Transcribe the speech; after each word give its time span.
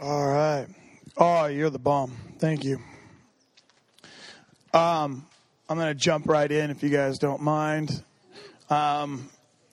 All 0.00 0.28
right. 0.28 0.68
Oh, 1.16 1.46
you're 1.46 1.70
the 1.70 1.80
bomb. 1.80 2.12
Thank 2.38 2.62
you. 2.62 2.78
Um, 4.72 5.26
I'm 5.68 5.76
going 5.76 5.88
to 5.88 5.94
jump 5.94 6.28
right 6.28 6.48
in 6.48 6.70
if 6.70 6.84
you 6.84 6.88
guys 6.88 7.18
don't 7.18 7.42
mind. 7.42 8.04
Um, 8.70 9.28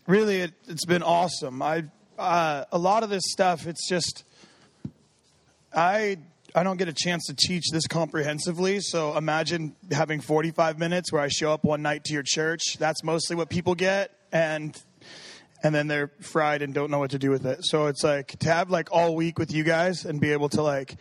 really, 0.08 0.38
it, 0.38 0.54
it's 0.68 0.86
been 0.86 1.04
awesome. 1.04 1.62
I 1.62 1.84
uh, 2.18 2.66
a 2.72 2.78
lot 2.80 3.04
of 3.04 3.12
this 3.12 3.22
stuff. 3.28 3.68
It's 3.68 3.88
just 3.88 4.24
I 5.72 6.18
I 6.56 6.64
don't 6.64 6.78
get 6.78 6.88
a 6.88 6.94
chance 6.94 7.28
to 7.28 7.36
teach 7.36 7.66
this 7.72 7.86
comprehensively. 7.86 8.80
So 8.80 9.16
imagine 9.16 9.76
having 9.92 10.22
45 10.22 10.80
minutes 10.80 11.12
where 11.12 11.22
I 11.22 11.28
show 11.28 11.54
up 11.54 11.64
one 11.64 11.84
night 11.84 12.04
to 12.06 12.14
your 12.14 12.24
church. 12.26 12.78
That's 12.80 13.04
mostly 13.04 13.36
what 13.36 13.52
people 13.52 13.76
get, 13.76 14.10
and 14.32 14.76
and 15.66 15.74
then 15.74 15.88
they're 15.88 16.12
fried 16.22 16.62
and 16.62 16.76
don't 16.76 16.92
know 16.92 17.00
what 17.00 17.10
to 17.10 17.18
do 17.18 17.32
with 17.32 17.48
it. 17.48 17.66
So 17.66 17.88
it's 17.88 18.04
like 18.04 18.38
to 18.40 18.54
have 18.54 18.70
like 18.70 18.90
all 18.92 19.16
week 19.16 19.40
with 19.40 19.52
you 19.52 19.64
guys 19.64 20.06
and 20.06 20.22
be 20.22 20.32
able 20.32 20.48
to 20.50 20.62
like 20.62 20.96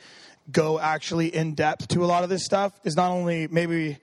go 0.50 0.80
actually 0.80 1.34
in 1.34 1.54
depth 1.54 1.88
to 1.88 2.02
a 2.02 2.06
lot 2.06 2.24
of 2.24 2.30
this 2.30 2.46
stuff 2.46 2.72
is 2.82 2.96
not 2.96 3.10
only 3.10 3.46
maybe 3.48 3.98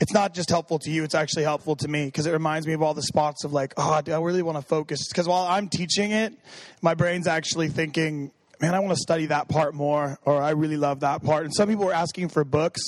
it's 0.00 0.14
not 0.14 0.32
just 0.32 0.48
helpful 0.48 0.78
to 0.78 0.90
you 0.90 1.04
it's 1.04 1.14
actually 1.14 1.42
helpful 1.42 1.74
to 1.74 1.88
me 1.88 2.06
because 2.06 2.26
it 2.26 2.32
reminds 2.32 2.66
me 2.66 2.74
of 2.74 2.82
all 2.82 2.92
the 2.92 3.02
spots 3.02 3.44
of 3.44 3.52
like 3.54 3.72
oh 3.78 4.02
i 4.06 4.18
really 4.18 4.42
want 4.42 4.58
to 4.58 4.62
focus 4.62 5.08
because 5.08 5.26
while 5.26 5.46
i'm 5.46 5.70
teaching 5.70 6.10
it 6.10 6.34
my 6.82 6.92
brain's 6.92 7.26
actually 7.26 7.68
thinking 7.70 8.30
man, 8.60 8.74
I 8.74 8.80
want 8.80 8.92
to 8.92 9.00
study 9.00 9.26
that 9.26 9.48
part 9.48 9.74
more, 9.74 10.18
or 10.24 10.42
I 10.42 10.50
really 10.50 10.76
love 10.76 11.00
that 11.00 11.22
part. 11.22 11.44
And 11.44 11.54
some 11.54 11.68
people 11.68 11.86
were 11.86 11.92
asking 11.92 12.28
for 12.28 12.44
books, 12.44 12.80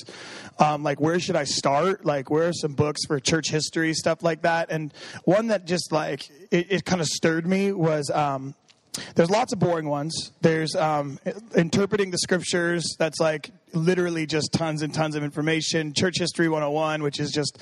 um, 0.59 0.83
like 0.83 1.01
where 1.01 1.21
should 1.21 1.37
I 1.37 1.45
start? 1.45 2.05
Like 2.05 2.31
where 2.31 2.49
are 2.49 2.53
some 2.53 2.75
books 2.75 3.05
for 3.07 3.21
church 3.21 3.51
history, 3.51 3.93
stuff 3.95 4.23
like 4.23 4.43
that. 4.43 4.71
And 4.71 4.93
one 5.25 5.49
that 5.49 5.67
just 5.67 5.93
like 5.93 6.29
it, 6.51 6.67
it 6.71 6.85
kind 6.85 7.01
of 7.01 7.07
stirred 7.07 7.47
me 7.47 7.73
was. 7.73 8.11
Um, 8.11 8.55
there's 9.15 9.31
lots 9.31 9.53
of 9.53 9.61
boring 9.61 9.89
ones. 9.89 10.33
There's 10.41 10.75
um, 10.75 11.21
interpreting 11.57 12.11
the 12.11 12.19
scriptures. 12.19 12.97
That's 12.99 13.21
like 13.21 13.51
literally 13.73 14.27
just 14.27 14.53
tons 14.53 14.83
and 14.83 14.93
tons 14.93 15.15
of 15.15 15.23
information. 15.23 15.93
Church 15.95 16.19
History 16.19 16.49
101, 16.49 17.05
which 17.05 17.21
is 17.21 17.31
just 17.31 17.59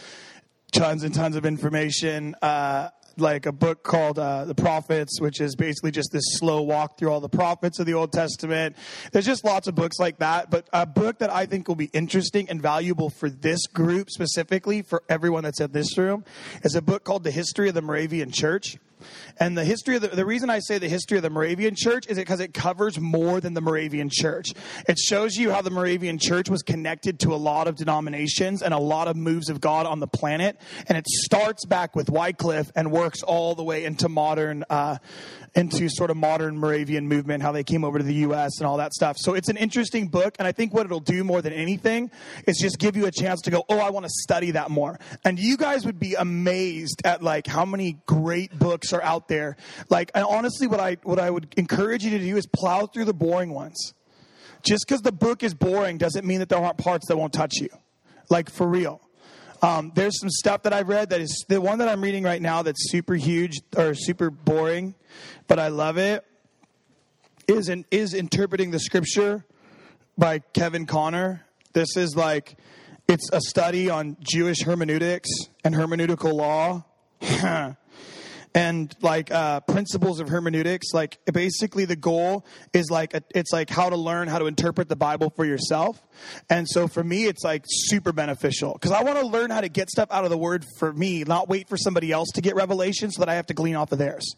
tons 0.73 1.05
and 1.05 1.15
tons 1.15 1.37
of 1.37 1.45
information. 1.45 2.35
Uh, 2.41 2.89
like 3.19 3.47
a 3.47 3.53
book 3.53 3.83
called 3.83 4.19
uh, 4.19 4.45
The 4.45 4.55
Prophets, 4.55 5.21
which 5.21 5.41
is 5.41 5.55
basically 5.57 5.91
just 5.91 6.11
this 6.13 6.23
slow 6.39 6.63
walk 6.63 6.99
through 6.99 7.11
all 7.11 7.21
the 7.21 7.29
prophets 7.29 7.79
of 7.79 7.87
the 7.87 7.95
Old 7.95 8.13
Testament. 8.13 8.77
There's 9.13 9.27
just 9.27 9.45
lots 9.45 9.69
of 9.69 9.75
books 9.75 9.99
like 9.99 10.19
that. 10.19 10.51
But 10.51 10.69
a 10.73 10.87
book 10.87 11.19
that 11.19 11.31
I 11.31 11.47
think 11.47 11.69
will 11.69 11.75
be 11.75 11.91
interesting 11.93 12.49
and 12.49 12.61
valuable 12.61 13.11
for 13.11 13.31
this 13.31 13.67
group 13.67 14.11
specifically, 14.11 14.83
for 14.83 15.03
everyone 15.09 15.45
that's 15.45 15.61
in 15.61 15.73
this 15.73 15.97
room, 15.97 16.25
is 16.63 16.75
a 16.75 16.83
book 16.83 17.05
called 17.05 17.25
The 17.25 17.31
History 17.31 17.69
of 17.69 17.75
the 17.75 17.83
Moravian 17.83 18.31
Church. 18.31 18.79
And 19.39 19.57
the 19.57 19.65
history 19.65 19.97
of 19.97 20.03
the, 20.03 20.09
the 20.09 20.25
reason 20.25 20.51
I 20.51 20.61
say 20.61 20.79
the 20.79 20.89
history 20.89 21.19
of 21.19 21.23
the 21.23 21.31
Moravian 21.31 21.75
church 21.77 22.07
is 22.09 22.17
because 22.17 22.41
it 22.41 22.55
covers 22.55 22.99
more 22.99 23.41
than 23.41 23.55
the 23.55 23.61
Moravian 23.61 24.09
church. 24.11 24.53
It 24.89 24.99
shows 24.99 25.37
you 25.37 25.51
how 25.51 25.63
the 25.63 25.71
Moravian 25.71 26.19
church 26.19 26.49
was 26.49 26.63
connected 26.63 27.21
to 27.21 27.35
a 27.35 27.37
lot 27.37 27.69
of 27.69 27.77
denominations 27.77 28.63
and 28.63 28.73
a 28.73 28.79
lot 28.79 29.09
of 29.09 29.17
moves 29.17 29.49
of 29.49 29.61
God 29.61 29.87
on 29.87 30.01
the 30.01 30.07
planet. 30.07 30.59
And 30.89 30.97
it 30.97 31.07
starts 31.07 31.65
back 31.65 31.95
with 31.95 32.09
Wycliffe 32.09 32.71
and 32.75 32.91
works 32.91 33.23
all 33.23 33.55
the 33.55 33.65
way 33.65 33.85
into 33.85 34.09
modern, 34.09 34.65
uh, 34.71 34.99
into 35.57 35.89
sort 35.89 36.11
of 36.11 36.19
modern 36.19 36.59
Moravian 36.59 37.09
movement, 37.09 37.43
how 37.43 37.51
they 37.51 37.65
came 37.65 37.83
over 37.83 37.99
to 37.99 38.05
the 38.05 38.15
U.S. 38.15 38.59
and 38.59 38.67
all 38.67 38.77
that 38.77 38.93
stuff. 38.93 39.17
So 39.19 39.33
it's 39.35 39.49
an 39.49 39.57
interesting 39.57 40.09
book, 40.09 40.37
and 40.39 40.47
I 40.47 40.53
think 40.53 40.75
what 40.75 40.85
it'll 40.85 41.01
do 41.01 41.25
more 41.25 41.41
than 41.41 41.55
anything 41.55 42.11
is 42.47 42.59
just 42.59 42.79
give 42.79 42.95
you 42.95 43.07
a 43.07 43.11
chance 43.11 43.41
to 43.43 43.51
go, 43.51 43.65
oh, 43.69 43.79
I 43.79 43.91
want 43.91 44.05
to 44.05 44.13
study 44.23 44.53
that 44.53 44.71
more. 44.71 44.99
And 45.25 45.39
you 45.39 45.57
guys 45.57 45.87
would 45.87 45.99
be 45.99 46.15
amazed 46.15 47.01
at 47.05 47.23
like 47.23 47.47
how 47.47 47.65
many 47.65 47.99
great 48.05 48.57
books 48.57 48.93
are 48.93 49.03
out 49.03 49.29
there. 49.29 49.57
Like, 49.89 50.11
and 50.15 50.25
honestly, 50.25 50.67
what 50.67 50.79
I 50.79 50.99
what 51.03 51.19
I 51.19 51.31
would 51.31 51.55
encourage 51.57 52.05
you 52.05 52.11
to 52.11 52.19
do 52.19 52.37
is 52.37 52.47
plow 52.47 52.87
through 52.87 53.07
the 53.07 53.15
boring 53.15 53.51
ones. 53.51 53.95
Just 54.63 54.87
because 54.87 55.01
the 55.01 55.13
book 55.13 55.43
is 55.43 55.55
boring 55.55 55.97
doesn't 55.97 56.27
mean 56.27 56.41
that 56.41 56.49
there 56.49 56.59
aren't 56.59 56.79
parts 56.79 57.07
that 57.09 57.17
won't 57.17 57.33
touch 57.33 57.55
you. 57.61 57.69
Like 58.29 58.51
for 58.51 58.67
real. 58.67 59.01
Um, 59.63 59.93
there's 59.95 60.21
some 60.21 60.31
stuff 60.31 60.63
that 60.65 60.73
I've 60.73 60.89
read 60.89 61.11
that 61.11 61.21
is 61.21 61.45
the 61.49 61.61
one 61.61 61.79
that 61.79 61.89
I'm 61.89 62.01
reading 62.03 62.23
right 62.23 62.41
now 62.43 62.63
that's 62.63 62.91
super 62.91 63.15
huge 63.15 63.61
or 63.77 63.95
super 63.95 64.31
boring, 64.31 64.95
but 65.47 65.59
I 65.59 65.69
love 65.69 65.99
it. 65.99 66.25
Is 67.49 67.71
is 67.91 68.13
interpreting 68.13 68.73
the 68.73 68.81
scripture 68.81 69.45
by 70.19 70.41
Kevin 70.41 70.85
Conner. 70.85 71.45
This 71.73 71.97
is 71.97 72.17
like 72.17 72.57
it's 73.09 73.31
a 73.33 73.41
study 73.41 73.89
on 73.89 74.17
Jewish 74.21 74.63
hermeneutics 74.63 75.31
and 75.65 75.75
hermeneutical 75.75 76.33
law. 76.33 76.85
and 78.57 78.97
like 79.03 79.31
uh, 79.31 79.61
principles 79.61 80.19
of 80.19 80.29
hermeneutics 80.29 80.93
like 80.95 81.19
basically 81.33 81.85
the 81.85 81.95
goal 81.95 82.45
is 82.73 82.91
like 82.91 83.15
a, 83.15 83.23
it's 83.35 83.53
like 83.53 83.69
how 83.69 83.91
to 83.91 83.97
learn 83.97 84.27
how 84.27 84.39
to 84.39 84.47
interpret 84.47 84.89
the 84.89 84.97
bible 84.97 85.31
for 85.37 85.45
yourself 85.45 86.03
and 86.49 86.67
so 86.69 86.89
for 86.89 87.05
me 87.05 87.27
it's 87.27 87.45
like 87.45 87.63
super 87.67 88.13
beneficial 88.13 88.73
because 88.73 88.91
i 88.91 89.03
want 89.03 89.19
to 89.19 89.27
learn 89.27 89.51
how 89.51 89.61
to 89.61 89.69
get 89.69 89.91
stuff 89.91 90.09
out 90.11 90.25
of 90.25 90.31
the 90.31 90.39
word 90.39 90.65
for 90.79 90.93
me 90.93 91.23
not 91.23 91.49
wait 91.49 91.69
for 91.69 91.77
somebody 91.77 92.11
else 92.11 92.29
to 92.35 92.41
get 92.41 92.57
revelation 92.57 93.11
so 93.11 93.21
that 93.21 93.29
i 93.29 93.35
have 93.35 93.47
to 93.47 93.55
glean 93.55 93.77
off 93.77 93.93
of 93.93 93.99
theirs 93.99 94.35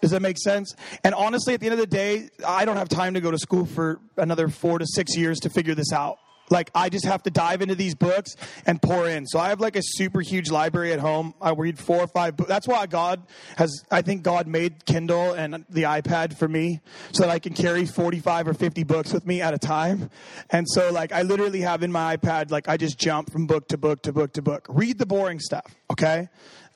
does 0.00 0.10
that 0.10 0.22
make 0.22 0.36
sense? 0.36 0.74
And 1.04 1.14
honestly, 1.14 1.54
at 1.54 1.60
the 1.60 1.66
end 1.66 1.74
of 1.74 1.78
the 1.78 1.86
day, 1.86 2.28
I 2.44 2.64
don't 2.64 2.76
have 2.76 2.88
time 2.88 3.14
to 3.14 3.20
go 3.20 3.30
to 3.30 3.38
school 3.38 3.64
for 3.64 4.00
another 4.16 4.48
four 4.48 4.80
to 4.80 4.86
six 4.86 5.16
years 5.16 5.38
to 5.40 5.50
figure 5.50 5.76
this 5.76 5.92
out. 5.92 6.18
Like 6.52 6.70
I 6.74 6.90
just 6.90 7.06
have 7.06 7.22
to 7.22 7.30
dive 7.30 7.62
into 7.62 7.74
these 7.74 7.94
books 7.94 8.36
and 8.66 8.80
pour 8.80 9.08
in. 9.08 9.26
So 9.26 9.38
I 9.38 9.48
have 9.48 9.60
like 9.60 9.74
a 9.74 9.82
super 9.82 10.20
huge 10.20 10.50
library 10.50 10.92
at 10.92 11.00
home. 11.00 11.32
I 11.40 11.52
read 11.52 11.78
four 11.78 12.00
or 12.00 12.06
five 12.06 12.36
books. 12.36 12.48
That's 12.48 12.68
why 12.68 12.86
God 12.86 13.22
has 13.56 13.82
I 13.90 14.02
think 14.02 14.22
God 14.22 14.46
made 14.46 14.84
Kindle 14.84 15.32
and 15.32 15.64
the 15.70 15.84
iPad 15.84 16.36
for 16.36 16.46
me 16.46 16.80
so 17.12 17.22
that 17.22 17.30
I 17.30 17.38
can 17.38 17.54
carry 17.54 17.86
45 17.86 18.48
or 18.48 18.54
50 18.54 18.84
books 18.84 19.14
with 19.14 19.26
me 19.26 19.40
at 19.40 19.54
a 19.54 19.58
time. 19.58 20.10
And 20.50 20.66
so 20.68 20.92
like 20.92 21.10
I 21.10 21.22
literally 21.22 21.62
have 21.62 21.82
in 21.82 21.90
my 21.90 22.16
iPad 22.18 22.50
like 22.50 22.68
I 22.68 22.76
just 22.76 22.98
jump 22.98 23.32
from 23.32 23.46
book 23.46 23.68
to 23.68 23.78
book 23.78 24.02
to 24.02 24.12
book 24.12 24.34
to 24.34 24.42
book. 24.42 24.66
Read 24.68 24.98
the 24.98 25.06
boring 25.06 25.40
stuff, 25.40 25.74
okay? 25.90 26.28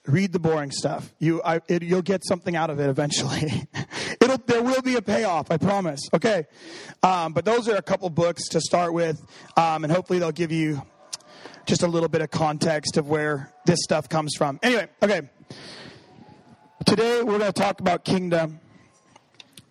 Read 0.06 0.33
the 0.33 0.39
boring 0.39 0.71
stuff. 0.71 1.12
You, 1.19 1.43
I, 1.43 1.61
it, 1.69 1.83
you'll 1.83 2.03
get 2.03 2.25
something 2.25 2.56
out 2.56 2.71
of 2.71 2.81
it 2.81 2.89
eventually. 2.89 3.69
It'll, 4.21 4.39
there 4.47 4.62
will 4.62 4.83
be 4.83 4.97
a 4.97 5.03
payoff, 5.03 5.50
I 5.50 5.56
promise. 5.56 6.00
Okay, 6.15 6.47
um, 7.03 7.33
but 7.33 7.44
those 7.44 7.69
are 7.69 7.77
a 7.77 7.83
couple 7.83 8.09
books 8.11 8.49
to 8.50 8.61
start 8.61 8.93
with, 8.93 9.21
um, 9.56 9.84
and 9.84 9.93
hopefully 9.93 10.19
they'll 10.19 10.33
give 10.33 10.53
you 10.53 10.83
just 11.67 11.83
a 11.83 11.89
little 11.89 12.09
bit 12.09 12.22
of 12.22 12.31
context 12.31 12.97
of 12.97 13.09
where 13.09 13.53
this 13.67 13.81
stuff 13.83 14.09
comes 14.09 14.34
from. 14.37 14.59
Anyway, 14.62 14.89
okay. 15.03 15.22
Today 16.84 17.23
we're 17.23 17.38
going 17.38 17.53
to 17.53 17.61
talk 17.61 17.81
about 17.81 18.05
kingdom, 18.05 18.61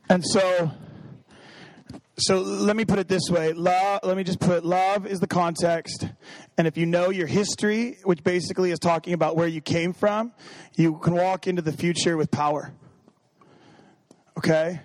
and 0.09 0.25
so 0.25 0.71
so 2.17 2.39
let 2.39 2.75
me 2.75 2.85
put 2.85 2.99
it 2.99 3.07
this 3.07 3.29
way. 3.29 3.51
Love, 3.53 4.01
let 4.03 4.15
me 4.15 4.23
just 4.23 4.39
put 4.39 4.65
love 4.65 5.05
is 5.05 5.19
the 5.19 5.27
context. 5.27 6.07
And 6.57 6.65
if 6.65 6.77
you 6.77 6.85
know 6.85 7.09
your 7.09 7.27
history 7.27 7.97
which 8.03 8.23
basically 8.23 8.71
is 8.71 8.79
talking 8.79 9.13
about 9.13 9.35
where 9.35 9.47
you 9.47 9.61
came 9.61 9.93
from 9.93 10.31
you 10.75 10.97
can 10.99 11.13
walk 11.13 11.47
into 11.47 11.61
the 11.61 11.73
future 11.73 12.17
with 12.17 12.31
power. 12.31 12.71
Okay? 14.37 14.79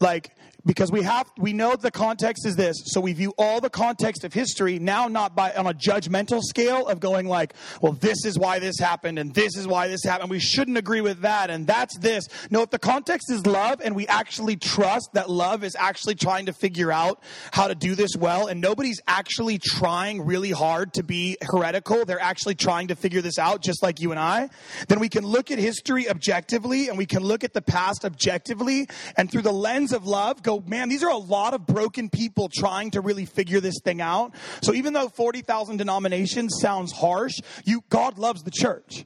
Like 0.00 0.35
because 0.66 0.90
we 0.90 1.02
have 1.02 1.30
we 1.38 1.52
know 1.52 1.76
the 1.76 1.90
context 1.90 2.44
is 2.44 2.56
this. 2.56 2.76
So 2.86 3.00
we 3.00 3.12
view 3.12 3.32
all 3.38 3.60
the 3.60 3.70
context 3.70 4.24
of 4.24 4.34
history 4.34 4.78
now 4.78 5.06
not 5.06 5.36
by 5.36 5.52
on 5.52 5.66
a 5.66 5.72
judgmental 5.72 6.42
scale 6.42 6.88
of 6.88 6.98
going 6.98 7.26
like 7.28 7.54
well 7.80 7.92
this 7.92 8.24
is 8.24 8.38
why 8.38 8.58
this 8.58 8.78
happened 8.78 9.18
and 9.18 9.32
this 9.32 9.56
is 9.56 9.66
why 9.66 9.86
this 9.88 10.02
happened. 10.04 10.28
We 10.28 10.40
shouldn't 10.40 10.76
agree 10.76 11.00
with 11.00 11.20
that 11.20 11.50
and 11.50 11.66
that's 11.66 11.96
this. 11.98 12.26
No 12.50 12.62
if 12.62 12.70
the 12.70 12.78
context 12.78 13.30
is 13.30 13.46
love 13.46 13.80
and 13.82 13.94
we 13.94 14.06
actually 14.08 14.56
trust 14.56 15.10
that 15.14 15.30
love 15.30 15.62
is 15.62 15.76
actually 15.76 16.16
trying 16.16 16.46
to 16.46 16.52
figure 16.52 16.90
out 16.90 17.22
how 17.52 17.68
to 17.68 17.74
do 17.74 17.94
this 17.94 18.16
well 18.18 18.48
and 18.48 18.60
nobody's 18.60 19.00
actually 19.06 19.58
trying 19.58 20.22
really 20.22 20.50
hard 20.50 20.92
to 20.94 21.04
be 21.04 21.36
heretical 21.42 22.04
they're 22.04 22.20
actually 22.20 22.56
trying 22.56 22.88
to 22.88 22.96
figure 22.96 23.20
this 23.20 23.38
out 23.38 23.62
just 23.62 23.82
like 23.82 24.00
you 24.00 24.10
and 24.10 24.18
I 24.18 24.50
then 24.88 24.98
we 24.98 25.08
can 25.08 25.24
look 25.24 25.50
at 25.52 25.58
history 25.58 26.10
objectively 26.10 26.88
and 26.88 26.98
we 26.98 27.06
can 27.06 27.22
look 27.22 27.44
at 27.44 27.52
the 27.52 27.62
past 27.62 28.04
objectively 28.04 28.88
and 29.16 29.30
through 29.30 29.42
the 29.42 29.52
lens 29.52 29.92
of 29.92 30.06
love 30.06 30.42
go 30.42 30.55
man, 30.60 30.88
these 30.88 31.02
are 31.02 31.10
a 31.10 31.16
lot 31.16 31.54
of 31.54 31.66
broken 31.66 32.08
people 32.08 32.48
trying 32.52 32.92
to 32.92 33.00
really 33.00 33.26
figure 33.26 33.60
this 33.60 33.80
thing 33.84 34.00
out. 34.00 34.34
So 34.62 34.74
even 34.74 34.92
though 34.92 35.08
40,000 35.08 35.76
denominations 35.76 36.58
sounds 36.60 36.92
harsh, 36.92 37.34
you, 37.64 37.82
God 37.88 38.18
loves 38.18 38.42
the 38.42 38.50
church. 38.50 39.04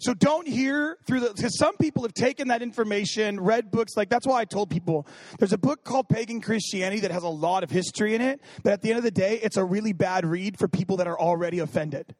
So 0.00 0.14
don't 0.14 0.46
hear 0.46 0.98
through 1.06 1.20
the, 1.20 1.32
because 1.34 1.56
some 1.58 1.76
people 1.76 2.02
have 2.02 2.14
taken 2.14 2.48
that 2.48 2.62
information, 2.62 3.40
read 3.40 3.70
books, 3.70 3.96
like 3.96 4.08
that's 4.08 4.26
why 4.26 4.40
I 4.40 4.44
told 4.44 4.70
people 4.70 5.06
there's 5.38 5.52
a 5.52 5.58
book 5.58 5.84
called 5.84 6.08
Pagan 6.08 6.40
Christianity 6.40 7.00
that 7.00 7.10
has 7.10 7.22
a 7.22 7.28
lot 7.28 7.62
of 7.62 7.70
history 7.70 8.14
in 8.14 8.20
it, 8.20 8.40
but 8.62 8.72
at 8.72 8.82
the 8.82 8.90
end 8.90 8.98
of 8.98 9.04
the 9.04 9.10
day, 9.10 9.38
it's 9.42 9.56
a 9.56 9.64
really 9.64 9.92
bad 9.92 10.26
read 10.26 10.58
for 10.58 10.68
people 10.68 10.98
that 10.98 11.06
are 11.06 11.18
already 11.18 11.60
offended. 11.60 12.14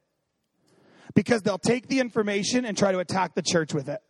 Because 1.14 1.42
they'll 1.42 1.58
take 1.58 1.88
the 1.88 2.00
information 2.00 2.64
and 2.64 2.76
try 2.76 2.90
to 2.90 2.98
attack 2.98 3.34
the 3.34 3.42
church 3.42 3.72
with 3.72 3.88
it. 3.88 4.00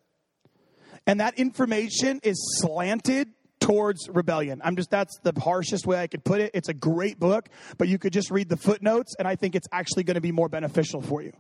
And 1.06 1.20
that 1.20 1.38
information 1.38 2.20
is 2.22 2.60
slanted 2.60 3.28
towards 3.64 4.08
rebellion. 4.10 4.60
I'm 4.62 4.76
just, 4.76 4.90
that's 4.90 5.18
the 5.22 5.32
harshest 5.40 5.86
way 5.86 5.98
I 5.98 6.06
could 6.06 6.22
put 6.22 6.40
it. 6.40 6.50
It's 6.52 6.68
a 6.68 6.74
great 6.74 7.18
book, 7.18 7.48
but 7.78 7.88
you 7.88 7.98
could 7.98 8.12
just 8.12 8.30
read 8.30 8.48
the 8.50 8.58
footnotes, 8.58 9.14
and 9.18 9.26
I 9.26 9.36
think 9.36 9.54
it's 9.54 9.68
actually 9.72 10.04
going 10.04 10.16
to 10.16 10.20
be 10.20 10.32
more 10.32 10.48
beneficial 10.50 11.00
for 11.00 11.22
you. 11.22 11.32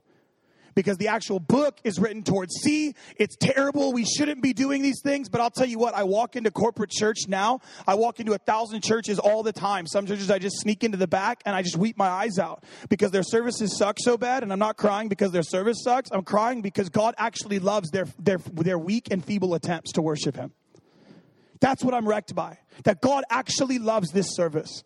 because 0.74 0.96
the 0.96 1.08
actual 1.08 1.38
book 1.38 1.78
is 1.84 2.00
written 2.00 2.22
towards 2.24 2.52
see 2.62 2.94
it's 3.16 3.36
terrible 3.36 3.92
we 3.92 4.04
shouldn't 4.04 4.42
be 4.42 4.52
doing 4.52 4.82
these 4.82 5.00
things 5.04 5.28
but 5.28 5.40
i'll 5.40 5.50
tell 5.50 5.66
you 5.66 5.78
what 5.78 5.94
i 5.94 6.02
walk 6.02 6.34
into 6.34 6.50
corporate 6.50 6.90
church 6.90 7.28
now 7.28 7.60
i 7.86 7.94
walk 7.94 8.18
into 8.18 8.32
a 8.32 8.38
thousand 8.38 8.82
churches 8.82 9.20
all 9.20 9.44
the 9.44 9.52
time 9.52 9.86
some 9.86 10.04
churches 10.04 10.30
i 10.32 10.38
just 10.38 10.56
sneak 10.58 10.82
into 10.82 10.96
the 10.96 11.06
back 11.06 11.40
and 11.46 11.54
i 11.54 11.62
just 11.62 11.76
weep 11.76 11.96
my 11.96 12.08
eyes 12.08 12.40
out 12.40 12.64
because 12.88 13.12
their 13.12 13.22
services 13.22 13.76
suck 13.78 13.98
so 14.00 14.16
bad 14.16 14.42
and 14.42 14.52
i'm 14.52 14.58
not 14.58 14.76
crying 14.76 15.08
because 15.08 15.30
their 15.30 15.44
service 15.44 15.76
sucks 15.84 16.10
i'm 16.10 16.24
crying 16.24 16.60
because 16.60 16.88
god 16.88 17.14
actually 17.18 17.60
loves 17.60 17.90
their 17.90 18.06
their 18.18 18.38
their 18.54 18.78
weak 18.78 19.06
and 19.12 19.24
feeble 19.24 19.54
attempts 19.54 19.92
to 19.92 20.02
worship 20.02 20.34
him 20.34 20.50
that's 21.64 21.82
what 21.82 21.94
i'm 21.94 22.06
wrecked 22.06 22.34
by 22.34 22.58
that 22.84 23.00
god 23.00 23.24
actually 23.30 23.78
loves 23.78 24.10
this 24.12 24.34
service 24.34 24.82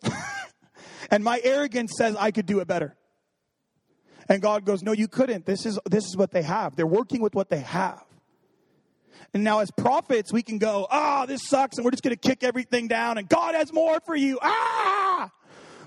and 1.11 1.23
my 1.23 1.39
arrogance 1.43 1.91
says 1.97 2.15
i 2.15 2.31
could 2.31 2.45
do 2.45 2.59
it 2.59 2.67
better 2.67 2.95
and 4.29 4.43
God 4.43 4.63
goes, 4.63 4.83
No, 4.83 4.91
you 4.91 5.07
couldn't. 5.07 5.45
This 5.45 5.65
is, 5.65 5.79
this 5.89 6.05
is 6.05 6.15
what 6.15 6.31
they 6.31 6.43
have. 6.43 6.75
They're 6.75 6.87
working 6.87 7.19
with 7.19 7.33
what 7.33 7.49
they 7.49 7.61
have. 7.61 8.05
And 9.33 9.43
now, 9.43 9.59
as 9.59 9.69
prophets, 9.71 10.31
we 10.31 10.43
can 10.43 10.59
go, 10.59 10.87
Ah, 10.89 11.23
oh, 11.23 11.25
this 11.25 11.41
sucks, 11.47 11.77
and 11.77 11.83
we're 11.83 11.91
just 11.91 12.03
going 12.03 12.15
to 12.15 12.29
kick 12.29 12.43
everything 12.43 12.87
down, 12.87 13.17
and 13.17 13.27
God 13.27 13.55
has 13.55 13.73
more 13.73 13.99
for 14.05 14.15
you. 14.15 14.39
Ah! 14.41 14.98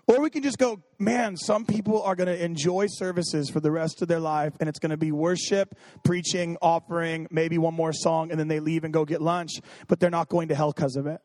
Or 0.09 0.21
we 0.21 0.31
can 0.31 0.43
just 0.43 0.59
go, 0.59 0.83
man, 0.99 1.37
some 1.37 1.65
people 1.65 2.03
are 2.03 2.17
going 2.17 2.27
to 2.27 2.45
enjoy 2.45 2.87
services 2.89 3.49
for 3.49 3.61
the 3.61 3.71
rest 3.71 4.03
of 4.03 4.09
their 4.09 4.19
life, 4.19 4.53
and 4.59 4.69
it's 4.69 4.81
going 4.81 4.91
to 4.91 4.97
be 4.97 5.13
worship, 5.13 5.77
preaching, 6.03 6.57
offering, 6.61 7.29
maybe 7.31 7.57
one 7.57 7.75
more 7.75 7.93
song, 7.93 8.31
and 8.31 8.41
then 8.41 8.49
they 8.49 8.59
leave 8.59 8.83
and 8.83 8.93
go 8.93 9.05
get 9.05 9.23
lunch, 9.23 9.53
but 9.87 10.01
they're 10.01 10.11
not 10.11 10.29
going 10.29 10.49
to 10.49 10.55
hell 10.57 10.73
because 10.73 10.97
of 10.97 11.07
it. 11.07 11.21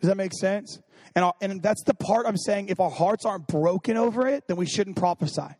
Does 0.00 0.08
that 0.08 0.16
make 0.16 0.32
sense? 0.32 0.80
And, 1.14 1.24
our, 1.24 1.34
and 1.42 1.62
that's 1.62 1.82
the 1.84 1.92
part 1.92 2.26
I'm 2.26 2.38
saying 2.38 2.68
if 2.68 2.80
our 2.80 2.90
hearts 2.90 3.26
aren't 3.26 3.46
broken 3.46 3.98
over 3.98 4.26
it, 4.26 4.44
then 4.48 4.56
we 4.56 4.66
shouldn't 4.66 4.96
prophesy. 4.96 5.54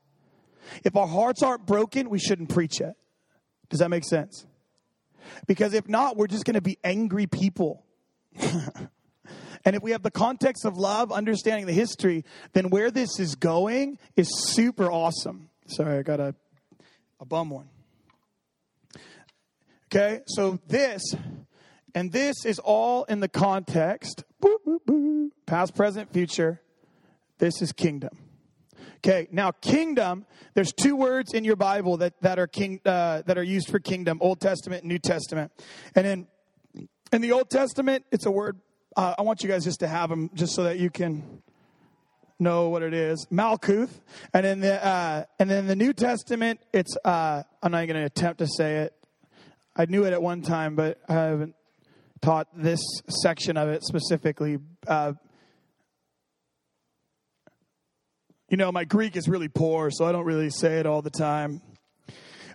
If 0.84 0.96
our 0.96 1.06
hearts 1.06 1.43
aren't 1.43 1.66
broken, 1.66 2.08
we 2.08 2.19
shouldn't 2.19 2.48
preach 2.48 2.81
it. 2.81 2.94
Does 3.69 3.81
that 3.81 3.90
make 3.90 4.04
sense? 4.04 4.46
Because 5.46 5.75
if 5.75 5.88
not, 5.88 6.16
we're 6.16 6.28
just 6.28 6.44
going 6.44 6.54
to 6.54 6.62
be 6.62 6.78
angry 6.82 7.26
people. 7.26 7.84
and 9.64 9.76
if 9.76 9.82
we 9.82 9.90
have 9.92 10.02
the 10.02 10.10
context 10.10 10.64
of 10.64 10.76
love, 10.76 11.12
understanding 11.12 11.66
the 11.66 11.72
history, 11.72 12.24
then 12.52 12.70
where 12.70 12.90
this 12.90 13.18
is 13.18 13.34
going 13.34 13.98
is 14.16 14.28
super 14.52 14.90
awesome. 14.90 15.50
Sorry, 15.66 15.98
I 15.98 16.02
got 16.02 16.20
a, 16.20 16.34
a 17.20 17.24
bum 17.24 17.50
one. 17.50 17.68
Okay, 19.86 20.20
so 20.26 20.58
this, 20.68 21.02
and 21.94 22.12
this 22.12 22.44
is 22.44 22.58
all 22.60 23.04
in 23.04 23.20
the 23.20 23.28
context 23.28 24.24
Past, 25.46 25.74
present, 25.74 26.12
future. 26.12 26.60
This 27.38 27.60
is 27.60 27.72
kingdom. 27.72 28.10
Okay, 28.98 29.28
now 29.32 29.50
kingdom. 29.50 30.26
There's 30.54 30.72
two 30.72 30.94
words 30.94 31.32
in 31.32 31.44
your 31.44 31.56
Bible 31.56 31.96
that 31.98 32.20
that 32.20 32.38
are 32.38 32.46
king 32.46 32.80
uh, 32.84 33.22
that 33.26 33.36
are 33.38 33.42
used 33.42 33.68
for 33.68 33.78
kingdom: 33.78 34.18
Old 34.20 34.40
Testament, 34.40 34.84
New 34.84 34.98
Testament. 34.98 35.52
And 35.94 36.06
in 36.06 36.26
in 37.12 37.20
the 37.20 37.32
Old 37.32 37.50
Testament, 37.50 38.04
it's 38.12 38.26
a 38.26 38.30
word. 38.30 38.60
Uh, 38.96 39.14
I 39.19 39.22
want 39.22 39.42
you 39.42 39.48
guys 39.48 39.64
just 39.64 39.81
to 39.81 39.88
have 39.88 40.10
them, 40.10 40.31
just 40.34 40.54
so 40.54 40.64
that 40.64 40.78
you 40.78 40.90
can 40.90 41.42
know 42.38 42.70
what 42.70 42.82
it 42.82 42.92
is. 42.92 43.26
Malkuth, 43.31 44.00
and 44.34 44.44
in 44.44 44.60
the 44.60 44.84
uh, 44.84 45.25
and 45.38 45.48
then 45.48 45.66
the 45.66 45.76
New 45.76 45.92
Testament, 45.92 46.60
it's. 46.72 46.96
Uh, 47.04 47.42
I'm 47.62 47.72
not 47.72 47.87
going 47.87 48.00
to 48.00 48.06
attempt 48.06 48.38
to 48.38 48.46
say 48.46 48.78
it. 48.78 48.94
I 49.76 49.84
knew 49.84 50.04
it 50.04 50.12
at 50.12 50.22
one 50.22 50.42
time, 50.42 50.75
but 50.75 50.98
I 51.08 51.12
haven't 51.12 51.54
taught 52.20 52.48
this 52.54 52.81
section 53.22 53.56
of 53.56 53.69
it 53.69 53.84
specifically. 53.84 54.58
Uh, 54.87 55.12
you 58.48 58.56
know, 58.56 58.72
my 58.72 58.84
Greek 58.84 59.16
is 59.16 59.28
really 59.28 59.48
poor, 59.48 59.90
so 59.93 60.04
I 60.04 60.12
don't 60.12 60.25
really 60.25 60.50
say 60.50 60.81
it 60.81 60.86
all 60.86 61.02
the 61.02 61.10
time. 61.10 61.62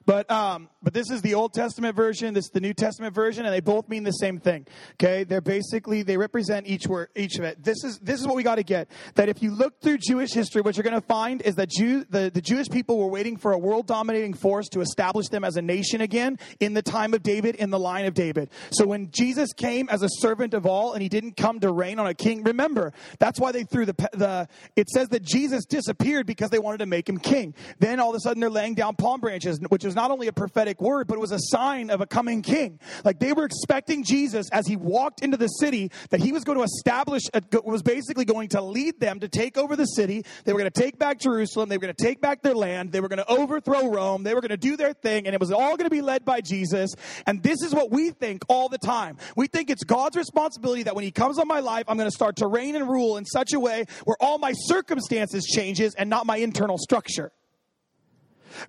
But 0.06 0.30
um, 0.30 0.70
but 0.84 0.94
this 0.94 1.10
is 1.10 1.22
the 1.24 1.34
Old 1.34 1.54
Testament 1.54 1.96
version. 1.96 2.34
This 2.36 2.46
is 2.46 2.52
the 2.52 2.62
New 2.62 2.74
Testament 2.74 3.16
version, 3.16 3.46
and 3.46 3.54
they 3.54 3.60
both 3.60 3.90
mean 3.90 4.04
the 4.04 4.12
same 4.12 4.40
thing. 4.40 4.68
Okay, 4.94 5.24
they're 5.24 5.42
basically 5.42 6.04
they 6.04 6.16
represent 6.16 6.68
each 6.68 6.86
word, 6.86 7.10
each 7.16 7.38
of 7.38 7.44
it. 7.44 7.64
This 7.64 7.84
is 7.84 7.98
this 8.00 8.20
is 8.20 8.28
what 8.28 8.36
we 8.36 8.44
got 8.44 8.56
to 8.56 8.64
get. 8.64 8.88
That 9.16 9.30
if 9.30 9.42
you 9.42 9.52
look 9.52 9.82
through 9.82 9.98
Jewish 9.98 10.32
history, 10.32 10.62
what 10.62 10.78
you're 10.78 10.84
going 10.84 10.94
to 10.94 11.08
find 11.08 11.42
is 11.42 11.56
that 11.56 11.70
Jew, 11.70 12.06
the 12.10 12.30
the 12.32 12.42
Jewish 12.42 12.70
people 12.70 13.00
were 13.00 13.08
waiting 13.08 13.36
for 13.36 13.52
a 13.54 13.58
world 13.58 13.88
dominating 13.88 14.36
force 14.36 14.70
to 14.70 14.82
establish 14.82 15.28
them 15.30 15.44
as 15.44 15.58
a 15.58 15.62
nation 15.62 16.02
again 16.02 16.38
in 16.60 16.76
the 16.76 16.84
time 16.84 17.16
of 17.16 17.24
David, 17.24 17.56
in 17.56 17.72
the 17.72 17.80
line 17.80 18.06
of 18.06 18.14
David. 18.14 18.52
So 18.70 18.86
when 18.86 19.10
Jesus 19.10 19.54
came 19.54 19.90
as 19.90 20.04
a 20.04 20.10
servant 20.10 20.54
of 20.54 20.68
all, 20.68 20.94
and 20.94 21.02
he 21.02 21.10
didn't 21.10 21.36
come 21.36 21.60
to 21.62 21.72
reign 21.72 21.98
on 21.98 22.06
a 22.06 22.14
king, 22.14 22.44
remember 22.44 22.94
that's 23.18 23.40
why 23.40 23.52
they 23.52 23.64
threw 23.64 23.88
the 23.88 23.96
the. 24.14 24.48
It 24.76 24.88
says 24.90 25.10
that 25.10 25.24
Jesus 25.24 25.66
disappeared 25.66 26.28
because 26.28 26.52
they 26.52 26.60
wanted 26.60 26.78
to 26.80 26.86
make 26.86 27.10
him 27.10 27.18
king. 27.18 27.56
Then 27.80 28.00
all 28.00 28.12
of 28.12 28.16
a 28.16 28.20
sudden 28.20 28.40
they're 28.40 28.52
laying 28.52 28.76
down 28.76 28.96
palm 28.96 29.20
branches, 29.20 29.60
which 29.70 29.84
is 29.84 29.95
not 29.96 30.12
only 30.12 30.28
a 30.28 30.34
prophetic 30.34 30.82
word, 30.82 31.08
but 31.08 31.16
it 31.16 31.22
was 31.22 31.32
a 31.32 31.40
sign 31.40 31.90
of 31.90 32.02
a 32.02 32.06
coming 32.06 32.42
king. 32.42 32.80
Like 33.04 33.20
they 33.20 33.34
were 33.34 33.46
expecting 33.46 34.04
Jesus 34.04 34.50
as 34.52 34.68
he 34.68 34.76
walked 34.76 35.22
into 35.22 35.38
the 35.38 35.48
city 35.48 35.92
that 36.10 36.20
he 36.20 36.32
was 36.32 36.44
going 36.44 36.58
to 36.58 36.64
establish, 36.64 37.24
a, 37.34 37.42
was 37.64 37.82
basically 37.82 38.26
going 38.26 38.50
to 38.50 38.62
lead 38.62 39.00
them 39.00 39.20
to 39.22 39.28
take 39.28 39.58
over 39.58 39.76
the 39.76 39.86
city. 39.86 40.26
They 40.44 40.54
were 40.54 40.60
going 40.60 40.72
to 40.72 40.82
take 40.82 41.00
back 41.00 41.20
Jerusalem. 41.20 41.70
They 41.70 41.78
were 41.78 41.82
going 41.82 41.96
to 41.96 42.04
take 42.04 42.22
back 42.22 42.42
their 42.42 42.56
land. 42.56 42.92
They 42.92 43.00
were 43.00 43.08
going 43.08 43.18
to 43.18 43.30
overthrow 43.30 43.90
Rome. 43.90 44.24
They 44.24 44.34
were 44.34 44.42
going 44.42 44.50
to 44.50 44.58
do 44.58 44.78
their 44.78 44.94
thing, 44.94 45.26
and 45.26 45.34
it 45.34 45.40
was 45.40 45.52
all 45.52 45.78
going 45.78 45.86
to 45.86 45.96
be 45.96 46.02
led 46.02 46.26
by 46.26 46.42
Jesus. 46.42 46.94
And 47.26 47.42
this 47.42 47.62
is 47.62 47.74
what 47.74 47.92
we 47.92 48.12
think 48.12 48.44
all 48.48 48.70
the 48.70 48.78
time. 48.78 49.18
We 49.36 49.48
think 49.48 49.70
it's 49.70 49.84
God's 49.84 50.18
responsibility 50.18 50.84
that 50.84 50.96
when 50.96 51.04
he 51.04 51.12
comes 51.12 51.40
on 51.40 51.48
my 51.48 51.60
life, 51.60 51.86
I'm 51.88 51.98
going 51.98 52.10
to 52.10 52.16
start 52.16 52.38
to 52.38 52.48
reign 52.48 52.76
and 52.76 52.88
rule 52.88 53.18
in 53.18 53.26
such 53.26 53.54
a 53.54 53.60
way 53.60 53.86
where 54.04 54.18
all 54.20 54.38
my 54.38 54.54
circumstances 54.54 55.46
changes 55.46 55.96
and 55.96 56.10
not 56.10 56.26
my 56.26 56.38
internal 56.38 56.78
structure. 56.78 57.32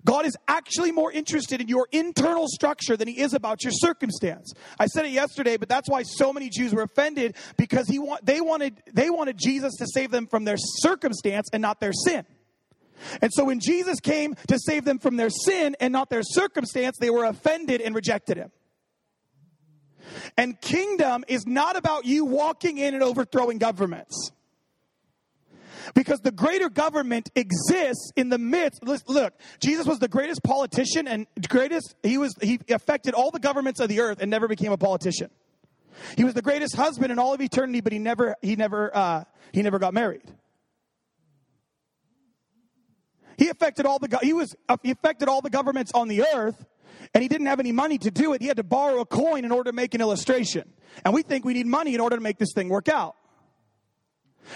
God 0.05 0.25
is 0.25 0.35
actually 0.47 0.91
more 0.91 1.11
interested 1.11 1.61
in 1.61 1.67
your 1.67 1.87
internal 1.91 2.47
structure 2.47 2.97
than 2.97 3.07
he 3.07 3.19
is 3.19 3.33
about 3.33 3.63
your 3.63 3.73
circumstance. 3.73 4.53
I 4.79 4.87
said 4.87 5.05
it 5.05 5.11
yesterday, 5.11 5.57
but 5.57 5.69
that's 5.69 5.89
why 5.89 6.03
so 6.03 6.33
many 6.33 6.49
Jews 6.49 6.73
were 6.73 6.83
offended 6.83 7.35
because 7.57 7.87
he 7.87 7.99
they 8.23 8.41
wanted 8.41 8.81
they 8.93 9.09
wanted 9.09 9.37
Jesus 9.37 9.75
to 9.77 9.87
save 9.87 10.11
them 10.11 10.27
from 10.27 10.43
their 10.43 10.57
circumstance 10.57 11.47
and 11.53 11.61
not 11.61 11.79
their 11.79 11.93
sin. 11.93 12.25
And 13.21 13.31
so 13.31 13.45
when 13.45 13.59
Jesus 13.59 13.99
came 13.99 14.35
to 14.47 14.57
save 14.59 14.83
them 14.83 14.99
from 14.99 15.17
their 15.17 15.29
sin 15.29 15.75
and 15.79 15.93
not 15.93 16.09
their 16.09 16.23
circumstance, 16.23 16.97
they 16.99 17.09
were 17.09 17.25
offended 17.25 17.81
and 17.81 17.93
rejected 17.93 18.37
him. 18.37 18.51
And 20.35 20.59
kingdom 20.59 21.23
is 21.27 21.45
not 21.45 21.75
about 21.75 22.05
you 22.05 22.25
walking 22.25 22.77
in 22.77 22.93
and 22.93 23.03
overthrowing 23.03 23.57
governments. 23.59 24.31
Because 25.93 26.19
the 26.19 26.31
greater 26.31 26.69
government 26.69 27.29
exists 27.35 28.11
in 28.15 28.29
the 28.29 28.37
midst. 28.37 28.83
Look, 28.83 29.33
Jesus 29.59 29.85
was 29.85 29.99
the 29.99 30.07
greatest 30.07 30.43
politician 30.43 31.07
and 31.07 31.27
greatest, 31.47 31.95
he 32.03 32.17
was, 32.17 32.35
he 32.41 32.59
affected 32.69 33.13
all 33.13 33.31
the 33.31 33.39
governments 33.39 33.79
of 33.79 33.89
the 33.89 34.01
earth 34.01 34.19
and 34.21 34.29
never 34.29 34.47
became 34.47 34.71
a 34.71 34.77
politician. 34.77 35.29
He 36.15 36.23
was 36.23 36.33
the 36.33 36.41
greatest 36.41 36.75
husband 36.75 37.11
in 37.11 37.19
all 37.19 37.33
of 37.33 37.41
eternity, 37.41 37.81
but 37.81 37.91
he 37.91 37.99
never, 37.99 38.35
he 38.41 38.55
never, 38.55 38.95
uh, 38.95 39.23
he 39.51 39.61
never 39.61 39.79
got 39.79 39.93
married. 39.93 40.21
He 43.37 43.49
affected 43.49 43.85
all 43.85 43.99
the, 43.99 44.19
he 44.21 44.33
was, 44.33 44.55
uh, 44.67 44.77
he 44.81 44.91
affected 44.91 45.29
all 45.29 45.41
the 45.41 45.49
governments 45.49 45.91
on 45.93 46.07
the 46.07 46.23
earth, 46.33 46.65
and 47.13 47.21
he 47.21 47.27
didn't 47.27 47.47
have 47.47 47.59
any 47.59 47.71
money 47.71 47.97
to 47.99 48.11
do 48.11 48.33
it. 48.33 48.41
He 48.41 48.47
had 48.47 48.57
to 48.57 48.63
borrow 48.63 49.01
a 49.01 49.05
coin 49.05 49.45
in 49.45 49.51
order 49.51 49.71
to 49.71 49.75
make 49.75 49.93
an 49.93 50.01
illustration. 50.01 50.73
And 51.05 51.13
we 51.13 51.21
think 51.21 51.45
we 51.45 51.53
need 51.53 51.67
money 51.67 51.93
in 51.93 52.01
order 52.01 52.15
to 52.15 52.21
make 52.21 52.39
this 52.39 52.53
thing 52.53 52.69
work 52.69 52.89
out. 52.89 53.15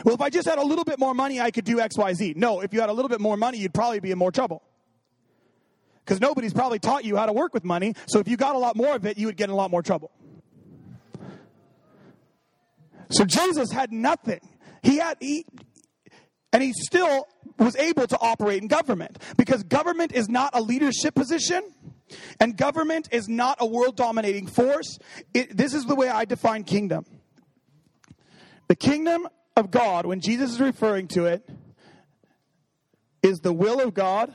Well, 0.06 0.16
if 0.16 0.22
I 0.22 0.30
just 0.30 0.48
had 0.48 0.58
a 0.58 0.64
little 0.64 0.86
bit 0.86 1.00
more 1.00 1.14
money, 1.14 1.40
I 1.40 1.52
could 1.52 1.66
do 1.66 1.80
X, 1.80 1.98
Y, 1.98 2.14
Z. 2.14 2.34
No, 2.38 2.62
if 2.62 2.74
you 2.74 2.80
had 2.80 2.90
a 2.90 2.94
little 2.94 3.10
bit 3.10 3.22
more 3.22 3.38
money, 3.38 3.58
you'd 3.58 3.74
probably 3.74 4.00
be 4.00 4.12
in 4.12 4.18
more 4.18 4.32
trouble. 4.32 4.64
Because 6.04 6.20
nobody's 6.20 6.54
probably 6.54 6.80
taught 6.80 7.06
you 7.06 7.16
how 7.16 7.26
to 7.26 7.34
work 7.34 7.54
with 7.54 7.64
money. 7.64 7.94
So 8.08 8.20
if 8.20 8.28
you 8.28 8.38
got 8.38 8.56
a 8.56 8.60
lot 8.60 8.76
more 8.76 8.96
of 8.96 9.06
it, 9.06 9.18
you 9.18 9.28
would 9.28 9.38
get 9.38 9.46
in 9.46 9.52
a 9.52 9.56
lot 9.56 9.72
more 9.72 9.84
trouble. 9.84 10.12
So 13.10 13.26
Jesus 13.26 13.72
had 13.72 13.92
nothing. 13.92 14.40
He 14.82 14.98
had, 14.98 15.18
he, 15.20 15.46
and 16.54 16.64
he 16.64 16.74
still 16.74 17.28
was 17.60 17.76
able 17.76 18.08
to 18.08 18.18
operate 18.20 18.62
in 18.62 18.68
government 18.68 19.20
because 19.38 19.64
government 19.64 20.14
is 20.14 20.28
not 20.28 20.52
a 20.54 20.62
leadership 20.62 21.14
position 21.14 21.62
and 22.40 22.58
government 22.58 23.10
is 23.12 23.28
not 23.30 23.58
a 23.60 23.66
world 23.66 23.96
dominating 23.96 24.48
force. 24.48 24.98
It, 25.34 25.56
this 25.56 25.74
is 25.74 25.86
the 25.86 25.96
way 25.96 26.10
I 26.10 26.26
define 26.26 26.64
kingdom. 26.64 27.06
The 28.68 28.76
kingdom 28.76 29.28
of 29.56 29.72
God, 29.72 30.06
when 30.06 30.22
Jesus 30.22 30.52
is 30.52 30.62
referring 30.62 31.08
to 31.10 31.26
it, 31.26 31.48
is 33.22 33.40
the 33.40 33.54
will 33.54 33.80
of 33.80 33.94
God. 33.94 34.34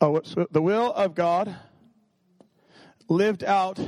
Oh, 0.00 0.20
the 0.50 0.62
will 0.62 0.92
of 0.92 1.14
God 1.14 1.54
lived 3.08 3.44
out 3.44 3.78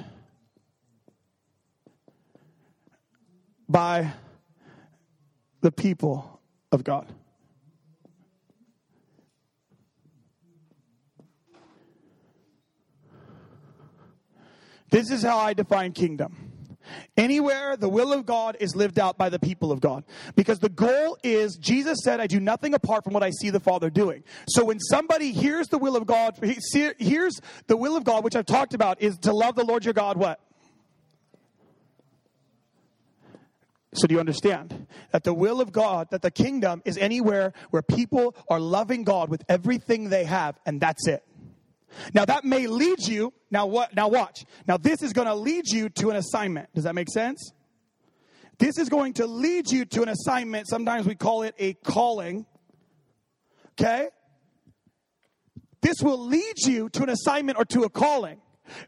by 3.69 4.13
the 5.61 5.73
people 5.73 6.41
of 6.71 6.85
God. 6.85 7.13
This 14.91 15.11
is 15.11 15.23
how 15.23 15.39
I 15.39 15.53
define 15.53 15.93
kingdom. 15.93 16.46
Anywhere 17.16 17.76
the 17.76 17.88
will 17.88 18.12
of 18.12 18.26
God 18.26 18.57
is 18.61 18.76
lived 18.76 18.99
out 18.99 19.16
by 19.19 19.28
the 19.28 19.38
people 19.38 19.73
of 19.73 19.81
God. 19.81 20.05
Because 20.35 20.59
the 20.59 20.69
goal 20.69 21.19
is, 21.23 21.57
Jesus 21.57 21.99
said, 22.02 22.21
I 22.21 22.26
do 22.26 22.40
nothing 22.40 22.75
apart 22.75 23.05
from 23.05 23.12
what 23.12 23.23
I 23.23 23.31
see 23.31 23.50
the 23.50 23.61
Father 23.61 23.90
doing. 23.90 24.25
So 24.49 24.64
when 24.64 24.81
somebody 24.81 25.33
hears 25.33 25.69
the 25.69 25.78
will 25.78 25.97
of 25.97 26.07
God, 26.07 26.38
hears 26.99 27.40
the 27.66 27.76
will 27.76 27.97
of 27.97 28.05
God, 28.05 28.25
which 28.25 28.37
I've 28.37 28.47
talked 28.47 28.75
about, 28.75 29.00
is 29.00 29.19
to 29.19 29.33
love 29.33 29.57
the 29.57 29.64
Lord 29.64 29.85
your 29.85 29.95
God, 29.95 30.16
what? 30.16 30.40
So, 33.97 34.07
do 34.07 34.14
you 34.14 34.21
understand 34.21 34.87
that 35.12 35.25
the 35.25 35.33
will 35.33 35.61
of 35.61 35.73
God, 35.73 36.09
that 36.11 36.21
the 36.21 36.31
kingdom 36.31 36.83
is 36.85 36.99
anywhere 36.99 37.55
where 37.71 37.81
people 37.81 38.37
are 38.50 38.61
loving 38.61 39.05
God 39.05 39.31
with 39.31 39.43
everything 39.49 40.11
they 40.11 40.25
have, 40.25 40.59
and 40.66 40.81
that's 40.81 41.09
it? 41.09 41.25
Now 42.15 42.25
that 42.25 42.45
may 42.45 42.67
lead 42.67 43.07
you, 43.07 43.33
now 43.50 43.67
what 43.67 43.95
now 43.95 44.09
watch. 44.09 44.45
Now 44.67 44.76
this 44.76 45.03
is 45.03 45.12
going 45.12 45.26
to 45.26 45.35
lead 45.35 45.69
you 45.69 45.88
to 45.91 46.11
an 46.11 46.17
assignment. 46.17 46.73
Does 46.75 46.85
that 46.85 46.95
make 46.95 47.11
sense? 47.11 47.53
This 48.59 48.79
is 48.79 48.88
going 48.88 49.15
to 49.15 49.26
lead 49.26 49.71
you 49.71 49.85
to 49.85 50.03
an 50.03 50.09
assignment. 50.09 50.69
Sometimes 50.69 51.07
we 51.07 51.15
call 51.15 51.43
it 51.43 51.55
a 51.59 51.75
calling. 51.75 52.47
Okay? 53.79 54.09
This 55.83 55.97
will 56.03 56.26
lead 56.26 56.55
you 56.65 56.88
to 56.91 57.03
an 57.03 57.11
assignment 57.11 57.59
or 57.59 57.65
to 57.67 57.83
a 57.83 57.91
calling. 57.91 58.41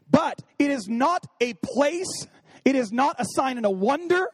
But 0.09 0.41
it 0.57 0.71
is 0.71 0.87
not 0.87 1.25
a 1.39 1.53
place, 1.53 2.27
it 2.65 2.75
is 2.75 2.91
not 2.91 3.15
a 3.19 3.25
sign 3.35 3.57
and 3.57 3.65
a 3.65 3.69
wonder. 3.69 4.29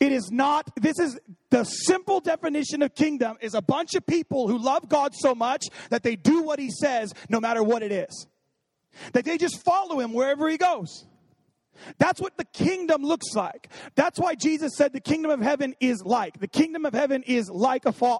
It 0.00 0.12
is 0.12 0.30
not, 0.32 0.70
this 0.76 0.98
is 0.98 1.20
the 1.50 1.64
simple 1.64 2.20
definition 2.20 2.80
of 2.80 2.94
kingdom 2.94 3.36
is 3.42 3.54
a 3.54 3.60
bunch 3.60 3.94
of 3.94 4.06
people 4.06 4.48
who 4.48 4.58
love 4.58 4.88
God 4.88 5.14
so 5.14 5.34
much 5.34 5.66
that 5.90 6.02
they 6.02 6.16
do 6.16 6.42
what 6.42 6.58
he 6.58 6.70
says 6.70 7.12
no 7.28 7.38
matter 7.38 7.62
what 7.62 7.82
it 7.82 7.92
is. 7.92 8.26
That 9.12 9.26
they 9.26 9.36
just 9.36 9.62
follow 9.62 10.00
him 10.00 10.14
wherever 10.14 10.48
he 10.48 10.56
goes. 10.56 11.04
That's 11.98 12.20
what 12.20 12.36
the 12.36 12.44
kingdom 12.44 13.02
looks 13.02 13.34
like. 13.34 13.68
That's 13.94 14.18
why 14.18 14.34
Jesus 14.34 14.76
said 14.76 14.92
the 14.92 15.00
kingdom 15.00 15.30
of 15.30 15.40
heaven 15.40 15.74
is 15.80 16.02
like. 16.04 16.38
The 16.38 16.48
kingdom 16.48 16.84
of 16.84 16.94
heaven 16.94 17.22
is 17.22 17.48
like 17.50 17.86
a 17.86 17.92
fa- 17.92 18.18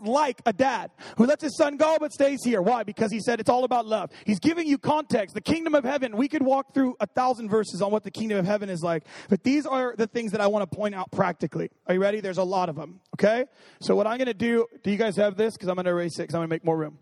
like 0.00 0.40
a 0.46 0.52
dad 0.52 0.90
who 1.16 1.26
lets 1.26 1.42
his 1.42 1.56
son 1.56 1.76
go 1.76 1.96
but 2.00 2.12
stays 2.12 2.40
here. 2.44 2.62
Why? 2.62 2.82
Because 2.82 3.10
he 3.10 3.20
said 3.20 3.40
it's 3.40 3.50
all 3.50 3.64
about 3.64 3.86
love. 3.86 4.10
He's 4.24 4.38
giving 4.38 4.66
you 4.66 4.78
context. 4.78 5.34
The 5.34 5.40
kingdom 5.40 5.74
of 5.74 5.84
heaven. 5.84 6.16
We 6.16 6.28
could 6.28 6.42
walk 6.42 6.74
through 6.74 6.96
a 7.00 7.06
thousand 7.06 7.48
verses 7.48 7.82
on 7.82 7.90
what 7.90 8.04
the 8.04 8.10
kingdom 8.10 8.38
of 8.38 8.46
heaven 8.46 8.68
is 8.68 8.82
like, 8.82 9.04
but 9.28 9.42
these 9.42 9.66
are 9.66 9.94
the 9.96 10.06
things 10.06 10.32
that 10.32 10.40
I 10.40 10.46
want 10.46 10.70
to 10.70 10.76
point 10.76 10.94
out 10.94 11.10
practically. 11.10 11.70
Are 11.86 11.94
you 11.94 12.00
ready? 12.00 12.20
There's 12.20 12.38
a 12.38 12.44
lot 12.44 12.68
of 12.68 12.76
them. 12.76 13.00
Okay. 13.16 13.44
So 13.80 13.96
what 13.96 14.06
I'm 14.06 14.18
going 14.18 14.26
to 14.26 14.34
do? 14.34 14.66
Do 14.82 14.90
you 14.90 14.96
guys 14.96 15.16
have 15.16 15.36
this? 15.36 15.54
Because 15.54 15.68
I'm 15.68 15.74
going 15.74 15.86
to 15.86 15.90
erase 15.90 16.18
it. 16.18 16.22
Because 16.22 16.34
I'm 16.34 16.40
going 16.40 16.48
to 16.48 16.54
make 16.54 16.64
more 16.64 16.76
room. 16.76 16.98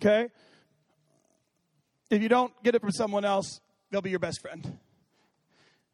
Okay. 0.00 0.28
If 2.10 2.22
you 2.22 2.28
don't 2.28 2.52
get 2.64 2.74
it 2.74 2.80
from 2.80 2.90
someone 2.90 3.24
else, 3.24 3.60
they'll 3.90 4.00
be 4.00 4.10
your 4.10 4.18
best 4.18 4.40
friend. 4.40 4.78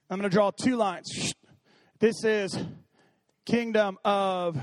I'm 0.09 0.19
going 0.19 0.31
to 0.31 0.35
draw 0.35 0.51
two 0.51 0.77
lines. 0.77 1.35
This 1.99 2.25
is 2.25 2.57
kingdom 3.45 3.99
of 4.05 4.59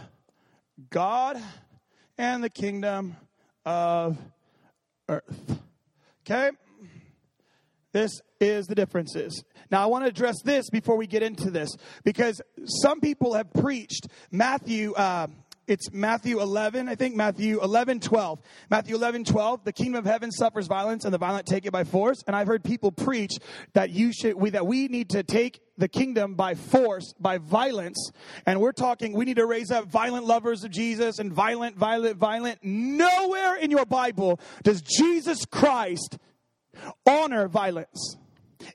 God 0.90 1.42
and 2.18 2.44
the 2.44 2.50
kingdom 2.50 3.16
of 3.66 4.18
earth. 5.10 5.60
Okay? 6.26 6.52
This 7.92 8.22
is 8.40 8.68
the 8.68 8.76
differences. 8.76 9.44
Now, 9.72 9.84
I 9.84 9.86
want 9.88 10.04
to 10.04 10.10
address 10.10 10.36
this 10.44 10.70
before 10.70 10.98
we 10.98 11.08
get 11.08 11.24
into 11.24 11.50
this 11.50 11.70
because 12.04 12.42
some 12.66 13.00
people 13.00 13.34
have 13.34 13.52
preached 13.54 14.08
Matthew. 14.32 14.94
Uh, 14.94 15.28
it's 15.68 15.92
Matthew 15.92 16.42
11, 16.42 16.90
I 16.90 16.96
think, 16.96 17.16
Matthew 17.16 17.62
11, 17.62 18.02
12. 18.02 18.42
Matthew 18.70 18.96
11, 18.96 19.24
12, 19.24 19.64
the 19.64 19.72
kingdom 19.72 20.00
of 20.00 20.06
heaven 20.06 20.32
suffers 20.32 20.68
violence 20.68 21.06
and 21.06 21.14
the 21.14 21.18
violent 21.18 21.46
take 21.46 21.66
it 21.66 21.72
by 21.72 21.84
force. 21.84 22.24
And 22.28 22.36
I've 22.36 22.48
heard 22.48 22.64
people 22.64 22.92
preach 22.92 23.32
that 23.74 23.90
you 23.92 24.12
should, 24.12 24.36
we, 24.36 24.50
that 24.52 24.68
we 24.68 24.88
need 24.88 25.10
to 25.12 25.24
take 25.24 25.62
the 25.78 25.88
kingdom 25.88 26.36
by 26.36 26.56
force, 26.56 27.14
by 27.20 27.38
violence. 27.38 28.12
And 28.46 28.60
we're 28.60 28.74
talking, 28.74 29.14
we 29.14 29.26
need 29.26 29.38
to 29.38 29.46
raise 29.46 29.72
up 29.72 29.88
violent 29.88 30.26
lovers 30.26 30.64
of 30.64 30.72
Jesus 30.72 31.20
and 31.20 31.32
violent, 31.32 31.78
violent, 31.78 32.18
violent. 32.18 32.60
Nowhere 32.62 33.56
in 33.56 33.72
your 33.72 33.86
Bible 33.86 34.40
does 34.64 34.82
Jesus 34.82 35.46
Christ 35.46 36.18
honor 37.08 37.48
violence. 37.48 38.18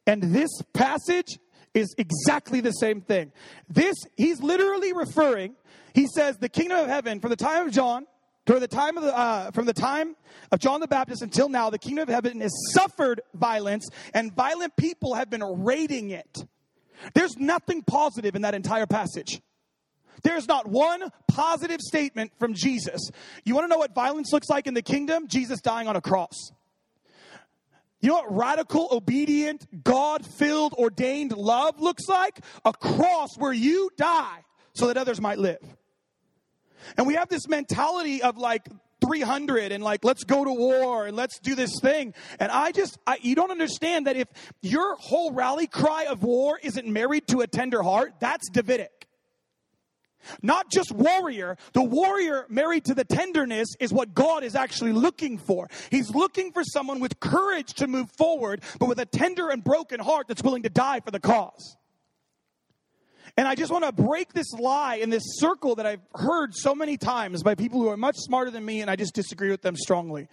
And 0.07 0.23
this 0.23 0.51
passage 0.73 1.39
is 1.79 1.95
exactly 1.99 2.61
the 2.61 2.73
same 2.73 3.01
thing. 3.01 3.33
This, 3.69 3.95
he's 4.17 4.43
literally 4.43 4.93
referring 4.93 5.55
he 5.95 6.07
says 6.15 6.37
the 6.39 6.49
kingdom 6.49 6.79
of 6.79 6.87
heaven 6.87 7.19
from 7.19 7.31
the 7.31 7.37
time 7.37 7.67
of 7.67 7.73
John 7.73 8.07
the 8.47 8.67
time 8.67 8.97
of 8.97 9.05
the, 9.05 9.15
uh, 9.15 9.51
from 9.51 9.67
the 9.67 9.75
time 9.75 10.17
of 10.51 10.59
John 10.59 10.81
the 10.81 10.89
Baptist 10.89 11.21
until 11.21 11.51
now, 11.51 11.69
the 11.69 11.79
kingdom 11.79 12.05
of 12.05 12.09
heaven 12.09 12.41
has 12.41 12.53
suffered 12.73 13.21
violence, 13.35 13.87
and 14.15 14.35
violent 14.35 14.75
people 14.75 15.15
have 15.15 15.29
been 15.29 15.43
raiding 15.43 16.11
it. 16.11 16.47
There's 17.13 17.37
nothing 17.37 17.83
positive 17.83 18.35
in 18.35 18.43
that 18.43 18.55
entire 18.55 18.87
passage. 18.87 19.43
There's 20.23 20.49
not 20.49 20.67
one 20.67 21.11
positive 21.27 21.83
statement 21.83 22.33
from 22.39 22.55
Jesus. 22.55 23.11
You 23.45 23.55
want 23.55 23.65
to 23.65 23.69
know 23.69 23.77
what 23.77 23.95
violence 23.95 24.33
looks 24.33 24.49
like 24.49 24.67
in 24.67 24.73
the 24.73 24.81
kingdom? 24.81 25.29
Jesus 25.29 25.61
dying 25.61 25.87
on 25.87 25.95
a 25.95 26.01
cross. 26.01 26.51
You 28.01 28.11
know 28.11 28.15
what 28.15 28.37
radical, 28.37 28.89
obedient, 28.93 29.67
God 29.83 30.25
filled, 30.25 30.73
ordained 30.75 31.33
love 31.37 31.81
looks 31.81 32.07
like? 32.09 32.41
A 32.65 32.73
cross 32.73 33.31
where 33.37 33.53
you 33.53 33.91
die 33.97 34.45
so 34.75 34.87
that 34.87 34.97
others 34.97 35.21
might 35.21 35.39
live. 35.39 35.59
And 36.97 37.07
we 37.07 37.15
have 37.15 37.29
this 37.29 37.49
mentality 37.49 38.23
of 38.23 38.39
like 38.39 38.69
300 39.05 39.73
and 39.73 39.83
like 39.83 40.05
let's 40.05 40.25
go 40.25 40.45
to 40.45 40.53
war 40.53 41.07
and 41.07 41.17
let's 41.17 41.39
do 41.39 41.55
this 41.55 41.71
thing 41.81 42.13
and 42.41 42.51
i 42.51 42.73
just 42.73 42.99
I, 43.07 43.19
you 43.23 43.37
don't 43.37 43.53
understand 43.53 44.09
that 44.09 44.17
if 44.17 44.27
your 44.61 44.97
whole 44.97 45.31
rally 45.31 45.69
cry 45.69 46.07
of 46.07 46.25
war 46.25 46.59
isn't 46.61 46.87
married 46.87 47.29
to 47.29 47.41
a 47.41 47.47
tender 47.47 47.81
heart 47.85 48.15
that's 48.19 48.51
davidic 48.51 48.98
not 50.43 50.71
just 50.71 50.93
warrior 50.93 51.57
the 51.73 51.83
warrior 51.83 52.47
married 52.49 52.85
to 52.85 52.95
the 52.95 53.05
tenderness 53.05 53.69
is 53.81 53.93
what 53.93 54.15
god 54.15 54.43
is 54.43 54.55
actually 54.55 54.93
looking 54.93 55.39
for 55.39 55.69
he's 55.91 56.11
looking 56.11 56.53
for 56.53 56.65
someone 56.65 57.01
with 57.01 57.19
courage 57.21 57.75
to 57.75 57.87
move 57.87 58.11
forward 58.17 58.63
but 58.79 58.89
with 58.89 58.99
a 58.99 59.07
tender 59.07 59.51
and 59.51 59.65
broken 59.65 60.01
heart 60.01 60.27
that's 60.29 60.43
willing 60.43 60.63
to 60.63 60.71
die 60.71 61.01
for 61.01 61.11
the 61.11 61.21
cause 61.21 61.77
and 63.39 63.47
I 63.47 63.55
just 63.55 63.71
want 63.71 63.85
to 63.85 63.93
break 63.93 64.33
this 64.33 64.53
lie 64.53 64.97
in 64.97 65.11
this 65.11 65.23
circle 65.37 65.77
that 65.77 65.87
I've 65.87 66.03
heard 66.13 66.57
so 66.57 66.75
many 66.75 66.97
times 66.97 67.45
by 67.45 67.55
people 67.55 67.81
who 67.81 67.87
are 67.87 67.97
much 67.97 68.17
smarter 68.17 68.51
than 68.51 68.65
me, 68.65 68.81
and 68.81 68.91
I 68.91 68.97
just 68.97 69.15
disagree 69.15 69.51
with 69.51 69.63
them 69.63 69.77
strongly. 69.77 70.27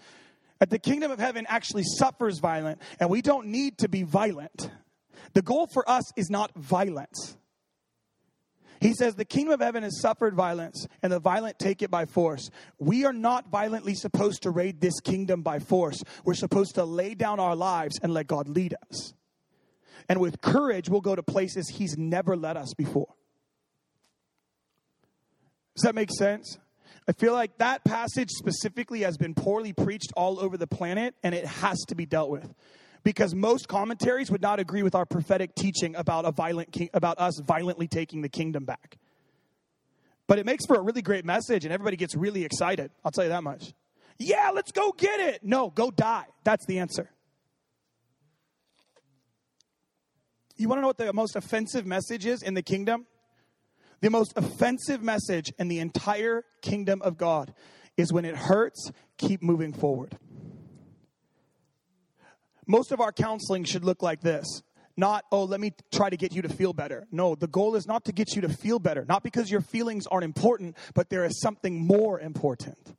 That 0.58 0.72
the 0.72 0.80
kingdom 0.80 1.12
of 1.12 1.20
heaven 1.20 1.46
actually 1.48 1.84
suffers 1.84 2.40
violence, 2.40 2.82
and 3.00 3.12
we 3.12 3.22
don't 3.22 3.48
need 3.50 3.78
to 3.78 3.90
be 3.90 4.02
violent. 4.02 4.72
The 5.34 5.44
goal 5.44 5.68
for 5.68 5.88
us 5.88 6.04
is 6.16 6.32
not 6.32 6.52
violence. 6.56 7.38
He 8.86 8.94
says, 8.94 9.16
The 9.16 9.26
kingdom 9.26 9.54
of 9.54 9.62
heaven 9.62 9.82
has 9.82 10.00
suffered 10.00 10.36
violence, 10.36 10.88
and 11.02 11.12
the 11.12 11.20
violent 11.20 11.58
take 11.58 11.82
it 11.82 11.90
by 11.90 12.06
force. 12.06 12.52
We 12.78 13.04
are 13.06 13.14
not 13.14 13.50
violently 13.50 13.96
supposed 13.96 14.44
to 14.44 14.52
raid 14.52 14.80
this 14.80 15.00
kingdom 15.00 15.42
by 15.42 15.58
force. 15.58 16.04
We're 16.24 16.36
supposed 16.36 16.76
to 16.76 16.86
lay 16.86 17.16
down 17.16 17.40
our 17.40 17.56
lives 17.56 17.98
and 18.04 18.14
let 18.14 18.28
God 18.28 18.48
lead 18.48 18.76
us. 18.92 19.14
And 20.08 20.20
with 20.20 20.40
courage, 20.40 20.88
we'll 20.88 21.02
go 21.02 21.16
to 21.16 21.24
places 21.24 21.68
He's 21.68 21.98
never 21.98 22.38
led 22.38 22.58
us 22.58 22.76
before. 22.76 23.16
Does 25.76 25.82
that 25.84 25.96
make 25.96 26.12
sense? 26.12 26.60
I 27.08 27.14
feel 27.14 27.34
like 27.34 27.58
that 27.58 27.84
passage 27.86 28.30
specifically 28.30 29.02
has 29.02 29.18
been 29.18 29.34
poorly 29.34 29.74
preached 29.74 30.14
all 30.16 30.40
over 30.40 30.58
the 30.58 30.68
planet, 30.68 31.16
and 31.24 31.34
it 31.34 31.46
has 31.46 31.80
to 31.88 31.96
be 31.96 32.06
dealt 32.06 32.30
with. 32.30 32.54
Because 33.06 33.36
most 33.36 33.68
commentaries 33.68 34.32
would 34.32 34.42
not 34.42 34.60
agree 34.60 34.82
with 34.82 34.96
our 34.96 35.06
prophetic 35.06 35.54
teaching 35.54 35.96
about 35.96 36.26
a 36.26 36.32
violent 36.32 36.72
king, 36.72 36.90
about 36.92 37.20
us 37.20 37.40
violently 37.46 37.88
taking 37.88 38.24
the 38.24 38.30
kingdom 38.30 38.66
back. 38.66 38.98
But 40.28 40.40
it 40.40 40.46
makes 40.46 40.66
for 40.66 40.76
a 40.76 40.82
really 40.82 41.04
great 41.04 41.24
message, 41.24 41.66
and 41.66 41.74
everybody 41.74 41.98
gets 41.98 42.16
really 42.16 42.44
excited. 42.44 42.90
I'll 43.06 43.12
tell 43.12 43.24
you 43.24 43.30
that 43.30 43.44
much. 43.44 43.74
Yeah, 44.18 44.50
let's 44.54 44.72
go 44.72 44.92
get 44.92 45.20
it. 45.20 45.44
No, 45.44 45.70
go 45.70 45.92
die. 45.92 46.26
That's 46.44 46.66
the 46.66 46.80
answer. 46.80 47.12
You 50.58 50.68
want 50.68 50.80
to 50.80 50.82
know 50.82 50.88
what 50.88 50.98
the 50.98 51.14
most 51.14 51.36
offensive 51.36 51.86
message 51.86 52.26
is 52.26 52.42
in 52.42 52.56
the 52.56 52.64
kingdom? 52.64 53.06
The 54.02 54.10
most 54.10 54.34
offensive 54.36 55.04
message 55.04 55.54
in 55.60 55.68
the 55.68 55.78
entire 55.78 56.44
kingdom 56.64 57.04
of 57.04 57.18
God 57.18 57.54
is 57.98 58.12
when 58.12 58.26
it 58.26 58.36
hurts, 58.36 58.92
keep 59.18 59.44
moving 59.44 59.74
forward. 59.74 60.18
Most 62.68 62.92
of 62.92 63.00
our 63.00 63.12
counseling 63.12 63.64
should 63.64 63.84
look 63.84 64.02
like 64.02 64.22
this. 64.22 64.64
Not, 64.98 65.26
oh, 65.32 65.44
let 65.44 65.60
me 65.60 65.74
try 65.92 66.10
to 66.10 66.16
get 66.16 66.34
you 66.34 66.42
to 66.44 66.50
feel 66.50 66.72
better. 66.72 67.06
No, 67.12 67.36
the 67.36 67.48
goal 67.48 67.76
is 67.76 67.86
not 67.86 68.06
to 68.06 68.14
get 68.14 68.36
you 68.36 68.42
to 68.44 68.50
feel 68.50 68.80
better. 68.80 69.06
Not 69.08 69.24
because 69.24 69.52
your 69.52 69.62
feelings 69.62 70.08
aren't 70.08 70.24
important, 70.24 70.78
but 70.94 71.10
there 71.10 71.26
is 71.26 71.42
something 71.42 71.86
more 71.86 72.20
important. 72.20 72.96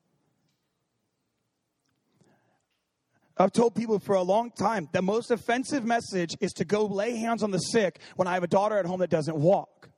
I've 3.38 3.52
told 3.52 3.74
people 3.74 3.98
for 3.98 4.14
a 4.14 4.22
long 4.22 4.50
time 4.50 4.88
the 4.92 5.02
most 5.02 5.30
offensive 5.30 5.84
message 5.84 6.36
is 6.40 6.52
to 6.54 6.64
go 6.64 6.86
lay 6.86 7.16
hands 7.16 7.42
on 7.42 7.50
the 7.50 7.58
sick 7.58 7.98
when 8.16 8.26
I 8.26 8.34
have 8.34 8.42
a 8.42 8.48
daughter 8.48 8.78
at 8.78 8.86
home 8.86 9.00
that 9.00 9.10
doesn't 9.10 9.36
walk. 9.36 9.90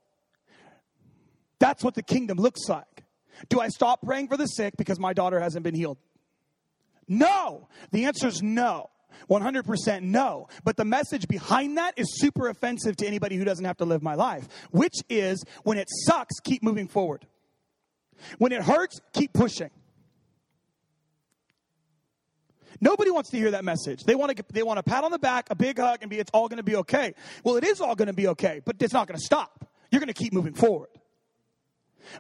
That's 1.61 1.83
what 1.85 1.95
the 1.95 2.03
kingdom 2.03 2.39
looks 2.39 2.69
like. 2.69 3.05
Do 3.49 3.61
I 3.61 3.69
stop 3.69 4.03
praying 4.03 4.29
for 4.29 4.37
the 4.37 4.47
sick 4.47 4.77
because 4.77 4.99
my 4.99 5.13
daughter 5.13 5.39
hasn't 5.39 5.63
been 5.63 5.75
healed? 5.75 5.99
No. 7.07 7.69
The 7.93 8.05
answer 8.07 8.27
is 8.27 8.43
no. 8.43 8.91
100% 9.29 10.03
no. 10.03 10.49
But 10.65 10.77
the 10.77 10.85
message 10.85 11.29
behind 11.29 11.79
that 11.79 11.95
is 11.97 12.21
super 12.21 12.49
offensive 12.49 12.97
to 12.97 13.07
anybody 13.07 13.37
who 13.37 13.45
doesn't 13.45 13.65
have 13.65 13.77
to 13.79 13.85
live 13.85 14.03
my 14.03 14.15
life, 14.15 14.49
which 14.71 14.95
is 15.09 15.45
when 15.65 15.79
it 15.79 15.89
sucks, 15.91 16.41
keep 16.41 16.63
moving 16.63 16.89
forward. 16.89 17.27
When 18.39 18.53
it 18.53 18.63
hurts, 18.63 19.01
keep 19.13 19.33
pushing. 19.33 19.71
Nobody 22.81 23.11
wants 23.11 23.31
to 23.31 23.37
hear 23.37 23.51
that 23.53 23.65
message. 23.65 24.05
They 24.05 24.15
want 24.15 24.37
to 24.37 24.45
they 24.53 24.63
want 24.63 24.79
a 24.79 24.83
pat 24.83 25.03
on 25.03 25.11
the 25.11 25.19
back, 25.19 25.49
a 25.51 25.55
big 25.55 25.79
hug, 25.79 25.99
and 26.03 26.11
be 26.11 26.19
it's 26.19 26.31
all 26.33 26.49
going 26.49 26.59
to 26.59 26.63
be 26.63 26.77
okay. 26.77 27.15
Well, 27.43 27.57
it 27.57 27.65
is 27.65 27.81
all 27.81 27.97
going 27.97 28.07
to 28.07 28.13
be 28.13 28.29
okay, 28.29 28.61
but 28.65 28.77
it's 28.81 28.93
not 28.93 29.09
going 29.09 29.19
to 29.19 29.25
stop. 29.25 29.69
You're 29.91 30.01
going 30.01 30.09
to 30.09 30.15
keep 30.15 30.33
moving 30.33 30.55
forward. 30.55 30.91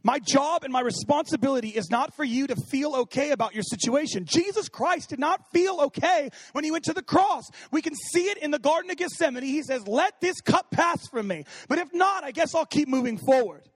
My 0.02 0.18
job 0.18 0.64
and 0.64 0.73
my 0.73 0.80
responsibility 0.80 1.68
is 1.68 1.90
not 1.90 2.14
for 2.14 2.25
you 2.25 2.47
to 2.47 2.57
feel 2.71 2.95
okay 2.97 3.30
about 3.30 3.54
your 3.54 3.62
situation. 3.62 4.25
Jesus 4.25 4.68
Christ 4.68 5.11
did 5.11 5.18
not 5.18 5.50
feel 5.52 5.80
okay 5.83 6.30
when 6.52 6.64
he 6.64 6.71
went 6.71 6.85
to 6.85 6.92
the 6.92 7.02
cross. 7.02 7.45
We 7.71 7.83
can 7.83 7.95
see 7.95 8.25
it 8.25 8.38
in 8.38 8.50
the 8.50 8.59
Garden 8.59 8.90
of 8.90 8.97
Gethsemane. 8.97 9.42
He 9.42 9.62
says, 9.62 9.87
Let 9.87 10.21
this 10.21 10.40
cup 10.40 10.71
pass 10.71 11.07
from 11.09 11.28
me. 11.28 11.45
But 11.68 11.78
if 11.78 11.92
not, 11.92 12.25
I 12.25 12.30
guess 12.30 12.54
I'll 12.54 12.66
keep 12.66 12.88
moving 12.88 13.18
forward 13.18 13.68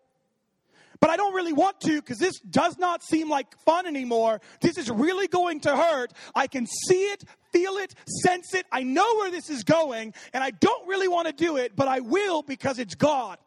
but 1.02 1.10
I 1.10 1.16
don't 1.16 1.34
really 1.34 1.52
want 1.52 1.80
to 1.80 2.00
because 2.00 2.18
this 2.18 2.38
does 2.38 2.78
not 2.78 3.02
seem 3.02 3.28
like 3.28 3.58
fun 3.64 3.88
anymore. 3.88 4.40
This 4.60 4.78
is 4.78 4.88
really 4.88 5.26
going 5.26 5.58
to 5.62 5.76
hurt. 5.76 6.12
I 6.32 6.46
can 6.46 6.64
see 6.64 7.06
it, 7.06 7.24
feel 7.52 7.72
it, 7.72 7.92
sense 8.22 8.54
it. 8.54 8.66
I 8.70 8.84
know 8.84 9.16
where 9.16 9.28
this 9.28 9.50
is 9.50 9.64
going, 9.64 10.14
and 10.32 10.44
I 10.44 10.52
don't 10.52 10.86
really 10.86 11.08
want 11.08 11.26
to 11.26 11.32
do 11.32 11.56
it, 11.56 11.74
but 11.74 11.88
I 11.88 11.98
will 11.98 12.42
because 12.42 12.78
it's 12.78 12.94
God. 12.94 13.38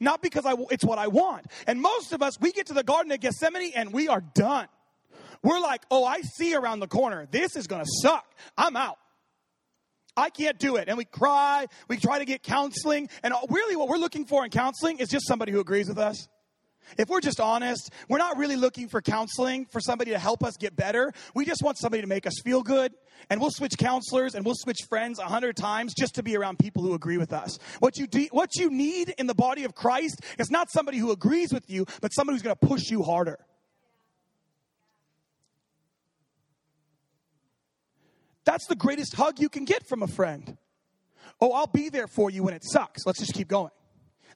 Not 0.00 0.22
because 0.22 0.46
I, 0.46 0.54
it's 0.70 0.84
what 0.84 0.98
I 0.98 1.08
want. 1.08 1.46
And 1.66 1.80
most 1.80 2.12
of 2.12 2.22
us, 2.22 2.40
we 2.40 2.52
get 2.52 2.66
to 2.66 2.74
the 2.74 2.84
Garden 2.84 3.12
of 3.12 3.20
Gethsemane 3.20 3.72
and 3.74 3.92
we 3.92 4.08
are 4.08 4.20
done. 4.20 4.68
We're 5.42 5.60
like, 5.60 5.82
oh, 5.90 6.04
I 6.04 6.22
see 6.22 6.54
around 6.54 6.80
the 6.80 6.86
corner. 6.86 7.26
This 7.30 7.54
is 7.54 7.66
going 7.66 7.84
to 7.84 7.90
suck. 8.00 8.24
I'm 8.56 8.76
out. 8.76 8.98
I 10.16 10.30
can't 10.30 10.58
do 10.58 10.76
it. 10.76 10.88
And 10.88 10.96
we 10.96 11.04
cry. 11.04 11.66
We 11.88 11.96
try 11.96 12.18
to 12.18 12.24
get 12.24 12.42
counseling. 12.42 13.08
And 13.22 13.34
really, 13.50 13.76
what 13.76 13.88
we're 13.88 13.98
looking 13.98 14.26
for 14.26 14.44
in 14.44 14.50
counseling 14.50 14.98
is 14.98 15.08
just 15.08 15.26
somebody 15.26 15.52
who 15.52 15.60
agrees 15.60 15.88
with 15.88 15.98
us. 15.98 16.28
If 16.98 17.08
we're 17.08 17.20
just 17.20 17.40
honest, 17.40 17.90
we're 18.08 18.18
not 18.18 18.36
really 18.36 18.56
looking 18.56 18.88
for 18.88 19.02
counseling 19.02 19.66
for 19.66 19.80
somebody 19.80 20.10
to 20.12 20.18
help 20.18 20.44
us 20.44 20.56
get 20.56 20.76
better. 20.76 21.12
We 21.34 21.44
just 21.44 21.62
want 21.62 21.78
somebody 21.78 22.02
to 22.02 22.06
make 22.06 22.26
us 22.26 22.34
feel 22.44 22.62
good. 22.62 22.92
And 23.30 23.40
we'll 23.40 23.50
switch 23.50 23.78
counselors 23.78 24.34
and 24.34 24.44
we'll 24.44 24.56
switch 24.56 24.80
friends 24.88 25.18
a 25.18 25.24
hundred 25.24 25.56
times 25.56 25.94
just 25.94 26.16
to 26.16 26.22
be 26.22 26.36
around 26.36 26.58
people 26.58 26.82
who 26.82 26.94
agree 26.94 27.16
with 27.16 27.32
us. 27.32 27.58
What 27.78 27.96
you, 27.96 28.06
de- 28.06 28.28
what 28.32 28.56
you 28.56 28.70
need 28.70 29.14
in 29.18 29.26
the 29.26 29.34
body 29.34 29.64
of 29.64 29.74
Christ 29.74 30.20
is 30.38 30.50
not 30.50 30.70
somebody 30.70 30.98
who 30.98 31.10
agrees 31.10 31.52
with 31.52 31.70
you, 31.70 31.86
but 32.00 32.10
somebody 32.10 32.34
who's 32.34 32.42
going 32.42 32.56
to 32.60 32.66
push 32.66 32.90
you 32.90 33.02
harder. 33.02 33.38
That's 38.44 38.66
the 38.66 38.76
greatest 38.76 39.14
hug 39.14 39.40
you 39.40 39.48
can 39.48 39.64
get 39.64 39.86
from 39.86 40.02
a 40.02 40.06
friend. 40.06 40.58
Oh, 41.40 41.52
I'll 41.52 41.66
be 41.66 41.88
there 41.88 42.06
for 42.06 42.30
you 42.30 42.42
when 42.42 42.54
it 42.54 42.62
sucks. 42.64 43.06
Let's 43.06 43.18
just 43.18 43.32
keep 43.32 43.48
going. 43.48 43.70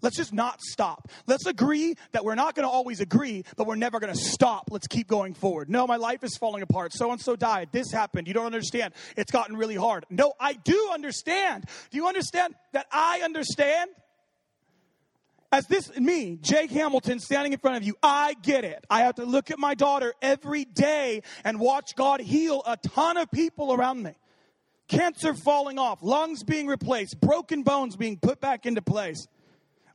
Let's 0.02 0.17
just 0.17 0.33
not 0.33 0.61
stop. 0.61 1.09
Let's 1.26 1.47
agree 1.47 1.95
that 2.12 2.25
we're 2.25 2.35
not 2.35 2.55
going 2.55 2.64
to 2.67 2.71
always 2.71 3.00
agree, 3.00 3.45
but 3.57 3.67
we're 3.67 3.76
never 3.76 4.00
going 4.00 4.12
to 4.12 4.19
stop. 4.19 4.69
Let's 4.71 4.87
keep 4.87 5.09
going 5.09 5.35
forward. 5.35 5.69
No, 5.69 5.87
my 5.87 5.97
life 5.97 6.25
is 6.25 6.37
falling 6.37 6.62
apart. 6.62 6.93
So 6.95 7.11
and 7.11 7.21
so 7.21 7.37
died. 7.37 7.71
This 7.73 7.90
happened. 7.93 8.28
You 8.28 8.35
don't 8.35 8.47
understand. 8.47 8.95
It's 9.17 9.31
gotten 9.31 9.57
really 9.57 9.76
hard. 9.76 10.07
No, 10.11 10.35
I 10.38 10.55
do 10.55 10.90
understand. 10.93 11.64
Do 11.90 11.97
you 11.97 12.07
understand 12.07 12.55
that 12.73 12.87
I 12.93 13.21
understand? 13.25 13.90
As 15.50 15.67
this, 15.67 15.97
me, 15.97 16.38
Jake 16.43 16.71
Hamilton, 16.71 17.21
standing 17.21 17.55
in 17.55 17.59
front 17.59 17.78
of 17.78 17.83
you, 17.83 17.95
I 18.02 18.35
get 18.43 18.64
it. 18.64 18.85
I 18.90 19.00
have 19.00 19.14
to 19.14 19.25
look 19.25 19.50
at 19.50 19.59
my 19.59 19.75
daughter 19.75 20.12
every 20.21 20.67
day 20.67 21.23
and 21.43 21.59
watch 21.59 21.97
God 21.97 22.21
heal 22.21 22.62
a 22.67 22.76
ton 22.76 23.17
of 23.17 23.31
people 23.31 23.73
around 23.73 24.02
me. 24.02 24.12
Cancer 24.88 25.33
falling 25.35 25.78
off, 25.78 26.02
lungs 26.02 26.43
being 26.45 26.67
replaced, 26.67 27.19
broken 27.21 27.62
bones 27.62 27.97
being 27.97 28.19
put 28.19 28.40
back 28.40 28.67
into 28.67 28.83
place 28.83 29.26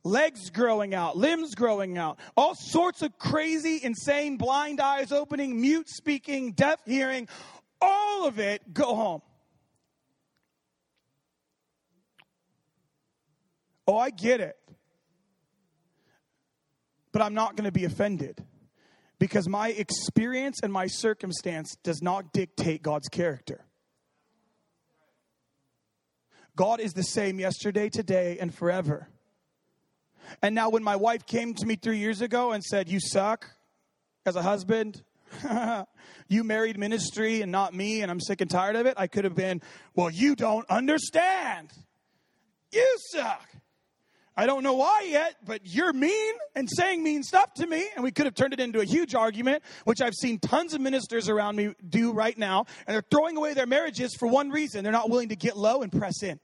legs 0.04 0.50
growing 0.50 0.94
out, 0.94 1.16
limbs 1.16 1.54
growing 1.54 1.98
out, 1.98 2.18
all 2.36 2.54
sorts 2.54 3.02
of 3.02 3.18
crazy, 3.18 3.80
insane, 3.82 4.36
blind 4.36 4.80
eyes 4.80 5.10
opening, 5.10 5.60
mute 5.60 5.88
speaking, 5.88 6.52
deaf 6.52 6.78
hearing, 6.84 7.26
all 7.80 8.26
of 8.26 8.38
it, 8.38 8.72
go 8.72 8.94
home. 8.94 9.22
Oh, 13.86 13.96
I 13.96 14.10
get 14.10 14.40
it. 14.40 14.56
But 17.12 17.22
I'm 17.22 17.34
not 17.34 17.56
going 17.56 17.66
to 17.66 17.72
be 17.72 17.84
offended 17.84 18.44
because 19.18 19.48
my 19.48 19.68
experience 19.68 20.60
and 20.62 20.72
my 20.72 20.86
circumstance 20.86 21.76
does 21.82 22.02
not 22.02 22.32
dictate 22.32 22.82
God's 22.82 23.08
character. 23.08 23.64
God 26.56 26.80
is 26.80 26.92
the 26.92 27.02
same 27.02 27.38
yesterday, 27.40 27.88
today, 27.88 28.38
and 28.40 28.54
forever. 28.54 29.08
And 30.42 30.54
now, 30.54 30.68
when 30.70 30.82
my 30.82 30.96
wife 30.96 31.26
came 31.26 31.54
to 31.54 31.66
me 31.66 31.76
three 31.76 31.98
years 31.98 32.20
ago 32.20 32.52
and 32.52 32.62
said, 32.62 32.88
You 32.88 33.00
suck 33.00 33.50
as 34.26 34.36
a 34.36 34.42
husband, 34.42 35.02
you 36.28 36.44
married 36.44 36.78
ministry 36.78 37.42
and 37.42 37.50
not 37.50 37.74
me, 37.74 38.02
and 38.02 38.10
I'm 38.10 38.20
sick 38.20 38.40
and 38.40 38.50
tired 38.50 38.76
of 38.76 38.86
it, 38.86 38.94
I 38.96 39.06
could 39.06 39.24
have 39.24 39.34
been, 39.34 39.62
Well, 39.94 40.10
you 40.10 40.36
don't 40.36 40.68
understand. 40.70 41.70
You 42.72 42.96
suck. 43.10 43.48
I 44.36 44.46
don't 44.46 44.64
know 44.64 44.74
why 44.74 45.06
yet, 45.08 45.36
but 45.46 45.60
you're 45.62 45.92
mean 45.92 46.34
and 46.56 46.68
saying 46.68 47.04
mean 47.04 47.22
stuff 47.22 47.54
to 47.54 47.66
me. 47.66 47.86
And 47.94 48.02
we 48.02 48.10
could 48.10 48.24
have 48.24 48.34
turned 48.34 48.52
it 48.52 48.58
into 48.58 48.80
a 48.80 48.84
huge 48.84 49.14
argument, 49.14 49.62
which 49.84 50.00
I've 50.00 50.14
seen 50.14 50.40
tons 50.40 50.74
of 50.74 50.80
ministers 50.80 51.28
around 51.28 51.54
me 51.54 51.74
do 51.88 52.12
right 52.12 52.36
now. 52.36 52.66
And 52.86 52.94
they're 52.94 53.04
throwing 53.08 53.36
away 53.36 53.54
their 53.54 53.66
marriages 53.66 54.16
for 54.18 54.26
one 54.26 54.50
reason 54.50 54.82
they're 54.82 54.92
not 54.92 55.08
willing 55.08 55.28
to 55.28 55.36
get 55.36 55.56
low 55.56 55.82
and 55.82 55.92
press 55.92 56.22
in. 56.24 56.40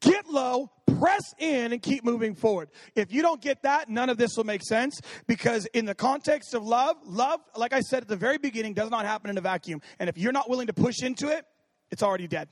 Get 0.00 0.28
low, 0.28 0.70
press 0.98 1.34
in, 1.38 1.72
and 1.72 1.82
keep 1.82 2.04
moving 2.04 2.34
forward. 2.34 2.70
If 2.94 3.12
you 3.12 3.22
don't 3.22 3.40
get 3.40 3.62
that, 3.62 3.88
none 3.88 4.08
of 4.08 4.16
this 4.16 4.36
will 4.36 4.44
make 4.44 4.62
sense 4.62 5.00
because, 5.26 5.66
in 5.66 5.84
the 5.84 5.94
context 5.94 6.54
of 6.54 6.62
love, 6.62 6.96
love, 7.04 7.40
like 7.56 7.72
I 7.72 7.80
said 7.80 8.02
at 8.02 8.08
the 8.08 8.16
very 8.16 8.38
beginning, 8.38 8.74
does 8.74 8.90
not 8.90 9.04
happen 9.04 9.30
in 9.30 9.38
a 9.38 9.42
vacuum. 9.42 9.82
And 9.98 10.08
if 10.08 10.16
you're 10.16 10.32
not 10.32 10.48
willing 10.48 10.68
to 10.68 10.72
push 10.72 11.02
into 11.02 11.28
it, 11.28 11.44
it's 11.90 12.02
already 12.02 12.26
dead. 12.26 12.48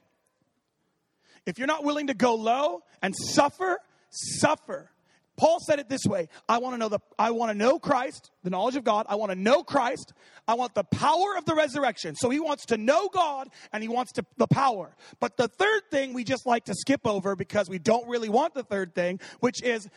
If 1.46 1.58
you're 1.58 1.66
not 1.66 1.84
willing 1.84 2.08
to 2.08 2.14
go 2.14 2.34
low 2.34 2.82
and 3.00 3.14
suffer, 3.16 3.78
suffer. 4.10 4.90
Paul 5.38 5.60
said 5.60 5.78
it 5.78 5.88
this 5.88 6.04
way 6.04 6.28
I 6.48 6.58
want 6.58 6.74
to 6.74 6.78
know 6.78 6.88
the 6.88 6.98
I 7.18 7.30
want 7.30 7.50
to 7.50 7.56
know 7.56 7.78
Christ, 7.78 8.30
the 8.42 8.50
knowledge 8.50 8.76
of 8.76 8.84
God. 8.84 9.06
I 9.08 9.14
want 9.14 9.32
to 9.32 9.38
know 9.38 9.62
Christ. 9.62 10.12
I 10.46 10.54
want 10.54 10.74
the 10.74 10.84
power 10.84 11.36
of 11.36 11.44
the 11.44 11.54
resurrection. 11.54 12.14
So 12.16 12.28
he 12.28 12.40
wants 12.40 12.66
to 12.66 12.76
know 12.76 13.08
God 13.08 13.48
and 13.72 13.82
he 13.82 13.88
wants 13.88 14.12
to, 14.12 14.24
the 14.36 14.46
power. 14.46 14.94
But 15.20 15.36
the 15.36 15.46
third 15.46 15.82
thing 15.90 16.12
we 16.12 16.24
just 16.24 16.46
like 16.46 16.64
to 16.64 16.74
skip 16.74 17.02
over 17.06 17.36
because 17.36 17.68
we 17.68 17.78
don't 17.78 18.08
really 18.08 18.28
want 18.28 18.54
the 18.54 18.62
third 18.64 18.94
thing, 18.94 19.20
which 19.40 19.62
is 19.62 19.88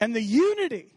and 0.00 0.14
the 0.14 0.22
unity 0.22 0.92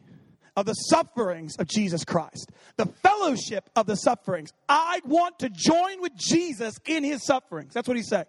of 0.56 0.66
the 0.66 0.74
sufferings 0.74 1.56
of 1.58 1.68
Jesus 1.68 2.06
Christ, 2.06 2.52
the 2.78 2.86
fellowship 2.86 3.70
of 3.76 3.86
the 3.86 3.96
sufferings. 3.96 4.52
I 4.70 5.02
want 5.06 5.40
to 5.40 5.50
join 5.50 6.02
with 6.02 6.16
Jesus 6.16 6.76
in 6.86 7.04
his 7.04 7.26
sufferings. 7.26 7.74
That's 7.74 7.88
what 7.88 7.98
he 7.98 8.04
said. 8.04 8.28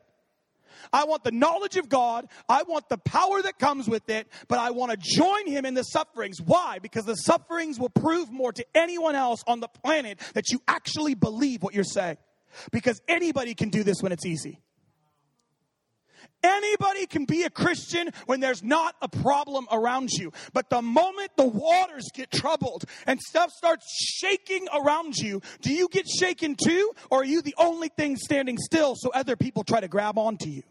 I 0.92 1.04
want 1.04 1.24
the 1.24 1.32
knowledge 1.32 1.76
of 1.76 1.88
God. 1.88 2.26
I 2.48 2.62
want 2.62 2.88
the 2.88 2.98
power 2.98 3.42
that 3.42 3.58
comes 3.58 3.88
with 3.88 4.08
it, 4.08 4.28
but 4.48 4.58
I 4.58 4.70
want 4.70 4.92
to 4.92 4.96
join 4.96 5.46
him 5.46 5.64
in 5.64 5.74
the 5.74 5.82
sufferings. 5.82 6.40
Why? 6.40 6.78
Because 6.78 7.04
the 7.04 7.16
sufferings 7.16 7.78
will 7.78 7.90
prove 7.90 8.30
more 8.30 8.52
to 8.52 8.64
anyone 8.74 9.14
else 9.14 9.42
on 9.46 9.60
the 9.60 9.68
planet 9.68 10.18
that 10.34 10.50
you 10.50 10.60
actually 10.68 11.14
believe 11.14 11.62
what 11.62 11.74
you're 11.74 11.84
saying. 11.84 12.18
Because 12.70 13.00
anybody 13.08 13.54
can 13.54 13.70
do 13.70 13.82
this 13.82 14.02
when 14.02 14.12
it's 14.12 14.24
easy. 14.24 14.60
Anybody 16.42 17.06
can 17.06 17.24
be 17.24 17.44
a 17.44 17.50
Christian 17.50 18.10
when 18.26 18.40
there's 18.40 18.62
not 18.62 18.94
a 19.00 19.08
problem 19.08 19.66
around 19.72 20.10
you. 20.10 20.30
But 20.52 20.68
the 20.68 20.82
moment 20.82 21.30
the 21.36 21.46
waters 21.46 22.04
get 22.12 22.30
troubled 22.30 22.84
and 23.06 23.18
stuff 23.20 23.50
starts 23.50 23.86
shaking 24.20 24.66
around 24.74 25.16
you, 25.16 25.40
do 25.62 25.72
you 25.72 25.88
get 25.88 26.06
shaken 26.06 26.54
too? 26.54 26.92
Or 27.10 27.22
are 27.22 27.24
you 27.24 27.40
the 27.40 27.54
only 27.56 27.88
thing 27.88 28.16
standing 28.16 28.58
still 28.58 28.94
so 28.94 29.10
other 29.10 29.36
people 29.36 29.64
try 29.64 29.80
to 29.80 29.88
grab 29.88 30.18
onto 30.18 30.50
you? 30.50 30.62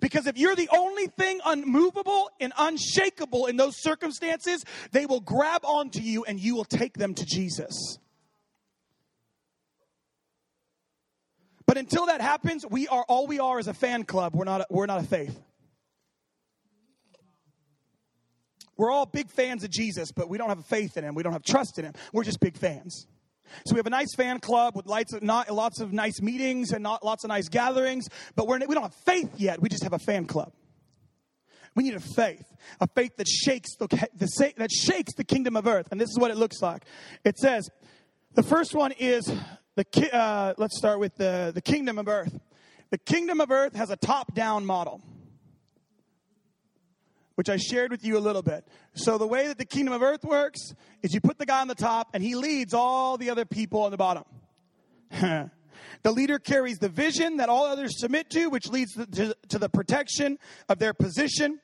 Because 0.00 0.26
if 0.26 0.38
you're 0.38 0.56
the 0.56 0.68
only 0.72 1.06
thing 1.06 1.40
unmovable 1.44 2.30
and 2.40 2.52
unshakable 2.56 3.46
in 3.46 3.56
those 3.56 3.80
circumstances, 3.80 4.64
they 4.92 5.06
will 5.06 5.20
grab 5.20 5.64
onto 5.64 6.00
you 6.00 6.24
and 6.24 6.38
you 6.38 6.54
will 6.54 6.64
take 6.64 6.96
them 6.96 7.14
to 7.14 7.24
Jesus. 7.24 7.98
But 11.66 11.78
until 11.78 12.06
that 12.06 12.20
happens, 12.20 12.66
we 12.68 12.88
are 12.88 13.04
all 13.08 13.26
we 13.26 13.38
are 13.38 13.58
is 13.58 13.68
a 13.68 13.74
fan 13.74 14.04
club. 14.04 14.34
We're 14.34 14.44
not 14.44 14.62
a, 14.62 14.66
we're 14.70 14.86
not 14.86 15.00
a 15.00 15.06
faith. 15.06 15.40
We're 18.76 18.90
all 18.90 19.06
big 19.06 19.30
fans 19.30 19.62
of 19.62 19.70
Jesus, 19.70 20.10
but 20.10 20.28
we 20.28 20.38
don't 20.38 20.48
have 20.48 20.64
faith 20.64 20.96
in 20.96 21.04
him. 21.04 21.14
We 21.14 21.22
don't 21.22 21.34
have 21.34 21.44
trust 21.44 21.78
in 21.78 21.84
him. 21.84 21.92
We're 22.12 22.24
just 22.24 22.40
big 22.40 22.56
fans. 22.56 23.06
So 23.66 23.74
we 23.74 23.78
have 23.78 23.86
a 23.86 23.90
nice 23.90 24.14
fan 24.14 24.40
club 24.40 24.76
with 24.76 24.86
lots 24.86 25.12
of, 25.12 25.22
not, 25.22 25.50
lots 25.50 25.80
of 25.80 25.92
nice 25.92 26.20
meetings 26.20 26.72
and 26.72 26.82
not, 26.82 27.04
lots 27.04 27.24
of 27.24 27.28
nice 27.28 27.48
gatherings, 27.48 28.08
but 28.36 28.46
we're, 28.46 28.58
we 28.58 28.74
don't 28.74 28.82
have 28.82 28.94
faith 28.94 29.30
yet. 29.36 29.60
We 29.60 29.68
just 29.68 29.82
have 29.82 29.92
a 29.92 29.98
fan 29.98 30.26
club. 30.26 30.52
We 31.76 31.84
need 31.84 31.94
a 31.94 32.00
faith, 32.00 32.44
a 32.80 32.88
faith 32.88 33.16
that 33.16 33.28
shakes 33.28 33.76
the, 33.76 33.86
the, 33.86 34.52
that 34.56 34.72
shakes 34.72 35.14
the 35.14 35.24
kingdom 35.24 35.56
of 35.56 35.66
earth. 35.66 35.88
And 35.90 36.00
this 36.00 36.08
is 36.08 36.18
what 36.18 36.30
it 36.30 36.36
looks 36.36 36.60
like. 36.60 36.84
It 37.24 37.38
says, 37.38 37.68
the 38.34 38.42
first 38.42 38.74
one 38.74 38.92
is 38.92 39.30
the 39.76 40.10
uh, 40.12 40.54
let's 40.56 40.76
start 40.76 40.98
with 40.98 41.16
the, 41.16 41.52
the 41.54 41.62
kingdom 41.62 41.98
of 41.98 42.08
earth. 42.08 42.38
The 42.90 42.98
kingdom 42.98 43.40
of 43.40 43.50
earth 43.50 43.76
has 43.76 43.90
a 43.90 43.96
top 43.96 44.34
down 44.34 44.66
model, 44.66 45.00
which 47.40 47.48
I 47.48 47.56
shared 47.56 47.90
with 47.90 48.04
you 48.04 48.18
a 48.18 48.20
little 48.20 48.42
bit. 48.42 48.68
So, 48.92 49.16
the 49.16 49.26
way 49.26 49.46
that 49.46 49.56
the 49.56 49.64
kingdom 49.64 49.94
of 49.94 50.02
earth 50.02 50.24
works 50.24 50.74
is 51.02 51.14
you 51.14 51.22
put 51.22 51.38
the 51.38 51.46
guy 51.46 51.62
on 51.62 51.68
the 51.68 51.74
top 51.74 52.10
and 52.12 52.22
he 52.22 52.34
leads 52.34 52.74
all 52.74 53.16
the 53.16 53.30
other 53.30 53.46
people 53.46 53.84
on 53.84 53.90
the 53.90 53.96
bottom. 53.96 54.24
the 55.10 55.50
leader 56.04 56.38
carries 56.38 56.76
the 56.76 56.90
vision 56.90 57.38
that 57.38 57.48
all 57.48 57.64
others 57.64 57.98
submit 57.98 58.28
to, 58.32 58.48
which 58.48 58.68
leads 58.68 58.92
to, 58.92 59.34
to 59.48 59.58
the 59.58 59.70
protection 59.70 60.38
of 60.68 60.78
their 60.78 60.92
position. 60.92 61.60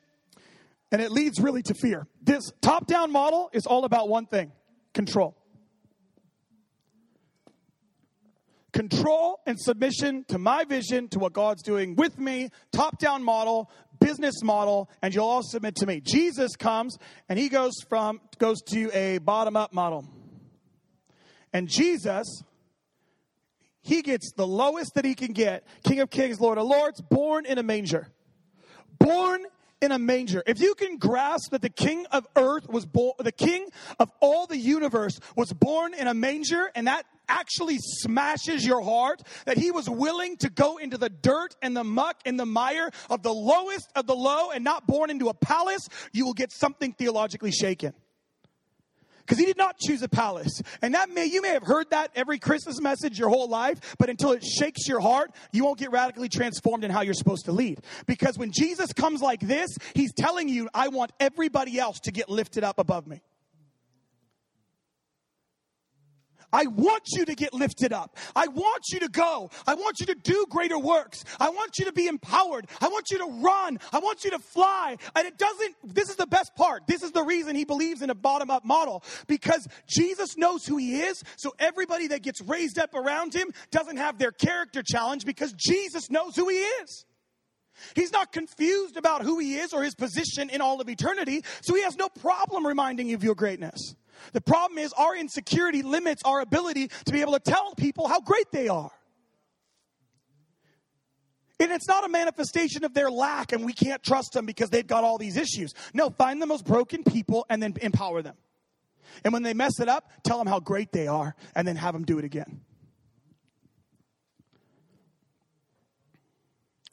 And 0.91 1.03
it 1.03 1.11
leads 1.11 1.39
really 1.41 1.63
to 1.65 1.75
fear. 1.75 2.07
This 2.23 2.51
top 2.63 2.87
down 2.87 3.13
model 3.13 3.51
is 3.53 3.67
all 3.67 3.85
about 3.85 4.09
one 4.09 4.25
thing 4.25 4.53
control. 4.95 5.37
control 8.77 9.41
and 9.47 9.59
submission 9.59 10.25
to 10.29 10.39
my 10.39 10.65
vision, 10.65 11.09
to 11.09 11.19
what 11.19 11.33
God's 11.33 11.63
doing 11.63 11.97
with 11.97 12.19
me, 12.19 12.51
top 12.73 12.99
down 12.99 13.23
model, 13.23 13.71
business 14.01 14.43
model, 14.43 14.91
and 15.03 15.15
you'll 15.15 15.27
all 15.27 15.43
submit 15.43 15.77
to 15.77 15.87
me. 15.87 16.01
Jesus 16.01 16.57
comes 16.57 16.97
and 17.29 17.39
he 17.39 17.49
goes 17.49 17.75
from 17.89 18.21
goes 18.39 18.61
to 18.69 18.91
a 18.93 19.19
bottom 19.19 19.57
up 19.57 19.73
model. 19.73 20.07
And 21.53 21.69
Jesus 21.69 22.43
he 23.87 24.03
gets 24.03 24.33
the 24.33 24.47
lowest 24.47 24.95
that 24.95 25.05
he 25.05 25.15
can 25.15 25.33
get, 25.33 25.65
King 25.85 26.01
of 26.01 26.11
Kings, 26.11 26.41
Lord 26.41 26.59
of 26.59 26.67
Lords, 26.67 27.01
born 27.01 27.47
in 27.47 27.57
a 27.57 27.63
manger. 27.63 28.09
Born 28.99 29.45
in 29.81 29.93
a 29.93 29.99
manger. 29.99 30.43
If 30.45 30.61
you 30.61 30.75
can 30.75 30.99
grasp 30.99 31.53
that 31.53 31.63
the 31.63 31.71
king 31.71 32.05
of 32.11 32.27
earth 32.35 32.69
was 32.69 32.85
born, 32.85 33.13
the 33.21 33.31
king 33.31 33.69
of 34.01 34.11
all 34.21 34.49
the 34.49 34.57
universe 34.57 35.21
was 35.37 35.53
born 35.53 35.95
in 35.95 36.09
a 36.09 36.15
manger, 36.15 36.69
and 36.75 36.89
that 36.89 37.07
actually 37.29 37.79
smashes 37.79 38.65
your 38.65 38.83
heart 38.83 39.23
that 39.45 39.59
he 39.59 39.71
was 39.71 39.89
willing 39.89 40.37
to 40.39 40.51
go 40.51 40.77
into 40.77 40.99
the 40.99 41.09
dirt 41.09 41.55
and 41.63 41.77
the 41.77 41.85
muck 41.85 42.21
and 42.25 42.39
the 42.39 42.47
mire 42.47 42.91
of 43.11 43.23
the 43.23 43.33
lowest 43.33 43.91
of 43.95 44.07
the 44.07 44.15
low 44.15 44.51
and 44.51 44.65
not 44.65 44.87
born 44.87 45.11
into 45.11 45.29
a 45.29 45.35
palace, 45.35 45.89
you 46.13 46.25
will 46.25 46.35
get 46.35 46.53
something 46.53 46.93
theologically 46.93 47.53
shaken. 47.53 47.93
Because 49.27 49.39
he 49.41 49.47
did 49.47 49.57
not 49.57 49.77
choose 49.77 50.03
a 50.03 50.09
palace. 50.09 50.63
And 50.83 50.95
that 50.95 51.11
may, 51.11 51.25
you 51.25 51.43
may 51.43 51.49
have 51.49 51.65
heard 51.65 51.91
that 51.91 52.13
every 52.15 52.39
Christmas 52.39 52.81
message 52.81 53.19
your 53.19 53.29
whole 53.29 53.49
life, 53.49 53.97
but 53.99 54.09
until 54.09 54.31
it 54.31 54.45
shakes 54.45 54.87
your 54.87 55.01
heart, 55.01 55.33
you 55.51 55.65
won't 55.65 55.81
get 55.81 55.91
radically 55.91 56.29
transformed 56.29 56.85
in 56.85 56.93
how 56.93 57.01
you're 57.01 57.13
supposed 57.13 57.47
to 57.47 57.53
lead. 57.53 57.81
Because 58.07 58.39
when 58.39 58.53
Jesus 58.53 58.93
comes 58.93 59.21
like 59.21 59.41
this, 59.41 59.77
he's 59.95 60.13
telling 60.13 60.49
you, 60.49 60.69
I 60.73 60.89
want 60.89 61.11
everybody 61.19 61.77
else 61.77 61.99
to 62.01 62.13
get 62.13 62.29
lifted 62.29 62.63
up 62.63 62.79
above 62.79 63.09
me. 63.09 63.21
I 66.53 66.67
want 66.67 67.03
you 67.13 67.25
to 67.25 67.35
get 67.35 67.53
lifted 67.55 67.93
up. 67.93 68.17
I 68.35 68.49
want 68.49 68.85
you 68.93 69.01
to 69.01 69.09
go. 69.09 69.51
I 69.67 69.75
want 69.75 70.01
you 70.01 70.07
to 70.07 70.15
do 70.15 70.47
greater 70.49 70.79
works. 70.79 71.25
I 71.41 71.51
want 71.51 71.79
you 71.79 71.85
to 71.87 71.93
be 71.93 72.07
empowered. 72.07 72.67
I 72.81 72.89
want 72.89 73.11
you 73.11 73.19
to 73.19 73.27
run. 73.43 73.79
I 73.93 73.99
want 73.99 74.25
you 74.25 74.31
to 74.31 74.39
fly. 74.39 74.97
And 75.15 75.27
it 75.27 75.39
doesn't, 75.39 75.77
this 75.95 76.09
is 76.09 76.17
the 76.17 76.27
best 76.27 76.55
part. 76.57 76.87
This 76.87 77.03
is 77.03 77.13
the 77.13 77.23
reason 77.23 77.57
he 77.57 77.65
believes 77.65 78.03
in 78.03 78.11
a 78.11 78.15
bottom 78.15 78.51
up 78.51 78.65
model 78.65 79.03
because 79.27 79.67
Jesus 79.89 80.37
knows 80.37 80.65
who 80.65 80.77
he 80.77 81.01
is. 81.01 81.23
So 81.37 81.53
everybody 81.59 82.09
that 82.09 82.23
gets 82.23 82.41
raised 82.41 82.79
up 82.79 82.95
around 82.95 83.35
him 83.35 83.53
doesn't 83.71 83.97
have 83.97 84.19
their 84.19 84.33
character 84.33 84.83
challenged 84.85 85.27
because 85.27 85.53
Jesus 85.53 86.11
knows 86.11 86.37
who 86.37 86.49
he 86.49 86.57
is. 86.57 87.05
He's 87.95 88.13
not 88.13 88.33
confused 88.33 88.97
about 88.97 89.23
who 89.23 89.39
he 89.39 89.57
is 89.57 89.73
or 89.73 89.83
his 89.83 89.95
position 89.95 90.49
in 90.51 90.61
all 90.61 90.81
of 90.81 90.89
eternity, 90.89 91.43
so 91.63 91.75
he 91.75 91.83
has 91.83 91.97
no 91.97 92.09
problem 92.09 92.67
reminding 92.67 93.09
you 93.09 93.17
of 93.17 93.25
your 93.25 93.35
greatness. 93.35 93.95
The 94.33 94.41
problem 94.41 94.79
is 94.79 94.93
our 94.95 95.17
insecurity 95.17 95.83
limits 95.83 96.23
our 96.25 96.41
ability 96.41 96.89
to 97.05 97.13
be 97.13 97.21
able 97.21 97.33
to 97.33 97.41
tell 97.41 97.75
people 97.75 98.09
how 98.09 98.21
great 98.21 98.47
they 98.53 98.69
are. 98.69 98.91
And 101.59 101.73
it's 101.73 101.89
not 101.89 102.05
a 102.05 102.09
manifestation 102.09 102.85
of 102.85 102.93
their 102.93 103.11
lack 103.11 103.53
and 103.53 103.65
we 103.65 103.73
can't 103.73 104.03
trust 104.03 104.33
them 104.33 104.45
because 104.45 104.69
they've 104.69 104.87
got 104.87 105.05
all 105.05 105.17
these 105.17 105.37
issues. 105.37 105.73
No, 105.95 106.11
find 106.11 106.41
the 106.41 106.47
most 106.47 106.67
broken 106.67 107.03
people 107.03 107.47
and 107.49 107.63
then 107.63 107.75
empower 107.81 108.21
them. 108.21 108.37
And 109.25 109.33
when 109.33 109.43
they 109.43 109.55
mess 109.55 109.81
it 109.81 109.89
up, 109.89 110.11
tell 110.23 110.39
them 110.39 110.47
how 110.47 110.61
great 110.61 110.93
they 110.93 111.07
are 111.07 111.35
and 111.55 111.67
then 111.67 111.77
have 111.77 111.95
them 111.95 112.05
do 112.05 112.19
it 112.19 112.25
again. 112.25 112.61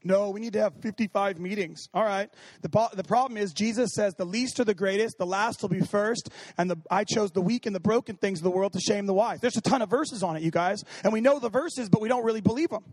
No, 0.04 0.30
we 0.30 0.42
need 0.42 0.54
to 0.54 0.62
have 0.62 0.74
55 0.82 1.40
meetings. 1.40 1.88
All 1.94 2.04
right. 2.04 2.30
The, 2.62 2.90
the 2.94 3.04
problem 3.04 3.38
is, 3.38 3.54
Jesus 3.54 3.92
says, 3.96 4.14
the 4.16 4.26
least 4.26 4.60
are 4.60 4.66
the 4.66 4.74
greatest, 4.74 5.18
the 5.18 5.26
last 5.26 5.62
will 5.62 5.70
be 5.70 5.80
first, 5.80 6.30
and 6.58 6.70
the, 6.70 6.78
I 6.92 7.06
chose 7.06 7.32
the 7.32 7.42
weak 7.42 7.66
and 7.66 7.76
the 7.76 7.80
broken 7.80 8.18
things 8.18 8.40
of 8.40 8.44
the 8.44 8.52
world 8.52 8.74
to 8.74 8.80
shame 8.80 9.06
the 9.06 9.14
wise. 9.14 9.40
There's 9.40 9.58
a 9.58 9.62
ton 9.62 9.82
of 9.82 9.90
verses 9.90 10.24
on 10.24 10.36
it, 10.36 10.44
you 10.44 10.52
guys. 10.52 10.84
And 11.04 11.14
we 11.14 11.22
know 11.22 11.40
the 11.40 11.50
verses, 11.50 11.90
but 11.90 12.02
we 12.02 12.10
don't 12.10 12.26
really 12.26 12.42
believe 12.42 12.70
them. 12.70 12.84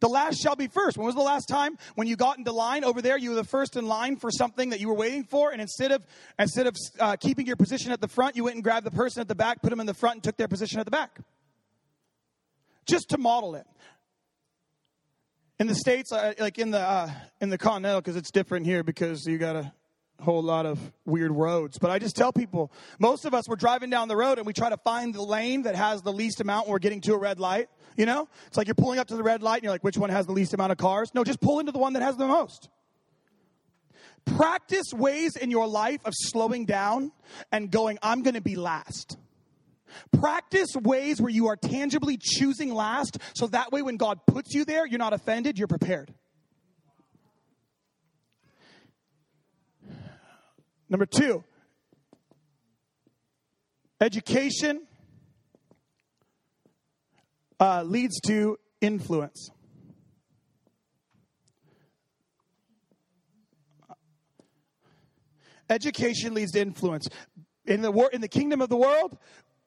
The 0.00 0.08
last 0.08 0.42
shall 0.42 0.56
be 0.56 0.66
first. 0.66 0.98
When 0.98 1.06
was 1.06 1.14
the 1.14 1.22
last 1.22 1.46
time 1.46 1.78
when 1.94 2.06
you 2.06 2.16
got 2.16 2.36
into 2.36 2.52
line 2.52 2.84
over 2.84 3.00
there? 3.00 3.16
You 3.16 3.30
were 3.30 3.36
the 3.36 3.44
first 3.44 3.76
in 3.76 3.86
line 3.86 4.16
for 4.16 4.30
something 4.30 4.70
that 4.70 4.80
you 4.80 4.88
were 4.88 4.94
waiting 4.94 5.24
for, 5.24 5.50
and 5.50 5.62
instead 5.62 5.92
of 5.92 6.04
instead 6.38 6.66
of 6.66 6.76
uh, 7.00 7.16
keeping 7.16 7.46
your 7.46 7.56
position 7.56 7.90
at 7.90 8.02
the 8.02 8.08
front, 8.08 8.36
you 8.36 8.44
went 8.44 8.56
and 8.56 8.62
grabbed 8.62 8.84
the 8.84 8.90
person 8.90 9.22
at 9.22 9.28
the 9.28 9.34
back, 9.34 9.62
put 9.62 9.70
them 9.70 9.80
in 9.80 9.86
the 9.86 9.94
front, 9.94 10.16
and 10.16 10.24
took 10.24 10.36
their 10.36 10.48
position 10.48 10.78
at 10.78 10.84
the 10.84 10.90
back. 10.90 11.20
Just 12.86 13.08
to 13.10 13.18
model 13.18 13.54
it. 13.54 13.66
In 15.58 15.68
the 15.68 15.74
states, 15.74 16.10
like 16.10 16.58
in 16.58 16.72
the 16.72 16.80
uh, 16.80 17.10
in 17.40 17.48
the 17.48 17.58
continental, 17.58 18.00
because 18.00 18.16
it's 18.16 18.32
different 18.32 18.66
here 18.66 18.82
because 18.82 19.24
you 19.24 19.38
got 19.38 19.54
a 19.54 19.72
whole 20.20 20.42
lot 20.42 20.66
of 20.66 20.78
weird 21.04 21.30
roads. 21.30 21.78
But 21.78 21.90
I 21.90 21.98
just 21.98 22.16
tell 22.16 22.32
people, 22.32 22.72
most 22.98 23.24
of 23.24 23.34
us 23.34 23.48
we're 23.48 23.56
driving 23.56 23.90
down 23.90 24.08
the 24.08 24.16
road 24.16 24.38
and 24.38 24.46
we 24.46 24.52
try 24.52 24.68
to 24.68 24.76
find 24.78 25.14
the 25.14 25.22
lane 25.22 25.62
that 25.62 25.76
has 25.76 26.02
the 26.02 26.12
least 26.12 26.40
amount 26.40 26.66
when 26.66 26.72
we're 26.72 26.78
getting 26.80 27.00
to 27.02 27.14
a 27.14 27.18
red 27.18 27.38
light. 27.38 27.68
You 27.96 28.06
know, 28.06 28.28
it's 28.48 28.56
like 28.56 28.66
you're 28.66 28.74
pulling 28.74 28.98
up 28.98 29.06
to 29.08 29.16
the 29.16 29.22
red 29.22 29.42
light 29.42 29.56
and 29.56 29.64
you're 29.64 29.72
like, 29.72 29.84
which 29.84 29.96
one 29.96 30.10
has 30.10 30.26
the 30.26 30.32
least 30.32 30.54
amount 30.54 30.72
of 30.72 30.78
cars? 30.78 31.12
No, 31.14 31.22
just 31.22 31.40
pull 31.40 31.60
into 31.60 31.70
the 31.70 31.78
one 31.78 31.92
that 31.92 32.02
has 32.02 32.16
the 32.16 32.26
most. 32.26 32.68
Practice 34.24 34.92
ways 34.92 35.36
in 35.36 35.50
your 35.50 35.68
life 35.68 36.00
of 36.04 36.14
slowing 36.16 36.64
down 36.64 37.12
and 37.52 37.70
going, 37.70 37.98
I'm 38.02 38.22
going 38.22 38.34
to 38.34 38.40
be 38.40 38.56
last. 38.56 39.18
Practice 40.18 40.74
ways 40.74 41.20
where 41.20 41.30
you 41.30 41.48
are 41.48 41.56
tangibly 41.56 42.18
choosing 42.20 42.74
last, 42.74 43.18
so 43.34 43.46
that 43.48 43.72
way 43.72 43.82
when 43.82 43.96
God 43.96 44.20
puts 44.26 44.54
you 44.54 44.64
there, 44.64 44.86
you're 44.86 44.98
not 44.98 45.12
offended, 45.12 45.58
you're 45.58 45.68
prepared. 45.68 46.12
Number 50.88 51.06
two, 51.06 51.42
education 54.00 54.86
uh, 57.58 57.82
leads 57.82 58.20
to 58.20 58.58
influence. 58.80 59.50
Education 65.70 66.34
leads 66.34 66.52
to 66.52 66.60
influence. 66.60 67.08
In 67.64 67.80
the, 67.80 67.90
in 68.12 68.20
the 68.20 68.28
kingdom 68.28 68.60
of 68.60 68.68
the 68.68 68.76
world, 68.76 69.16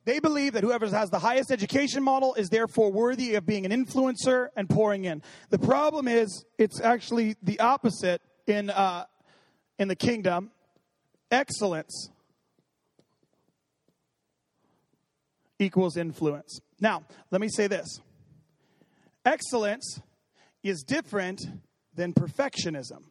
they 0.08 0.20
believe 0.20 0.54
that 0.54 0.64
whoever 0.64 0.88
has 0.88 1.10
the 1.10 1.20
highest 1.20 1.52
education 1.52 2.02
model 2.02 2.34
is 2.36 2.48
therefore 2.48 2.90
worthy 2.90 3.36
of 3.36 3.46
being 3.46 3.66
an 3.66 3.74
influencer 3.74 4.48
and 4.56 4.70
pouring 4.70 5.04
in. 5.04 5.22
The 5.50 5.60
problem 5.60 6.08
is, 6.08 6.46
it's 6.58 6.80
actually 6.80 7.36
the 7.44 7.60
opposite 7.60 8.22
in, 8.48 8.70
uh, 8.70 9.04
in 9.78 9.90
the 9.90 9.98
kingdom. 9.98 10.52
Excellence 11.30 12.10
equals 15.60 15.98
influence. 15.98 16.62
Now, 16.80 17.04
let 17.30 17.42
me 17.42 17.50
say 17.50 17.68
this 17.68 18.00
excellence 19.26 20.00
is 20.64 20.84
different 20.84 21.42
than 21.96 22.14
perfectionism. 22.14 23.04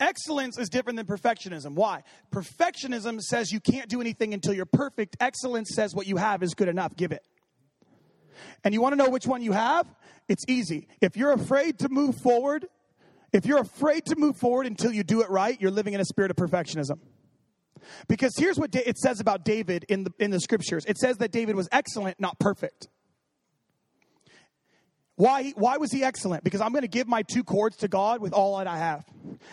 Excellence 0.00 0.58
is 0.58 0.68
different 0.68 0.96
than 0.96 1.06
perfectionism. 1.06 1.74
Why? 1.74 2.02
Perfectionism 2.32 3.20
says 3.20 3.52
you 3.52 3.60
can't 3.60 3.88
do 3.88 4.00
anything 4.00 4.34
until 4.34 4.52
you're 4.52 4.66
perfect. 4.66 5.16
Excellence 5.20 5.70
says 5.74 5.94
what 5.94 6.06
you 6.06 6.16
have 6.16 6.42
is 6.42 6.54
good 6.54 6.68
enough. 6.68 6.96
Give 6.96 7.12
it. 7.12 7.24
And 8.64 8.74
you 8.74 8.80
want 8.80 8.92
to 8.92 8.96
know 8.96 9.08
which 9.08 9.26
one 9.26 9.42
you 9.42 9.52
have? 9.52 9.86
It's 10.28 10.44
easy. 10.48 10.88
If 11.00 11.16
you're 11.16 11.32
afraid 11.32 11.78
to 11.80 11.88
move 11.88 12.16
forward, 12.16 12.66
if 13.32 13.46
you're 13.46 13.60
afraid 13.60 14.06
to 14.06 14.16
move 14.16 14.36
forward 14.36 14.66
until 14.66 14.92
you 14.92 15.04
do 15.04 15.22
it 15.22 15.30
right, 15.30 15.60
you're 15.60 15.70
living 15.70 15.94
in 15.94 16.00
a 16.00 16.04
spirit 16.04 16.30
of 16.30 16.36
perfectionism. 16.36 16.98
Because 18.08 18.32
here's 18.36 18.58
what 18.58 18.74
it 18.74 18.98
says 18.98 19.20
about 19.20 19.44
David 19.44 19.84
in 19.88 20.04
the, 20.04 20.12
in 20.18 20.30
the 20.30 20.40
scriptures 20.40 20.84
it 20.86 20.98
says 20.98 21.18
that 21.18 21.30
David 21.30 21.54
was 21.54 21.68
excellent, 21.70 22.18
not 22.18 22.38
perfect. 22.40 22.88
Why, 25.16 25.52
why 25.54 25.76
was 25.76 25.92
he 25.92 26.02
excellent? 26.02 26.42
Because 26.42 26.60
I'm 26.60 26.72
going 26.72 26.82
to 26.82 26.88
give 26.88 27.06
my 27.06 27.22
two 27.22 27.44
chords 27.44 27.76
to 27.78 27.88
God 27.88 28.20
with 28.20 28.32
all 28.32 28.58
that 28.58 28.66
I 28.66 28.78
have. 28.78 29.04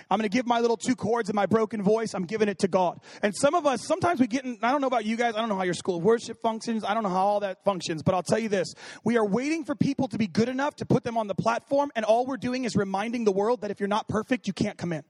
I'm 0.10 0.18
going 0.18 0.30
to 0.30 0.36
give 0.36 0.48
my 0.48 0.60
little 0.60 0.78
two 0.78 0.96
chords 0.96 1.30
and 1.30 1.36
my 1.36 1.46
broken 1.46 1.84
voice, 1.84 2.16
I'm 2.16 2.26
giving 2.26 2.50
it 2.50 2.60
to 2.60 2.68
God. 2.68 3.00
And 3.22 3.36
some 3.36 3.54
of 3.54 3.68
us, 3.68 3.86
sometimes 3.86 4.20
we 4.20 4.26
get 4.26 4.44
in, 4.44 4.58
I 4.64 4.72
don't 4.72 4.82
know 4.82 4.88
about 4.88 5.06
you 5.06 5.16
guys, 5.18 5.36
I 5.36 5.40
don't 5.40 5.50
know 5.50 5.56
how 5.56 5.64
your 5.64 5.76
school 5.76 5.98
of 5.98 6.04
worship 6.04 6.42
functions, 6.42 6.84
I 6.84 6.96
don't 6.96 7.04
know 7.04 7.10
how 7.10 7.26
all 7.26 7.40
that 7.42 7.64
functions, 7.64 8.02
but 8.02 8.16
I'll 8.16 8.24
tell 8.24 8.40
you 8.40 8.50
this. 8.50 8.74
We 9.04 9.18
are 9.18 9.26
waiting 9.26 9.64
for 9.64 9.76
people 9.76 10.08
to 10.08 10.18
be 10.18 10.26
good 10.26 10.50
enough 10.50 10.76
to 10.78 10.86
put 10.86 11.04
them 11.04 11.16
on 11.18 11.28
the 11.28 11.36
platform, 11.36 11.92
and 11.96 12.06
all 12.06 12.26
we're 12.26 12.38
doing 12.38 12.66
is 12.66 12.76
reminding 12.76 13.26
the 13.26 13.32
world 13.32 13.62
that 13.62 13.70
if 13.70 13.80
you're 13.80 13.90
not 13.90 14.08
perfect, 14.08 14.48
you 14.48 14.54
can't 14.54 14.78
come 14.78 14.92
in. 14.94 15.04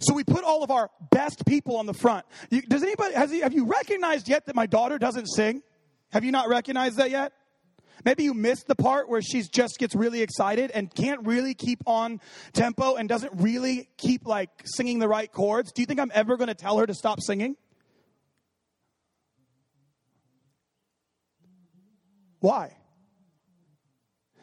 So 0.00 0.14
we 0.14 0.24
put 0.24 0.42
all 0.42 0.64
of 0.64 0.72
our 0.72 0.90
best 1.12 1.46
people 1.46 1.76
on 1.76 1.86
the 1.86 1.94
front. 1.94 2.26
You, 2.50 2.62
does 2.62 2.82
anybody, 2.82 3.14
has 3.14 3.32
have 3.32 3.52
you 3.52 3.66
recognized 3.66 4.28
yet 4.28 4.46
that 4.46 4.56
my 4.56 4.66
daughter 4.66 4.98
doesn't 4.98 5.26
sing? 5.26 5.62
Have 6.10 6.24
you 6.24 6.32
not 6.32 6.48
recognized 6.48 6.96
that 6.96 7.10
yet? 7.10 7.32
Maybe 8.04 8.24
you 8.24 8.34
missed 8.34 8.66
the 8.66 8.74
part 8.74 9.08
where 9.08 9.22
she 9.22 9.42
just 9.42 9.78
gets 9.78 9.94
really 9.94 10.22
excited 10.22 10.70
and 10.72 10.92
can't 10.92 11.24
really 11.26 11.54
keep 11.54 11.82
on 11.86 12.20
tempo 12.52 12.96
and 12.96 13.08
doesn't 13.08 13.32
really 13.40 13.88
keep 13.96 14.26
like 14.26 14.50
singing 14.64 14.98
the 14.98 15.08
right 15.08 15.30
chords. 15.30 15.72
Do 15.72 15.82
you 15.82 15.86
think 15.86 16.00
I'm 16.00 16.12
ever 16.14 16.36
going 16.36 16.48
to 16.48 16.54
tell 16.54 16.78
her 16.78 16.86
to 16.86 16.94
stop 16.94 17.20
singing? 17.20 17.56
Why? 22.40 22.76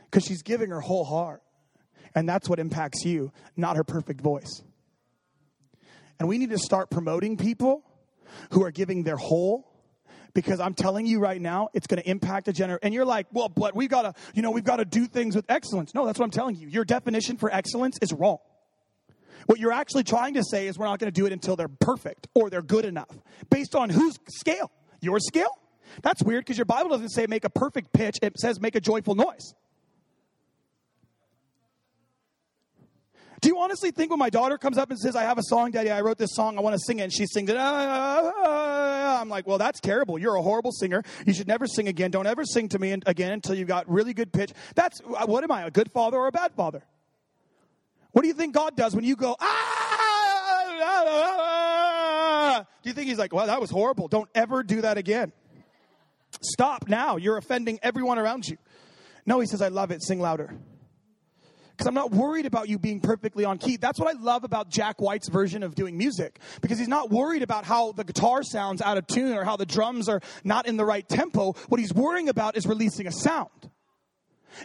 Because 0.05 0.25
she's 0.25 0.41
giving 0.41 0.69
her 0.69 0.79
whole 0.79 1.03
heart. 1.03 1.41
And 2.15 2.27
that's 2.27 2.49
what 2.49 2.59
impacts 2.59 3.05
you, 3.05 3.31
not 3.55 3.75
her 3.75 3.83
perfect 3.83 4.21
voice. 4.21 4.63
And 6.17 6.27
we 6.27 6.37
need 6.37 6.49
to 6.49 6.57
start 6.57 6.89
promoting 6.89 7.37
people 7.37 7.83
who 8.51 8.63
are 8.63 8.71
giving 8.71 9.03
their 9.03 9.15
whole 9.17 9.68
because 10.33 10.59
I'm 10.59 10.73
telling 10.73 11.05
you 11.05 11.19
right 11.19 11.41
now, 11.41 11.69
it's 11.73 11.87
going 11.87 12.01
to 12.01 12.09
impact 12.09 12.47
a 12.47 12.53
generation. 12.53 12.79
And 12.83 12.93
you're 12.93 13.05
like, 13.05 13.27
well, 13.31 13.49
but 13.49 13.75
we've 13.75 13.89
got 13.89 14.03
to, 14.03 14.13
you 14.33 14.41
know, 14.41 14.51
we've 14.51 14.63
got 14.63 14.77
to 14.77 14.85
do 14.85 15.05
things 15.07 15.35
with 15.35 15.45
excellence. 15.49 15.93
No, 15.93 16.05
that's 16.05 16.19
what 16.19 16.25
I'm 16.25 16.31
telling 16.31 16.55
you. 16.55 16.67
Your 16.67 16.85
definition 16.85 17.37
for 17.37 17.53
excellence 17.53 17.97
is 18.01 18.13
wrong. 18.13 18.37
What 19.45 19.59
you're 19.59 19.71
actually 19.71 20.03
trying 20.03 20.35
to 20.35 20.43
say 20.43 20.67
is 20.67 20.77
we're 20.77 20.85
not 20.85 20.99
going 20.99 21.11
to 21.11 21.19
do 21.19 21.25
it 21.25 21.33
until 21.33 21.55
they're 21.55 21.67
perfect 21.67 22.27
or 22.35 22.49
they're 22.49 22.61
good 22.61 22.85
enough. 22.85 23.09
Based 23.49 23.75
on 23.75 23.89
whose 23.89 24.15
scale? 24.29 24.71
Your 25.01 25.19
scale? 25.19 25.57
That's 26.03 26.21
weird 26.21 26.45
because 26.45 26.57
your 26.57 26.65
Bible 26.65 26.89
doesn't 26.89 27.09
say 27.09 27.25
make 27.27 27.45
a 27.45 27.49
perfect 27.49 27.91
pitch, 27.91 28.17
it 28.21 28.37
says 28.37 28.61
make 28.61 28.75
a 28.75 28.81
joyful 28.81 29.15
noise. 29.15 29.55
Do 33.41 33.47
you 33.47 33.59
honestly 33.59 33.91
think 33.91 34.09
when 34.09 34.19
my 34.19 34.29
daughter 34.29 34.57
comes 34.57 34.77
up 34.77 34.89
and 34.89 34.99
says, 34.99 35.15
I 35.15 35.23
have 35.23 35.37
a 35.37 35.43
song, 35.43 35.71
Daddy, 35.71 35.89
I 35.91 36.01
wrote 36.01 36.17
this 36.17 36.33
song, 36.33 36.57
I 36.57 36.61
want 36.61 36.73
to 36.73 36.79
sing 36.79 36.99
it, 36.99 37.03
and 37.03 37.13
she 37.13 37.25
sings 37.25 37.49
it, 37.49 37.55
ah, 37.57 37.61
ah, 37.61 38.31
ah, 38.35 38.43
ah, 38.45 39.21
I'm 39.21 39.29
like, 39.29 39.47
well, 39.47 39.57
that's 39.57 39.79
terrible. 39.79 40.19
You're 40.19 40.35
a 40.35 40.41
horrible 40.41 40.73
singer. 40.73 41.03
You 41.25 41.33
should 41.33 41.47
never 41.47 41.65
sing 41.65 41.87
again. 41.87 42.11
Don't 42.11 42.27
ever 42.27 42.43
sing 42.43 42.67
to 42.69 42.79
me 42.79 42.91
again 43.05 43.31
until 43.31 43.55
you've 43.55 43.67
got 43.67 43.89
really 43.89 44.13
good 44.13 44.33
pitch. 44.33 44.51
That's, 44.75 44.99
uh, 45.01 45.25
what 45.25 45.43
am 45.43 45.51
I, 45.51 45.63
a 45.63 45.71
good 45.71 45.89
father 45.91 46.17
or 46.17 46.27
a 46.27 46.31
bad 46.31 46.53
father? 46.53 46.83
What 48.11 48.23
do 48.23 48.27
you 48.27 48.33
think 48.33 48.53
God 48.55 48.75
does 48.75 48.93
when 48.95 49.05
you 49.05 49.15
go, 49.15 49.37
ah, 49.39 49.85
do 52.83 52.89
you 52.89 52.93
think 52.93 53.07
he's 53.07 53.19
like, 53.19 53.33
well, 53.33 53.47
that 53.47 53.61
was 53.61 53.69
horrible. 53.69 54.07
Don't 54.07 54.29
ever 54.35 54.63
do 54.63 54.81
that 54.81 54.97
again. 54.97 55.31
Stop 56.41 56.89
now. 56.89 57.15
You're 57.17 57.37
offending 57.37 57.79
everyone 57.83 58.19
around 58.19 58.47
you. 58.47 58.57
No, 59.25 59.39
he 59.39 59.47
says, 59.47 59.61
I 59.61 59.69
love 59.69 59.91
it. 59.91 60.03
Sing 60.03 60.19
louder 60.19 60.57
because 61.79 61.87
I'm 61.87 61.93
not 61.93 62.11
worried 62.11 62.45
about 62.45 62.67
you 62.67 62.77
being 62.77 62.99
perfectly 62.99 63.45
on 63.45 63.57
key. 63.57 63.77
That's 63.77 63.97
what 64.01 64.13
I 64.13 64.19
love 64.19 64.43
about 64.43 64.67
Jack 64.67 64.99
White's 64.99 65.29
version 65.29 65.63
of 65.63 65.75
doing 65.75 65.97
music 65.97 66.37
because 66.59 66.77
he's 66.77 66.89
not 66.89 67.09
worried 67.09 67.41
about 67.41 67.63
how 67.63 67.93
the 67.93 68.03
guitar 68.03 68.43
sounds 68.43 68.81
out 68.81 68.97
of 68.97 69.07
tune 69.07 69.37
or 69.37 69.45
how 69.45 69.55
the 69.55 69.65
drums 69.65 70.09
are 70.09 70.19
not 70.43 70.67
in 70.67 70.75
the 70.75 70.83
right 70.83 71.07
tempo. 71.07 71.53
What 71.69 71.79
he's 71.79 71.93
worrying 71.93 72.27
about 72.27 72.57
is 72.57 72.67
releasing 72.67 73.07
a 73.07 73.13
sound. 73.13 73.69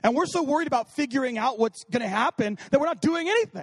And 0.02 0.16
we're 0.16 0.26
so 0.26 0.42
worried 0.42 0.66
about 0.66 0.92
figuring 0.96 1.38
out 1.38 1.56
what's 1.56 1.84
going 1.84 2.02
to 2.02 2.08
happen 2.08 2.58
that 2.72 2.80
we're 2.80 2.86
not 2.86 3.00
doing 3.00 3.28
anything. 3.28 3.62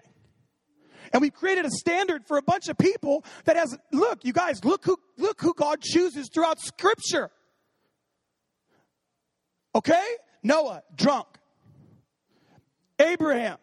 And 1.11 1.21
we've 1.21 1.33
created 1.33 1.65
a 1.65 1.71
standard 1.71 2.25
for 2.25 2.37
a 2.37 2.41
bunch 2.41 2.69
of 2.69 2.77
people 2.77 3.25
that 3.43 3.57
has, 3.57 3.77
look, 3.91 4.23
you 4.23 4.31
guys, 4.31 4.63
look 4.63 4.85
who, 4.85 4.95
look 5.17 5.41
who 5.41 5.53
God 5.53 5.81
chooses 5.81 6.29
throughout 6.33 6.61
scripture. 6.61 7.31
Okay? 9.75 10.07
Noah, 10.41 10.83
drunk. 10.95 11.27
Abraham, 13.01 13.57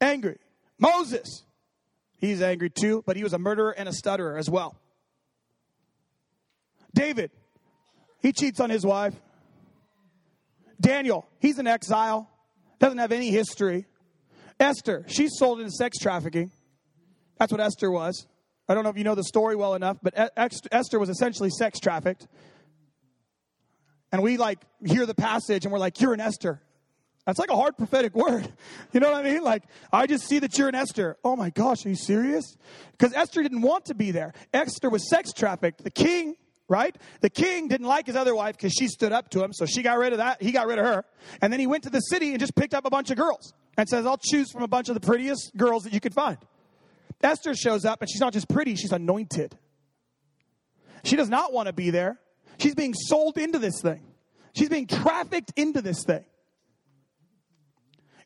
angry. 0.00 0.38
Moses, 0.78 1.44
he's 2.18 2.42
angry 2.42 2.70
too, 2.70 3.02
but 3.06 3.16
he 3.16 3.22
was 3.22 3.32
a 3.32 3.38
murderer 3.38 3.70
and 3.70 3.88
a 3.88 3.92
stutterer 3.92 4.36
as 4.36 4.48
well. 4.50 4.76
David, 6.94 7.30
he 8.20 8.32
cheats 8.32 8.60
on 8.60 8.70
his 8.70 8.84
wife. 8.84 9.14
Daniel, 10.80 11.28
he's 11.38 11.58
an 11.58 11.66
exile, 11.66 12.28
doesn't 12.78 12.98
have 12.98 13.12
any 13.12 13.30
history. 13.30 13.86
Esther, 14.58 15.04
she's 15.08 15.32
sold 15.36 15.60
into 15.60 15.72
sex 15.72 15.98
trafficking. 15.98 16.50
That's 17.38 17.52
what 17.52 17.60
Esther 17.60 17.90
was. 17.90 18.26
I 18.68 18.74
don't 18.74 18.84
know 18.84 18.90
if 18.90 18.96
you 18.96 19.04
know 19.04 19.14
the 19.14 19.24
story 19.24 19.56
well 19.56 19.74
enough, 19.74 19.98
but 20.02 20.14
Esther 20.36 20.98
was 20.98 21.08
essentially 21.08 21.50
sex 21.50 21.80
trafficked. 21.80 22.26
And 24.12 24.22
we 24.22 24.36
like 24.36 24.58
hear 24.84 25.06
the 25.06 25.14
passage 25.14 25.64
and 25.64 25.72
we're 25.72 25.78
like, 25.78 26.00
You're 26.00 26.14
an 26.14 26.20
Esther. 26.20 26.60
That's 27.30 27.38
like 27.38 27.50
a 27.50 27.54
hard 27.56 27.76
prophetic 27.76 28.12
word. 28.16 28.52
You 28.92 28.98
know 28.98 29.12
what 29.12 29.24
I 29.24 29.32
mean? 29.32 29.44
Like, 29.44 29.62
I 29.92 30.08
just 30.08 30.26
see 30.26 30.40
that 30.40 30.58
you're 30.58 30.68
an 30.68 30.74
Esther. 30.74 31.16
Oh 31.22 31.36
my 31.36 31.50
gosh, 31.50 31.86
are 31.86 31.90
you 31.90 31.94
serious? 31.94 32.56
Because 32.90 33.12
Esther 33.14 33.40
didn't 33.40 33.60
want 33.60 33.84
to 33.84 33.94
be 33.94 34.10
there. 34.10 34.32
Esther 34.52 34.90
was 34.90 35.08
sex 35.08 35.32
trafficked. 35.32 35.84
The 35.84 35.92
king, 35.92 36.34
right? 36.66 36.96
The 37.20 37.30
king 37.30 37.68
didn't 37.68 37.86
like 37.86 38.08
his 38.08 38.16
other 38.16 38.34
wife 38.34 38.56
because 38.56 38.72
she 38.72 38.88
stood 38.88 39.12
up 39.12 39.30
to 39.30 39.44
him, 39.44 39.52
so 39.52 39.64
she 39.64 39.82
got 39.82 39.96
rid 39.98 40.12
of 40.12 40.18
that. 40.18 40.42
He 40.42 40.50
got 40.50 40.66
rid 40.66 40.80
of 40.80 40.86
her. 40.86 41.04
And 41.40 41.52
then 41.52 41.60
he 41.60 41.68
went 41.68 41.84
to 41.84 41.90
the 41.90 42.00
city 42.00 42.30
and 42.30 42.40
just 42.40 42.56
picked 42.56 42.74
up 42.74 42.84
a 42.84 42.90
bunch 42.90 43.12
of 43.12 43.16
girls 43.16 43.52
and 43.76 43.88
says, 43.88 44.06
I'll 44.06 44.18
choose 44.20 44.50
from 44.50 44.64
a 44.64 44.68
bunch 44.68 44.88
of 44.88 44.94
the 44.94 45.00
prettiest 45.00 45.56
girls 45.56 45.84
that 45.84 45.92
you 45.92 46.00
could 46.00 46.14
find. 46.14 46.38
Esther 47.22 47.54
shows 47.54 47.84
up 47.84 48.00
and 48.00 48.10
she's 48.10 48.20
not 48.20 48.32
just 48.32 48.48
pretty, 48.48 48.74
she's 48.74 48.92
anointed. 48.92 49.56
She 51.04 51.14
does 51.14 51.28
not 51.28 51.52
want 51.52 51.68
to 51.68 51.72
be 51.72 51.90
there. 51.90 52.18
She's 52.58 52.74
being 52.74 52.94
sold 52.94 53.38
into 53.38 53.60
this 53.60 53.80
thing. 53.80 54.02
She's 54.52 54.68
being 54.68 54.88
trafficked 54.88 55.52
into 55.54 55.80
this 55.80 56.02
thing. 56.02 56.24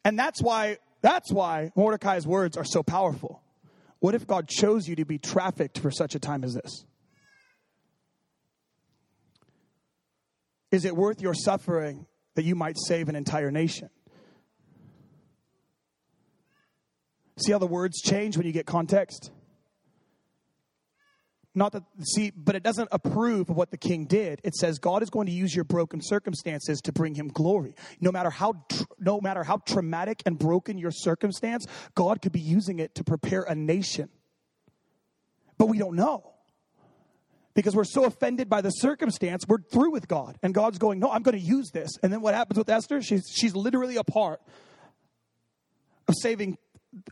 And 0.05 0.19
that's 0.19 0.43
why 0.43 0.79
that's 1.01 1.33
why 1.33 1.71
Mordecai's 1.75 2.27
words 2.27 2.57
are 2.57 2.65
so 2.65 2.83
powerful. 2.83 3.43
What 4.01 4.15
if 4.15 4.27
God 4.27 4.49
chose 4.49 4.87
you 4.87 4.97
to 4.97 5.05
be 5.05 5.19
trafficked 5.19 5.79
for 5.79 5.91
such 5.91 6.15
a 6.15 6.19
time 6.19 6.45
as 6.45 6.55
this? 6.55 6.85
Is 10.71 10.85
it 10.85 10.97
worth 10.97 11.21
your 11.21 11.35
suffering 11.35 12.07
that 12.35 12.43
you 12.43 12.55
might 12.55 12.77
save 12.79 13.09
an 13.09 13.17
entire 13.17 13.51
nation? 13.51 13.91
See 17.37 17.53
how 17.53 17.59
the 17.59 17.67
words 17.67 18.01
change 18.01 18.37
when 18.37 18.47
you 18.47 18.53
get 18.53 18.67
context? 18.67 19.31
Not 21.55 21.73
that 21.73 21.83
see 22.03 22.33
but 22.37 22.55
it 22.55 22.63
doesn't 22.63 22.89
approve 22.93 23.51
of 23.51 23.57
what 23.57 23.71
the 23.71 23.77
king 23.77 24.07
did. 24.07 24.41
It 24.45 24.55
says 24.55 24.79
god 24.79 25.03
is 25.03 25.11
going 25.11 25.27
to 25.27 25.33
use 25.33 25.55
your 25.55 25.65
broken 25.65 26.01
circumstances 26.03 26.81
to 26.83 26.93
bring 26.93 27.15
him 27.15 27.29
glory. 27.29 27.75
No 28.01 28.11
matter 28.11 28.31
how 28.31 28.65
no 28.99 29.21
matter 29.21 29.45
how 29.45 29.59
traumatic 29.59 30.23
and 30.27 30.39
broken 30.39 30.79
your 30.79 30.91
circumstance 30.91 31.67
god 31.95 32.23
could 32.23 32.33
be 32.33 32.41
using 32.41 32.79
it 32.79 32.95
to 32.97 33.05
prepare 33.05 33.43
a 33.43 33.55
nation. 33.55 34.09
But 35.57 35.67
we 35.67 35.79
don't 35.79 35.95
know. 35.95 36.33
Because 37.55 37.77
we're 37.77 37.85
so 37.85 38.05
offended 38.05 38.49
by 38.49 38.61
the 38.61 38.71
circumstance 38.71 39.45
we're 39.47 39.63
through 39.73 39.93
with 39.93 40.09
god. 40.09 40.39
And 40.43 40.53
god's 40.53 40.79
going 40.79 40.99
no 40.99 41.11
i'm 41.11 41.23
going 41.23 41.39
to 41.39 41.45
use 41.45 41.71
this. 41.71 41.91
And 42.03 42.13
then 42.13 42.21
what 42.21 42.35
happens 42.35 42.59
with 42.59 42.69
esther? 42.69 43.01
She's 43.01 43.25
she's 43.33 43.55
literally 43.55 43.97
a 43.97 44.05
part 44.05 44.41
of 46.09 46.15
saving 46.21 46.59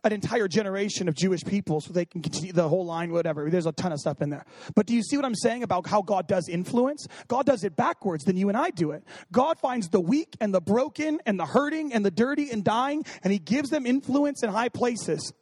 an 0.04 0.12
entire 0.12 0.48
generation 0.48 1.08
of 1.08 1.14
Jewish 1.14 1.44
people 1.44 1.80
so 1.80 1.92
they 1.92 2.04
can 2.04 2.22
continue 2.22 2.52
the 2.52 2.68
whole 2.68 2.84
line, 2.84 3.12
whatever. 3.12 3.48
There's 3.50 3.66
a 3.66 3.72
ton 3.72 3.92
of 3.92 3.98
stuff 3.98 4.20
in 4.22 4.30
there. 4.30 4.44
But 4.74 4.86
do 4.86 4.94
you 4.94 5.02
see 5.02 5.16
what 5.16 5.24
I'm 5.24 5.34
saying 5.34 5.62
about 5.62 5.86
how 5.86 6.02
God 6.02 6.26
does 6.26 6.48
influence? 6.48 7.06
God 7.28 7.46
does 7.46 7.64
it 7.64 7.76
backwards 7.76 8.24
than 8.24 8.36
you 8.36 8.48
and 8.48 8.56
I 8.56 8.70
do 8.70 8.92
it. 8.92 9.04
God 9.30 9.58
finds 9.58 9.88
the 9.88 10.00
weak 10.00 10.36
and 10.40 10.54
the 10.54 10.60
broken 10.60 11.20
and 11.26 11.38
the 11.38 11.46
hurting 11.46 11.92
and 11.92 12.04
the 12.04 12.10
dirty 12.10 12.50
and 12.50 12.64
dying, 12.64 13.04
and 13.22 13.32
He 13.32 13.38
gives 13.38 13.70
them 13.70 13.86
influence 13.86 14.42
in 14.42 14.50
high 14.50 14.68
places 14.68 15.32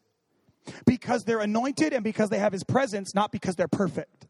because 0.86 1.22
they're 1.24 1.40
anointed 1.40 1.92
and 1.92 2.04
because 2.04 2.28
they 2.30 2.38
have 2.38 2.52
His 2.52 2.64
presence, 2.64 3.14
not 3.14 3.32
because 3.32 3.54
they're 3.56 3.68
perfect. 3.68 4.26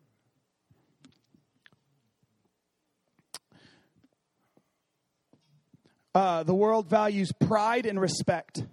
Uh, 6.13 6.43
the 6.43 6.55
world 6.55 6.89
values 6.89 7.31
pride 7.39 7.87
and 7.87 8.01
respect. 8.01 8.65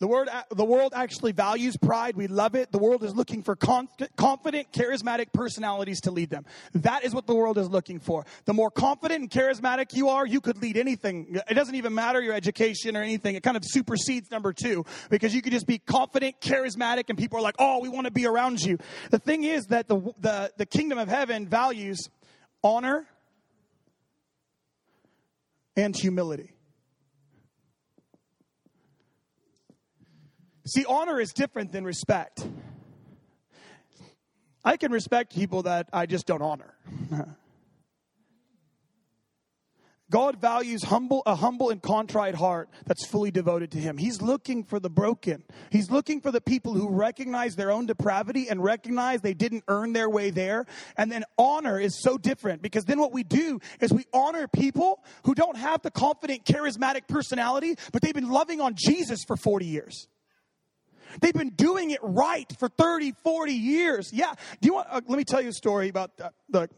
The, 0.00 0.06
word, 0.06 0.30
the 0.50 0.64
world 0.64 0.94
actually 0.96 1.32
values 1.32 1.76
pride. 1.76 2.16
We 2.16 2.26
love 2.26 2.54
it. 2.54 2.72
The 2.72 2.78
world 2.78 3.04
is 3.04 3.14
looking 3.14 3.42
for 3.42 3.54
confident, 3.54 4.72
charismatic 4.72 5.30
personalities 5.34 6.00
to 6.02 6.10
lead 6.10 6.30
them. 6.30 6.46
That 6.74 7.04
is 7.04 7.14
what 7.14 7.26
the 7.26 7.34
world 7.34 7.58
is 7.58 7.68
looking 7.68 8.00
for. 8.00 8.24
The 8.46 8.54
more 8.54 8.70
confident 8.70 9.20
and 9.20 9.30
charismatic 9.30 9.94
you 9.94 10.08
are, 10.08 10.26
you 10.26 10.40
could 10.40 10.60
lead 10.62 10.78
anything. 10.78 11.38
It 11.48 11.54
doesn't 11.54 11.74
even 11.74 11.94
matter 11.94 12.20
your 12.22 12.32
education 12.32 12.96
or 12.96 13.02
anything. 13.02 13.34
It 13.34 13.42
kind 13.42 13.58
of 13.58 13.62
supersedes 13.66 14.30
number 14.30 14.54
two 14.54 14.86
because 15.10 15.34
you 15.34 15.42
could 15.42 15.52
just 15.52 15.66
be 15.66 15.78
confident, 15.78 16.40
charismatic, 16.40 17.10
and 17.10 17.18
people 17.18 17.38
are 17.38 17.42
like, 17.42 17.56
oh, 17.58 17.80
we 17.80 17.90
want 17.90 18.06
to 18.06 18.10
be 18.10 18.26
around 18.26 18.62
you. 18.62 18.78
The 19.10 19.18
thing 19.18 19.44
is 19.44 19.66
that 19.66 19.86
the, 19.86 20.00
the, 20.18 20.50
the 20.56 20.66
kingdom 20.66 20.96
of 20.96 21.08
heaven 21.08 21.46
values 21.46 22.08
honor 22.64 23.06
and 25.76 25.94
humility. 25.94 26.54
See, 30.66 30.84
honor 30.86 31.20
is 31.20 31.32
different 31.32 31.72
than 31.72 31.84
respect. 31.84 32.46
I 34.64 34.76
can 34.76 34.92
respect 34.92 35.34
people 35.34 35.62
that 35.62 35.88
I 35.92 36.06
just 36.06 36.26
don't 36.26 36.42
honor. 36.42 36.74
God 40.10 40.40
values 40.40 40.82
humble, 40.82 41.22
a 41.24 41.36
humble 41.36 41.70
and 41.70 41.80
contrite 41.80 42.34
heart 42.34 42.68
that's 42.84 43.06
fully 43.06 43.30
devoted 43.30 43.70
to 43.72 43.78
Him. 43.78 43.96
He's 43.96 44.20
looking 44.20 44.64
for 44.64 44.80
the 44.80 44.90
broken. 44.90 45.44
He's 45.70 45.88
looking 45.88 46.20
for 46.20 46.32
the 46.32 46.40
people 46.40 46.74
who 46.74 46.90
recognize 46.90 47.54
their 47.54 47.70
own 47.70 47.86
depravity 47.86 48.48
and 48.50 48.62
recognize 48.62 49.20
they 49.20 49.34
didn't 49.34 49.62
earn 49.68 49.92
their 49.92 50.10
way 50.10 50.30
there. 50.30 50.66
And 50.96 51.12
then 51.12 51.22
honor 51.38 51.78
is 51.78 52.02
so 52.02 52.18
different 52.18 52.60
because 52.60 52.84
then 52.84 52.98
what 52.98 53.12
we 53.12 53.22
do 53.22 53.60
is 53.80 53.92
we 53.92 54.04
honor 54.12 54.48
people 54.48 55.04
who 55.24 55.34
don't 55.36 55.56
have 55.56 55.80
the 55.82 55.92
confident, 55.92 56.44
charismatic 56.44 57.06
personality, 57.06 57.76
but 57.92 58.02
they've 58.02 58.12
been 58.12 58.30
loving 58.30 58.60
on 58.60 58.74
Jesus 58.76 59.20
for 59.24 59.36
40 59.36 59.66
years. 59.66 60.08
They've 61.20 61.34
been 61.34 61.50
doing 61.50 61.90
it 61.90 62.00
right 62.02 62.50
for 62.58 62.68
30, 62.68 63.12
40 63.22 63.52
years. 63.52 64.10
Yeah. 64.12 64.34
Do 64.60 64.66
you 64.66 64.74
want, 64.74 64.88
uh, 64.90 65.00
let 65.06 65.16
me 65.16 65.24
tell 65.24 65.40
you 65.40 65.48
a 65.48 65.52
story 65.52 65.88
about 65.88 66.16
the, 66.16 66.32
the 66.48 66.68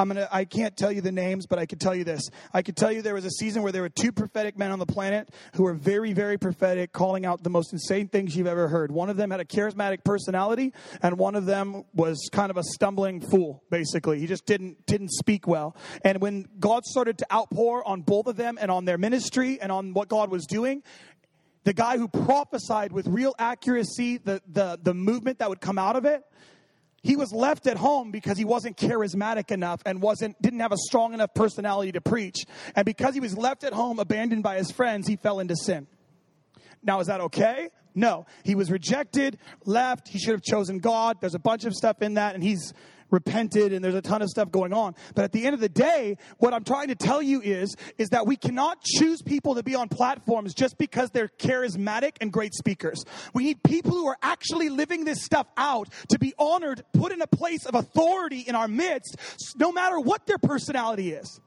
I'm 0.00 0.08
gonna. 0.08 0.26
I 0.32 0.46
can't 0.46 0.74
tell 0.74 0.90
you 0.90 1.02
the 1.02 1.12
names, 1.12 1.46
but 1.46 1.58
I 1.58 1.66
can 1.66 1.78
tell 1.78 1.94
you 1.94 2.04
this. 2.04 2.30
I 2.54 2.62
can 2.62 2.74
tell 2.74 2.90
you 2.90 3.02
there 3.02 3.12
was 3.12 3.26
a 3.26 3.30
season 3.30 3.62
where 3.62 3.70
there 3.70 3.82
were 3.82 3.90
two 3.90 4.12
prophetic 4.12 4.56
men 4.56 4.70
on 4.70 4.78
the 4.78 4.86
planet 4.86 5.28
who 5.56 5.64
were 5.64 5.74
very, 5.74 6.14
very 6.14 6.38
prophetic, 6.38 6.90
calling 6.90 7.26
out 7.26 7.42
the 7.42 7.50
most 7.50 7.74
insane 7.74 8.08
things 8.08 8.34
you've 8.34 8.46
ever 8.46 8.66
heard. 8.66 8.90
One 8.90 9.10
of 9.10 9.18
them 9.18 9.30
had 9.30 9.40
a 9.40 9.44
charismatic 9.44 10.02
personality, 10.02 10.72
and 11.02 11.18
one 11.18 11.34
of 11.34 11.44
them 11.44 11.84
was 11.92 12.30
kind 12.32 12.48
of 12.48 12.56
a 12.56 12.62
stumbling 12.62 13.20
fool. 13.20 13.62
Basically, 13.68 14.18
he 14.18 14.26
just 14.26 14.46
didn't 14.46 14.86
didn't 14.86 15.10
speak 15.10 15.46
well. 15.46 15.76
And 16.02 16.22
when 16.22 16.48
God 16.58 16.86
started 16.86 17.18
to 17.18 17.30
outpour 17.30 17.86
on 17.86 18.00
both 18.00 18.26
of 18.26 18.36
them 18.36 18.56
and 18.58 18.70
on 18.70 18.86
their 18.86 18.96
ministry 18.96 19.60
and 19.60 19.70
on 19.70 19.92
what 19.92 20.08
God 20.08 20.30
was 20.30 20.46
doing, 20.46 20.82
the 21.64 21.72
guy 21.72 21.98
who 21.98 22.08
prophesied 22.08 22.92
with 22.92 23.06
real 23.06 23.34
accuracy 23.38 24.18
the, 24.18 24.40
the, 24.50 24.78
the 24.82 24.94
movement 24.94 25.38
that 25.38 25.48
would 25.48 25.60
come 25.60 25.78
out 25.78 25.96
of 25.96 26.04
it 26.04 26.24
he 27.02 27.16
was 27.16 27.32
left 27.32 27.66
at 27.66 27.76
home 27.76 28.10
because 28.10 28.36
he 28.36 28.44
wasn't 28.44 28.76
charismatic 28.76 29.50
enough 29.50 29.80
and 29.86 30.02
wasn't 30.02 30.40
didn't 30.42 30.60
have 30.60 30.72
a 30.72 30.76
strong 30.76 31.14
enough 31.14 31.32
personality 31.34 31.92
to 31.92 32.00
preach. 32.00 32.44
And 32.76 32.84
because 32.84 33.14
he 33.14 33.20
was 33.20 33.36
left 33.36 33.64
at 33.64 33.72
home 33.72 33.98
abandoned 33.98 34.42
by 34.42 34.56
his 34.56 34.70
friends 34.70 35.06
he 35.06 35.16
fell 35.16 35.40
into 35.40 35.56
sin. 35.56 35.86
Now 36.82 37.00
is 37.00 37.06
that 37.06 37.20
okay? 37.22 37.70
No. 37.94 38.26
He 38.44 38.54
was 38.54 38.70
rejected 38.70 39.38
left. 39.64 40.08
He 40.08 40.18
should 40.18 40.32
have 40.32 40.42
chosen 40.42 40.78
god. 40.78 41.18
There's 41.20 41.34
a 41.34 41.40
bunch 41.40 41.64
of 41.64 41.74
stuff 41.74 42.02
in 42.02 42.14
that 42.14 42.34
and 42.34 42.44
he's 42.44 42.72
repented 43.10 43.72
and 43.72 43.84
there's 43.84 43.94
a 43.94 44.02
ton 44.02 44.22
of 44.22 44.28
stuff 44.28 44.50
going 44.50 44.72
on. 44.72 44.94
But 45.14 45.24
at 45.24 45.32
the 45.32 45.46
end 45.46 45.54
of 45.54 45.60
the 45.60 45.68
day, 45.68 46.16
what 46.38 46.54
I'm 46.54 46.64
trying 46.64 46.88
to 46.88 46.94
tell 46.94 47.22
you 47.22 47.40
is, 47.40 47.74
is 47.98 48.10
that 48.10 48.26
we 48.26 48.36
cannot 48.36 48.82
choose 48.82 49.22
people 49.22 49.54
to 49.56 49.62
be 49.62 49.74
on 49.74 49.88
platforms 49.88 50.54
just 50.54 50.78
because 50.78 51.10
they're 51.10 51.30
charismatic 51.38 52.16
and 52.20 52.32
great 52.32 52.54
speakers. 52.54 53.04
We 53.34 53.44
need 53.44 53.62
people 53.62 53.92
who 53.92 54.06
are 54.06 54.18
actually 54.22 54.68
living 54.68 55.04
this 55.04 55.22
stuff 55.22 55.46
out 55.56 55.88
to 56.08 56.18
be 56.18 56.34
honored, 56.38 56.84
put 56.92 57.12
in 57.12 57.20
a 57.22 57.26
place 57.26 57.66
of 57.66 57.74
authority 57.74 58.40
in 58.40 58.54
our 58.54 58.68
midst, 58.68 59.16
no 59.56 59.72
matter 59.72 59.98
what 59.98 60.26
their 60.26 60.38
personality 60.38 61.12
is. 61.12 61.40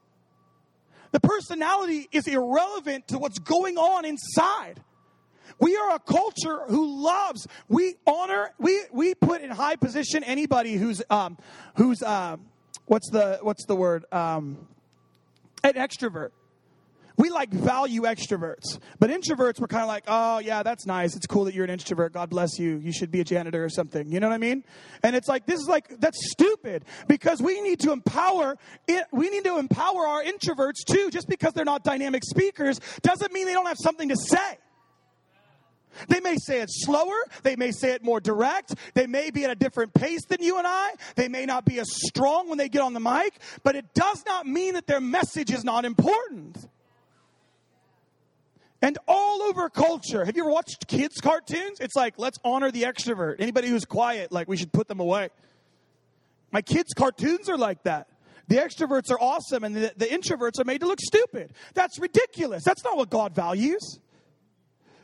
The 1.12 1.20
personality 1.20 2.08
is 2.12 2.28
irrelevant 2.28 3.10
to 3.10 3.20
what's 3.20 3.38
going 3.38 3.78
on 3.78 4.04
inside. 4.04 4.82
We 5.60 5.76
are 5.78 5.96
a 5.96 6.00
culture 6.00 6.62
who 6.68 7.04
loves, 7.04 7.48
we 7.68 7.96
honor, 8.06 8.54
we, 8.60 8.82
we 8.92 9.16
put 9.16 9.42
in 9.42 9.50
high 9.50 9.76
position 9.76 10.24
anybody 10.24 10.76
who's, 10.76 11.02
um, 11.10 11.38
who's, 11.76 12.02
uh, 12.02 12.38
what's 12.86 13.10
the, 13.10 13.40
what's 13.42 13.66
the 13.66 13.76
word? 13.76 14.06
Um, 14.12 14.68
an 15.64 15.74
extrovert. 15.74 16.32
We 17.16 17.30
like 17.30 17.52
value 17.52 18.02
extroverts, 18.02 18.80
but 19.00 19.12
introverts 19.12 19.60
we're 19.60 19.68
kind 19.68 19.84
of 19.84 19.88
like, 19.88 20.06
oh 20.08 20.40
yeah, 20.40 20.64
that's 20.64 20.88
nice. 20.88 21.16
It's 21.16 21.28
cool 21.28 21.46
that 21.46 21.54
you're 21.54 21.64
an 21.64 21.70
introvert. 21.70 22.12
God 22.14 22.32
bless 22.32 22.58
you. 22.58 22.78
You 22.78 22.92
should 22.92 23.12
be 23.12 23.20
a 23.20 23.24
janitor 23.24 23.64
or 23.64 23.70
something. 23.70 24.12
You 24.12 24.20
know 24.20 24.28
what 24.28 24.34
I 24.34 24.40
mean? 24.40 24.64
And 25.04 25.16
it's 25.16 25.28
like 25.28 25.46
this 25.46 25.60
is 25.60 25.68
like 25.68 26.00
that's 26.00 26.18
stupid 26.32 26.86
because 27.08 27.40
we 27.40 27.62
need 27.62 27.82
to 27.82 27.92
empower. 27.92 28.58
It, 28.88 29.06
we 29.12 29.30
need 29.30 29.44
to 29.44 29.60
empower 29.60 30.08
our 30.08 30.24
introverts 30.24 30.86
too. 30.88 31.12
Just 31.12 31.30
because 31.30 31.54
they're 31.54 31.66
not 31.66 31.84
dynamic 31.84 32.24
speakers 32.24 32.80
doesn't 33.04 33.32
mean 33.32 33.46
they 33.46 33.54
don't 33.54 33.68
have 33.68 33.78
something 33.80 34.10
to 34.10 34.16
say. 34.16 34.58
They 36.08 36.20
may 36.20 36.36
say 36.38 36.62
it 36.62 36.70
slower. 36.72 37.16
They 37.44 37.56
may 37.56 37.72
say 37.72 37.92
it 37.92 38.04
more 38.04 38.20
direct. 38.20 38.76
They 38.94 39.08
may 39.08 39.32
be 39.32 39.46
at 39.46 39.52
a 39.52 39.56
different 39.56 39.94
pace 39.94 40.26
than 40.26 40.42
you 40.42 40.58
and 40.58 40.68
I. 40.68 40.92
They 41.16 41.28
may 41.28 41.46
not 41.46 41.66
be 41.66 41.80
as 41.80 41.88
strong 41.90 42.50
when 42.50 42.58
they 42.58 42.70
get 42.70 42.82
on 42.82 42.94
the 42.94 43.00
mic, 43.00 43.40
but 43.64 43.76
it 43.76 43.94
does 43.94 44.24
not 44.26 44.46
mean 44.46 44.74
that 44.76 44.88
their 44.88 45.02
message 45.02 45.52
is 45.52 45.64
not 45.64 45.86
important. 45.86 46.58
And 48.82 48.98
all 49.08 49.42
over 49.44 49.70
culture, 49.70 50.26
have 50.26 50.36
you 50.36 50.44
ever 50.44 50.52
watched 50.52 50.88
kids' 50.88 51.22
cartoons? 51.22 51.80
It's 51.80 51.96
like, 51.96 52.16
let's 52.18 52.38
honor 52.44 52.70
the 52.70 52.84
extrovert. 52.84 53.38
Anybody 53.40 53.70
who's 53.70 53.86
quiet, 53.86 54.32
like, 54.32 54.50
we 54.50 54.58
should 54.58 54.74
put 54.74 54.90
them 54.90 55.00
away. 55.00 55.30
My 56.52 56.62
kids' 56.62 56.94
cartoons 56.94 57.48
are 57.48 57.58
like 57.58 57.84
that. 57.84 58.08
The 58.50 58.58
extroverts 58.58 59.10
are 59.10 59.20
awesome 59.20 59.64
and 59.64 59.74
the, 59.74 59.94
the 59.96 60.06
introverts 60.06 60.60
are 60.60 60.66
made 60.66 60.82
to 60.82 60.88
look 60.88 61.00
stupid. 61.00 61.54
That's 61.74 61.98
ridiculous. 61.98 62.64
That's 62.66 62.84
not 62.84 62.98
what 62.98 63.10
God 63.10 63.34
values. 63.34 64.00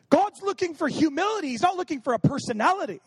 God's 0.09 0.41
looking 0.41 0.73
for 0.73 0.87
humility, 0.87 1.49
He's 1.49 1.61
not 1.61 1.77
looking 1.77 2.01
for 2.01 2.13
a 2.13 2.19
personality. 2.19 3.01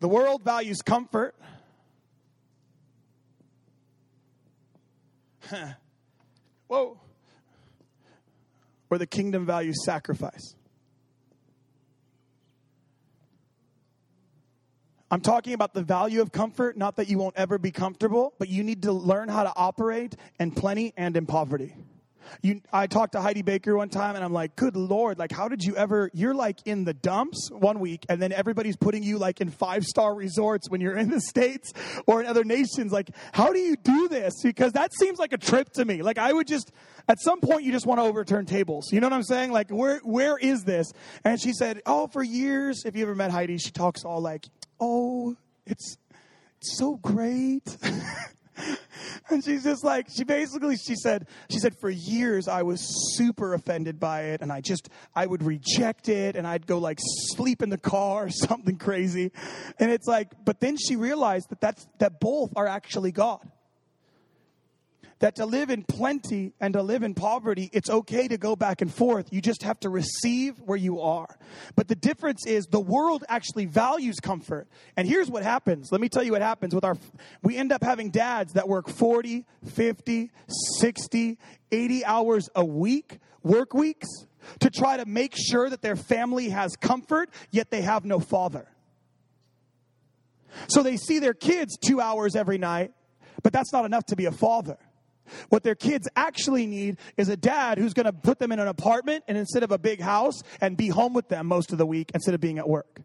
The 0.00 0.08
world 0.08 0.42
values 0.44 0.78
comfort. 0.84 1.34
Whoa. 6.68 7.00
Or 8.90 8.98
the 8.98 9.06
kingdom 9.06 9.44
values 9.44 9.84
sacrifice. 9.84 10.54
I'm 15.10 15.20
talking 15.22 15.54
about 15.54 15.72
the 15.72 15.82
value 15.82 16.20
of 16.20 16.32
comfort, 16.32 16.76
not 16.76 16.96
that 16.96 17.08
you 17.08 17.16
won't 17.18 17.36
ever 17.36 17.56
be 17.58 17.70
comfortable, 17.70 18.34
but 18.38 18.48
you 18.48 18.62
need 18.62 18.82
to 18.82 18.92
learn 18.92 19.28
how 19.30 19.42
to 19.42 19.52
operate 19.56 20.14
in 20.38 20.50
plenty 20.50 20.92
and 20.96 21.16
in 21.16 21.24
poverty. 21.24 21.74
You, 22.42 22.60
I 22.72 22.86
talked 22.86 23.12
to 23.12 23.20
Heidi 23.20 23.42
Baker 23.42 23.76
one 23.76 23.88
time, 23.88 24.14
and 24.14 24.24
I'm 24.24 24.32
like, 24.32 24.56
"Good 24.56 24.76
Lord! 24.76 25.18
Like, 25.18 25.32
how 25.32 25.48
did 25.48 25.62
you 25.62 25.76
ever? 25.76 26.10
You're 26.12 26.34
like 26.34 26.58
in 26.66 26.84
the 26.84 26.94
dumps 26.94 27.50
one 27.50 27.80
week, 27.80 28.06
and 28.08 28.20
then 28.20 28.32
everybody's 28.32 28.76
putting 28.76 29.02
you 29.02 29.18
like 29.18 29.40
in 29.40 29.50
five 29.50 29.84
star 29.84 30.14
resorts 30.14 30.70
when 30.70 30.80
you're 30.80 30.96
in 30.96 31.10
the 31.10 31.20
states 31.20 31.72
or 32.06 32.20
in 32.20 32.26
other 32.26 32.44
nations. 32.44 32.92
Like, 32.92 33.10
how 33.32 33.52
do 33.52 33.58
you 33.58 33.76
do 33.76 34.08
this? 34.08 34.34
Because 34.42 34.72
that 34.72 34.92
seems 34.94 35.18
like 35.18 35.32
a 35.32 35.38
trip 35.38 35.70
to 35.74 35.84
me. 35.84 36.02
Like, 36.02 36.18
I 36.18 36.32
would 36.32 36.46
just 36.46 36.72
at 37.08 37.20
some 37.20 37.40
point 37.40 37.64
you 37.64 37.72
just 37.72 37.86
want 37.86 37.98
to 38.00 38.04
overturn 38.04 38.46
tables. 38.46 38.92
You 38.92 39.00
know 39.00 39.06
what 39.06 39.14
I'm 39.14 39.22
saying? 39.22 39.52
Like, 39.52 39.70
where 39.70 39.98
where 40.04 40.38
is 40.38 40.64
this? 40.64 40.92
And 41.24 41.40
she 41.40 41.52
said, 41.52 41.82
"Oh, 41.86 42.06
for 42.06 42.22
years. 42.22 42.82
If 42.84 42.96
you 42.96 43.02
ever 43.02 43.14
met 43.14 43.30
Heidi, 43.30 43.58
she 43.58 43.70
talks 43.70 44.04
all 44.04 44.20
like, 44.20 44.46
oh, 44.80 45.36
it's." 45.66 45.96
It's 46.60 46.76
so 46.76 46.96
great. 46.96 47.76
and 49.30 49.44
she's 49.44 49.64
just 49.64 49.84
like 49.84 50.06
she 50.08 50.24
basically 50.24 50.76
she 50.76 50.94
said 50.94 51.26
she 51.50 51.58
said 51.58 51.74
for 51.80 51.90
years 51.90 52.48
i 52.48 52.62
was 52.62 53.16
super 53.16 53.54
offended 53.54 53.98
by 54.00 54.22
it 54.22 54.40
and 54.40 54.52
i 54.52 54.60
just 54.60 54.88
i 55.14 55.26
would 55.26 55.42
reject 55.42 56.08
it 56.08 56.36
and 56.36 56.46
i'd 56.46 56.66
go 56.66 56.78
like 56.78 56.98
sleep 57.00 57.62
in 57.62 57.70
the 57.70 57.78
car 57.78 58.26
or 58.26 58.30
something 58.48 58.76
crazy. 58.76 59.32
And 59.78 59.90
it's 59.90 60.06
like 60.06 60.32
but 60.44 60.60
then 60.60 60.76
she 60.76 60.96
realized 60.96 61.50
that 61.50 61.60
that's 61.60 61.86
that 61.98 62.20
both 62.20 62.50
are 62.56 62.66
actually 62.66 63.12
god 63.12 63.40
that 65.20 65.36
to 65.36 65.46
live 65.46 65.70
in 65.70 65.82
plenty 65.82 66.52
and 66.60 66.74
to 66.74 66.82
live 66.82 67.02
in 67.02 67.14
poverty, 67.14 67.70
it's 67.72 67.90
okay 67.90 68.28
to 68.28 68.38
go 68.38 68.54
back 68.54 68.80
and 68.80 68.92
forth. 68.92 69.32
You 69.32 69.40
just 69.40 69.62
have 69.62 69.80
to 69.80 69.88
receive 69.88 70.58
where 70.60 70.76
you 70.76 71.00
are. 71.00 71.28
But 71.74 71.88
the 71.88 71.94
difference 71.96 72.46
is 72.46 72.66
the 72.66 72.80
world 72.80 73.24
actually 73.28 73.66
values 73.66 74.20
comfort. 74.20 74.68
And 74.96 75.08
here's 75.08 75.30
what 75.30 75.42
happens. 75.42 75.88
Let 75.90 76.00
me 76.00 76.08
tell 76.08 76.22
you 76.22 76.32
what 76.32 76.42
happens 76.42 76.74
with 76.74 76.84
our, 76.84 76.96
we 77.42 77.56
end 77.56 77.72
up 77.72 77.82
having 77.82 78.10
dads 78.10 78.52
that 78.52 78.68
work 78.68 78.88
40, 78.88 79.44
50, 79.66 80.30
60, 80.78 81.38
80 81.72 82.04
hours 82.04 82.48
a 82.54 82.64
week, 82.64 83.18
work 83.42 83.74
weeks, 83.74 84.08
to 84.60 84.70
try 84.70 84.96
to 84.96 85.04
make 85.04 85.34
sure 85.36 85.68
that 85.68 85.82
their 85.82 85.96
family 85.96 86.48
has 86.50 86.76
comfort, 86.76 87.30
yet 87.50 87.70
they 87.70 87.82
have 87.82 88.04
no 88.04 88.20
father. 88.20 88.68
So 90.68 90.82
they 90.82 90.96
see 90.96 91.18
their 91.18 91.34
kids 91.34 91.76
two 91.76 92.00
hours 92.00 92.34
every 92.34 92.58
night, 92.58 92.92
but 93.42 93.52
that's 93.52 93.72
not 93.72 93.84
enough 93.84 94.06
to 94.06 94.16
be 94.16 94.24
a 94.24 94.32
father. 94.32 94.78
What 95.48 95.62
their 95.62 95.74
kids 95.74 96.08
actually 96.16 96.66
need 96.66 96.98
is 97.16 97.28
a 97.28 97.36
dad 97.36 97.78
who's 97.78 97.94
going 97.94 98.06
to 98.06 98.12
put 98.12 98.38
them 98.38 98.52
in 98.52 98.58
an 98.58 98.68
apartment 98.68 99.24
and 99.28 99.36
instead 99.36 99.62
of 99.62 99.72
a 99.72 99.78
big 99.78 100.00
house 100.00 100.42
and 100.60 100.76
be 100.76 100.88
home 100.88 101.14
with 101.14 101.28
them 101.28 101.46
most 101.46 101.72
of 101.72 101.78
the 101.78 101.86
week 101.86 102.10
instead 102.14 102.34
of 102.34 102.40
being 102.40 102.58
at 102.58 102.68
work. 102.68 103.02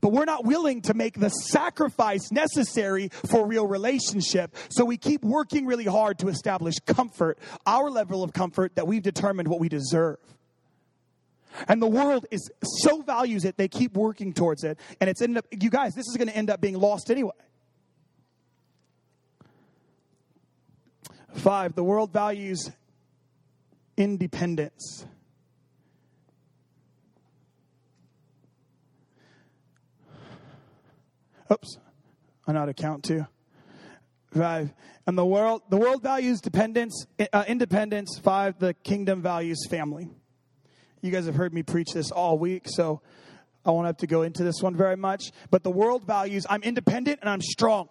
But 0.00 0.12
we're 0.12 0.24
not 0.24 0.44
willing 0.44 0.82
to 0.82 0.94
make 0.94 1.18
the 1.18 1.30
sacrifice 1.30 2.30
necessary 2.30 3.08
for 3.08 3.46
real 3.46 3.66
relationship. 3.66 4.54
So 4.68 4.84
we 4.84 4.96
keep 4.96 5.24
working 5.24 5.66
really 5.66 5.84
hard 5.84 6.18
to 6.20 6.28
establish 6.28 6.74
comfort, 6.86 7.38
our 7.66 7.90
level 7.90 8.22
of 8.22 8.32
comfort 8.32 8.76
that 8.76 8.86
we've 8.86 9.02
determined 9.02 9.48
what 9.48 9.60
we 9.60 9.68
deserve. 9.68 10.18
And 11.66 11.82
the 11.82 11.88
world 11.88 12.26
is 12.30 12.50
so 12.62 13.00
values 13.02 13.44
it, 13.44 13.56
they 13.56 13.68
keep 13.68 13.96
working 13.96 14.32
towards 14.32 14.64
it. 14.64 14.78
And 15.00 15.08
it's 15.08 15.22
ended 15.22 15.38
up, 15.38 15.46
you 15.50 15.70
guys, 15.70 15.94
this 15.94 16.06
is 16.06 16.16
going 16.16 16.28
to 16.28 16.36
end 16.36 16.50
up 16.50 16.60
being 16.60 16.78
lost 16.78 17.10
anyway. 17.10 17.32
Five, 21.38 21.74
the 21.76 21.84
world 21.84 22.12
values 22.12 22.70
independence. 23.96 25.06
Oops, 31.50 31.78
I 32.46 32.52
know 32.52 32.58
how 32.58 32.66
to 32.66 32.74
count 32.74 33.04
too. 33.04 33.26
Five. 34.34 34.72
And 35.06 35.16
the 35.16 35.24
world, 35.24 35.62
the 35.70 35.78
world 35.78 36.02
values 36.02 36.40
dependence, 36.40 37.06
uh, 37.32 37.44
independence. 37.46 38.18
Five. 38.18 38.58
The 38.58 38.74
kingdom 38.74 39.22
values 39.22 39.64
family. 39.70 40.10
You 41.00 41.12
guys 41.12 41.26
have 41.26 41.36
heard 41.36 41.54
me 41.54 41.62
preach 41.62 41.92
this 41.94 42.10
all 42.10 42.38
week, 42.38 42.64
so 42.66 43.00
I 43.64 43.70
won't 43.70 43.86
have 43.86 43.96
to 43.98 44.06
go 44.06 44.22
into 44.22 44.42
this 44.42 44.60
one 44.60 44.76
very 44.76 44.96
much. 44.96 45.30
But 45.50 45.62
the 45.62 45.70
world 45.70 46.04
values 46.04 46.46
I'm 46.50 46.62
independent 46.62 47.20
and 47.20 47.30
I'm 47.30 47.40
strong, 47.40 47.88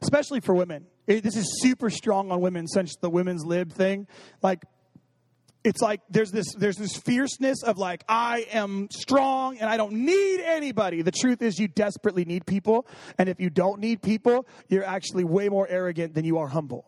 especially 0.00 0.40
for 0.40 0.54
women. 0.54 0.86
It, 1.06 1.22
this 1.22 1.36
is 1.36 1.60
super 1.60 1.90
strong 1.90 2.30
on 2.30 2.40
women 2.40 2.66
since 2.66 2.96
the 2.96 3.10
women's 3.10 3.44
lib 3.44 3.72
thing. 3.72 4.06
Like, 4.42 4.64
it's 5.64 5.80
like 5.80 6.02
there's 6.10 6.30
this 6.30 6.54
there's 6.54 6.76
this 6.76 6.94
fierceness 6.94 7.62
of 7.62 7.78
like 7.78 8.04
I 8.06 8.46
am 8.52 8.88
strong 8.90 9.56
and 9.56 9.68
I 9.68 9.78
don't 9.78 9.92
need 9.92 10.40
anybody. 10.40 11.00
The 11.00 11.10
truth 11.10 11.40
is 11.40 11.58
you 11.58 11.68
desperately 11.68 12.26
need 12.26 12.46
people, 12.46 12.86
and 13.18 13.28
if 13.28 13.40
you 13.40 13.48
don't 13.48 13.80
need 13.80 14.02
people, 14.02 14.46
you're 14.68 14.84
actually 14.84 15.24
way 15.24 15.48
more 15.48 15.66
arrogant 15.66 16.14
than 16.14 16.26
you 16.26 16.38
are 16.38 16.48
humble. 16.48 16.84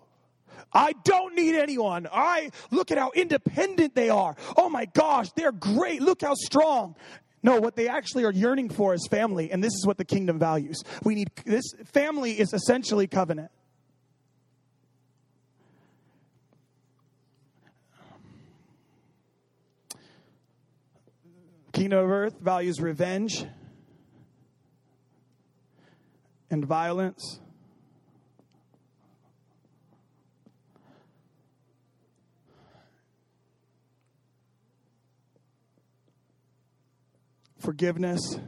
I 0.73 0.93
don't 1.05 1.35
need 1.35 1.55
anyone. 1.55 2.07
I 2.12 2.51
look 2.71 2.91
at 2.91 2.99
how 2.99 3.12
independent 3.14 3.95
they 3.95 4.11
are. 4.11 4.37
Oh 4.57 4.69
my 4.69 4.85
gosh, 4.85 5.31
they're 5.37 5.53
great. 5.53 6.03
Look 6.03 6.21
how 6.21 6.35
strong. 6.35 6.97
No, 7.43 7.61
what 7.61 7.77
they 7.77 7.89
actually 7.89 8.25
are 8.25 8.33
yearning 8.33 8.69
for 8.69 8.93
is 8.93 9.07
family, 9.11 9.51
and 9.51 9.62
this 9.62 9.73
is 9.73 9.87
what 9.87 9.99
the 9.99 10.05
kingdom 10.05 10.39
values. 10.39 10.83
We 11.03 11.14
need 11.14 11.31
this 11.47 11.64
family 11.93 12.39
is 12.39 12.53
essentially 12.53 13.07
covenant. 13.07 13.51
Kingdom 21.77 22.07
of 22.07 22.11
earth 22.11 22.41
values 22.41 22.81
revenge 22.81 23.45
and 26.51 26.64
violence. 26.64 27.39
Forgiveness 37.59 38.39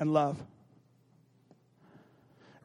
and 0.00 0.12
love. 0.12 0.42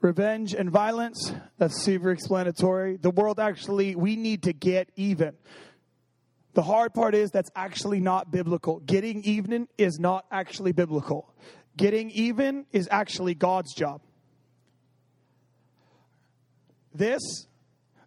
Revenge 0.01 0.55
and 0.55 0.71
violence, 0.71 1.31
that's 1.59 1.79
super 1.83 2.09
explanatory. 2.09 2.97
The 2.97 3.11
world 3.11 3.39
actually, 3.39 3.95
we 3.95 4.15
need 4.15 4.43
to 4.43 4.53
get 4.53 4.89
even. 4.95 5.35
The 6.55 6.63
hard 6.63 6.93
part 6.93 7.13
is 7.15 7.31
that's 7.31 7.51
actually 7.53 7.99
not 7.99 8.31
biblical. 8.31 8.79
Getting 8.79 9.23
even 9.25 9.67
is 9.77 9.99
not 9.99 10.25
actually 10.31 10.71
biblical. 10.71 11.35
Getting 11.75 12.09
even 12.11 12.65
is 12.71 12.87
actually 12.89 13.35
God's 13.35 13.73
job. 13.73 14.01
This, 16.93 17.21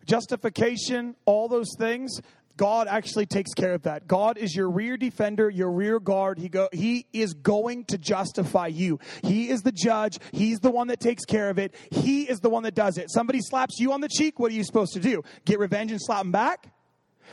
justification, 0.07 1.15
all 1.27 1.49
those 1.49 1.69
things, 1.79 2.23
God 2.57 2.89
actually 2.89 3.27
takes 3.27 3.53
care 3.53 3.75
of 3.75 3.83
that. 3.83 4.09
God 4.09 4.39
is 4.39 4.57
your 4.57 4.71
rear 4.71 4.97
defender, 4.97 5.51
your 5.51 5.71
rear 5.71 6.01
guard. 6.01 6.39
He 6.39 6.49
go 6.49 6.71
he 6.73 7.07
is 7.13 7.35
going 7.35 7.85
to 7.85 7.99
justify 7.99 8.69
you. 8.69 8.99
He 9.23 9.51
is 9.51 9.61
the 9.61 9.73
judge. 9.73 10.19
He's 10.33 10.59
the 10.61 10.71
one 10.71 10.89
that 10.89 11.01
takes 11.01 11.27
care 11.27 11.51
of 11.51 11.59
it. 11.59 11.75
He 11.93 12.23
is 12.23 12.41
the 12.41 12.49
one 12.49 12.63
that 12.63 12.75
does 12.75 12.97
it. 12.97 13.11
Somebody 13.11 13.41
slaps 13.43 13.79
you 13.79 13.93
on 13.93 14.01
the 14.01 14.09
cheek, 14.09 14.41
what 14.41 14.51
are 14.51 14.55
you 14.55 14.65
supposed 14.65 14.95
to 14.95 15.01
do? 15.01 15.23
Get 15.45 15.59
revenge 15.59 15.91
and 15.91 16.01
slap 16.03 16.23
them 16.23 16.33
back? 16.33 16.73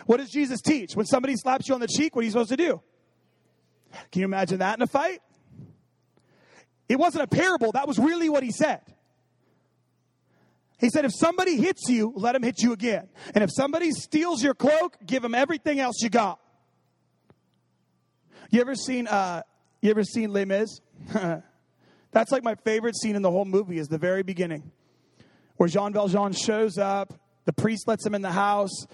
What 0.06 0.18
does 0.18 0.30
Jesus 0.30 0.62
teach? 0.62 0.96
When 0.96 1.06
somebody 1.06 1.36
slaps 1.36 1.68
you 1.68 1.76
on 1.76 1.82
the 1.82 1.88
cheek, 1.88 2.16
what 2.16 2.22
are 2.22 2.26
you 2.26 2.32
supposed 2.32 2.50
to 2.50 2.58
do? 2.58 2.82
Can 4.12 4.22
you 4.22 4.26
imagine 4.26 4.60
that 4.60 4.78
in 4.78 4.82
a 4.82 4.88
fight? 4.88 5.22
It 6.88 6.98
wasn't 6.98 7.24
a 7.24 7.28
parable, 7.28 7.72
that 7.72 7.88
was 7.88 7.98
really 7.98 8.30
what 8.30 8.44
he 8.44 8.52
said. 8.52 8.82
He 10.78 10.90
said, 10.90 11.06
if 11.06 11.14
somebody 11.16 11.56
hits 11.56 11.84
you, 11.88 12.12
let 12.16 12.36
him 12.36 12.44
hit 12.44 12.62
you 12.62 12.74
again. 12.74 13.08
And 13.34 13.44
if 13.44 13.50
somebody 13.52 13.92
steals 13.92 14.44
your 14.44 14.54
cloak, 14.54 14.98
give 15.06 15.24
him 15.24 15.34
everything 15.34 15.80
else 15.80 16.02
you 16.02 16.10
got. 16.10 16.40
You 18.52 18.62
ever 18.62 18.76
seen 18.76 19.08
uh 19.08 19.42
you 19.82 19.90
ever 19.90 20.04
seen 20.04 20.32
Les 20.32 20.46
Mis? 20.46 20.82
That's 22.12 22.32
like 22.32 22.44
my 22.44 22.56
favorite 22.56 22.96
scene 22.96 23.16
in 23.16 23.22
the 23.22 23.32
whole 23.32 23.46
movie 23.46 23.78
is 23.78 23.88
the 23.88 23.98
very 23.98 24.24
beginning. 24.24 24.72
Where 25.58 25.70
Jean 25.70 25.94
Valjean 25.94 26.34
shows 26.34 26.78
up, 26.78 27.14
the 27.46 27.54
priest 27.54 27.88
lets 27.88 28.06
him 28.06 28.16
in 28.16 28.22
the 28.22 28.32
house, 28.32 28.88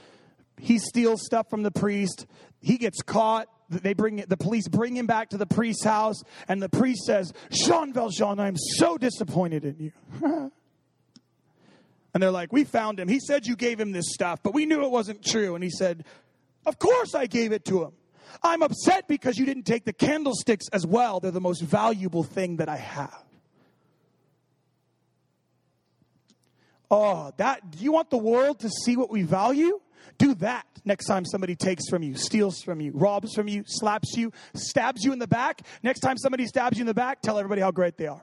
he 0.62 0.78
steals 0.78 1.26
stuff 1.26 1.50
from 1.50 1.64
the 1.64 1.72
priest. 1.72 2.28
He 2.62 2.78
gets 2.78 3.02
caught. 3.02 3.48
They 3.70 3.94
bring 3.94 4.18
the 4.28 4.38
police 4.38 4.68
bring 4.68 4.96
him 4.96 5.08
back 5.08 5.30
to 5.30 5.38
the 5.38 5.48
priest's 5.48 5.84
house, 5.84 6.22
and 6.48 6.62
the 6.62 6.70
priest 6.70 7.04
says, 7.06 7.34
"Jean 7.52 7.92
Valjean, 7.94 8.40
I'm 8.40 8.56
so 8.58 8.98
disappointed 8.98 9.66
in 9.66 9.76
you." 9.80 9.92
and 12.14 12.22
they're 12.22 12.32
like, 12.32 12.54
"We 12.54 12.64
found 12.64 13.00
him. 13.00 13.08
He 13.08 13.20
said 13.20 13.48
you 13.48 13.56
gave 13.56 13.80
him 13.80 13.92
this 13.92 14.14
stuff, 14.14 14.44
but 14.44 14.54
we 14.54 14.68
knew 14.68 14.84
it 14.84 14.92
wasn't 14.92 15.26
true." 15.26 15.56
And 15.56 15.64
he 15.64 15.72
said, 15.72 16.06
"Of 16.66 16.78
course 16.78 17.16
I 17.16 17.26
gave 17.26 17.52
it 17.54 17.66
to 17.66 17.84
him. 17.86 17.94
I'm 18.44 18.62
upset 18.62 19.08
because 19.08 19.40
you 19.40 19.46
didn't 19.48 19.64
take 19.64 19.86
the 19.86 19.94
candlesticks 19.94 20.68
as 20.72 20.86
well. 20.86 21.20
They're 21.20 21.32
the 21.32 21.42
most 21.42 21.64
valuable 21.64 22.24
thing 22.24 22.58
that 22.58 22.70
I 22.70 22.78
have." 22.78 23.24
Oh, 26.92 27.32
that 27.38 27.72
do 27.72 27.84
you 27.84 27.94
want 27.94 28.12
the 28.12 28.18
world 28.18 28.60
to 28.60 28.70
see 28.70 28.96
what 28.96 29.10
we 29.10 29.24
value? 29.24 29.80
Do 30.18 30.36
that 30.36 30.66
next 30.86 31.06
time 31.06 31.26
somebody 31.26 31.56
takes 31.56 31.90
from 31.90 32.04
you, 32.04 32.16
steals 32.16 32.62
from 32.62 32.82
you, 32.82 32.92
robs 32.94 33.34
from 33.34 33.48
you, 33.48 33.64
slaps 33.66 34.16
you, 34.16 34.32
stabs 34.54 35.04
you 35.04 35.14
in 35.14 35.20
the 35.20 35.28
back. 35.28 35.62
Next 35.84 36.00
time 36.00 36.18
somebody 36.18 36.46
stabs 36.48 36.78
you 36.78 36.84
in 36.84 36.88
the 36.88 36.94
back, 36.94 37.22
tell 37.22 37.38
everybody 37.38 37.62
how 37.62 37.72
great 37.72 37.98
they 37.98 38.08
are. 38.08 38.22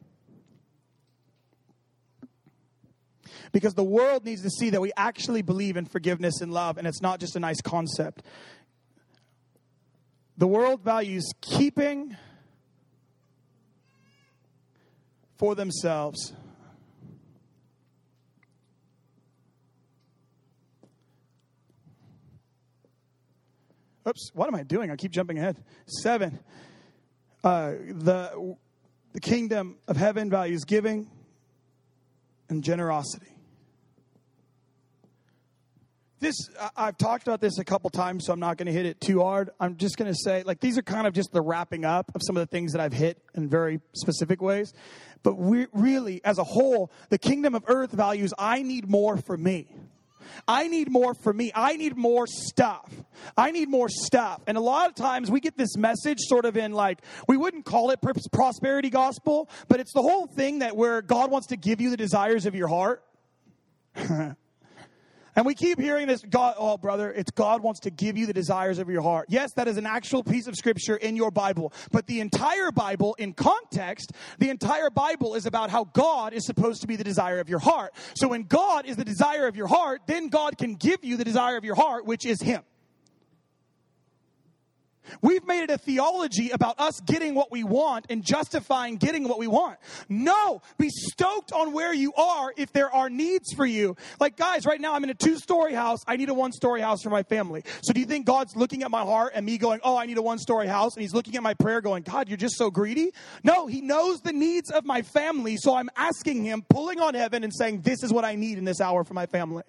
Because 3.53 3.75
the 3.75 3.85
world 3.85 4.25
needs 4.25 4.43
to 4.43 4.51
see 4.51 4.71
that 4.71 4.81
we 4.81 4.93
actually 4.97 5.43
believe 5.43 5.77
in 5.77 5.87
forgiveness 5.87 6.41
and 6.41 6.53
love, 6.53 6.79
and 6.79 6.87
it's 6.87 7.01
not 7.01 7.21
just 7.21 7.35
a 7.37 7.41
nice 7.41 7.61
concept. 7.61 8.23
The 10.37 10.47
world 10.47 10.83
values 10.83 11.29
keeping 11.41 12.17
for 15.37 15.55
themselves 15.55 16.33
Oops, 24.09 24.31
what 24.33 24.49
am 24.49 24.55
I 24.55 24.63
doing? 24.63 24.91
I 24.91 24.97
keep 24.97 25.11
jumping 25.11 25.39
ahead. 25.39 25.63
Seven, 25.87 26.39
uh, 27.45 27.73
the, 27.91 28.57
the 29.13 29.21
kingdom 29.21 29.77
of 29.87 29.97
heaven 29.99 30.31
values 30.31 30.65
giving 30.65 31.11
and 32.49 32.65
generosity. 32.65 33.27
This, 36.21 36.35
I've 36.77 36.97
talked 36.97 37.29
about 37.29 37.41
this 37.41 37.59
a 37.59 37.65
couple 37.65 37.91
times, 37.91 38.25
so 38.27 38.33
I'm 38.33 38.41
not 38.41 38.57
going 38.57 38.67
to 38.67 38.73
hit 38.73 38.87
it 38.87 39.01
too 39.01 39.21
hard. 39.21 39.51
I'm 39.61 39.77
just 39.77 39.97
going 39.99 40.11
to 40.11 40.19
say, 40.19 40.43
like, 40.43 40.59
these 40.59 40.77
are 40.77 40.83
kind 40.83 41.07
of 41.07 41.13
just 41.13 41.31
the 41.31 41.41
wrapping 41.41 41.85
up 41.85 42.11
of 42.15 42.23
some 42.25 42.37
of 42.37 42.41
the 42.41 42.47
things 42.47 42.73
that 42.73 42.81
I've 42.81 42.93
hit 42.93 43.23
in 43.35 43.49
very 43.49 43.81
specific 43.93 44.43
ways. 44.43 44.73
But 45.23 45.37
we 45.37 45.67
really, 45.73 46.21
as 46.25 46.39
a 46.39 46.45
whole, 46.45 46.91
the 47.11 47.19
kingdom 47.19 47.55
of 47.55 47.63
earth 47.69 47.93
values 47.93 48.33
I 48.37 48.63
need 48.63 48.89
more 48.89 49.17
for 49.17 49.37
me. 49.37 49.69
I 50.47 50.69
need 50.69 50.91
more 50.91 51.15
for 51.15 51.33
me. 51.33 51.53
I 51.55 51.77
need 51.77 51.97
more 51.97 52.27
stuff. 52.27 52.93
I 53.37 53.51
need 53.51 53.69
more 53.69 53.89
stuff. 53.89 54.43
And 54.47 54.57
a 54.57 54.61
lot 54.61 54.89
of 54.89 54.95
times 54.95 55.31
we 55.31 55.41
get 55.41 55.57
this 55.57 55.77
message 55.77 56.19
sort 56.21 56.45
of 56.45 56.57
in 56.57 56.73
like, 56.73 57.01
we 57.27 57.37
wouldn't 57.37 57.65
call 57.65 57.91
it 57.91 58.01
prosperity 58.33 58.91
gospel, 58.91 59.49
but 59.69 59.81
it's 59.81 59.93
the 59.93 60.03
whole 60.03 60.27
thing 60.27 60.61
that 60.61 60.77
where 60.77 61.03
God 61.03 61.31
wants 61.31 61.49
to 61.49 61.57
give 61.57 61.81
you 61.81 61.91
the 61.91 61.97
desires 61.97 62.47
of 62.47 62.55
your 62.55 62.69
heart. 62.69 63.05
And 65.39 65.47
we 65.47 65.55
keep 65.55 65.79
hearing 65.79 66.09
this 66.09 66.21
God, 66.29 66.57
oh, 66.59 66.77
brother, 66.77 67.13
it's 67.13 67.31
God 67.31 67.63
wants 67.63 67.79
to 67.83 67.91
give 67.91 68.17
you 68.17 68.27
the 68.27 68.33
desires 68.33 68.81
of 68.81 68.91
your 68.91 69.03
heart. 69.03 69.27
Yes, 69.29 69.53
that 69.53 69.69
is 69.69 69.77
an 69.77 69.87
actual 69.87 70.25
piece 70.25 70.49
of 70.49 70.57
scripture 70.57 70.97
in 70.97 71.15
your 71.15 71.31
Bible. 71.31 71.73
But 71.93 72.09
the 72.09 72.19
entire 72.19 72.73
Bible, 72.73 73.15
in 73.21 73.35
context, 73.35 74.11
the 74.41 74.51
entire 74.51 74.91
Bible 74.91 75.37
is 75.37 75.47
about 75.47 75.71
how 75.71 75.85
God 75.85 76.33
is 76.33 76.45
supposed 76.45 76.81
to 76.81 76.89
be 76.89 76.97
the 76.97 77.05
desire 77.05 77.39
of 77.39 77.49
your 77.49 77.61
heart. 77.61 77.95
So 78.17 78.27
when 78.27 78.43
God 78.43 78.85
is 78.85 78.97
the 78.97 79.05
desire 79.05 79.47
of 79.47 79.55
your 79.55 79.69
heart, 79.69 80.01
then 80.09 80.27
God 80.27 80.59
can 80.59 80.75
give 80.75 81.05
you 81.05 81.17
the 81.17 81.25
desire 81.25 81.57
of 81.57 81.65
your 81.65 81.77
heart, 81.77 82.05
which 82.05 82.27
is 82.27 82.43
Him. 82.43 82.65
We've 85.23 85.47
made 85.47 85.65
it 85.65 85.71
a 85.71 85.79
theology 85.79 86.51
about 86.51 86.79
us 86.79 87.01
getting 87.01 87.35
what 87.35 87.51
we 87.51 87.65
want 87.65 88.07
and 88.11 88.25
justifying 88.25 88.97
getting 88.97 89.29
what 89.29 89.39
we 89.39 89.47
want. 89.47 89.79
No, 90.09 90.63
be 90.79 90.89
stoked 90.91 91.53
on 91.53 91.73
where 91.73 91.93
you 91.95 92.13
are 92.15 92.53
if 92.57 92.73
there 92.73 92.93
are 92.95 93.11
needs 93.11 93.53
for 93.55 93.67
you. 93.67 93.97
Like, 94.21 94.37
guys, 94.37 94.67
right 94.67 94.81
now 94.81 94.95
I'm 94.95 95.05
in 95.05 95.11
a 95.11 95.15
two 95.15 95.37
story 95.37 95.75
house. 95.75 96.01
I 96.07 96.17
need 96.17 96.29
a 96.29 96.35
one 96.35 96.53
story 96.53 96.81
house 96.81 97.03
for 97.03 97.11
my 97.11 97.23
family. 97.23 97.63
So, 97.83 97.93
do 97.93 98.01
you 98.01 98.07
think 98.07 98.27
God's 98.27 98.57
looking 98.57 98.83
at 98.83 98.91
my 98.91 99.03
heart 99.03 99.33
and 99.35 99.45
me 99.45 99.59
going, 99.59 99.81
Oh, 99.83 99.97
I 99.97 100.07
need 100.07 100.19
a 100.19 100.23
one 100.23 100.39
story 100.39 100.67
house? 100.67 100.95
And 100.95 101.03
He's 101.03 101.15
looking 101.15 101.37
at 101.37 101.43
my 101.43 101.55
prayer 101.55 101.81
going, 101.81 102.03
God, 102.03 102.29
you're 102.29 102.37
just 102.37 102.57
so 102.57 102.71
greedy? 102.71 103.13
No, 103.43 103.67
He 103.67 103.81
knows 103.81 104.21
the 104.21 104.33
needs 104.33 104.71
of 104.71 104.85
my 104.85 105.03
family. 105.03 105.57
So, 105.57 105.75
I'm 105.75 105.91
asking 105.97 106.45
Him, 106.45 106.65
pulling 106.69 107.01
on 107.01 107.15
heaven 107.15 107.45
and 107.45 107.55
saying, 107.55 107.83
This 107.83 108.03
is 108.03 108.13
what 108.13 108.25
I 108.25 108.35
need 108.35 108.59
in 108.59 108.65
this 108.65 108.81
hour 108.81 109.05
for 109.05 109.15
my 109.15 109.27
family. 109.27 109.63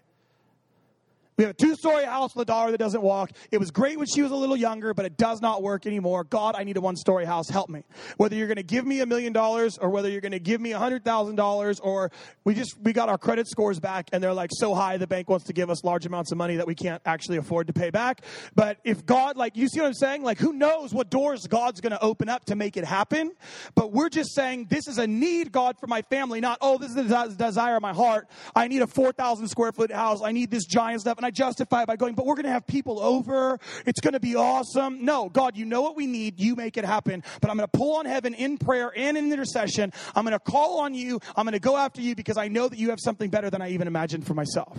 We 1.40 1.46
have 1.46 1.52
a 1.52 1.54
two 1.54 1.74
story 1.74 2.04
house 2.04 2.36
with 2.36 2.42
a 2.42 2.52
daughter 2.52 2.72
that 2.72 2.80
doesn't 2.80 3.02
walk. 3.02 3.32
It 3.50 3.60
was 3.60 3.72
great 3.72 3.98
when 3.98 4.08
she 4.08 4.22
was 4.22 4.32
a 4.32 4.36
little 4.36 4.58
younger, 4.58 4.94
but 4.94 5.06
it 5.06 5.16
does 5.16 5.40
not 5.40 5.64
work 5.64 5.88
anymore. 5.88 6.26
God, 6.26 6.54
I 6.58 6.66
need 6.66 6.76
a 6.76 6.82
one 6.82 6.98
story 6.98 7.24
house. 7.24 7.48
Help 7.48 7.70
me. 7.70 7.86
Whether 8.18 8.36
you're 8.36 8.48
going 8.48 8.58
to 8.58 8.64
give 8.64 8.86
me 8.86 9.00
a 9.00 9.06
million 9.06 9.32
dollars 9.32 9.78
or 9.78 9.90
whether 9.90 10.10
you're 10.10 10.20
going 10.20 10.34
to 10.34 10.40
give 10.40 10.60
me 10.60 10.74
a 10.74 10.78
hundred 10.78 11.06
thousand 11.06 11.38
dollars 11.38 11.80
or 11.80 12.12
we 12.44 12.56
just, 12.56 12.78
we 12.82 12.92
got 12.92 13.08
our 13.08 13.18
credit 13.18 13.48
scores 13.48 13.80
back 13.80 14.10
and 14.12 14.22
they're 14.22 14.34
like 14.34 14.50
so 14.52 14.76
high 14.76 14.98
the 14.98 15.08
bank 15.08 15.30
wants 15.30 15.46
to 15.46 15.54
give 15.54 15.70
us 15.70 15.86
large 15.86 16.06
amounts 16.06 16.34
of 16.34 16.38
money 16.38 16.58
that 16.58 16.68
we 16.68 16.76
can't 16.76 17.02
actually 17.06 17.38
afford 17.38 17.68
to 17.68 17.74
pay 17.74 17.90
back. 17.90 18.26
But 18.54 18.80
if 18.84 19.06
God, 19.06 19.38
like, 19.38 19.56
you 19.56 19.70
see 19.70 19.80
what 19.80 19.88
I'm 19.88 19.94
saying? 19.94 20.24
Like, 20.24 20.40
who 20.40 20.52
knows 20.52 20.94
what 20.94 21.10
doors 21.10 21.48
God's 21.48 21.80
going 21.80 21.92
to 21.92 22.04
open 22.04 22.28
up 22.28 22.44
to 22.48 22.58
make 22.58 22.76
it 22.76 22.84
happen? 22.84 23.32
But 23.76 23.94
we're 23.94 24.10
just 24.10 24.36
saying 24.36 24.68
this 24.70 24.90
is 24.90 24.98
a 24.98 25.08
need, 25.08 25.54
God, 25.54 25.78
for 25.80 25.88
my 25.88 26.02
family, 26.02 26.42
not, 26.42 26.58
oh, 26.60 26.78
this 26.78 26.90
is 26.90 26.96
the 26.96 27.36
desire 27.38 27.78
of 27.78 27.82
my 27.82 27.94
heart. 27.94 28.28
I 28.54 28.68
need 28.68 28.82
a 28.82 28.88
4,000 28.88 29.48
square 29.48 29.72
foot 29.72 29.90
house. 29.90 30.22
I 30.22 30.34
need 30.34 30.52
this 30.52 30.66
giant 30.66 31.00
stuff. 31.00 31.18
And 31.18 31.29
I 31.30 31.32
justify 31.32 31.84
it 31.84 31.86
by 31.86 31.96
going, 31.96 32.16
but 32.16 32.26
we're 32.26 32.34
going 32.34 32.48
to 32.48 32.52
have 32.52 32.66
people 32.66 33.00
over. 33.00 33.60
It's 33.86 34.00
going 34.00 34.14
to 34.14 34.20
be 34.20 34.36
awesome. 34.36 35.06
No, 35.06 35.30
God, 35.30 35.56
you 35.56 35.64
know 35.64 35.84
what 35.84 35.96
we 35.96 36.08
need. 36.08 36.40
You 36.40 36.56
make 36.56 36.76
it 36.76 36.84
happen. 36.84 37.24
But 37.40 37.52
I'm 37.52 37.58
going 37.58 37.70
to 37.72 37.78
pull 37.78 37.98
on 37.98 38.08
heaven 38.08 38.34
in 38.34 38.58
prayer 38.58 38.92
and 38.96 39.16
in 39.16 39.32
intercession. 39.32 39.94
I'm 40.16 40.26
going 40.26 40.34
to 40.34 40.40
call 40.40 40.80
on 40.80 40.96
you. 40.96 41.20
I'm 41.36 41.46
going 41.46 41.54
to 41.54 41.60
go 41.60 41.78
after 41.78 42.02
you 42.02 42.16
because 42.16 42.36
I 42.36 42.48
know 42.48 42.68
that 42.68 42.80
you 42.80 42.90
have 42.90 43.00
something 43.00 43.30
better 43.30 43.52
than 43.52 43.62
I 43.62 43.70
even 43.70 43.86
imagined 43.86 44.26
for 44.26 44.34
myself. 44.34 44.76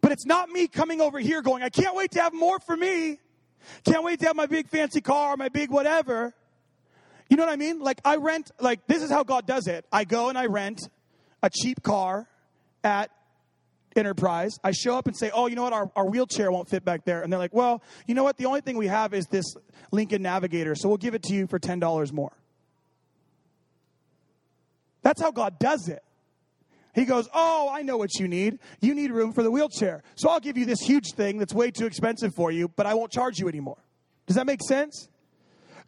But 0.00 0.12
it's 0.12 0.26
not 0.26 0.48
me 0.48 0.68
coming 0.68 1.00
over 1.00 1.18
here 1.18 1.42
going, 1.42 1.64
I 1.64 1.70
can't 1.70 1.96
wait 1.96 2.12
to 2.12 2.20
have 2.20 2.32
more 2.32 2.60
for 2.60 2.76
me. 2.76 3.18
Can't 3.84 4.04
wait 4.04 4.20
to 4.20 4.28
have 4.28 4.36
my 4.36 4.46
big 4.46 4.68
fancy 4.68 5.00
car, 5.00 5.36
my 5.36 5.48
big 5.48 5.70
whatever. 5.72 6.34
You 7.28 7.36
know 7.36 7.44
what 7.44 7.52
I 7.52 7.56
mean? 7.56 7.80
Like 7.80 8.00
I 8.04 8.14
rent, 8.14 8.52
like 8.60 8.86
this 8.86 9.02
is 9.02 9.10
how 9.10 9.24
God 9.24 9.44
does 9.44 9.66
it. 9.66 9.86
I 9.90 10.04
go 10.04 10.28
and 10.28 10.38
I 10.38 10.46
rent 10.46 10.88
a 11.42 11.50
cheap 11.50 11.82
car 11.82 12.28
at 12.84 13.10
Enterprise. 13.98 14.58
I 14.64 14.70
show 14.70 14.96
up 14.96 15.06
and 15.06 15.16
say, 15.16 15.30
oh, 15.34 15.46
you 15.48 15.56
know 15.56 15.64
what? 15.64 15.72
Our, 15.72 15.90
our 15.96 16.06
wheelchair 16.08 16.50
won't 16.50 16.68
fit 16.68 16.84
back 16.84 17.04
there. 17.04 17.22
And 17.22 17.32
they're 17.32 17.38
like, 17.38 17.54
well, 17.54 17.82
you 18.06 18.14
know 18.14 18.24
what? 18.24 18.36
The 18.36 18.46
only 18.46 18.60
thing 18.60 18.76
we 18.76 18.86
have 18.86 19.12
is 19.12 19.26
this 19.26 19.44
Lincoln 19.90 20.22
Navigator, 20.22 20.74
so 20.74 20.88
we'll 20.88 20.96
give 20.96 21.14
it 21.14 21.22
to 21.24 21.34
you 21.34 21.46
for 21.46 21.58
$10 21.58 22.12
more. 22.12 22.32
That's 25.02 25.20
how 25.20 25.30
God 25.30 25.58
does 25.58 25.88
it. 25.88 26.02
He 26.94 27.04
goes, 27.04 27.28
Oh, 27.32 27.70
I 27.72 27.82
know 27.82 27.96
what 27.96 28.18
you 28.18 28.26
need. 28.26 28.58
You 28.80 28.94
need 28.94 29.12
room 29.12 29.32
for 29.32 29.42
the 29.42 29.50
wheelchair. 29.50 30.02
So 30.16 30.28
I'll 30.28 30.40
give 30.40 30.58
you 30.58 30.64
this 30.64 30.80
huge 30.80 31.12
thing 31.12 31.38
that's 31.38 31.54
way 31.54 31.70
too 31.70 31.86
expensive 31.86 32.34
for 32.34 32.50
you, 32.50 32.68
but 32.68 32.86
I 32.86 32.94
won't 32.94 33.12
charge 33.12 33.38
you 33.38 33.48
anymore. 33.48 33.78
Does 34.26 34.36
that 34.36 34.46
make 34.46 34.60
sense? 34.62 35.08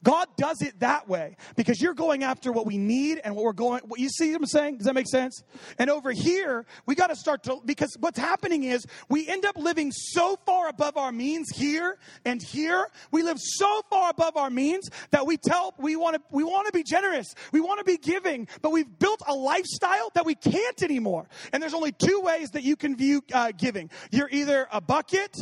God 0.03 0.29
does 0.37 0.63
it 0.63 0.81
that 0.81 1.09
way 1.09 1.37
because 1.57 1.81
you're 1.81 1.95
going 1.95 2.25
after 2.25 2.53
what 2.53 2.67
we 2.67 2.79
need 2.79 3.21
and 3.23 3.37
what 3.37 3.45
we're 3.45 3.53
going. 3.53 3.83
What 3.87 4.01
you 4.01 4.09
see 4.09 4.33
what 4.33 4.41
I'm 4.41 4.47
saying? 4.47 4.77
Does 4.79 4.87
that 4.87 4.95
make 4.95 5.09
sense? 5.09 5.43
And 5.79 5.91
over 5.91 6.11
here, 6.11 6.65
we 6.87 6.95
got 6.95 7.09
to 7.09 7.17
start 7.17 7.43
to 7.45 7.61
because 7.65 7.95
what's 8.01 8.19
happening 8.19 8.65
is 8.65 8.87
we 9.09 9.29
end 9.29 9.45
up 9.45 9.57
living 9.59 9.93
so 9.93 10.39
far 10.47 10.69
above 10.69 10.97
our 10.97 11.13
means 11.13 11.51
here 11.55 11.99
and 12.25 12.43
here. 12.43 12.89
We 13.11 13.23
live 13.23 13.39
so 13.39 13.83
far 13.91 14.11
above 14.11 14.37
our 14.37 14.49
means 14.49 14.89
that 15.11 15.27
we 15.27 15.37
tell 15.37 15.75
we 15.79 15.97
want 15.97 16.17
to 16.17 16.23
we 16.31 16.45
want 16.45 16.67
to 16.67 16.73
be 16.73 16.83
generous, 16.83 17.35
we 17.53 17.61
want 17.61 17.79
to 17.79 17.85
be 17.85 17.99
giving, 17.99 18.49
but 18.63 18.73
we've 18.73 18.99
built 18.99 19.23
a 19.29 19.35
lifestyle 19.35 20.11
that 20.15 20.25
we 20.25 20.35
can't 20.35 20.83
anymore. 20.83 21.29
And 21.53 21.63
there's 21.63 21.75
only 21.75 21.93
two 21.93 22.21
ways 22.23 22.51
that 22.51 22.63
you 22.63 22.77
can 22.77 22.97
view 22.97 23.23
uh, 23.33 23.53
giving. 23.57 23.91
You're 24.11 24.31
either 24.31 24.67
a 24.73 24.81
bucket, 24.81 25.37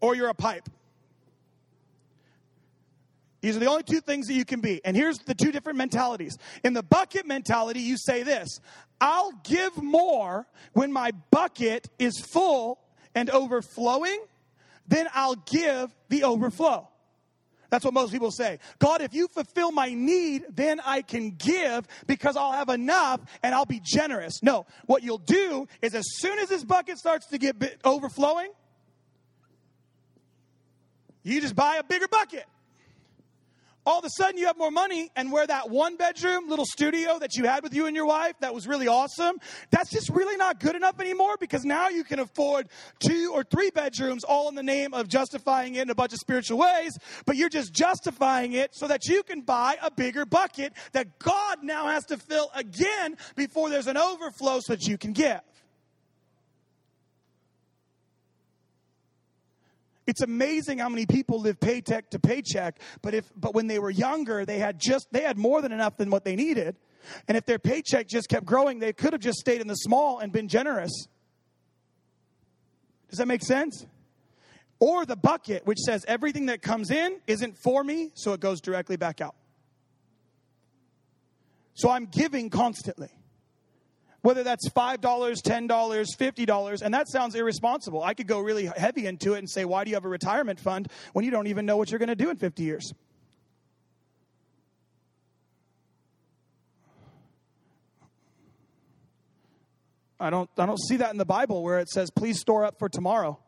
or 0.00 0.14
you're 0.14 0.28
a 0.28 0.34
pipe. 0.34 0.68
These 3.40 3.56
are 3.56 3.60
the 3.60 3.66
only 3.66 3.84
two 3.84 4.00
things 4.00 4.26
that 4.26 4.34
you 4.34 4.44
can 4.44 4.60
be. 4.60 4.80
And 4.84 4.96
here's 4.96 5.18
the 5.18 5.34
two 5.34 5.52
different 5.52 5.78
mentalities. 5.78 6.36
In 6.64 6.72
the 6.72 6.82
bucket 6.82 7.26
mentality, 7.26 7.80
you 7.80 7.96
say 7.96 8.22
this 8.22 8.60
I'll 9.00 9.32
give 9.44 9.80
more 9.80 10.46
when 10.72 10.92
my 10.92 11.12
bucket 11.30 11.88
is 11.98 12.18
full 12.20 12.80
and 13.14 13.30
overflowing, 13.30 14.20
then 14.86 15.06
I'll 15.14 15.36
give 15.36 15.94
the 16.08 16.24
overflow. 16.24 16.88
That's 17.70 17.84
what 17.84 17.92
most 17.92 18.12
people 18.12 18.30
say. 18.30 18.58
God, 18.78 19.02
if 19.02 19.12
you 19.12 19.28
fulfill 19.28 19.72
my 19.72 19.92
need, 19.92 20.44
then 20.48 20.80
I 20.84 21.02
can 21.02 21.32
give 21.32 21.86
because 22.06 22.34
I'll 22.34 22.52
have 22.52 22.70
enough 22.70 23.20
and 23.42 23.54
I'll 23.54 23.66
be 23.66 23.82
generous. 23.84 24.42
No, 24.42 24.64
what 24.86 25.02
you'll 25.02 25.18
do 25.18 25.68
is 25.82 25.94
as 25.94 26.06
soon 26.16 26.38
as 26.38 26.48
this 26.48 26.64
bucket 26.64 26.96
starts 26.96 27.26
to 27.26 27.36
get 27.38 27.56
overflowing, 27.84 28.50
you 31.22 31.42
just 31.42 31.54
buy 31.54 31.76
a 31.76 31.84
bigger 31.84 32.08
bucket 32.08 32.46
all 33.88 34.00
of 34.00 34.04
a 34.04 34.10
sudden 34.10 34.36
you 34.36 34.46
have 34.46 34.58
more 34.58 34.70
money 34.70 35.10
and 35.16 35.32
where 35.32 35.46
that 35.46 35.70
one 35.70 35.96
bedroom 35.96 36.46
little 36.46 36.66
studio 36.66 37.18
that 37.18 37.36
you 37.36 37.44
had 37.44 37.62
with 37.62 37.72
you 37.72 37.86
and 37.86 37.96
your 37.96 38.04
wife 38.04 38.34
that 38.40 38.54
was 38.54 38.66
really 38.66 38.86
awesome. 38.86 39.38
That's 39.70 39.90
just 39.90 40.10
really 40.10 40.36
not 40.36 40.60
good 40.60 40.76
enough 40.76 41.00
anymore 41.00 41.36
because 41.40 41.64
now 41.64 41.88
you 41.88 42.04
can 42.04 42.18
afford 42.18 42.68
two 43.00 43.32
or 43.32 43.44
three 43.44 43.70
bedrooms 43.70 44.24
all 44.24 44.50
in 44.50 44.54
the 44.54 44.62
name 44.62 44.92
of 44.92 45.08
justifying 45.08 45.76
it 45.76 45.82
in 45.82 45.90
a 45.90 45.94
bunch 45.94 46.12
of 46.12 46.18
spiritual 46.18 46.58
ways 46.58 46.98
but 47.24 47.36
you're 47.36 47.48
just 47.48 47.72
justifying 47.72 48.52
it 48.52 48.74
so 48.74 48.86
that 48.86 49.06
you 49.06 49.22
can 49.22 49.40
buy 49.40 49.78
a 49.82 49.90
bigger 49.90 50.26
bucket 50.26 50.74
that 50.92 51.18
god 51.18 51.58
now 51.62 51.86
has 51.86 52.04
to 52.04 52.18
fill 52.18 52.50
again 52.54 53.16
before 53.36 53.70
there's 53.70 53.86
an 53.86 53.96
overflow 53.96 54.60
so 54.60 54.74
that 54.74 54.86
you 54.86 54.98
can 54.98 55.12
give 55.12 55.40
It's 60.08 60.22
amazing 60.22 60.78
how 60.78 60.88
many 60.88 61.04
people 61.04 61.38
live 61.38 61.60
paycheck 61.60 62.08
to 62.12 62.18
paycheck, 62.18 62.80
but 63.02 63.12
if 63.12 63.30
but 63.36 63.52
when 63.52 63.66
they 63.66 63.78
were 63.78 63.90
younger, 63.90 64.46
they 64.46 64.58
had 64.58 64.78
just 64.80 65.06
they 65.12 65.20
had 65.20 65.36
more 65.36 65.60
than 65.60 65.70
enough 65.70 65.98
than 65.98 66.08
what 66.08 66.24
they 66.24 66.34
needed. 66.34 66.76
And 67.28 67.36
if 67.36 67.44
their 67.44 67.58
paycheck 67.58 68.08
just 68.08 68.30
kept 68.30 68.46
growing, 68.46 68.78
they 68.78 68.94
could 68.94 69.12
have 69.12 69.20
just 69.20 69.38
stayed 69.38 69.60
in 69.60 69.66
the 69.66 69.74
small 69.74 70.18
and 70.18 70.32
been 70.32 70.48
generous. 70.48 70.90
Does 73.10 73.18
that 73.18 73.28
make 73.28 73.42
sense? 73.44 73.84
Or 74.80 75.04
the 75.04 75.14
bucket, 75.14 75.66
which 75.66 75.78
says 75.78 76.06
everything 76.08 76.46
that 76.46 76.62
comes 76.62 76.90
in 76.90 77.20
isn't 77.26 77.58
for 77.58 77.84
me, 77.84 78.10
so 78.14 78.32
it 78.32 78.40
goes 78.40 78.62
directly 78.62 78.96
back 78.96 79.20
out. 79.20 79.34
So 81.74 81.90
I'm 81.90 82.06
giving 82.06 82.48
constantly 82.48 83.10
whether 84.22 84.42
that's 84.42 84.68
$5, 84.68 84.98
$10, 84.98 85.68
$50, 85.68 86.82
and 86.82 86.94
that 86.94 87.08
sounds 87.08 87.34
irresponsible. 87.34 88.02
I 88.02 88.14
could 88.14 88.26
go 88.26 88.40
really 88.40 88.66
heavy 88.66 89.06
into 89.06 89.34
it 89.34 89.38
and 89.38 89.48
say, 89.48 89.64
why 89.64 89.84
do 89.84 89.90
you 89.90 89.96
have 89.96 90.04
a 90.04 90.08
retirement 90.08 90.58
fund 90.58 90.88
when 91.12 91.24
you 91.24 91.30
don't 91.30 91.46
even 91.46 91.66
know 91.66 91.76
what 91.76 91.90
you're 91.90 92.00
going 92.00 92.08
to 92.08 92.16
do 92.16 92.30
in 92.30 92.36
50 92.36 92.62
years? 92.62 92.92
I 100.20 100.30
don't, 100.30 100.50
I 100.58 100.66
don't 100.66 100.80
see 100.80 100.96
that 100.96 101.12
in 101.12 101.16
the 101.18 101.24
Bible 101.24 101.62
where 101.62 101.78
it 101.78 101.88
says, 101.88 102.10
please 102.10 102.40
store 102.40 102.64
up 102.64 102.78
for 102.80 102.88
tomorrow. 102.88 103.38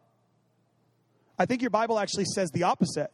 I 1.37 1.47
think 1.47 1.63
your 1.63 1.71
Bible 1.71 1.99
actually 1.99 2.27
says 2.27 2.51
the 2.51 2.63
opposite. 2.63 3.11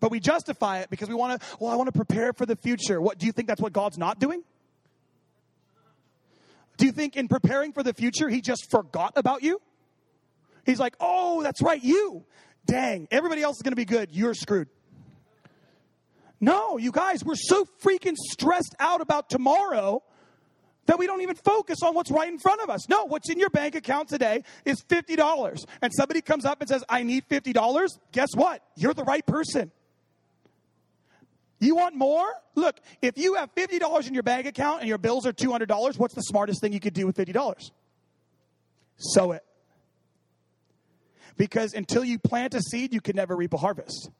But 0.00 0.10
we 0.10 0.18
justify 0.18 0.80
it 0.80 0.90
because 0.90 1.08
we 1.08 1.14
want 1.14 1.40
to, 1.40 1.46
well, 1.60 1.70
I 1.70 1.76
want 1.76 1.86
to 1.86 1.92
prepare 1.92 2.32
for 2.32 2.46
the 2.46 2.56
future. 2.56 3.00
What, 3.00 3.18
do 3.18 3.26
you 3.26 3.32
think 3.32 3.48
that's 3.48 3.60
what 3.60 3.72
God's 3.72 3.96
not 3.96 4.18
doing? 4.18 4.42
Do 6.76 6.86
you 6.86 6.92
think 6.92 7.16
in 7.16 7.28
preparing 7.28 7.72
for 7.72 7.82
the 7.82 7.94
future, 7.94 8.28
he 8.28 8.40
just 8.40 8.70
forgot 8.70 9.12
about 9.16 9.42
you? 9.42 9.60
He's 10.64 10.80
like, 10.80 10.96
oh, 11.00 11.42
that's 11.42 11.62
right, 11.62 11.82
you. 11.82 12.24
Dang, 12.66 13.06
everybody 13.10 13.42
else 13.42 13.56
is 13.56 13.62
going 13.62 13.72
to 13.72 13.76
be 13.76 13.84
good. 13.84 14.10
You're 14.12 14.34
screwed. 14.34 14.68
No, 16.40 16.76
you 16.76 16.92
guys, 16.92 17.24
we're 17.24 17.34
so 17.34 17.64
freaking 17.82 18.16
stressed 18.16 18.74
out 18.78 19.00
about 19.00 19.30
tomorrow 19.30 20.02
that 20.86 20.98
we 20.98 21.06
don't 21.06 21.22
even 21.22 21.36
focus 21.36 21.78
on 21.82 21.94
what's 21.94 22.10
right 22.10 22.28
in 22.28 22.38
front 22.38 22.60
of 22.60 22.70
us. 22.70 22.88
No, 22.88 23.04
what's 23.04 23.30
in 23.30 23.38
your 23.38 23.50
bank 23.50 23.74
account 23.74 24.08
today 24.08 24.42
is 24.64 24.82
$50. 24.82 25.64
And 25.82 25.92
somebody 25.94 26.20
comes 26.20 26.44
up 26.44 26.60
and 26.60 26.68
says, 26.68 26.84
I 26.88 27.02
need 27.02 27.28
$50. 27.28 27.88
Guess 28.12 28.28
what? 28.34 28.62
You're 28.76 28.94
the 28.94 29.04
right 29.04 29.24
person. 29.24 29.70
You 31.58 31.76
want 31.76 31.94
more? 31.94 32.26
Look, 32.54 32.76
if 33.00 33.16
you 33.16 33.34
have 33.34 33.54
$50 33.54 34.06
in 34.06 34.14
your 34.14 34.22
bank 34.22 34.46
account 34.46 34.80
and 34.80 34.88
your 34.88 34.98
bills 34.98 35.26
are 35.26 35.32
$200, 35.32 35.98
what's 35.98 36.14
the 36.14 36.22
smartest 36.22 36.60
thing 36.60 36.72
you 36.72 36.80
could 36.80 36.94
do 36.94 37.06
with 37.06 37.16
$50? 37.16 37.70
Sow 38.98 39.32
it. 39.32 39.42
Because 41.36 41.74
until 41.74 42.04
you 42.04 42.18
plant 42.18 42.54
a 42.54 42.60
seed, 42.60 42.92
you 42.92 43.00
can 43.00 43.16
never 43.16 43.36
reap 43.36 43.52
a 43.52 43.58
harvest. 43.58 44.10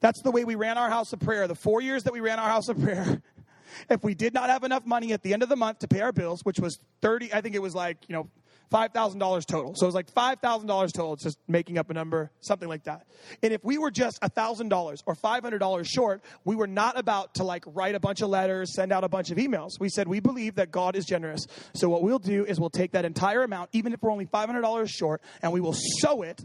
That's 0.00 0.20
the 0.22 0.30
way 0.30 0.44
we 0.44 0.54
ran 0.54 0.76
our 0.76 0.90
house 0.90 1.12
of 1.12 1.20
prayer. 1.20 1.48
The 1.48 1.54
four 1.54 1.80
years 1.80 2.04
that 2.04 2.12
we 2.12 2.20
ran 2.20 2.38
our 2.38 2.48
house 2.48 2.68
of 2.68 2.78
prayer, 2.78 3.22
if 3.90 4.02
we 4.02 4.14
did 4.14 4.34
not 4.34 4.50
have 4.50 4.64
enough 4.64 4.84
money 4.84 5.12
at 5.12 5.22
the 5.22 5.32
end 5.32 5.42
of 5.42 5.48
the 5.48 5.56
month 5.56 5.78
to 5.80 5.88
pay 5.88 6.00
our 6.00 6.12
bills, 6.12 6.40
which 6.44 6.58
was 6.58 6.78
30, 7.00 7.32
I 7.32 7.40
think 7.40 7.54
it 7.54 7.62
was 7.62 7.74
like, 7.74 7.98
you 8.08 8.14
know, 8.14 8.28
$5,000 8.72 9.46
total. 9.46 9.74
So 9.74 9.86
it 9.86 9.88
was 9.88 9.94
like 9.94 10.12
$5,000 10.12 10.92
total. 10.92 11.16
Just 11.16 11.38
making 11.48 11.78
up 11.78 11.90
a 11.90 11.94
number, 11.94 12.30
something 12.40 12.68
like 12.68 12.84
that. 12.84 13.06
And 13.42 13.52
if 13.52 13.64
we 13.64 13.78
were 13.78 13.90
just 13.90 14.20
$1,000 14.20 15.02
or 15.06 15.14
$500 15.14 15.86
short, 15.86 16.22
we 16.44 16.56
were 16.56 16.66
not 16.66 16.98
about 16.98 17.34
to 17.34 17.44
like 17.44 17.64
write 17.66 17.94
a 17.94 18.00
bunch 18.00 18.20
of 18.20 18.28
letters, 18.28 18.74
send 18.74 18.92
out 18.92 19.04
a 19.04 19.08
bunch 19.08 19.30
of 19.30 19.38
emails. 19.38 19.70
We 19.78 19.88
said 19.88 20.08
we 20.08 20.20
believe 20.20 20.56
that 20.56 20.70
God 20.70 20.96
is 20.96 21.04
generous. 21.04 21.46
So 21.74 21.88
what 21.88 22.02
we'll 22.02 22.18
do 22.18 22.44
is 22.44 22.58
we'll 22.58 22.70
take 22.70 22.92
that 22.92 23.04
entire 23.04 23.42
amount, 23.42 23.70
even 23.72 23.92
if 23.92 24.02
we're 24.02 24.12
only 24.12 24.26
$500 24.26 24.88
short, 24.88 25.22
and 25.42 25.52
we 25.52 25.60
will 25.60 25.76
sow 26.00 26.22
it. 26.22 26.44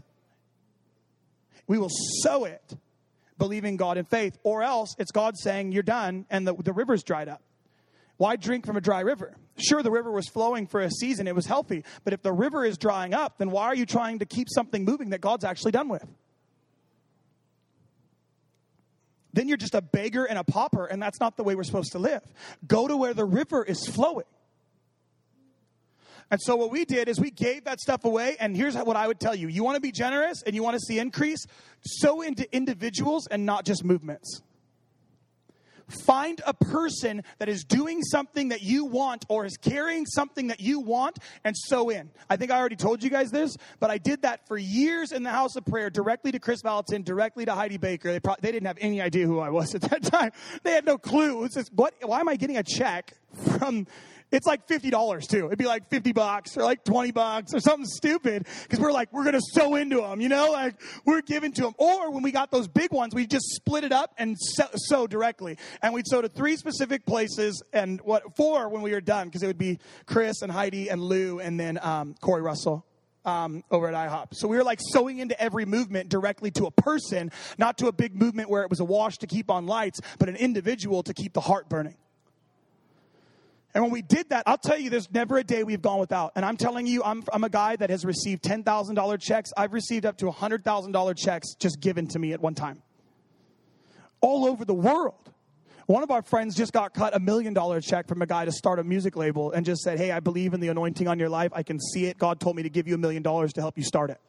We 1.66 1.78
will 1.78 1.90
sow 2.22 2.44
it, 2.44 2.76
believing 3.38 3.76
God 3.76 3.96
in 3.96 4.04
faith. 4.04 4.36
Or 4.42 4.62
else 4.62 4.94
it's 4.98 5.12
God 5.12 5.36
saying, 5.38 5.72
You're 5.72 5.82
done, 5.82 6.26
and 6.30 6.46
the, 6.46 6.54
the 6.54 6.72
river's 6.72 7.02
dried 7.04 7.28
up. 7.28 7.42
Why 8.20 8.36
drink 8.36 8.66
from 8.66 8.76
a 8.76 8.82
dry 8.82 9.00
river? 9.00 9.34
Sure, 9.56 9.82
the 9.82 9.90
river 9.90 10.10
was 10.10 10.28
flowing 10.28 10.66
for 10.66 10.82
a 10.82 10.90
season, 10.90 11.26
it 11.26 11.34
was 11.34 11.46
healthy. 11.46 11.84
But 12.04 12.12
if 12.12 12.20
the 12.20 12.34
river 12.34 12.66
is 12.66 12.76
drying 12.76 13.14
up, 13.14 13.38
then 13.38 13.50
why 13.50 13.64
are 13.64 13.74
you 13.74 13.86
trying 13.86 14.18
to 14.18 14.26
keep 14.26 14.48
something 14.50 14.84
moving 14.84 15.08
that 15.10 15.22
God's 15.22 15.42
actually 15.42 15.72
done 15.72 15.88
with? 15.88 16.04
Then 19.32 19.48
you're 19.48 19.56
just 19.56 19.74
a 19.74 19.80
beggar 19.80 20.26
and 20.26 20.38
a 20.38 20.44
pauper, 20.44 20.84
and 20.84 21.02
that's 21.02 21.18
not 21.18 21.38
the 21.38 21.42
way 21.42 21.54
we're 21.54 21.62
supposed 21.62 21.92
to 21.92 21.98
live. 21.98 22.20
Go 22.66 22.86
to 22.86 22.94
where 22.94 23.14
the 23.14 23.24
river 23.24 23.64
is 23.64 23.86
flowing. 23.86 24.26
And 26.30 26.38
so 26.42 26.56
what 26.56 26.70
we 26.70 26.84
did 26.84 27.08
is 27.08 27.18
we 27.18 27.30
gave 27.30 27.64
that 27.64 27.80
stuff 27.80 28.04
away. 28.04 28.36
And 28.38 28.54
here's 28.54 28.76
what 28.76 28.96
I 28.96 29.06
would 29.06 29.18
tell 29.18 29.34
you: 29.34 29.48
you 29.48 29.64
want 29.64 29.76
to 29.76 29.80
be 29.80 29.92
generous 29.92 30.42
and 30.42 30.54
you 30.54 30.62
want 30.62 30.74
to 30.74 30.80
see 30.80 30.98
increase, 30.98 31.46
sow 31.86 32.20
into 32.20 32.54
individuals 32.54 33.26
and 33.28 33.46
not 33.46 33.64
just 33.64 33.82
movements. 33.82 34.42
Find 35.90 36.40
a 36.46 36.54
person 36.54 37.22
that 37.38 37.48
is 37.48 37.64
doing 37.64 38.02
something 38.02 38.48
that 38.48 38.62
you 38.62 38.84
want 38.84 39.24
or 39.28 39.44
is 39.44 39.56
carrying 39.56 40.06
something 40.06 40.48
that 40.48 40.60
you 40.60 40.80
want 40.80 41.18
and 41.44 41.56
sow 41.56 41.90
in. 41.90 42.10
I 42.28 42.36
think 42.36 42.50
I 42.50 42.58
already 42.58 42.76
told 42.76 43.02
you 43.02 43.10
guys 43.10 43.30
this, 43.30 43.56
but 43.78 43.90
I 43.90 43.98
did 43.98 44.22
that 44.22 44.46
for 44.46 44.56
years 44.56 45.12
in 45.12 45.22
the 45.22 45.30
house 45.30 45.56
of 45.56 45.64
prayer, 45.64 45.90
directly 45.90 46.32
to 46.32 46.38
Chris 46.38 46.62
Valentin, 46.62 47.02
directly 47.02 47.44
to 47.44 47.54
Heidi 47.54 47.76
Baker. 47.76 48.12
They, 48.12 48.20
they 48.40 48.52
didn't 48.52 48.66
have 48.66 48.78
any 48.80 49.00
idea 49.00 49.26
who 49.26 49.40
I 49.40 49.50
was 49.50 49.74
at 49.74 49.82
that 49.82 50.02
time. 50.02 50.32
They 50.62 50.72
had 50.72 50.84
no 50.84 50.98
clue. 50.98 51.38
It 51.38 51.40
was 51.40 51.54
just, 51.54 51.72
what, 51.74 51.94
why 52.02 52.20
am 52.20 52.28
I 52.28 52.36
getting 52.36 52.56
a 52.56 52.62
check 52.62 53.14
from 53.58 53.86
it's 54.32 54.46
like 54.46 54.66
$50 54.66 55.28
too. 55.28 55.46
It'd 55.46 55.58
be 55.58 55.66
like 55.66 55.88
50 55.88 56.12
bucks 56.12 56.56
or 56.56 56.62
like 56.62 56.84
20 56.84 57.10
bucks 57.10 57.52
or 57.52 57.60
something 57.60 57.86
stupid 57.86 58.46
because 58.62 58.78
we're 58.78 58.92
like, 58.92 59.12
we're 59.12 59.24
going 59.24 59.34
to 59.34 59.42
sow 59.52 59.74
into 59.74 60.00
them, 60.00 60.20
you 60.20 60.28
know, 60.28 60.52
like 60.52 60.80
we're 61.04 61.22
giving 61.22 61.52
to 61.52 61.62
them. 61.62 61.74
Or 61.78 62.10
when 62.10 62.22
we 62.22 62.30
got 62.30 62.50
those 62.50 62.68
big 62.68 62.92
ones, 62.92 63.14
we 63.14 63.26
just 63.26 63.46
split 63.46 63.84
it 63.84 63.92
up 63.92 64.14
and 64.18 64.36
sew, 64.38 64.66
sow 64.74 65.06
directly. 65.06 65.58
And 65.82 65.92
we'd 65.92 66.06
sow 66.06 66.22
to 66.22 66.28
three 66.28 66.56
specific 66.56 67.04
places 67.06 67.62
and 67.72 68.00
what, 68.02 68.36
four 68.36 68.68
when 68.68 68.82
we 68.82 68.92
were 68.92 69.00
done 69.00 69.28
because 69.28 69.42
it 69.42 69.46
would 69.46 69.58
be 69.58 69.78
Chris 70.06 70.42
and 70.42 70.52
Heidi 70.52 70.88
and 70.88 71.02
Lou 71.02 71.40
and 71.40 71.58
then 71.58 71.78
um, 71.82 72.14
Corey 72.20 72.42
Russell. 72.42 72.86
Um, 73.22 73.64
over 73.70 73.86
at 73.86 73.92
IHOP. 73.92 74.28
So 74.32 74.48
we 74.48 74.56
were 74.56 74.64
like 74.64 74.78
sowing 74.80 75.18
into 75.18 75.38
every 75.38 75.66
movement 75.66 76.08
directly 76.08 76.50
to 76.52 76.64
a 76.64 76.70
person, 76.70 77.30
not 77.58 77.76
to 77.76 77.88
a 77.88 77.92
big 77.92 78.16
movement 78.16 78.48
where 78.48 78.62
it 78.62 78.70
was 78.70 78.80
a 78.80 78.84
wash 78.84 79.18
to 79.18 79.26
keep 79.26 79.50
on 79.50 79.66
lights, 79.66 80.00
but 80.18 80.30
an 80.30 80.36
individual 80.36 81.02
to 81.02 81.12
keep 81.12 81.34
the 81.34 81.42
heart 81.42 81.68
burning. 81.68 81.96
And 83.74 83.84
when 83.84 83.92
we 83.92 84.02
did 84.02 84.30
that, 84.30 84.44
I'll 84.46 84.58
tell 84.58 84.78
you, 84.78 84.90
there's 84.90 85.10
never 85.12 85.38
a 85.38 85.44
day 85.44 85.62
we've 85.62 85.82
gone 85.82 86.00
without. 86.00 86.32
And 86.34 86.44
I'm 86.44 86.56
telling 86.56 86.86
you, 86.86 87.04
I'm, 87.04 87.22
I'm 87.32 87.44
a 87.44 87.48
guy 87.48 87.76
that 87.76 87.90
has 87.90 88.04
received 88.04 88.42
$10,000 88.42 89.20
checks. 89.20 89.52
I've 89.56 89.72
received 89.72 90.06
up 90.06 90.18
to 90.18 90.26
$100,000 90.26 91.16
checks 91.16 91.54
just 91.54 91.80
given 91.80 92.08
to 92.08 92.18
me 92.18 92.32
at 92.32 92.40
one 92.40 92.54
time. 92.54 92.82
All 94.20 94.44
over 94.46 94.64
the 94.64 94.74
world. 94.74 95.30
One 95.86 96.02
of 96.02 96.10
our 96.10 96.22
friends 96.22 96.54
just 96.54 96.72
got 96.72 96.94
cut 96.94 97.16
a 97.16 97.20
million 97.20 97.52
dollar 97.52 97.80
check 97.80 98.06
from 98.06 98.22
a 98.22 98.26
guy 98.26 98.44
to 98.44 98.52
start 98.52 98.78
a 98.78 98.84
music 98.84 99.16
label 99.16 99.50
and 99.50 99.66
just 99.66 99.82
said, 99.82 99.98
Hey, 99.98 100.12
I 100.12 100.20
believe 100.20 100.54
in 100.54 100.60
the 100.60 100.68
anointing 100.68 101.08
on 101.08 101.18
your 101.18 101.28
life. 101.28 101.50
I 101.52 101.64
can 101.64 101.80
see 101.80 102.06
it. 102.06 102.16
God 102.16 102.38
told 102.38 102.54
me 102.54 102.62
to 102.62 102.70
give 102.70 102.86
you 102.86 102.94
a 102.94 102.98
million 102.98 103.24
dollars 103.24 103.52
to 103.54 103.60
help 103.60 103.76
you 103.76 103.82
start 103.82 104.10
it. 104.10 104.20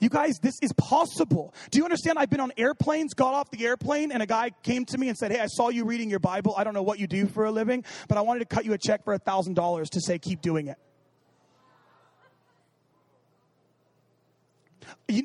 You 0.00 0.08
guys, 0.08 0.38
this 0.38 0.54
is 0.62 0.72
possible. 0.72 1.54
Do 1.70 1.78
you 1.78 1.84
understand? 1.84 2.18
I've 2.18 2.30
been 2.30 2.40
on 2.40 2.52
airplanes, 2.56 3.12
got 3.14 3.34
off 3.34 3.50
the 3.50 3.64
airplane, 3.66 4.12
and 4.12 4.22
a 4.22 4.26
guy 4.26 4.50
came 4.62 4.86
to 4.86 4.98
me 4.98 5.08
and 5.08 5.16
said, 5.16 5.30
Hey, 5.30 5.40
I 5.40 5.46
saw 5.46 5.68
you 5.68 5.84
reading 5.84 6.08
your 6.08 6.18
Bible. 6.18 6.54
I 6.56 6.64
don't 6.64 6.74
know 6.74 6.82
what 6.82 6.98
you 6.98 7.06
do 7.06 7.26
for 7.26 7.44
a 7.44 7.50
living, 7.50 7.84
but 8.08 8.16
I 8.16 8.22
wanted 8.22 8.40
to 8.40 8.46
cut 8.46 8.64
you 8.64 8.72
a 8.72 8.78
check 8.78 9.04
for 9.04 9.12
a 9.12 9.20
$1,000 9.20 9.90
to 9.90 10.00
say, 10.00 10.18
Keep 10.18 10.40
doing 10.40 10.68
it. 10.68 10.78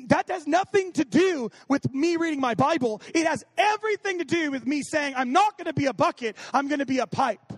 that 0.08 0.28
has 0.28 0.46
nothing 0.46 0.92
to 0.92 1.04
do 1.04 1.50
with 1.68 1.92
me 1.92 2.16
reading 2.16 2.40
my 2.40 2.54
Bible. 2.54 3.00
It 3.14 3.26
has 3.26 3.44
everything 3.56 4.18
to 4.18 4.24
do 4.24 4.50
with 4.50 4.66
me 4.66 4.82
saying, 4.82 5.14
I'm 5.16 5.32
not 5.32 5.56
going 5.56 5.66
to 5.66 5.72
be 5.72 5.86
a 5.86 5.92
bucket, 5.92 6.36
I'm 6.52 6.68
going 6.68 6.80
to 6.80 6.86
be 6.86 6.98
a 6.98 7.06
pipe. 7.06 7.52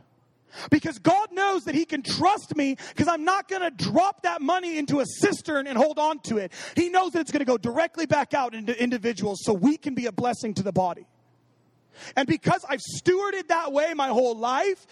Because 0.70 0.98
God 0.98 1.32
knows 1.32 1.64
that 1.64 1.74
He 1.74 1.84
can 1.84 2.02
trust 2.02 2.56
me 2.56 2.76
because 2.88 3.08
I'm 3.08 3.24
not 3.24 3.48
going 3.48 3.62
to 3.62 3.70
drop 3.70 4.22
that 4.22 4.40
money 4.40 4.78
into 4.78 5.00
a 5.00 5.04
cistern 5.06 5.66
and 5.66 5.76
hold 5.76 5.98
on 5.98 6.20
to 6.20 6.38
it. 6.38 6.52
He 6.74 6.88
knows 6.88 7.12
that 7.12 7.20
it's 7.20 7.32
going 7.32 7.40
to 7.40 7.46
go 7.46 7.58
directly 7.58 8.06
back 8.06 8.34
out 8.34 8.54
into 8.54 8.80
individuals 8.80 9.40
so 9.42 9.52
we 9.52 9.76
can 9.76 9.94
be 9.94 10.06
a 10.06 10.12
blessing 10.12 10.54
to 10.54 10.62
the 10.62 10.72
body. 10.72 11.06
And 12.16 12.28
because 12.28 12.64
I've 12.68 12.80
stewarded 12.80 13.48
that 13.48 13.72
way 13.72 13.92
my 13.94 14.08
whole 14.08 14.36
life, 14.36 14.86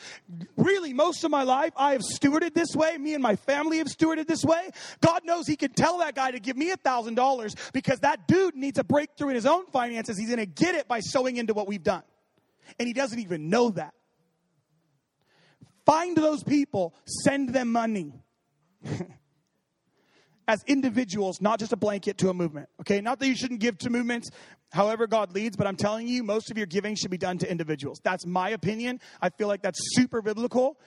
really 0.56 0.92
most 0.92 1.24
of 1.24 1.30
my 1.30 1.42
life, 1.42 1.72
I 1.76 1.92
have 1.92 2.02
stewarded 2.02 2.54
this 2.54 2.74
way. 2.74 2.96
Me 2.98 3.14
and 3.14 3.22
my 3.22 3.36
family 3.36 3.78
have 3.78 3.86
stewarded 3.86 4.26
this 4.26 4.44
way. 4.44 4.70
God 5.00 5.22
knows 5.24 5.46
He 5.46 5.56
can 5.56 5.72
tell 5.72 5.98
that 5.98 6.14
guy 6.14 6.30
to 6.30 6.40
give 6.40 6.56
me 6.56 6.70
a 6.70 6.76
$1,000 6.76 7.72
because 7.72 8.00
that 8.00 8.26
dude 8.26 8.56
needs 8.56 8.78
a 8.78 8.84
breakthrough 8.84 9.30
in 9.30 9.34
his 9.34 9.46
own 9.46 9.66
finances. 9.66 10.18
He's 10.18 10.28
going 10.28 10.38
to 10.38 10.46
get 10.46 10.74
it 10.74 10.88
by 10.88 11.00
sowing 11.00 11.36
into 11.36 11.54
what 11.54 11.68
we've 11.68 11.82
done. 11.82 12.02
And 12.78 12.86
he 12.86 12.92
doesn't 12.92 13.18
even 13.18 13.48
know 13.48 13.70
that. 13.70 13.94
Find 15.86 16.16
those 16.16 16.42
people, 16.42 16.94
send 17.06 17.50
them 17.50 17.72
money. 17.72 18.12
As 20.48 20.62
individuals, 20.66 21.40
not 21.40 21.58
just 21.58 21.72
a 21.72 21.76
blanket 21.76 22.18
to 22.18 22.28
a 22.28 22.34
movement. 22.34 22.68
Okay, 22.80 23.00
not 23.00 23.18
that 23.18 23.26
you 23.26 23.34
shouldn't 23.34 23.58
give 23.58 23.78
to 23.78 23.90
movements 23.90 24.30
however 24.70 25.06
God 25.06 25.32
leads, 25.32 25.56
but 25.56 25.66
I'm 25.66 25.76
telling 25.76 26.06
you, 26.06 26.22
most 26.22 26.50
of 26.50 26.56
your 26.56 26.66
giving 26.66 26.94
should 26.94 27.10
be 27.10 27.18
done 27.18 27.38
to 27.38 27.50
individuals. 27.50 28.00
That's 28.04 28.26
my 28.26 28.50
opinion. 28.50 29.00
I 29.20 29.30
feel 29.30 29.48
like 29.48 29.62
that's 29.62 29.78
super 29.94 30.22
biblical. 30.22 30.78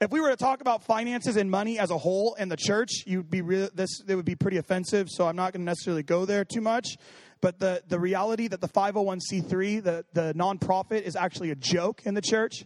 If 0.00 0.10
we 0.10 0.20
were 0.20 0.28
to 0.28 0.36
talk 0.36 0.60
about 0.60 0.84
finances 0.84 1.36
and 1.36 1.50
money 1.50 1.78
as 1.78 1.90
a 1.90 1.98
whole 1.98 2.34
in 2.34 2.48
the 2.48 2.56
church, 2.56 2.90
you'd 3.06 3.30
be 3.30 3.40
this 3.40 4.02
it 4.06 4.14
would 4.14 4.24
be 4.24 4.36
pretty 4.36 4.58
offensive, 4.58 5.08
so 5.10 5.26
I'm 5.26 5.36
not 5.36 5.52
going 5.52 5.62
to 5.62 5.66
necessarily 5.66 6.02
go 6.02 6.24
there 6.24 6.44
too 6.44 6.60
much. 6.60 6.96
But 7.40 7.58
the, 7.58 7.82
the 7.88 7.98
reality 7.98 8.48
that 8.48 8.60
the 8.60 8.68
501c3, 8.68 9.82
the, 9.82 10.04
the 10.12 10.34
nonprofit, 10.34 11.02
is 11.02 11.16
actually 11.16 11.50
a 11.50 11.56
joke 11.56 12.02
in 12.04 12.14
the 12.14 12.20
church 12.20 12.64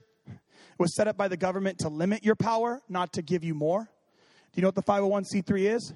was 0.79 0.95
set 0.95 1.09
up 1.09 1.17
by 1.17 1.29
the 1.29 1.37
government 1.37 1.79
to 1.81 1.89
limit 1.89 2.25
your 2.25 2.37
power, 2.37 2.81
not 2.89 3.13
to 3.15 3.23
give 3.23 3.45
you 3.45 3.55
more. 3.55 3.85
Do 3.85 4.59
you 4.61 4.63
know 4.63 4.69
what 4.69 4.75
the 4.75 4.83
501c3 4.83 5.75
is? 5.75 5.95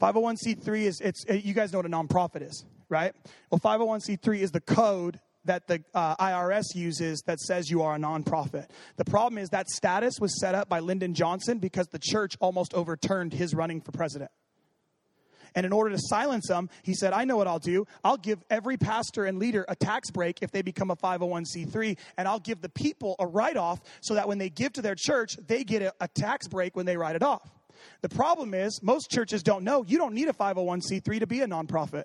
501c3 0.00 0.80
is 0.82 1.00
it's 1.00 1.24
you 1.28 1.54
guys 1.54 1.72
know 1.72 1.78
what 1.78 1.86
a 1.86 1.90
nonprofit 1.90 2.42
is, 2.42 2.64
right? 2.88 3.14
Well, 3.50 3.60
501c3 3.60 4.38
is 4.38 4.50
the 4.50 4.60
code 4.60 5.20
that 5.44 5.66
the 5.66 5.82
uh, 5.94 6.16
IRS 6.16 6.74
uses 6.74 7.22
that 7.26 7.40
says 7.40 7.70
you 7.70 7.82
are 7.82 7.94
a 7.94 7.98
nonprofit. 7.98 8.66
The 8.96 9.04
problem 9.04 9.38
is 9.38 9.48
that 9.50 9.68
status 9.68 10.14
was 10.20 10.38
set 10.38 10.54
up 10.54 10.68
by 10.68 10.80
Lyndon 10.80 11.14
Johnson 11.14 11.58
because 11.58 11.86
the 11.88 11.98
church 11.98 12.36
almost 12.40 12.74
overturned 12.74 13.32
his 13.32 13.54
running 13.54 13.80
for 13.80 13.92
president. 13.92 14.30
And 15.54 15.66
in 15.66 15.72
order 15.72 15.90
to 15.90 15.98
silence 15.98 16.48
them, 16.48 16.70
he 16.82 16.94
said, 16.94 17.12
I 17.12 17.24
know 17.24 17.36
what 17.36 17.46
I'll 17.46 17.58
do. 17.58 17.86
I'll 18.04 18.16
give 18.16 18.42
every 18.50 18.76
pastor 18.76 19.24
and 19.24 19.38
leader 19.38 19.64
a 19.68 19.76
tax 19.76 20.10
break 20.10 20.38
if 20.42 20.50
they 20.50 20.62
become 20.62 20.90
a 20.90 20.96
501c3, 20.96 21.96
and 22.16 22.28
I'll 22.28 22.40
give 22.40 22.60
the 22.60 22.68
people 22.68 23.16
a 23.18 23.26
write 23.26 23.56
off 23.56 23.80
so 24.00 24.14
that 24.14 24.28
when 24.28 24.38
they 24.38 24.50
give 24.50 24.72
to 24.74 24.82
their 24.82 24.94
church, 24.94 25.36
they 25.46 25.64
get 25.64 25.82
a, 25.82 25.94
a 26.00 26.08
tax 26.08 26.48
break 26.48 26.76
when 26.76 26.86
they 26.86 26.96
write 26.96 27.16
it 27.16 27.22
off. 27.22 27.48
The 28.02 28.08
problem 28.08 28.54
is, 28.54 28.82
most 28.82 29.10
churches 29.10 29.42
don't 29.42 29.64
know 29.64 29.84
you 29.86 29.98
don't 29.98 30.14
need 30.14 30.28
a 30.28 30.32
501c3 30.32 31.20
to 31.20 31.26
be 31.26 31.40
a 31.40 31.46
nonprofit. 31.46 32.04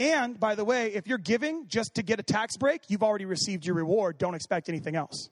And 0.00 0.38
by 0.38 0.54
the 0.54 0.64
way, 0.64 0.92
if 0.94 1.06
you're 1.06 1.18
giving 1.18 1.68
just 1.68 1.94
to 1.94 2.02
get 2.02 2.18
a 2.18 2.22
tax 2.24 2.56
break, 2.56 2.82
you've 2.88 3.02
already 3.02 3.24
received 3.24 3.64
your 3.64 3.76
reward. 3.76 4.18
Don't 4.18 4.34
expect 4.34 4.68
anything 4.68 4.96
else. 4.96 5.30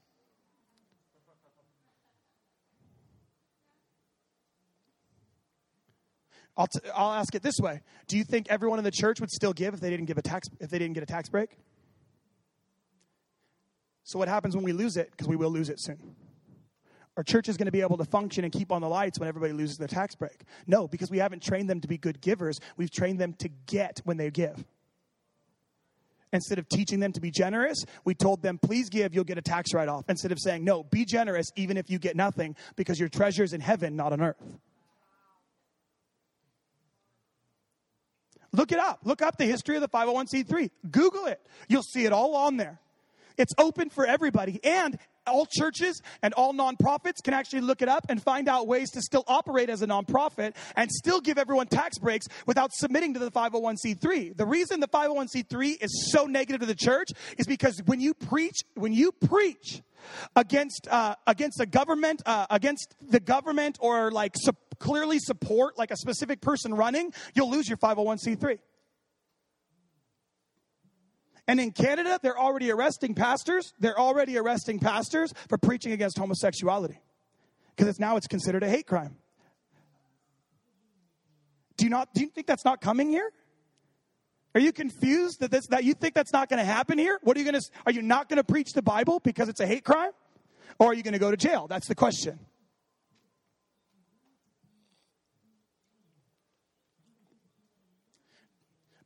I'll, 6.57 6.67
t- 6.67 6.81
I'll 6.95 7.13
ask 7.13 7.35
it 7.35 7.43
this 7.43 7.59
way 7.59 7.81
Do 8.07 8.17
you 8.17 8.25
think 8.25 8.47
everyone 8.51 8.79
in 8.79 8.85
the 8.85 8.91
church 8.91 9.21
would 9.21 9.31
still 9.31 9.53
give 9.53 9.75
if 9.75 9.81
they 9.81 9.91
didn't 9.91 10.07
give 10.07 10.19
a 10.19 10.23
tax 10.23 10.49
if 10.61 10.71
they 10.71 10.79
didn't 10.79 10.95
get 10.95 11.03
a 11.03 11.07
tax 11.07 11.29
break? 11.29 11.51
So 14.05 14.19
what 14.19 14.29
happens 14.29 14.57
when 14.57 14.65
we 14.65 14.73
lose 14.73 14.97
it? 14.97 15.11
Because 15.11 15.29
we 15.29 15.37
will 15.37 15.51
lose 15.51 15.69
it 15.69 15.81
soon. 15.81 16.17
Our 17.17 17.23
church 17.23 17.49
is 17.49 17.57
going 17.57 17.67
to 17.67 17.73
be 17.73 17.81
able 17.81 17.99
to 17.99 18.05
function 18.05 18.45
and 18.45 18.53
keep 18.53 18.73
on 18.73 18.81
the 18.81 18.89
lights 18.89 19.19
when 19.19 19.29
everybody 19.29 19.53
loses 19.53 19.77
their 19.77 19.89
tax 19.89 20.15
break. 20.15 20.43
No, 20.67 20.89
because 20.89 21.11
we 21.11 21.19
haven't 21.19 21.43
trained 21.43 21.69
them 21.69 21.81
to 21.81 21.89
be 21.89 21.99
good 21.99 22.21
givers. 22.21 22.59
We've 22.77 22.91
trained 22.91 23.19
them 23.19 23.35
to 23.35 23.49
get 23.67 24.01
when 24.05 24.17
they 24.17 24.31
give. 24.31 24.65
Instead 26.33 26.59
of 26.59 26.69
teaching 26.69 27.01
them 27.01 27.13
to 27.13 27.21
be 27.21 27.31
generous, 27.31 27.85
we 28.05 28.15
told 28.15 28.41
them, 28.43 28.59
please 28.59 28.89
give, 28.89 29.15
you'll 29.15 29.25
get 29.25 29.37
a 29.37 29.43
tax 29.43 29.75
write 29.75 29.89
off. 29.89 30.05
Instead 30.09 30.31
of 30.31 30.39
saying, 30.41 30.65
no, 30.65 30.85
be 30.85 31.05
generous 31.05 31.51
even 31.57 31.77
if 31.77 31.91
you 31.91 31.99
get 31.99 32.15
nothing 32.15 32.55
because 32.77 33.01
your 33.01 33.09
treasure 33.09 33.43
is 33.43 33.53
in 33.53 33.61
heaven, 33.61 33.97
not 33.97 34.13
on 34.13 34.21
earth. 34.21 34.59
Look 38.53 38.73
it 38.73 38.79
up. 38.79 39.01
Look 39.05 39.23
up 39.23 39.37
the 39.37 39.47
history 39.47 39.77
of 39.77 39.83
the 39.83 39.89
501c3. 39.89 40.71
Google 40.91 41.27
it. 41.27 41.41
You'll 41.69 41.83
see 41.83 42.05
it 42.05 42.13
all 42.13 42.35
on 42.35 42.57
there. 42.57 42.81
It's 43.37 43.53
open 43.59 43.91
for 43.91 44.07
everybody. 44.07 44.61
And 44.65 44.99
all 45.27 45.47
churches 45.47 46.01
and 46.23 46.35
all 46.35 46.53
nonprofits 46.53 47.23
can 47.23 47.35
actually 47.35 47.61
look 47.61 47.83
it 47.83 47.89
up 47.89 48.07
and 48.09 48.23
find 48.23 48.49
out 48.49 48.67
ways 48.67 48.91
to 48.91 49.01
still 49.01 49.25
operate 49.27 49.71
as 49.71 49.83
a 49.83 49.87
nonprofit 49.87 50.55
and 50.77 50.91
still 50.91 51.21
give 51.21 51.39
everyone 51.39 51.67
tax 51.67 51.99
breaks 51.99 52.27
without 52.47 52.73
submitting 52.73 53.15
to 53.15 53.21
the 53.21 53.31
501c3. 53.31 54.37
The 54.37 54.47
reason 54.47 54.81
the 54.81 54.89
501c3 54.89 55.83
is 55.83 56.11
so 56.13 56.27
negative 56.27 56.61
to 56.61 56.67
the 56.67 56.75
church 56.75 57.09
is 57.39 57.47
because 57.47 57.81
when 57.87 58.01
you 58.01 58.15
preach, 58.15 58.57
when 58.75 58.93
you 58.93 59.13
preach 59.13 59.83
against 60.35 60.89
uh, 60.91 61.15
against 61.27 61.59
the 61.59 61.67
government, 61.67 62.23
uh, 62.27 62.47
against 62.51 62.95
the 63.07 63.21
government, 63.21 63.79
or 63.81 64.11
like 64.11 64.35
su- 64.37 64.53
clearly 64.81 65.21
support 65.21 65.79
like 65.79 65.93
a 65.93 65.97
specific 65.97 66.41
person 66.41 66.75
running, 66.75 67.13
you'll 67.35 67.51
lose 67.51 67.69
your 67.69 67.79
501c3. 67.79 68.59
And 71.47 71.61
in 71.61 71.73
Canada, 71.73 72.19
they're 72.23 72.39
already 72.39 72.71
arresting 72.71 73.15
pastors. 73.15 73.73
They're 73.79 73.99
already 73.99 74.39
arresting 74.39 74.79
pastors 74.79 75.33
for 75.49 75.59
preaching 75.59 75.93
against 75.93 76.19
homosexuality 76.19 77.01
because 77.75 77.89
it's 77.89 77.99
now 77.99 78.17
it's 78.17 78.27
considered 78.27 78.63
a 78.63 78.69
hate 78.69 78.87
crime. 78.87 79.17
Do 81.77 81.87
you 81.87 81.91
not 81.91 82.13
do 82.15 82.21
you 82.21 82.29
think 82.29 82.47
that's 82.47 82.65
not 82.65 82.81
coming 82.81 83.09
here? 83.09 83.33
Are 84.55 84.61
you 84.61 84.73
confused 84.73 85.41
that 85.41 85.51
this 85.51 85.67
that 85.69 85.85
you 85.85 85.95
think 85.95 86.15
that's 86.15 86.33
not 86.33 86.49
going 86.49 86.59
to 86.59 86.65
happen 86.65 86.99
here? 86.99 87.19
What 87.23 87.37
are 87.37 87.41
you 87.41 87.51
going 87.51 87.61
to 87.61 87.71
are 87.87 87.93
you 87.93 88.03
not 88.03 88.29
going 88.29 88.37
to 88.37 88.45
preach 88.45 88.73
the 88.73 88.83
Bible 88.83 89.19
because 89.19 89.49
it's 89.49 89.61
a 89.61 89.67
hate 89.67 89.85
crime? 89.85 90.13
Or 90.79 90.89
are 90.89 90.95
you 90.95 91.03
going 91.03 91.15
to 91.15 91.19
go 91.19 91.31
to 91.31 91.37
jail? 91.37 91.67
That's 91.69 91.89
the 91.89 91.95
question. 91.95 92.39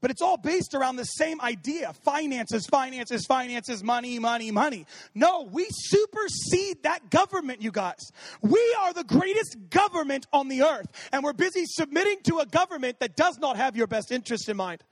But 0.04 0.10
it's 0.10 0.20
all 0.20 0.36
based 0.36 0.74
around 0.74 0.96
the 0.96 1.04
same 1.04 1.40
idea 1.40 1.90
finances, 1.94 2.66
finances, 2.66 3.24
finances, 3.24 3.82
money, 3.82 4.18
money, 4.18 4.50
money. 4.50 4.84
No, 5.14 5.48
we 5.50 5.66
supersede 5.70 6.82
that 6.82 7.08
government, 7.08 7.62
you 7.62 7.72
guys. 7.72 8.10
We 8.42 8.76
are 8.82 8.92
the 8.92 9.04
greatest 9.04 9.56
government 9.70 10.26
on 10.30 10.48
the 10.48 10.60
earth, 10.60 10.88
and 11.10 11.24
we're 11.24 11.32
busy 11.32 11.62
submitting 11.64 12.18
to 12.24 12.40
a 12.40 12.44
government 12.44 13.00
that 13.00 13.16
does 13.16 13.38
not 13.38 13.56
have 13.56 13.76
your 13.76 13.86
best 13.86 14.12
interest 14.12 14.50
in 14.50 14.58
mind. 14.58 14.84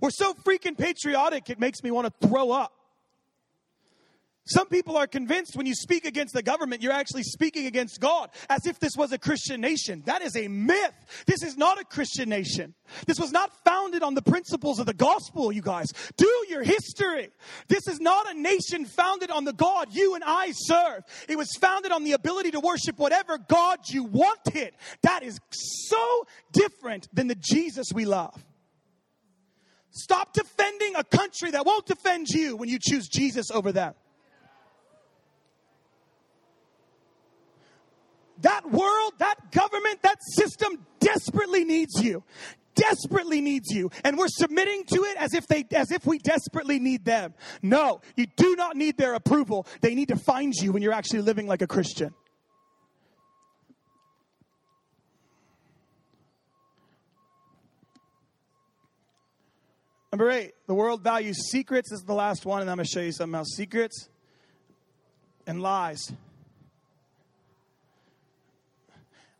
We're 0.00 0.10
so 0.10 0.32
freaking 0.32 0.78
patriotic, 0.78 1.50
it 1.50 1.58
makes 1.58 1.82
me 1.82 1.90
want 1.90 2.06
to 2.06 2.28
throw 2.28 2.52
up. 2.52 2.72
Some 4.46 4.68
people 4.68 4.96
are 4.96 5.08
convinced 5.08 5.56
when 5.56 5.66
you 5.66 5.74
speak 5.74 6.04
against 6.04 6.32
the 6.32 6.42
government, 6.42 6.80
you're 6.80 6.92
actually 6.92 7.24
speaking 7.24 7.66
against 7.66 8.00
God, 8.00 8.30
as 8.48 8.64
if 8.64 8.78
this 8.78 8.92
was 8.96 9.10
a 9.10 9.18
Christian 9.18 9.60
nation. 9.60 10.04
That 10.06 10.22
is 10.22 10.36
a 10.36 10.46
myth. 10.46 10.94
This 11.26 11.42
is 11.42 11.56
not 11.56 11.80
a 11.80 11.84
Christian 11.84 12.28
nation. 12.28 12.74
This 13.06 13.18
was 13.18 13.32
not 13.32 13.50
founded 13.64 14.04
on 14.04 14.14
the 14.14 14.22
principles 14.22 14.78
of 14.78 14.86
the 14.86 14.94
gospel, 14.94 15.50
you 15.50 15.62
guys. 15.62 15.92
Do 16.16 16.46
your 16.48 16.62
history. 16.62 17.30
This 17.66 17.88
is 17.88 17.98
not 17.98 18.30
a 18.30 18.38
nation 18.38 18.84
founded 18.84 19.32
on 19.32 19.44
the 19.44 19.52
God 19.52 19.88
you 19.90 20.14
and 20.14 20.22
I 20.24 20.52
serve. 20.52 21.02
It 21.28 21.36
was 21.36 21.50
founded 21.60 21.90
on 21.90 22.04
the 22.04 22.12
ability 22.12 22.52
to 22.52 22.60
worship 22.60 22.98
whatever 22.98 23.38
God 23.38 23.80
you 23.88 24.04
wanted. 24.04 24.74
That 25.02 25.24
is 25.24 25.40
so 25.50 26.24
different 26.52 27.08
than 27.12 27.26
the 27.26 27.34
Jesus 27.34 27.88
we 27.92 28.04
love. 28.04 28.44
Stop 29.90 30.34
defending 30.34 30.94
a 30.94 31.02
country 31.02 31.50
that 31.50 31.66
won't 31.66 31.86
defend 31.86 32.28
you 32.28 32.54
when 32.56 32.68
you 32.68 32.78
choose 32.80 33.08
Jesus 33.08 33.50
over 33.50 33.72
them. 33.72 33.94
That 38.42 38.70
world, 38.70 39.14
that 39.18 39.50
government, 39.50 40.02
that 40.02 40.18
system 40.34 40.84
desperately 41.00 41.64
needs 41.64 42.02
you. 42.02 42.22
Desperately 42.74 43.40
needs 43.40 43.70
you. 43.70 43.90
And 44.04 44.18
we're 44.18 44.28
submitting 44.28 44.84
to 44.92 45.04
it 45.04 45.16
as 45.16 45.32
if 45.32 45.46
they 45.46 45.64
as 45.72 45.90
if 45.90 46.04
we 46.04 46.18
desperately 46.18 46.78
need 46.78 47.06
them. 47.06 47.32
No, 47.62 48.02
you 48.16 48.26
do 48.36 48.54
not 48.54 48.76
need 48.76 48.98
their 48.98 49.14
approval. 49.14 49.66
They 49.80 49.94
need 49.94 50.08
to 50.08 50.16
find 50.16 50.52
you 50.54 50.72
when 50.72 50.82
you're 50.82 50.92
actually 50.92 51.22
living 51.22 51.46
like 51.46 51.62
a 51.62 51.66
Christian. 51.66 52.12
Number 60.12 60.30
eight, 60.30 60.52
the 60.66 60.74
world 60.74 61.02
values 61.02 61.50
secrets. 61.50 61.90
This 61.90 62.00
is 62.00 62.06
the 62.06 62.14
last 62.14 62.46
one, 62.46 62.60
and 62.60 62.70
I'm 62.70 62.76
going 62.76 62.86
to 62.86 62.90
show 62.90 63.00
you 63.00 63.12
something 63.12 63.34
else. 63.34 63.54
Secrets 63.54 64.08
and 65.46 65.60
lies. 65.60 66.12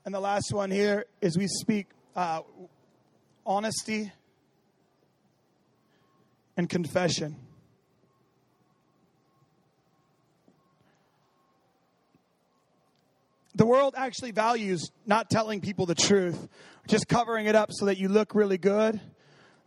And 0.07 0.14
the 0.14 0.20
last 0.20 0.52
one 0.52 0.70
here 0.70 1.04
is 1.20 1.36
we 1.36 1.48
speak 1.48 1.88
uh, 2.14 2.42
honesty 3.44 4.12
and 6.57 6.70
confession. 6.70 7.34
The 13.57 13.66
world 13.66 13.94
actually 13.96 14.30
values 14.30 14.92
not 15.07 15.28
telling 15.28 15.61
people 15.61 15.86
the 15.86 15.96
truth, 15.96 16.46
just 16.86 17.09
covering 17.09 17.46
it 17.46 17.57
up 17.57 17.70
so 17.72 17.86
that 17.86 17.98
you 17.98 18.09
look 18.09 18.32
really 18.32 18.59
good. 18.59 19.00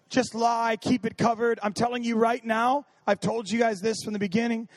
Just 0.08 0.34
lie, 0.34 0.78
keep 0.80 1.06
it 1.06 1.18
covered. 1.18 1.60
I'm 1.62 1.74
telling 1.74 2.06
you 2.06 2.16
right 2.16 2.46
now, 2.46 2.86
I've 3.06 3.20
told 3.20 3.50
you 3.50 3.60
guys 3.60 3.82
this 3.82 3.98
from 4.06 4.14
the 4.14 4.20
beginning. 4.20 4.70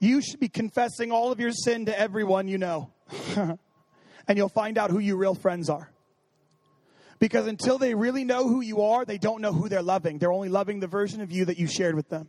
You 0.00 0.20
should 0.20 0.40
be 0.40 0.48
confessing 0.48 1.12
all 1.12 1.30
of 1.30 1.38
your 1.38 1.52
sin 1.52 1.86
to 1.86 1.96
everyone 1.96 2.48
you 2.48 2.58
know. 2.58 2.90
and 4.28 4.38
you'll 4.38 4.48
find 4.48 4.78
out 4.78 4.90
who 4.90 4.98
your 4.98 5.16
real 5.16 5.34
friends 5.34 5.68
are. 5.68 5.90
Because 7.18 7.46
until 7.46 7.78
they 7.78 7.94
really 7.94 8.24
know 8.24 8.48
who 8.48 8.60
you 8.60 8.82
are, 8.82 9.04
they 9.04 9.18
don't 9.18 9.40
know 9.40 9.52
who 9.52 9.68
they're 9.68 9.82
loving. 9.82 10.18
They're 10.18 10.32
only 10.32 10.48
loving 10.48 10.80
the 10.80 10.86
version 10.86 11.20
of 11.20 11.30
you 11.30 11.44
that 11.46 11.58
you 11.58 11.66
shared 11.66 11.94
with 11.94 12.08
them. 12.08 12.28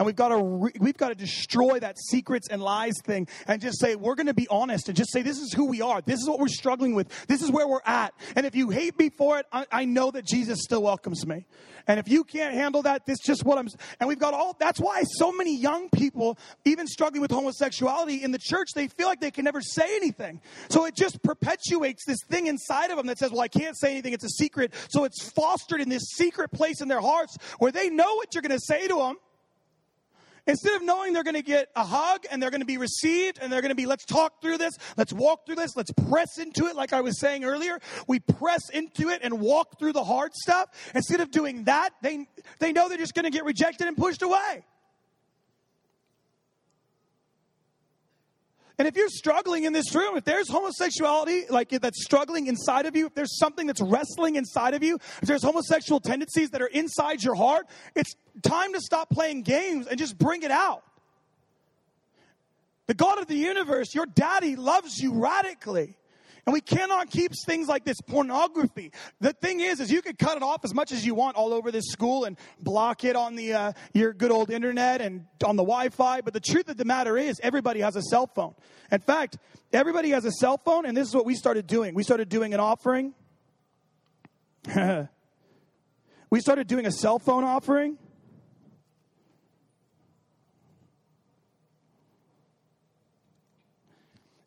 And 0.00 0.06
we've 0.06 0.16
got 0.16 0.28
to 0.28 0.42
re- 0.42 0.72
we've 0.80 0.96
got 0.96 1.10
to 1.10 1.14
destroy 1.14 1.78
that 1.78 1.98
secrets 1.98 2.48
and 2.48 2.62
lies 2.62 2.94
thing 3.04 3.28
and 3.46 3.60
just 3.60 3.78
say 3.78 3.96
we're 3.96 4.14
going 4.14 4.28
to 4.28 4.34
be 4.34 4.48
honest 4.48 4.88
and 4.88 4.96
just 4.96 5.12
say 5.12 5.20
this 5.20 5.36
is 5.36 5.52
who 5.52 5.66
we 5.66 5.82
are. 5.82 6.00
This 6.00 6.20
is 6.20 6.26
what 6.26 6.38
we're 6.38 6.48
struggling 6.48 6.94
with. 6.94 7.26
This 7.26 7.42
is 7.42 7.50
where 7.50 7.68
we're 7.68 7.82
at. 7.84 8.14
And 8.34 8.46
if 8.46 8.54
you 8.54 8.70
hate 8.70 8.98
me 8.98 9.10
for 9.10 9.38
it, 9.40 9.46
I, 9.52 9.66
I 9.70 9.84
know 9.84 10.10
that 10.10 10.24
Jesus 10.24 10.60
still 10.62 10.82
welcomes 10.84 11.26
me. 11.26 11.44
And 11.86 12.00
if 12.00 12.08
you 12.08 12.24
can't 12.24 12.54
handle 12.54 12.80
that, 12.82 13.04
this 13.04 13.18
is 13.20 13.26
just 13.26 13.44
what 13.44 13.58
I'm. 13.58 13.68
And 14.00 14.08
we've 14.08 14.18
got 14.18 14.32
all. 14.32 14.56
That's 14.58 14.80
why 14.80 15.02
so 15.02 15.32
many 15.32 15.54
young 15.54 15.90
people, 15.90 16.38
even 16.64 16.86
struggling 16.86 17.20
with 17.20 17.30
homosexuality 17.30 18.22
in 18.22 18.32
the 18.32 18.38
church, 18.38 18.68
they 18.74 18.88
feel 18.88 19.06
like 19.06 19.20
they 19.20 19.30
can 19.30 19.44
never 19.44 19.60
say 19.60 19.96
anything. 19.96 20.40
So 20.70 20.86
it 20.86 20.96
just 20.96 21.22
perpetuates 21.22 22.06
this 22.06 22.20
thing 22.26 22.46
inside 22.46 22.90
of 22.90 22.96
them 22.96 23.06
that 23.08 23.18
says, 23.18 23.32
"Well, 23.32 23.42
I 23.42 23.48
can't 23.48 23.78
say 23.78 23.90
anything. 23.90 24.14
It's 24.14 24.24
a 24.24 24.30
secret." 24.30 24.72
So 24.88 25.04
it's 25.04 25.30
fostered 25.30 25.82
in 25.82 25.90
this 25.90 26.04
secret 26.12 26.52
place 26.52 26.80
in 26.80 26.88
their 26.88 27.02
hearts 27.02 27.36
where 27.58 27.70
they 27.70 27.90
know 27.90 28.14
what 28.14 28.34
you're 28.34 28.40
going 28.40 28.58
to 28.58 28.64
say 28.64 28.88
to 28.88 28.94
them 28.94 29.16
Instead 30.46 30.74
of 30.76 30.82
knowing 30.82 31.12
they're 31.12 31.24
going 31.24 31.34
to 31.36 31.42
get 31.42 31.68
a 31.76 31.84
hug 31.84 32.24
and 32.30 32.42
they're 32.42 32.50
going 32.50 32.60
to 32.60 32.66
be 32.66 32.78
received 32.78 33.38
and 33.40 33.52
they're 33.52 33.60
going 33.60 33.70
to 33.70 33.74
be, 33.74 33.86
let's 33.86 34.04
talk 34.04 34.40
through 34.42 34.58
this, 34.58 34.74
let's 34.96 35.12
walk 35.12 35.46
through 35.46 35.56
this, 35.56 35.76
let's 35.76 35.92
press 36.08 36.38
into 36.38 36.66
it, 36.66 36.76
like 36.76 36.92
I 36.92 37.00
was 37.00 37.18
saying 37.20 37.44
earlier. 37.44 37.78
We 38.06 38.20
press 38.20 38.68
into 38.70 39.08
it 39.08 39.20
and 39.22 39.40
walk 39.40 39.78
through 39.78 39.92
the 39.92 40.04
hard 40.04 40.34
stuff. 40.34 40.68
Instead 40.94 41.20
of 41.20 41.30
doing 41.30 41.64
that, 41.64 41.90
they, 42.02 42.26
they 42.58 42.72
know 42.72 42.88
they're 42.88 42.98
just 42.98 43.14
going 43.14 43.24
to 43.24 43.30
get 43.30 43.44
rejected 43.44 43.86
and 43.88 43.96
pushed 43.96 44.22
away. 44.22 44.64
And 48.80 48.88
if 48.88 48.96
you're 48.96 49.10
struggling 49.10 49.64
in 49.64 49.74
this 49.74 49.94
room, 49.94 50.16
if 50.16 50.24
there's 50.24 50.48
homosexuality 50.48 51.44
like 51.50 51.68
that's 51.68 52.02
struggling 52.02 52.46
inside 52.46 52.86
of 52.86 52.96
you, 52.96 53.08
if 53.08 53.14
there's 53.14 53.36
something 53.36 53.66
that's 53.66 53.82
wrestling 53.82 54.36
inside 54.36 54.72
of 54.72 54.82
you, 54.82 54.94
if 55.20 55.28
there's 55.28 55.42
homosexual 55.42 56.00
tendencies 56.00 56.48
that 56.52 56.62
are 56.62 56.66
inside 56.68 57.22
your 57.22 57.34
heart, 57.34 57.66
it's 57.94 58.14
time 58.40 58.72
to 58.72 58.80
stop 58.80 59.10
playing 59.10 59.42
games 59.42 59.86
and 59.86 59.98
just 59.98 60.16
bring 60.16 60.44
it 60.44 60.50
out. 60.50 60.82
The 62.86 62.94
God 62.94 63.18
of 63.18 63.26
the 63.26 63.36
universe, 63.36 63.94
your 63.94 64.06
daddy 64.06 64.56
loves 64.56 64.96
you 64.96 65.12
radically. 65.12 65.98
And 66.46 66.52
we 66.52 66.60
cannot 66.60 67.10
keep 67.10 67.32
things 67.46 67.68
like 67.68 67.84
this 67.84 68.00
pornography. 68.00 68.92
The 69.20 69.32
thing 69.32 69.60
is, 69.60 69.80
is 69.80 69.90
you 69.90 70.02
could 70.02 70.18
cut 70.18 70.36
it 70.36 70.42
off 70.42 70.64
as 70.64 70.74
much 70.74 70.92
as 70.92 71.04
you 71.04 71.14
want 71.14 71.36
all 71.36 71.52
over 71.52 71.70
this 71.70 71.86
school 71.86 72.24
and 72.24 72.38
block 72.60 73.04
it 73.04 73.16
on 73.16 73.34
the 73.34 73.54
uh, 73.54 73.72
your 73.92 74.12
good 74.12 74.30
old 74.30 74.50
internet 74.50 75.00
and 75.00 75.26
on 75.44 75.56
the 75.56 75.62
Wi-Fi. 75.62 76.22
But 76.22 76.32
the 76.32 76.40
truth 76.40 76.68
of 76.68 76.76
the 76.76 76.84
matter 76.84 77.16
is, 77.16 77.40
everybody 77.42 77.80
has 77.80 77.96
a 77.96 78.02
cell 78.02 78.26
phone. 78.26 78.54
In 78.90 79.00
fact, 79.00 79.36
everybody 79.72 80.10
has 80.10 80.24
a 80.24 80.32
cell 80.32 80.58
phone, 80.58 80.86
and 80.86 80.96
this 80.96 81.08
is 81.08 81.14
what 81.14 81.26
we 81.26 81.34
started 81.34 81.66
doing. 81.66 81.94
We 81.94 82.02
started 82.02 82.28
doing 82.28 82.54
an 82.54 82.60
offering. 82.60 83.14
we 86.30 86.40
started 86.40 86.66
doing 86.66 86.86
a 86.86 86.92
cell 86.92 87.18
phone 87.18 87.44
offering. 87.44 87.98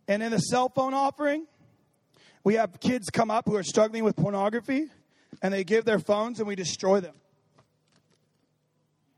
And 0.07 0.21
in 0.21 0.31
the 0.31 0.39
cell 0.39 0.69
phone 0.69 0.93
offering, 0.93 1.47
we 2.43 2.55
have 2.55 2.79
kids 2.79 3.09
come 3.09 3.31
up 3.31 3.47
who 3.47 3.55
are 3.55 3.63
struggling 3.63 4.03
with 4.03 4.15
pornography 4.15 4.87
and 5.41 5.53
they 5.53 5.63
give 5.63 5.85
their 5.85 5.99
phones 5.99 6.39
and 6.39 6.47
we 6.47 6.55
destroy 6.55 6.99
them. 6.99 7.15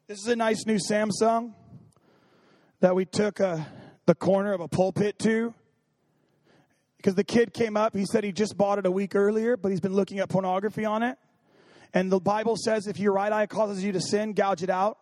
This 0.07 0.19
is 0.19 0.27
a 0.27 0.35
nice 0.35 0.65
new 0.67 0.77
Samsung 0.77 1.53
that 2.79 2.95
we 2.95 3.05
took 3.05 3.39
a, 3.39 3.47
uh, 3.47 3.63
the 4.05 4.13
corner 4.13 4.53
of 4.53 4.61
a 4.61 4.67
pulpit 4.67 5.17
to 5.17 5.51
because 6.97 7.15
the 7.15 7.23
kid 7.23 7.53
came 7.53 7.75
up. 7.75 7.95
He 7.95 8.05
said 8.05 8.23
he 8.23 8.31
just 8.31 8.55
bought 8.55 8.77
it 8.77 8.85
a 8.85 8.91
week 8.91 9.15
earlier, 9.15 9.57
but 9.57 9.69
he's 9.69 9.79
been 9.79 9.95
looking 9.95 10.19
at 10.19 10.29
pornography 10.29 10.85
on 10.85 11.01
it. 11.01 11.17
And 11.91 12.11
the 12.11 12.19
Bible 12.19 12.55
says 12.55 12.85
if 12.85 12.99
your 12.99 13.13
right 13.13 13.31
eye 13.31 13.47
causes 13.47 13.83
you 13.83 13.91
to 13.93 14.01
sin, 14.01 14.33
gouge 14.33 14.61
it 14.61 14.69
out. 14.69 14.99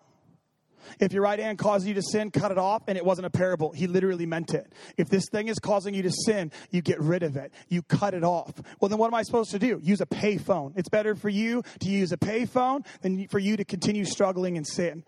If 1.00 1.14
your 1.14 1.22
right 1.22 1.40
hand 1.40 1.58
causes 1.58 1.88
you 1.88 1.94
to 1.96 2.02
sin, 2.02 2.32
cut 2.32 2.52
it 2.52 2.58
off. 2.58 2.84
And 2.88 2.98
it 2.98 3.06
wasn't 3.06 3.28
a 3.28 3.30
parable. 3.30 3.72
He 3.72 3.88
literally 3.88 4.26
meant 4.26 4.54
it. 4.54 4.72
If 4.98 5.10
this 5.10 5.26
thing 5.32 5.48
is 5.48 5.60
causing 5.60 5.94
you 5.94 6.04
to 6.04 6.12
sin, 6.12 6.52
you 6.72 6.82
get 6.82 7.00
rid 7.00 7.24
of 7.24 7.38
it. 7.38 7.52
You 7.70 7.82
cut 7.82 8.14
it 8.14 8.24
off. 8.24 8.54
Well, 8.80 8.90
then 8.90 8.98
what 8.98 9.08
am 9.08 9.16
I 9.16 9.24
supposed 9.24 9.52
to 9.52 9.60
do? 9.60 9.80
Use 9.82 10.02
a 10.02 10.06
payphone. 10.06 10.74
It's 10.76 10.90
better 10.90 11.16
for 11.16 11.30
you 11.30 11.64
to 11.80 11.90
use 11.90 12.12
a 12.12 12.18
payphone 12.18 12.86
than 13.02 13.28
for 13.28 13.40
you 13.40 13.58
to 13.58 13.66
continue 13.66 14.06
struggling 14.06 14.56
in 14.56 14.66
sin. 14.66 15.04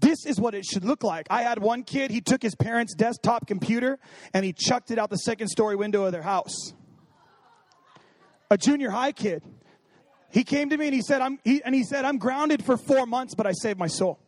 This 0.00 0.24
is 0.26 0.40
what 0.40 0.54
it 0.54 0.64
should 0.64 0.84
look 0.84 1.02
like. 1.02 1.26
I 1.28 1.42
had 1.42 1.58
one 1.58 1.82
kid, 1.82 2.10
he 2.10 2.20
took 2.20 2.42
his 2.42 2.54
parents' 2.54 2.94
desktop 2.94 3.46
computer 3.46 3.98
and 4.32 4.44
he 4.44 4.52
chucked 4.52 4.90
it 4.90 4.98
out 4.98 5.10
the 5.10 5.16
second 5.16 5.48
story 5.48 5.74
window 5.74 6.04
of 6.04 6.12
their 6.12 6.22
house. 6.22 6.72
A 8.50 8.56
junior 8.56 8.90
high 8.90 9.12
kid. 9.12 9.42
He 10.30 10.44
came 10.44 10.70
to 10.70 10.76
me 10.76 10.86
and 10.86 10.94
he 10.94 11.02
said, 11.02 11.22
I'm, 11.22 11.38
he, 11.44 11.62
and 11.62 11.74
he 11.74 11.84
said, 11.84 12.04
I'm 12.04 12.18
grounded 12.18 12.64
for 12.64 12.76
four 12.76 13.06
months, 13.06 13.34
but 13.34 13.46
I 13.46 13.52
saved 13.52 13.78
my 13.78 13.86
soul. 13.86 14.18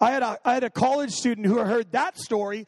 I 0.00 0.12
had, 0.12 0.22
a, 0.22 0.38
I 0.44 0.54
had 0.54 0.64
a 0.64 0.70
college 0.70 1.12
student 1.12 1.46
who 1.46 1.58
heard 1.58 1.92
that 1.92 2.18
story, 2.18 2.66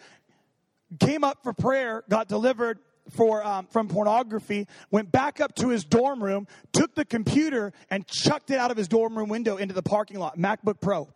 came 1.01 1.24
up 1.24 1.38
for 1.43 1.55
prayer, 1.55 2.05
got 2.11 2.28
delivered 2.28 2.78
for, 3.11 3.45
um, 3.45 3.66
from 3.66 3.88
pornography, 3.88 4.68
went 4.90 5.11
back 5.11 5.40
up 5.40 5.55
to 5.57 5.68
his 5.68 5.84
dorm 5.84 6.22
room, 6.22 6.47
took 6.72 6.95
the 6.95 7.07
computer, 7.07 7.72
and 7.90 8.07
chucked 8.07 8.51
it 8.51 8.59
out 8.59 8.70
of 8.70 8.76
his 8.76 8.86
dorm 8.86 9.16
room 9.16 9.30
window 9.30 9.57
into 9.57 9.74
the 9.74 9.82
parking 9.82 10.18
lot. 10.18 10.38
MacBook 10.38 10.80
Pro. 10.80 11.09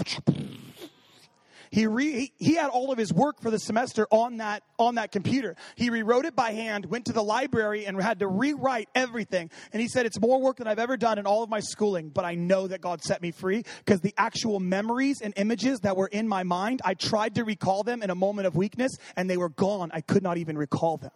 He, 1.76 1.86
re, 1.86 2.32
he, 2.38 2.54
had 2.54 2.70
all 2.70 2.90
of 2.90 2.96
his 2.96 3.12
work 3.12 3.42
for 3.42 3.50
the 3.50 3.58
semester 3.58 4.06
on 4.10 4.38
that, 4.38 4.62
on 4.78 4.94
that 4.94 5.12
computer. 5.12 5.56
He 5.74 5.90
rewrote 5.90 6.24
it 6.24 6.34
by 6.34 6.52
hand, 6.52 6.86
went 6.86 7.04
to 7.04 7.12
the 7.12 7.22
library, 7.22 7.84
and 7.84 8.00
had 8.00 8.20
to 8.20 8.26
rewrite 8.26 8.88
everything. 8.94 9.50
And 9.74 9.82
he 9.82 9.86
said, 9.86 10.06
It's 10.06 10.18
more 10.18 10.40
work 10.40 10.56
than 10.56 10.68
I've 10.68 10.78
ever 10.78 10.96
done 10.96 11.18
in 11.18 11.26
all 11.26 11.42
of 11.42 11.50
my 11.50 11.60
schooling, 11.60 12.08
but 12.08 12.24
I 12.24 12.34
know 12.34 12.66
that 12.66 12.80
God 12.80 13.04
set 13.04 13.20
me 13.20 13.30
free 13.30 13.62
because 13.84 14.00
the 14.00 14.14
actual 14.16 14.58
memories 14.58 15.20
and 15.20 15.34
images 15.36 15.80
that 15.80 15.98
were 15.98 16.06
in 16.06 16.26
my 16.26 16.44
mind, 16.44 16.80
I 16.82 16.94
tried 16.94 17.34
to 17.34 17.44
recall 17.44 17.82
them 17.82 18.02
in 18.02 18.08
a 18.08 18.14
moment 18.14 18.46
of 18.46 18.56
weakness, 18.56 18.96
and 19.14 19.28
they 19.28 19.36
were 19.36 19.50
gone. 19.50 19.90
I 19.92 20.00
could 20.00 20.22
not 20.22 20.38
even 20.38 20.56
recall 20.56 20.96
them. 20.96 21.10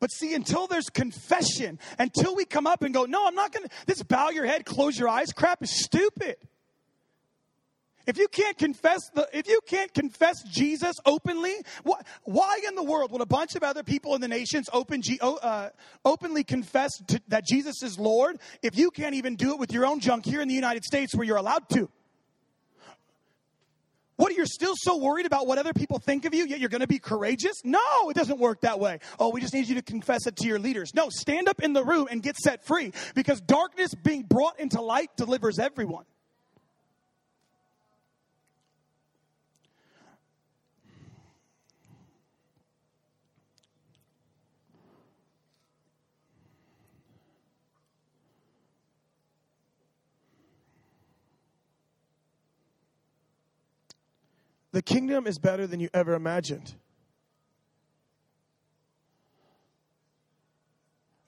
But 0.00 0.10
see, 0.10 0.34
until 0.34 0.66
there's 0.66 0.88
confession, 0.88 1.78
until 1.98 2.34
we 2.34 2.46
come 2.46 2.66
up 2.66 2.82
and 2.82 2.92
go, 2.92 3.04
no, 3.04 3.26
I'm 3.26 3.34
not 3.34 3.52
going 3.52 3.68
to, 3.68 3.70
this 3.86 4.02
bow 4.02 4.30
your 4.30 4.46
head, 4.46 4.64
close 4.64 4.98
your 4.98 5.08
eyes 5.08 5.32
crap 5.32 5.62
is 5.62 5.84
stupid. 5.84 6.36
If 8.06 8.18
you 8.18 8.26
can't 8.28 8.56
confess 8.56 8.98
the, 9.14 9.28
if 9.32 9.46
you 9.46 9.60
can't 9.66 9.92
confess 9.92 10.42
Jesus 10.50 10.96
openly, 11.04 11.54
wh- 11.86 12.00
why 12.24 12.58
in 12.66 12.74
the 12.74 12.82
world 12.82 13.12
would 13.12 13.20
a 13.20 13.26
bunch 13.26 13.54
of 13.54 13.62
other 13.62 13.82
people 13.84 14.14
in 14.14 14.20
the 14.20 14.26
nations 14.26 14.68
open, 14.72 15.02
uh, 15.20 15.68
openly 16.04 16.42
confess 16.42 16.90
to, 17.08 17.20
that 17.28 17.44
Jesus 17.44 17.82
is 17.82 17.98
Lord 17.98 18.40
if 18.62 18.76
you 18.76 18.90
can't 18.90 19.14
even 19.14 19.36
do 19.36 19.52
it 19.52 19.60
with 19.60 19.70
your 19.70 19.86
own 19.86 20.00
junk 20.00 20.24
here 20.24 20.40
in 20.40 20.48
the 20.48 20.54
United 20.54 20.82
States 20.82 21.14
where 21.14 21.26
you're 21.26 21.36
allowed 21.36 21.68
to? 21.74 21.88
What, 24.20 24.34
you're 24.34 24.44
still 24.44 24.74
so 24.76 24.98
worried 24.98 25.24
about 25.24 25.46
what 25.46 25.56
other 25.56 25.72
people 25.72 25.98
think 25.98 26.26
of 26.26 26.34
you, 26.34 26.44
yet 26.44 26.60
you're 26.60 26.68
going 26.68 26.82
to 26.82 26.86
be 26.86 26.98
courageous? 26.98 27.54
No, 27.64 28.10
it 28.10 28.14
doesn't 28.14 28.38
work 28.38 28.60
that 28.60 28.78
way. 28.78 28.98
Oh, 29.18 29.30
we 29.30 29.40
just 29.40 29.54
need 29.54 29.66
you 29.66 29.76
to 29.76 29.82
confess 29.82 30.26
it 30.26 30.36
to 30.36 30.46
your 30.46 30.58
leaders. 30.58 30.92
No, 30.94 31.08
stand 31.08 31.48
up 31.48 31.62
in 31.62 31.72
the 31.72 31.82
room 31.82 32.06
and 32.10 32.22
get 32.22 32.36
set 32.36 32.66
free 32.66 32.92
because 33.14 33.40
darkness 33.40 33.94
being 33.94 34.24
brought 34.24 34.60
into 34.60 34.82
light 34.82 35.08
delivers 35.16 35.58
everyone. 35.58 36.04
The 54.72 54.82
kingdom 54.82 55.26
is 55.26 55.38
better 55.38 55.66
than 55.66 55.80
you 55.80 55.88
ever 55.92 56.14
imagined. 56.14 56.74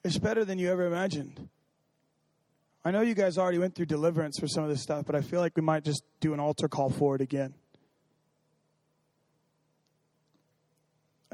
It's 0.03 0.17
better 0.17 0.45
than 0.45 0.59
you 0.59 0.69
ever 0.69 0.85
imagined. 0.85 1.49
I 2.85 2.91
know 2.91 3.01
you 3.01 3.13
guys 3.13 3.37
already 3.37 3.57
went 3.57 3.75
through 3.75 3.85
deliverance 3.85 4.37
for 4.37 4.47
some 4.47 4.63
of 4.63 4.69
this 4.69 4.81
stuff, 4.81 5.05
but 5.05 5.15
I 5.15 5.21
feel 5.21 5.39
like 5.39 5.55
we 5.55 5.61
might 5.61 5.85
just 5.85 6.03
do 6.19 6.33
an 6.33 6.39
altar 6.39 6.67
call 6.67 6.89
for 6.89 7.15
it 7.15 7.21
again. 7.21 7.53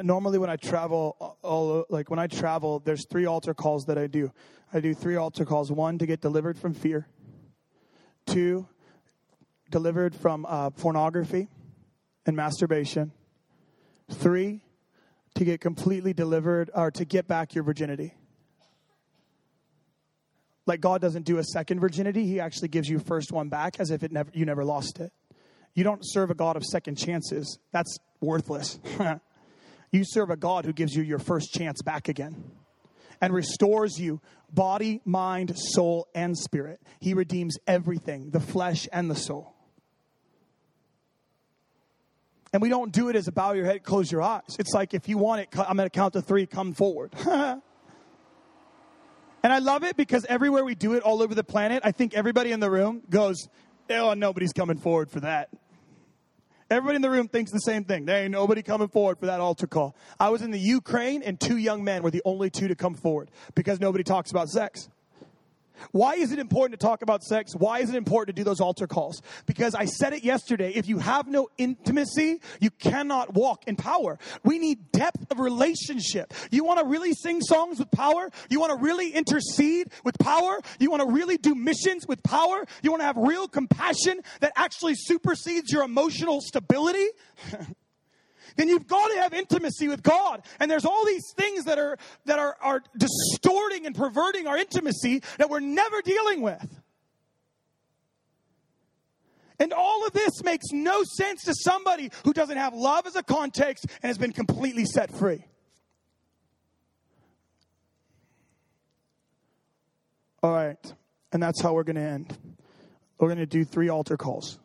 normally 0.03 0.37
when 0.37 0.49
I 0.49 0.55
travel, 0.55 1.37
all 1.41 1.85
like 1.89 2.09
when 2.09 2.19
I 2.19 2.27
travel, 2.27 2.79
there's 2.79 3.05
three 3.07 3.25
altar 3.25 3.53
calls 3.53 3.85
that 3.85 3.97
I 3.97 4.07
do. 4.07 4.31
I 4.73 4.79
do 4.79 4.93
three 4.93 5.15
altar 5.15 5.45
calls: 5.45 5.71
one 5.71 5.97
to 5.97 6.05
get 6.05 6.21
delivered 6.21 6.57
from 6.57 6.73
fear, 6.73 7.07
two, 8.25 8.67
delivered 9.69 10.15
from 10.15 10.45
uh, 10.47 10.69
pornography, 10.69 11.47
and 12.29 12.37
masturbation. 12.37 13.11
Three, 14.09 14.61
to 15.35 15.43
get 15.43 15.59
completely 15.59 16.13
delivered 16.13 16.71
or 16.73 16.91
to 16.91 17.03
get 17.03 17.27
back 17.27 17.53
your 17.53 17.63
virginity. 17.65 18.13
Like 20.65 20.79
God 20.79 21.01
doesn't 21.01 21.25
do 21.25 21.39
a 21.39 21.43
second 21.43 21.79
virginity, 21.81 22.25
He 22.25 22.39
actually 22.39 22.69
gives 22.69 22.87
you 22.87 22.99
first 22.99 23.31
one 23.31 23.49
back 23.49 23.79
as 23.79 23.91
if 23.91 24.03
it 24.03 24.11
never 24.11 24.29
you 24.33 24.45
never 24.45 24.63
lost 24.63 24.99
it. 24.99 25.11
You 25.73 25.83
don't 25.83 26.01
serve 26.03 26.29
a 26.29 26.35
God 26.35 26.55
of 26.55 26.63
second 26.63 26.97
chances. 26.97 27.59
That's 27.71 27.97
worthless. 28.21 28.79
you 29.91 30.03
serve 30.05 30.29
a 30.29 30.37
God 30.37 30.65
who 30.65 30.73
gives 30.73 30.95
you 30.95 31.03
your 31.03 31.19
first 31.19 31.51
chance 31.51 31.81
back 31.81 32.07
again 32.07 32.43
and 33.21 33.33
restores 33.33 33.99
you 33.99 34.21
body, 34.51 35.01
mind, 35.05 35.57
soul, 35.57 36.07
and 36.13 36.37
spirit. 36.37 36.79
He 36.99 37.13
redeems 37.13 37.57
everything, 37.67 38.31
the 38.31 38.39
flesh 38.39 38.87
and 38.91 39.09
the 39.09 39.15
soul. 39.15 39.55
And 42.51 42.61
we 42.61 42.69
don't 42.69 42.91
do 42.91 43.09
it 43.09 43.15
as 43.15 43.27
a 43.27 43.31
bow 43.31 43.51
your 43.53 43.65
head, 43.65 43.83
close 43.83 44.11
your 44.11 44.21
eyes. 44.23 44.55
It's 44.57 44.73
like 44.73 44.93
if 44.93 45.07
you 45.07 45.17
want 45.17 45.41
it, 45.41 45.49
I'm 45.57 45.77
going 45.77 45.85
to 45.85 45.89
count 45.89 46.13
to 46.13 46.21
three, 46.21 46.47
come 46.47 46.73
forward. 46.73 47.13
and 47.27 47.61
I 49.43 49.59
love 49.59 49.83
it 49.83 49.95
because 49.95 50.25
everywhere 50.25 50.65
we 50.65 50.73
do 50.73 50.93
it 50.93 51.03
all 51.03 51.21
over 51.21 51.35
the 51.35 51.43
planet, 51.43 51.81
I 51.85 51.91
think 51.91 52.15
everybody 52.15 52.51
in 52.51 52.59
the 52.59 52.71
room 52.71 53.03
goes, 53.09 53.47
oh, 53.89 54.13
nobody's 54.13 54.53
coming 54.53 54.77
forward 54.77 55.11
for 55.11 55.19
that. 55.19 55.49
Everybody 56.71 56.97
in 56.97 57.01
the 57.01 57.09
room 57.09 57.27
thinks 57.27 57.51
the 57.51 57.59
same 57.59 57.83
thing. 57.83 58.05
There 58.05 58.23
ain't 58.23 58.31
nobody 58.31 58.61
coming 58.61 58.89
forward 58.89 59.19
for 59.19 59.25
that 59.25 59.39
altar 59.39 59.65
call. 59.65 59.95
I 60.19 60.29
was 60.29 60.43
in 60.43 60.51
the 60.51 60.59
Ukraine, 60.59 61.23
and 61.23 61.39
two 61.39 61.57
young 61.57 61.83
men 61.83 62.03
were 62.03 62.11
the 62.11 62.21
only 62.25 62.51
two 62.51 62.67
to 62.67 62.75
come 62.75 62.93
forward 62.93 63.31
because 63.55 63.79
nobody 63.79 64.03
talks 64.03 64.29
about 64.29 64.49
sex. 64.49 64.87
Why 65.91 66.15
is 66.15 66.31
it 66.31 66.39
important 66.39 66.79
to 66.79 66.85
talk 66.85 67.01
about 67.01 67.23
sex? 67.23 67.53
Why 67.55 67.79
is 67.79 67.89
it 67.89 67.95
important 67.95 68.35
to 68.35 68.39
do 68.39 68.43
those 68.43 68.59
altar 68.59 68.87
calls? 68.87 69.21
Because 69.45 69.75
I 69.75 69.85
said 69.85 70.13
it 70.13 70.23
yesterday. 70.23 70.71
If 70.73 70.87
you 70.87 70.99
have 70.99 71.27
no 71.27 71.49
intimacy, 71.57 72.41
you 72.59 72.71
cannot 72.71 73.33
walk 73.33 73.67
in 73.67 73.75
power. 73.75 74.19
We 74.43 74.59
need 74.59 74.91
depth 74.91 75.31
of 75.31 75.39
relationship. 75.39 76.33
You 76.51 76.63
want 76.63 76.79
to 76.79 76.85
really 76.85 77.13
sing 77.13 77.41
songs 77.41 77.79
with 77.79 77.91
power? 77.91 78.29
You 78.49 78.59
want 78.59 78.71
to 78.71 78.83
really 78.83 79.11
intercede 79.11 79.89
with 80.03 80.17
power? 80.19 80.59
You 80.79 80.89
want 80.89 81.01
to 81.01 81.09
really 81.09 81.37
do 81.37 81.55
missions 81.55 82.07
with 82.07 82.21
power? 82.23 82.65
You 82.81 82.91
want 82.91 83.01
to 83.01 83.05
have 83.05 83.17
real 83.17 83.47
compassion 83.47 84.21
that 84.41 84.53
actually 84.55 84.95
supersedes 84.95 85.71
your 85.71 85.83
emotional 85.83 86.41
stability? 86.41 87.07
then 88.59 88.67
you've 88.67 88.87
got 88.87 89.07
to 89.07 89.21
have 89.21 89.33
intimacy 89.33 89.87
with 89.87 90.03
God. 90.03 90.41
And 90.59 90.69
there's 90.69 90.83
all 90.83 91.05
these 91.05 91.23
things 91.37 91.63
that 91.63 91.79
are 91.79 91.97
that 92.25 92.39
are, 92.39 92.57
are 92.61 92.83
distorting 92.97 93.85
and 93.85 93.95
perverting 93.95 94.47
our 94.47 94.57
intimacy 94.57 95.23
that 95.37 95.49
we're 95.49 95.61
never 95.61 96.01
dealing 96.01 96.41
with. 96.41 96.81
And 99.59 99.71
all 99.71 100.05
of 100.05 100.11
this 100.11 100.43
makes 100.43 100.65
no 100.73 101.03
sense 101.03 101.43
to 101.45 101.53
somebody 101.53 102.11
who 102.25 102.33
doesn't 102.33 102.57
have 102.57 102.73
love 102.73 103.07
as 103.07 103.15
a 103.15 103.23
context 103.23 103.85
and 104.01 104.09
has 104.09 104.17
been 104.17 104.33
completely 104.33 104.83
set 104.83 105.09
free. 105.09 105.45
All 110.43 110.51
right. 110.51 110.93
And 111.31 111.41
that's 111.41 111.61
how 111.61 111.73
we're 111.73 111.83
going 111.83 111.95
to 111.97 112.01
end. 112.01 112.37
We're 113.19 113.27
going 113.27 113.39
to 113.39 113.45
do 113.45 113.63
three 113.63 113.87
altar 113.87 114.17
calls. 114.17 114.59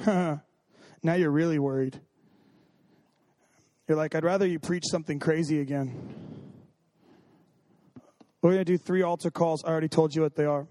now 0.06 0.40
you're 1.02 1.30
really 1.30 1.58
worried. 1.58 1.98
You're 3.88 3.96
like, 3.96 4.14
I'd 4.14 4.24
rather 4.24 4.46
you 4.46 4.58
preach 4.58 4.84
something 4.90 5.18
crazy 5.18 5.60
again. 5.60 6.14
We're 8.42 8.52
going 8.52 8.64
to 8.64 8.72
do 8.72 8.78
three 8.78 9.02
altar 9.02 9.30
calls. 9.30 9.64
I 9.64 9.68
already 9.68 9.88
told 9.88 10.14
you 10.14 10.22
what 10.22 10.34
they 10.34 10.44
are. 10.44 10.66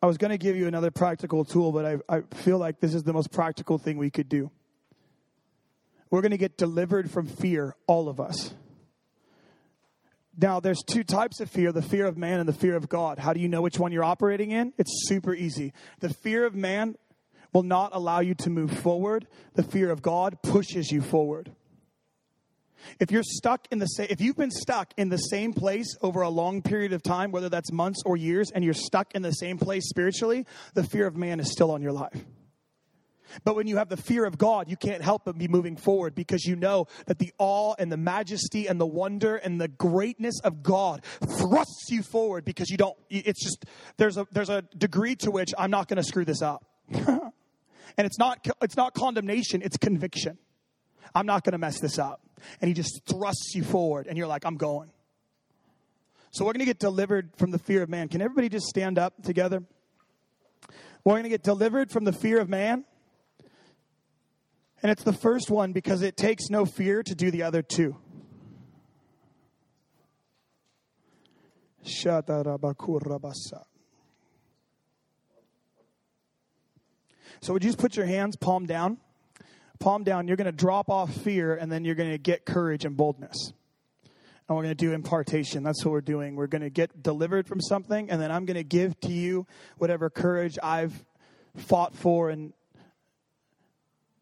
I 0.00 0.06
was 0.06 0.16
going 0.16 0.30
to 0.30 0.38
give 0.38 0.54
you 0.54 0.68
another 0.68 0.90
practical 0.90 1.44
tool, 1.44 1.72
but 1.72 1.84
I, 1.84 1.96
I 2.08 2.20
feel 2.34 2.58
like 2.58 2.80
this 2.80 2.94
is 2.94 3.02
the 3.02 3.12
most 3.12 3.32
practical 3.32 3.78
thing 3.78 3.98
we 3.98 4.10
could 4.10 4.28
do. 4.28 4.50
We're 6.10 6.20
going 6.20 6.30
to 6.30 6.38
get 6.38 6.56
delivered 6.56 7.10
from 7.10 7.26
fear, 7.26 7.74
all 7.86 8.08
of 8.08 8.20
us. 8.20 8.54
Now, 10.40 10.60
there's 10.60 10.82
two 10.86 11.02
types 11.02 11.40
of 11.40 11.50
fear 11.50 11.72
the 11.72 11.82
fear 11.82 12.06
of 12.06 12.16
man 12.16 12.38
and 12.38 12.48
the 12.48 12.52
fear 12.52 12.76
of 12.76 12.88
God. 12.88 13.18
How 13.18 13.32
do 13.32 13.40
you 13.40 13.48
know 13.48 13.60
which 13.60 13.78
one 13.78 13.90
you're 13.90 14.04
operating 14.04 14.52
in? 14.52 14.72
It's 14.78 15.08
super 15.08 15.34
easy. 15.34 15.72
The 15.98 16.10
fear 16.10 16.46
of 16.46 16.54
man 16.54 16.94
will 17.52 17.62
not 17.62 17.90
allow 17.94 18.20
you 18.20 18.34
to 18.34 18.50
move 18.50 18.70
forward. 18.70 19.26
The 19.54 19.62
fear 19.62 19.90
of 19.90 20.02
God 20.02 20.42
pushes 20.42 20.90
you 20.90 21.00
forward. 21.00 21.52
If 23.00 23.10
you're 23.10 23.24
stuck 23.24 23.66
in 23.70 23.78
the 23.78 23.88
if 24.08 24.20
you've 24.20 24.36
been 24.36 24.50
stuck 24.50 24.92
in 24.96 25.08
the 25.08 25.16
same 25.16 25.52
place 25.52 25.96
over 26.00 26.22
a 26.22 26.28
long 26.28 26.62
period 26.62 26.92
of 26.92 27.02
time, 27.02 27.32
whether 27.32 27.48
that's 27.48 27.72
months 27.72 28.02
or 28.06 28.16
years, 28.16 28.50
and 28.54 28.64
you're 28.64 28.74
stuck 28.74 29.14
in 29.14 29.22
the 29.22 29.32
same 29.32 29.58
place 29.58 29.88
spiritually, 29.88 30.46
the 30.74 30.84
fear 30.84 31.06
of 31.06 31.16
man 31.16 31.40
is 31.40 31.50
still 31.50 31.70
on 31.70 31.82
your 31.82 31.92
life. 31.92 32.24
But 33.44 33.56
when 33.56 33.66
you 33.66 33.76
have 33.76 33.90
the 33.90 33.96
fear 33.96 34.24
of 34.24 34.38
God, 34.38 34.70
you 34.70 34.76
can't 34.76 35.02
help 35.02 35.24
but 35.26 35.36
be 35.36 35.48
moving 35.48 35.76
forward 35.76 36.14
because 36.14 36.44
you 36.44 36.56
know 36.56 36.86
that 37.06 37.18
the 37.18 37.32
awe 37.38 37.74
and 37.78 37.92
the 37.92 37.96
majesty 37.96 38.66
and 38.66 38.80
the 38.80 38.86
wonder 38.86 39.36
and 39.36 39.60
the 39.60 39.68
greatness 39.68 40.40
of 40.40 40.62
God 40.62 41.04
thrusts 41.38 41.90
you 41.90 42.02
forward 42.02 42.46
because 42.46 42.70
you 42.70 42.78
don't, 42.78 42.96
it's 43.10 43.42
just, 43.42 43.66
there's 43.98 44.16
a, 44.16 44.26
there's 44.32 44.48
a 44.48 44.62
degree 44.76 45.14
to 45.16 45.30
which 45.30 45.52
I'm 45.58 45.70
not 45.70 45.88
going 45.88 45.98
to 45.98 46.02
screw 46.02 46.24
this 46.24 46.40
up. 46.40 46.64
And 47.96 48.06
it's 48.06 48.18
not, 48.18 48.46
it's 48.62 48.76
not 48.76 48.94
condemnation, 48.94 49.62
it's 49.62 49.76
conviction. 49.76 50.38
I'm 51.14 51.26
not 51.26 51.44
going 51.44 51.52
to 51.52 51.58
mess 51.58 51.80
this 51.80 51.98
up. 51.98 52.20
And 52.60 52.68
he 52.68 52.74
just 52.74 53.00
thrusts 53.06 53.54
you 53.54 53.64
forward, 53.64 54.06
and 54.06 54.16
you're 54.16 54.26
like, 54.26 54.44
I'm 54.44 54.56
going. 54.56 54.90
So 56.30 56.44
we're 56.44 56.52
going 56.52 56.60
to 56.60 56.66
get 56.66 56.78
delivered 56.78 57.30
from 57.36 57.50
the 57.50 57.58
fear 57.58 57.82
of 57.82 57.88
man. 57.88 58.08
Can 58.08 58.20
everybody 58.20 58.48
just 58.48 58.66
stand 58.66 58.98
up 58.98 59.22
together? 59.22 59.62
We're 61.04 61.14
going 61.14 61.22
to 61.24 61.30
get 61.30 61.42
delivered 61.42 61.90
from 61.90 62.04
the 62.04 62.12
fear 62.12 62.38
of 62.40 62.48
man. 62.48 62.84
And 64.82 64.92
it's 64.92 65.02
the 65.02 65.12
first 65.12 65.50
one 65.50 65.72
because 65.72 66.02
it 66.02 66.16
takes 66.16 66.50
no 66.50 66.64
fear 66.64 67.02
to 67.02 67.14
do 67.14 67.30
the 67.30 67.42
other 67.42 67.62
two. 67.62 67.96
So 77.40 77.52
would 77.52 77.62
you 77.62 77.68
just 77.68 77.78
put 77.78 77.96
your 77.96 78.06
hands 78.06 78.36
palm 78.36 78.66
down? 78.66 78.98
Palm 79.78 80.04
down. 80.04 80.26
You're 80.26 80.36
going 80.36 80.46
to 80.46 80.52
drop 80.52 80.90
off 80.90 81.12
fear 81.12 81.54
and 81.54 81.70
then 81.70 81.84
you're 81.84 81.94
going 81.94 82.10
to 82.10 82.18
get 82.18 82.44
courage 82.44 82.84
and 82.84 82.96
boldness. 82.96 83.52
And 84.48 84.56
we're 84.56 84.62
going 84.62 84.76
to 84.76 84.86
do 84.86 84.92
impartation. 84.92 85.62
That's 85.62 85.84
what 85.84 85.92
we're 85.92 86.00
doing. 86.00 86.34
We're 86.34 86.46
going 86.46 86.62
to 86.62 86.70
get 86.70 87.02
delivered 87.02 87.46
from 87.46 87.60
something 87.60 88.10
and 88.10 88.20
then 88.20 88.32
I'm 88.32 88.44
going 88.44 88.56
to 88.56 88.64
give 88.64 88.98
to 89.00 89.12
you 89.12 89.46
whatever 89.76 90.10
courage 90.10 90.58
I've 90.62 91.04
fought 91.56 91.94
for 91.94 92.30
and 92.30 92.52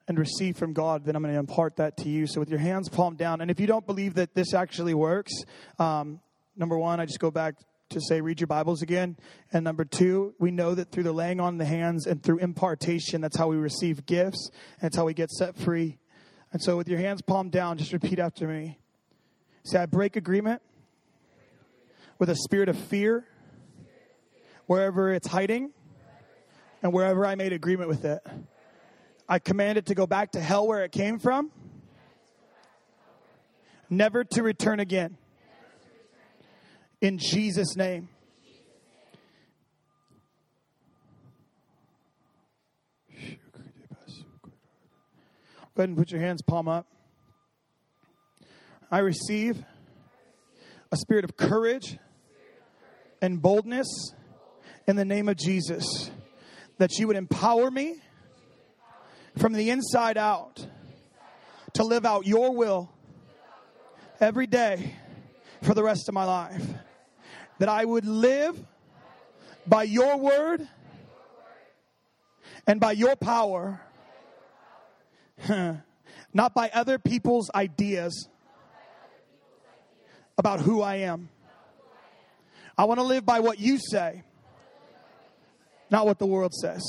and 0.09 0.19
receive 0.19 0.57
from 0.57 0.73
God, 0.73 1.05
then 1.05 1.17
I'm 1.17 1.23
going 1.23 1.35
to 1.35 1.41
impart 1.41 1.77
that 1.77 1.97
to 1.99 2.09
you. 2.09 2.27
So 2.27 2.41
with 2.41 2.49
your 2.49 2.61
hands 2.61 2.89
palm 2.89 3.17
down, 3.17 3.41
and 3.41 3.51
if 3.51 3.59
you 3.59 3.67
don't 3.67 3.87
believe 3.87 4.15
that 4.15 4.35
this 4.35 4.55
actually 4.55 4.95
works, 4.95 5.33
um, 5.79 6.21
number 6.57 6.79
one, 6.79 7.01
I 7.01 7.07
just 7.07 7.19
go 7.19 7.31
back 7.31 7.57
to 7.91 8.01
say, 8.01 8.21
read 8.21 8.41
your 8.41 8.47
Bibles 8.47 8.83
again. 8.83 9.17
And 9.53 9.65
number 9.65 9.85
two, 9.85 10.35
we 10.39 10.51
know 10.51 10.75
that 10.75 10.91
through 10.91 11.05
the 11.05 11.13
laying 11.13 11.41
on 11.41 11.59
the 11.59 11.65
hands 11.65 12.07
and 12.07 12.23
through 12.23 12.39
impartation, 12.39 13.21
that's 13.21 13.37
how 13.37 13.49
we 13.49 13.57
receive 13.57 14.07
gifts. 14.07 14.51
And 14.81 14.83
that's 14.83 14.97
how 14.97 15.05
we 15.05 15.15
get 15.15 15.31
set 15.31 15.57
free. 15.57 15.99
And 16.53 16.63
so, 16.63 16.77
with 16.77 16.89
your 16.89 16.99
hands 16.99 17.23
palm 17.23 17.51
down, 17.51 17.79
just 17.79 17.93
repeat 17.93 18.19
after 18.19 18.47
me. 18.49 18.79
Say, 19.65 19.79
I 19.79 19.87
break 19.87 20.17
agreement 20.17 20.63
with 22.19 22.31
a 22.31 22.37
spirit 22.37 22.69
of 22.69 22.79
fear 22.79 23.27
wherever 24.67 25.13
it's 25.13 25.27
hiding 25.27 25.71
and 26.83 26.93
wherever 26.93 27.27
I 27.27 27.35
made 27.35 27.53
agreement 27.53 27.89
with 27.89 28.05
it. 28.05 28.25
I 29.29 29.39
command 29.39 29.79
it 29.79 29.87
to 29.87 29.95
go 29.95 30.07
back 30.07 30.33
to 30.33 30.41
hell 30.41 30.67
where 30.67 30.85
it 30.85 30.93
came 30.93 31.19
from, 31.19 31.51
never 33.91 34.25
to 34.25 34.43
return 34.43 34.79
again. 34.79 35.17
In 37.01 37.19
Jesus' 37.19 37.77
name. 37.77 38.09
Go 45.77 45.83
ahead 45.83 45.91
and 45.91 45.99
put 45.99 46.11
your 46.11 46.23
hands 46.23 46.41
palm 46.41 46.69
up. 46.69 46.87
I 48.91 49.01
receive 49.01 49.63
a 50.91 50.97
spirit 50.97 51.25
of 51.25 51.37
courage 51.37 51.99
and 53.21 53.43
boldness 53.43 54.15
in 54.87 54.97
the 54.97 55.05
name 55.05 55.29
of 55.29 55.37
Jesus. 55.37 56.11
That 56.79 56.99
you 56.99 57.07
would 57.09 57.17
empower 57.17 57.71
me 57.71 58.01
from 59.37 59.53
the 59.53 59.69
inside 59.69 60.17
out 60.17 60.67
to 61.75 61.85
live 61.85 62.07
out 62.07 62.27
your 62.27 62.55
will 62.57 62.91
every 64.19 64.47
day 64.47 64.95
for 65.63 65.75
the 65.75 65.83
rest 65.83 66.09
of 66.09 66.15
my 66.15 66.25
life. 66.25 66.67
That 67.59 67.69
I 67.69 67.85
would 67.85 68.07
live 68.07 68.63
by 69.67 69.85
your 69.85 70.17
word 70.19 70.67
and 72.67 72.81
by 72.81 72.93
your 72.93 73.17
power, 73.17 73.81
not 75.49 76.55
by 76.55 76.71
other 76.73 76.99
people's 76.99 77.51
ideas 77.55 78.29
about 80.39 80.61
who 80.61 80.83
I 80.83 80.97
am. 80.97 81.29
I 82.77 82.85
want 82.85 82.99
to 83.01 83.05
live 83.05 83.25
by 83.25 83.41
what 83.41 83.59
you 83.59 83.79
say, 83.79 84.23
not 85.91 86.05
what 86.05 86.19
the 86.19 86.27
world 86.27 86.53
says. 86.53 86.83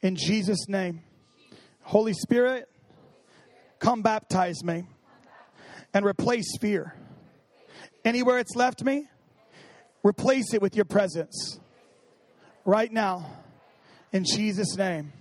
In 0.00 0.16
Jesus' 0.16 0.68
name. 0.68 1.02
Holy 1.82 2.12
Spirit, 2.12 2.68
come 3.78 4.02
baptize 4.02 4.64
me 4.64 4.84
and 5.94 6.04
replace 6.04 6.56
fear. 6.60 6.94
Anywhere 8.04 8.38
it's 8.38 8.56
left 8.56 8.82
me, 8.82 9.08
replace 10.02 10.52
it 10.54 10.60
with 10.60 10.74
your 10.74 10.84
presence. 10.84 11.58
Right 12.64 12.92
now, 12.92 13.26
in 14.12 14.24
Jesus' 14.24 14.76
name. 14.76 15.12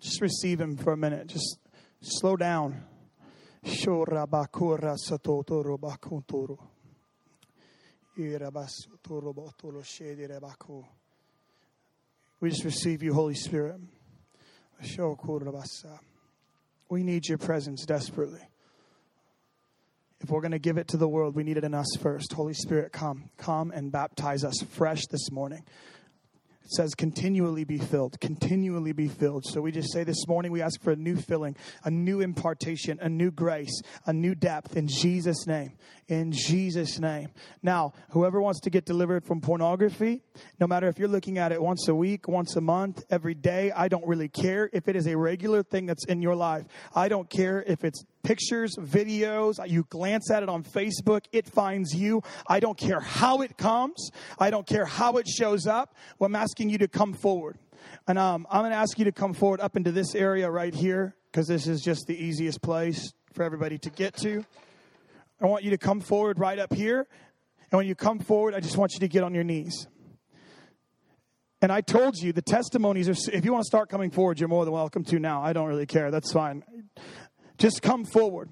Just 0.00 0.20
receive 0.20 0.60
Him 0.60 0.76
for 0.76 0.92
a 0.92 0.96
minute. 0.96 1.26
Just 1.26 1.58
slow 2.00 2.36
down. 2.36 2.84
We 12.40 12.50
just 12.50 12.64
receive 12.64 13.02
you, 13.02 13.12
Holy 13.14 13.34
Spirit. 13.34 13.80
We 16.88 17.02
need 17.02 17.26
your 17.28 17.38
presence 17.38 17.84
desperately. 17.84 18.40
If 20.20 20.30
we're 20.30 20.40
going 20.40 20.52
to 20.52 20.58
give 20.58 20.78
it 20.78 20.88
to 20.88 20.96
the 20.96 21.08
world, 21.08 21.34
we 21.34 21.44
need 21.44 21.56
it 21.56 21.64
in 21.64 21.74
us 21.74 21.86
first. 22.00 22.32
Holy 22.32 22.54
Spirit, 22.54 22.92
come. 22.92 23.30
Come 23.36 23.70
and 23.70 23.92
baptize 23.92 24.44
us 24.44 24.56
fresh 24.70 25.02
this 25.10 25.30
morning. 25.30 25.62
It 26.66 26.72
says 26.72 26.96
continually 26.96 27.62
be 27.62 27.78
filled, 27.78 28.18
continually 28.18 28.90
be 28.90 29.06
filled. 29.06 29.44
So 29.46 29.60
we 29.60 29.70
just 29.70 29.92
say 29.92 30.02
this 30.02 30.26
morning 30.26 30.50
we 30.50 30.62
ask 30.62 30.82
for 30.82 30.90
a 30.90 30.96
new 30.96 31.14
filling, 31.14 31.54
a 31.84 31.92
new 31.92 32.20
impartation, 32.20 32.98
a 33.00 33.08
new 33.08 33.30
grace, 33.30 33.82
a 34.04 34.12
new 34.12 34.34
depth 34.34 34.76
in 34.76 34.88
Jesus' 34.88 35.46
name. 35.46 35.74
In 36.08 36.32
Jesus' 36.32 36.98
name. 36.98 37.28
Now, 37.62 37.92
whoever 38.10 38.40
wants 38.40 38.58
to 38.62 38.70
get 38.70 38.84
delivered 38.84 39.24
from 39.24 39.40
pornography, 39.40 40.24
no 40.58 40.66
matter 40.66 40.88
if 40.88 40.98
you're 40.98 41.06
looking 41.06 41.38
at 41.38 41.52
it 41.52 41.62
once 41.62 41.86
a 41.86 41.94
week, 41.94 42.26
once 42.26 42.56
a 42.56 42.60
month, 42.60 43.04
every 43.10 43.34
day, 43.34 43.70
I 43.70 43.86
don't 43.86 44.06
really 44.06 44.28
care 44.28 44.68
if 44.72 44.88
it 44.88 44.96
is 44.96 45.06
a 45.06 45.16
regular 45.16 45.62
thing 45.62 45.86
that's 45.86 46.04
in 46.06 46.20
your 46.20 46.34
life. 46.34 46.64
I 46.96 47.06
don't 47.06 47.30
care 47.30 47.62
if 47.64 47.84
it's 47.84 48.04
pictures, 48.26 48.74
videos, 48.76 49.54
you 49.68 49.86
glance 49.88 50.32
at 50.32 50.42
it 50.42 50.48
on 50.48 50.64
Facebook, 50.64 51.26
it 51.30 51.46
finds 51.46 51.94
you. 51.94 52.20
I 52.48 52.58
don't 52.58 52.76
care 52.76 52.98
how 52.98 53.40
it 53.42 53.56
comes, 53.56 54.10
I 54.38 54.50
don't 54.50 54.66
care 54.66 54.84
how 54.84 55.18
it 55.18 55.28
shows 55.28 55.68
up. 55.68 55.94
Well, 56.18 56.26
I'm 56.26 56.34
asking 56.34 56.70
you 56.70 56.78
to 56.78 56.88
come 56.88 57.14
forward. 57.14 57.56
And 58.08 58.18
um, 58.18 58.46
I'm 58.50 58.62
going 58.62 58.72
to 58.72 58.76
ask 58.76 58.98
you 58.98 59.04
to 59.04 59.12
come 59.12 59.32
forward 59.32 59.60
up 59.60 59.76
into 59.76 59.92
this 59.92 60.16
area 60.16 60.50
right 60.50 60.74
here 60.74 61.14
because 61.30 61.46
this 61.46 61.68
is 61.68 61.82
just 61.82 62.08
the 62.08 62.20
easiest 62.20 62.60
place 62.62 63.12
for 63.32 63.44
everybody 63.44 63.78
to 63.78 63.90
get 63.90 64.16
to. 64.18 64.44
I 65.40 65.46
want 65.46 65.62
you 65.62 65.70
to 65.70 65.78
come 65.78 66.00
forward 66.00 66.40
right 66.40 66.58
up 66.58 66.72
here. 66.72 67.06
And 67.70 67.78
when 67.78 67.86
you 67.86 67.94
come 67.94 68.18
forward, 68.18 68.54
I 68.54 68.60
just 68.60 68.76
want 68.76 68.94
you 68.94 69.00
to 69.00 69.08
get 69.08 69.22
on 69.22 69.34
your 69.34 69.44
knees. 69.44 69.86
And 71.62 71.72
I 71.72 71.80
told 71.80 72.16
you 72.18 72.32
the 72.32 72.42
testimonies 72.42 73.08
are, 73.08 73.32
if 73.32 73.44
you 73.44 73.52
want 73.52 73.62
to 73.62 73.66
start 73.66 73.88
coming 73.88 74.10
forward, 74.10 74.38
you're 74.38 74.48
more 74.48 74.64
than 74.64 74.74
welcome 74.74 75.04
to 75.04 75.18
now. 75.18 75.42
I 75.42 75.52
don't 75.52 75.68
really 75.68 75.86
care. 75.86 76.10
That's 76.10 76.32
fine. 76.32 76.64
Just 77.58 77.82
come 77.82 78.04
forward. 78.04 78.50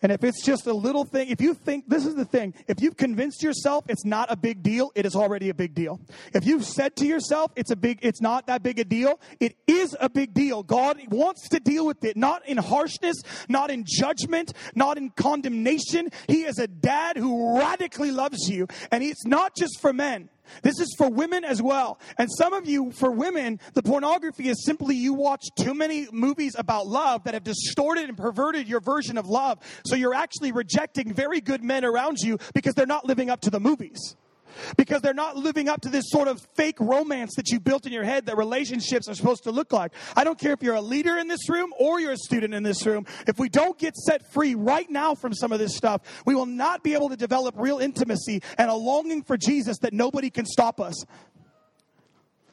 And 0.00 0.12
if 0.12 0.22
it's 0.22 0.44
just 0.44 0.66
a 0.66 0.72
little 0.72 1.04
thing, 1.04 1.28
if 1.28 1.40
you 1.40 1.54
think 1.54 1.88
this 1.88 2.06
is 2.06 2.14
the 2.14 2.24
thing, 2.24 2.54
if 2.68 2.80
you've 2.80 2.96
convinced 2.96 3.42
yourself 3.42 3.84
it's 3.88 4.04
not 4.04 4.30
a 4.30 4.36
big 4.36 4.62
deal, 4.62 4.92
it 4.94 5.04
is 5.04 5.16
already 5.16 5.48
a 5.48 5.54
big 5.54 5.74
deal. 5.74 6.00
If 6.32 6.46
you've 6.46 6.64
said 6.64 6.94
to 6.96 7.06
yourself 7.06 7.52
it's 7.56 7.72
a 7.72 7.76
big 7.76 7.98
it's 8.02 8.20
not 8.20 8.46
that 8.46 8.62
big 8.62 8.78
a 8.78 8.84
deal, 8.84 9.18
it 9.40 9.56
is 9.66 9.96
a 9.98 10.08
big 10.08 10.34
deal. 10.34 10.62
God 10.62 11.00
wants 11.08 11.48
to 11.48 11.58
deal 11.58 11.84
with 11.84 12.04
it, 12.04 12.16
not 12.16 12.46
in 12.48 12.58
harshness, 12.58 13.16
not 13.48 13.70
in 13.70 13.84
judgment, 13.86 14.52
not 14.74 14.98
in 14.98 15.10
condemnation. 15.10 16.10
He 16.28 16.42
is 16.44 16.58
a 16.58 16.68
dad 16.68 17.16
who 17.16 17.58
radically 17.58 18.12
loves 18.12 18.48
you, 18.48 18.68
and 18.92 19.02
it's 19.02 19.26
not 19.26 19.56
just 19.56 19.80
for 19.80 19.92
men. 19.92 20.28
This 20.62 20.80
is 20.80 20.94
for 20.98 21.08
women 21.10 21.44
as 21.44 21.62
well. 21.62 21.98
And 22.18 22.28
some 22.30 22.52
of 22.52 22.68
you, 22.68 22.92
for 22.92 23.10
women, 23.10 23.60
the 23.74 23.82
pornography 23.82 24.48
is 24.48 24.64
simply 24.64 24.96
you 24.96 25.14
watch 25.14 25.44
too 25.58 25.74
many 25.74 26.08
movies 26.12 26.54
about 26.58 26.86
love 26.86 27.24
that 27.24 27.34
have 27.34 27.44
distorted 27.44 28.08
and 28.08 28.16
perverted 28.16 28.68
your 28.68 28.80
version 28.80 29.18
of 29.18 29.26
love. 29.26 29.58
So 29.86 29.94
you're 29.96 30.14
actually 30.14 30.52
rejecting 30.52 31.12
very 31.12 31.40
good 31.40 31.62
men 31.62 31.84
around 31.84 32.18
you 32.18 32.38
because 32.54 32.74
they're 32.74 32.86
not 32.86 33.06
living 33.06 33.30
up 33.30 33.40
to 33.42 33.50
the 33.50 33.60
movies 33.60 34.16
because 34.76 35.02
they're 35.02 35.14
not 35.14 35.36
living 35.36 35.68
up 35.68 35.80
to 35.82 35.88
this 35.88 36.04
sort 36.08 36.28
of 36.28 36.40
fake 36.54 36.78
romance 36.80 37.34
that 37.36 37.50
you 37.50 37.60
built 37.60 37.86
in 37.86 37.92
your 37.92 38.04
head 38.04 38.26
that 38.26 38.36
relationships 38.36 39.08
are 39.08 39.14
supposed 39.14 39.44
to 39.44 39.50
look 39.50 39.72
like. 39.72 39.92
I 40.16 40.24
don't 40.24 40.38
care 40.38 40.52
if 40.52 40.62
you're 40.62 40.74
a 40.74 40.80
leader 40.80 41.16
in 41.16 41.28
this 41.28 41.48
room 41.48 41.72
or 41.78 42.00
you're 42.00 42.12
a 42.12 42.16
student 42.16 42.54
in 42.54 42.62
this 42.62 42.84
room. 42.86 43.06
If 43.26 43.38
we 43.38 43.48
don't 43.48 43.78
get 43.78 43.96
set 43.96 44.30
free 44.32 44.54
right 44.54 44.88
now 44.90 45.14
from 45.14 45.32
some 45.34 45.52
of 45.52 45.58
this 45.58 45.76
stuff, 45.76 46.02
we 46.24 46.34
will 46.34 46.46
not 46.46 46.82
be 46.82 46.94
able 46.94 47.08
to 47.08 47.16
develop 47.16 47.54
real 47.58 47.78
intimacy 47.78 48.42
and 48.56 48.70
a 48.70 48.74
longing 48.74 49.22
for 49.22 49.36
Jesus 49.36 49.78
that 49.78 49.92
nobody 49.92 50.30
can 50.30 50.46
stop 50.46 50.80
us. 50.80 51.04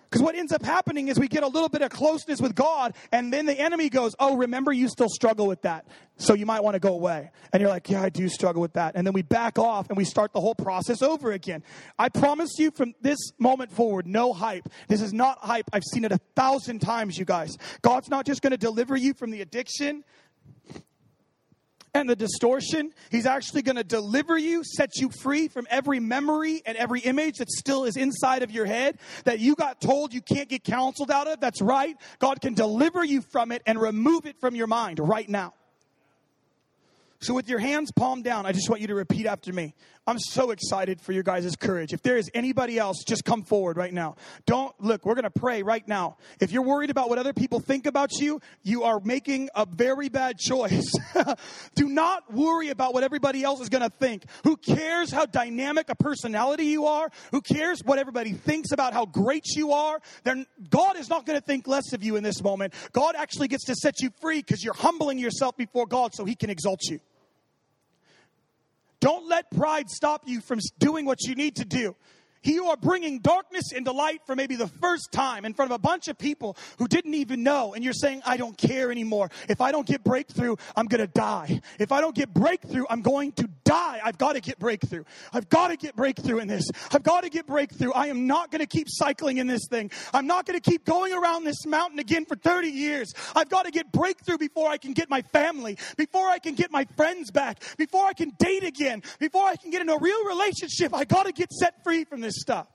Because 0.10 0.22
what 0.22 0.36
ends 0.36 0.52
up 0.52 0.64
happening 0.64 1.08
is 1.08 1.20
we 1.20 1.28
get 1.28 1.44
a 1.44 1.48
little 1.48 1.70
bit 1.70 1.82
of 1.82 1.90
closeness 1.90 2.40
with 2.42 2.56
God, 2.56 2.96
and 3.12 3.32
then 3.32 3.46
the 3.46 3.60
enemy 3.60 3.90
goes, 3.90 4.16
Oh, 4.20 4.38
remember, 4.38 4.72
you 4.72 4.88
still 4.88 5.10
struggle 5.10 5.48
with 5.48 5.62
that. 5.64 5.86
So 6.18 6.34
you 6.34 6.46
might 6.46 6.64
want 6.64 6.76
to 6.76 6.80
go 6.80 6.94
away. 6.94 7.32
And 7.52 7.62
you're 7.62 7.70
like, 7.70 7.90
Yeah, 7.90 8.02
I 8.02 8.10
do 8.10 8.30
struggle 8.30 8.62
with 8.62 8.74
that. 8.74 8.96
And 8.96 9.06
then 9.06 9.14
we 9.14 9.22
back 9.22 9.60
off 9.60 9.90
and 9.90 9.98
we 9.98 10.06
start 10.06 10.34
the 10.34 10.42
whole 10.42 10.56
process 10.56 11.02
over 11.02 11.32
again. 11.32 11.64
I 12.00 12.10
promise 12.10 12.52
you 12.58 12.72
from 12.72 12.94
this 13.02 13.18
moment 13.40 13.72
forward, 13.72 14.08
no 14.08 14.34
hype. 14.34 14.70
This 14.88 15.02
is 15.02 15.14
not 15.14 15.40
hype. 15.40 15.70
I've 15.74 15.84
seen 15.84 16.06
it 16.06 16.12
a 16.12 16.20
thousand 16.36 16.80
times, 16.80 17.18
you 17.18 17.26
guys. 17.26 17.58
God's 17.82 18.10
not 18.10 18.26
just 18.26 18.42
going 18.42 18.52
to 18.52 18.58
deliver 18.58 18.96
you 18.96 19.14
from 19.14 19.32
the 19.32 19.42
addiction 19.42 20.04
and 21.96 22.10
the 22.10 22.16
distortion. 22.16 22.92
He's 23.10 23.26
actually 23.26 23.62
going 23.62 23.78
to 23.78 23.84
deliver 23.84 24.38
you, 24.38 24.64
set 24.64 24.98
you 24.98 25.10
free 25.10 25.48
from 25.48 25.66
every 25.70 26.00
memory 26.00 26.62
and 26.66 26.78
every 26.78 27.00
image 27.00 27.38
that 27.38 27.50
still 27.50 27.86
is 27.86 27.96
inside 27.96 28.44
of 28.44 28.52
your 28.52 28.66
head 28.66 29.00
that 29.24 29.40
you 29.40 29.56
got 29.56 29.80
told 29.80 30.14
you 30.14 30.22
can't 30.22 30.50
get 30.50 30.64
counseled 30.64 31.10
out 31.10 31.28
of. 31.28 31.40
That's 31.40 31.62
right. 31.62 31.96
God 32.20 32.42
can 32.42 32.54
deliver 32.54 33.04
you 33.04 33.22
from 33.22 33.52
it 33.52 33.64
and 33.66 33.80
remove 33.82 34.26
it 34.26 34.40
from 34.40 34.56
your 34.56 34.68
mind 34.68 35.00
right 35.00 35.28
now. 35.28 35.54
So, 37.22 37.34
with 37.34 37.48
your 37.48 37.60
hands 37.60 37.92
palm 37.92 38.22
down, 38.22 38.46
I 38.46 38.52
just 38.52 38.70
want 38.70 38.82
you 38.82 38.88
to 38.88 38.96
repeat 38.96 39.26
after 39.26 39.54
me. 39.54 39.74
I'm 40.08 40.20
so 40.20 40.52
excited 40.52 41.02
for 41.02 41.14
your 41.14 41.24
guys' 41.24 41.56
courage. 41.56 41.92
If 41.92 42.04
there 42.04 42.16
is 42.16 42.30
anybody 42.36 42.78
else, 42.78 43.04
just 43.04 43.26
come 43.26 43.42
forward 43.42 43.76
right 43.76 43.94
now. 43.94 44.18
Don't 44.46 44.80
look, 44.80 45.04
we're 45.04 45.16
going 45.16 45.24
to 45.24 45.32
pray 45.32 45.64
right 45.64 45.86
now. 45.88 46.18
If 46.40 46.52
you're 46.52 46.62
worried 46.62 46.92
about 46.92 47.10
what 47.10 47.18
other 47.18 47.34
people 47.34 47.60
think 47.60 47.88
about 47.88 48.12
you, 48.20 48.40
you 48.62 48.84
are 48.84 49.00
making 49.04 49.50
a 49.56 49.66
very 49.66 50.10
bad 50.10 50.38
choice. 50.38 50.92
Do 51.76 51.90
not 51.90 52.32
worry 52.32 52.70
about 52.70 52.94
what 52.94 53.04
everybody 53.04 53.44
else 53.44 53.62
is 53.62 53.70
going 53.70 53.82
to 53.82 53.90
think. 53.90 54.26
Who 54.44 54.58
cares 54.58 55.12
how 55.12 55.26
dynamic 55.26 55.90
a 55.90 55.96
personality 55.96 56.66
you 56.66 56.86
are? 56.86 57.10
Who 57.32 57.42
cares 57.42 57.82
what 57.84 57.98
everybody 57.98 58.34
thinks 58.34 58.72
about 58.72 58.94
how 58.94 59.08
great 59.08 59.46
you 59.56 59.72
are? 59.72 60.00
Then 60.24 60.46
God 60.70 60.98
is 60.98 61.10
not 61.10 61.26
going 61.26 61.40
to 61.40 61.46
think 61.46 61.68
less 61.68 61.94
of 61.94 62.04
you 62.04 62.16
in 62.16 62.24
this 62.24 62.44
moment. 62.44 62.76
God 62.94 63.16
actually 63.18 63.48
gets 63.48 63.66
to 63.66 63.76
set 63.76 64.02
you 64.02 64.12
free 64.22 64.38
because 64.38 64.64
you're 64.64 64.76
humbling 64.76 65.18
yourself 65.18 65.58
before 65.58 65.88
God 65.88 66.14
so 66.14 66.26
he 66.26 66.36
can 66.36 66.52
exalt 66.52 66.82
you. 66.84 67.00
Don't 69.06 69.28
let 69.30 69.52
pride 69.52 69.88
stop 69.92 70.24
you 70.26 70.42
from 70.42 70.58
doing 70.80 71.06
what 71.06 71.22
you 71.28 71.36
need 71.36 71.58
to 71.58 71.64
do. 71.64 71.96
You 72.46 72.68
are 72.68 72.78
bringing 72.78 73.20
darkness 73.20 73.72
into 73.72 73.92
light 73.92 74.22
for 74.26 74.36
maybe 74.36 74.56
the 74.56 74.68
first 74.68 75.12
time 75.12 75.46
in 75.46 75.54
front 75.54 75.72
of 75.72 75.76
a 75.76 75.80
bunch 75.80 76.08
of 76.08 76.18
people 76.18 76.56
who 76.78 76.88
didn't 76.88 77.16
even 77.16 77.44
know. 77.44 77.74
And 77.74 77.84
you're 77.84 77.94
saying, 77.94 78.22
I 78.26 78.38
don't 78.38 78.58
care 78.58 78.92
anymore. 78.92 79.32
If 79.50 79.62
I 79.62 79.72
don't 79.72 79.88
get 79.88 80.04
breakthrough, 80.04 80.56
I'm 80.76 80.86
going 80.86 81.02
to 81.02 81.08
die. 81.08 81.62
If 81.80 81.92
I 81.92 82.02
don't 82.02 82.16
get 82.16 82.34
breakthrough, 82.34 82.86
I'm 82.90 83.02
going 83.02 83.32
to 83.34 83.50
die. 83.64 84.00
I've 84.04 84.18
got 84.18 84.34
to 84.34 84.42
get 84.42 84.60
breakthrough. 84.60 85.04
I've 85.34 85.50
got 85.50 85.70
to 85.70 85.78
get 85.78 85.96
breakthrough 85.96 86.40
in 86.40 86.48
this. 86.48 86.68
I've 86.92 87.04
got 87.04 87.24
to 87.24 87.30
get 87.30 87.48
breakthrough. 87.48 87.92
I 87.94 88.08
am 88.08 88.28
not 88.28 88.52
going 88.52 88.60
to 88.60 88.68
keep 88.68 88.88
cycling 88.90 89.38
in 89.38 89.48
this 89.48 89.68
thing. 89.70 89.90
I'm 90.14 90.28
not 90.28 90.46
going 90.46 90.60
to 90.60 90.70
keep 90.70 90.86
going 90.86 91.14
around 91.14 91.46
this 91.46 91.66
mountain 91.66 92.00
again 92.00 92.26
for 92.26 92.36
30 92.36 92.68
years. 92.68 93.14
I've 93.36 93.50
got 93.50 93.66
to 93.66 93.72
get 93.72 93.92
breakthrough 93.92 94.38
before 94.38 94.70
I 94.70 94.78
can 94.78 94.94
get 94.94 95.10
my 95.10 95.24
family, 95.34 95.78
before 95.98 96.28
I 96.28 96.40
can 96.40 96.54
get 96.54 96.72
my 96.72 96.86
friends 96.96 97.32
back, 97.32 97.64
before 97.78 98.06
I 98.06 98.14
can 98.14 98.32
date 98.38 98.64
again, 98.64 99.02
before 99.20 99.46
I 99.46 99.56
can 99.56 99.72
get 99.72 99.82
in 99.82 99.90
a 99.90 99.98
real 99.98 100.26
relationship. 100.26 100.94
I 100.94 101.06
got 101.06 101.26
to 101.26 101.32
get 101.32 101.52
set 101.52 101.84
free 101.84 102.04
from 102.04 102.22
this 102.22 102.35
stuff. 102.42 102.68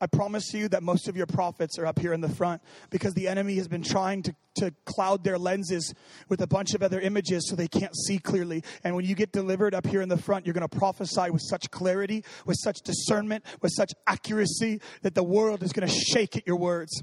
I 0.00 0.06
promise 0.06 0.52
you 0.54 0.68
that 0.68 0.82
most 0.84 1.08
of 1.08 1.16
your 1.16 1.26
prophets 1.26 1.76
are 1.78 1.86
up 1.86 1.98
here 1.98 2.12
in 2.12 2.20
the 2.20 2.28
front 2.28 2.62
because 2.90 3.14
the 3.14 3.26
enemy 3.26 3.56
has 3.56 3.66
been 3.66 3.82
trying 3.82 4.22
to, 4.22 4.34
to 4.56 4.72
cloud 4.84 5.24
their 5.24 5.38
lenses 5.38 5.92
with 6.28 6.40
a 6.40 6.46
bunch 6.46 6.74
of 6.74 6.84
other 6.84 7.00
images 7.00 7.48
so 7.48 7.56
they 7.56 7.66
can't 7.66 7.96
see 7.96 8.18
clearly. 8.18 8.62
And 8.84 8.94
when 8.94 9.04
you 9.04 9.16
get 9.16 9.32
delivered 9.32 9.74
up 9.74 9.86
here 9.86 10.00
in 10.00 10.08
the 10.08 10.16
front, 10.16 10.46
you're 10.46 10.52
going 10.52 10.68
to 10.68 10.76
prophesy 10.76 11.30
with 11.30 11.42
such 11.42 11.70
clarity, 11.72 12.24
with 12.46 12.56
such 12.60 12.78
discernment, 12.84 13.44
with 13.60 13.72
such 13.74 13.92
accuracy 14.06 14.80
that 15.02 15.16
the 15.16 15.24
world 15.24 15.64
is 15.64 15.72
going 15.72 15.88
to 15.88 15.94
shake 15.94 16.36
at 16.36 16.46
your 16.46 16.56
words. 16.56 17.02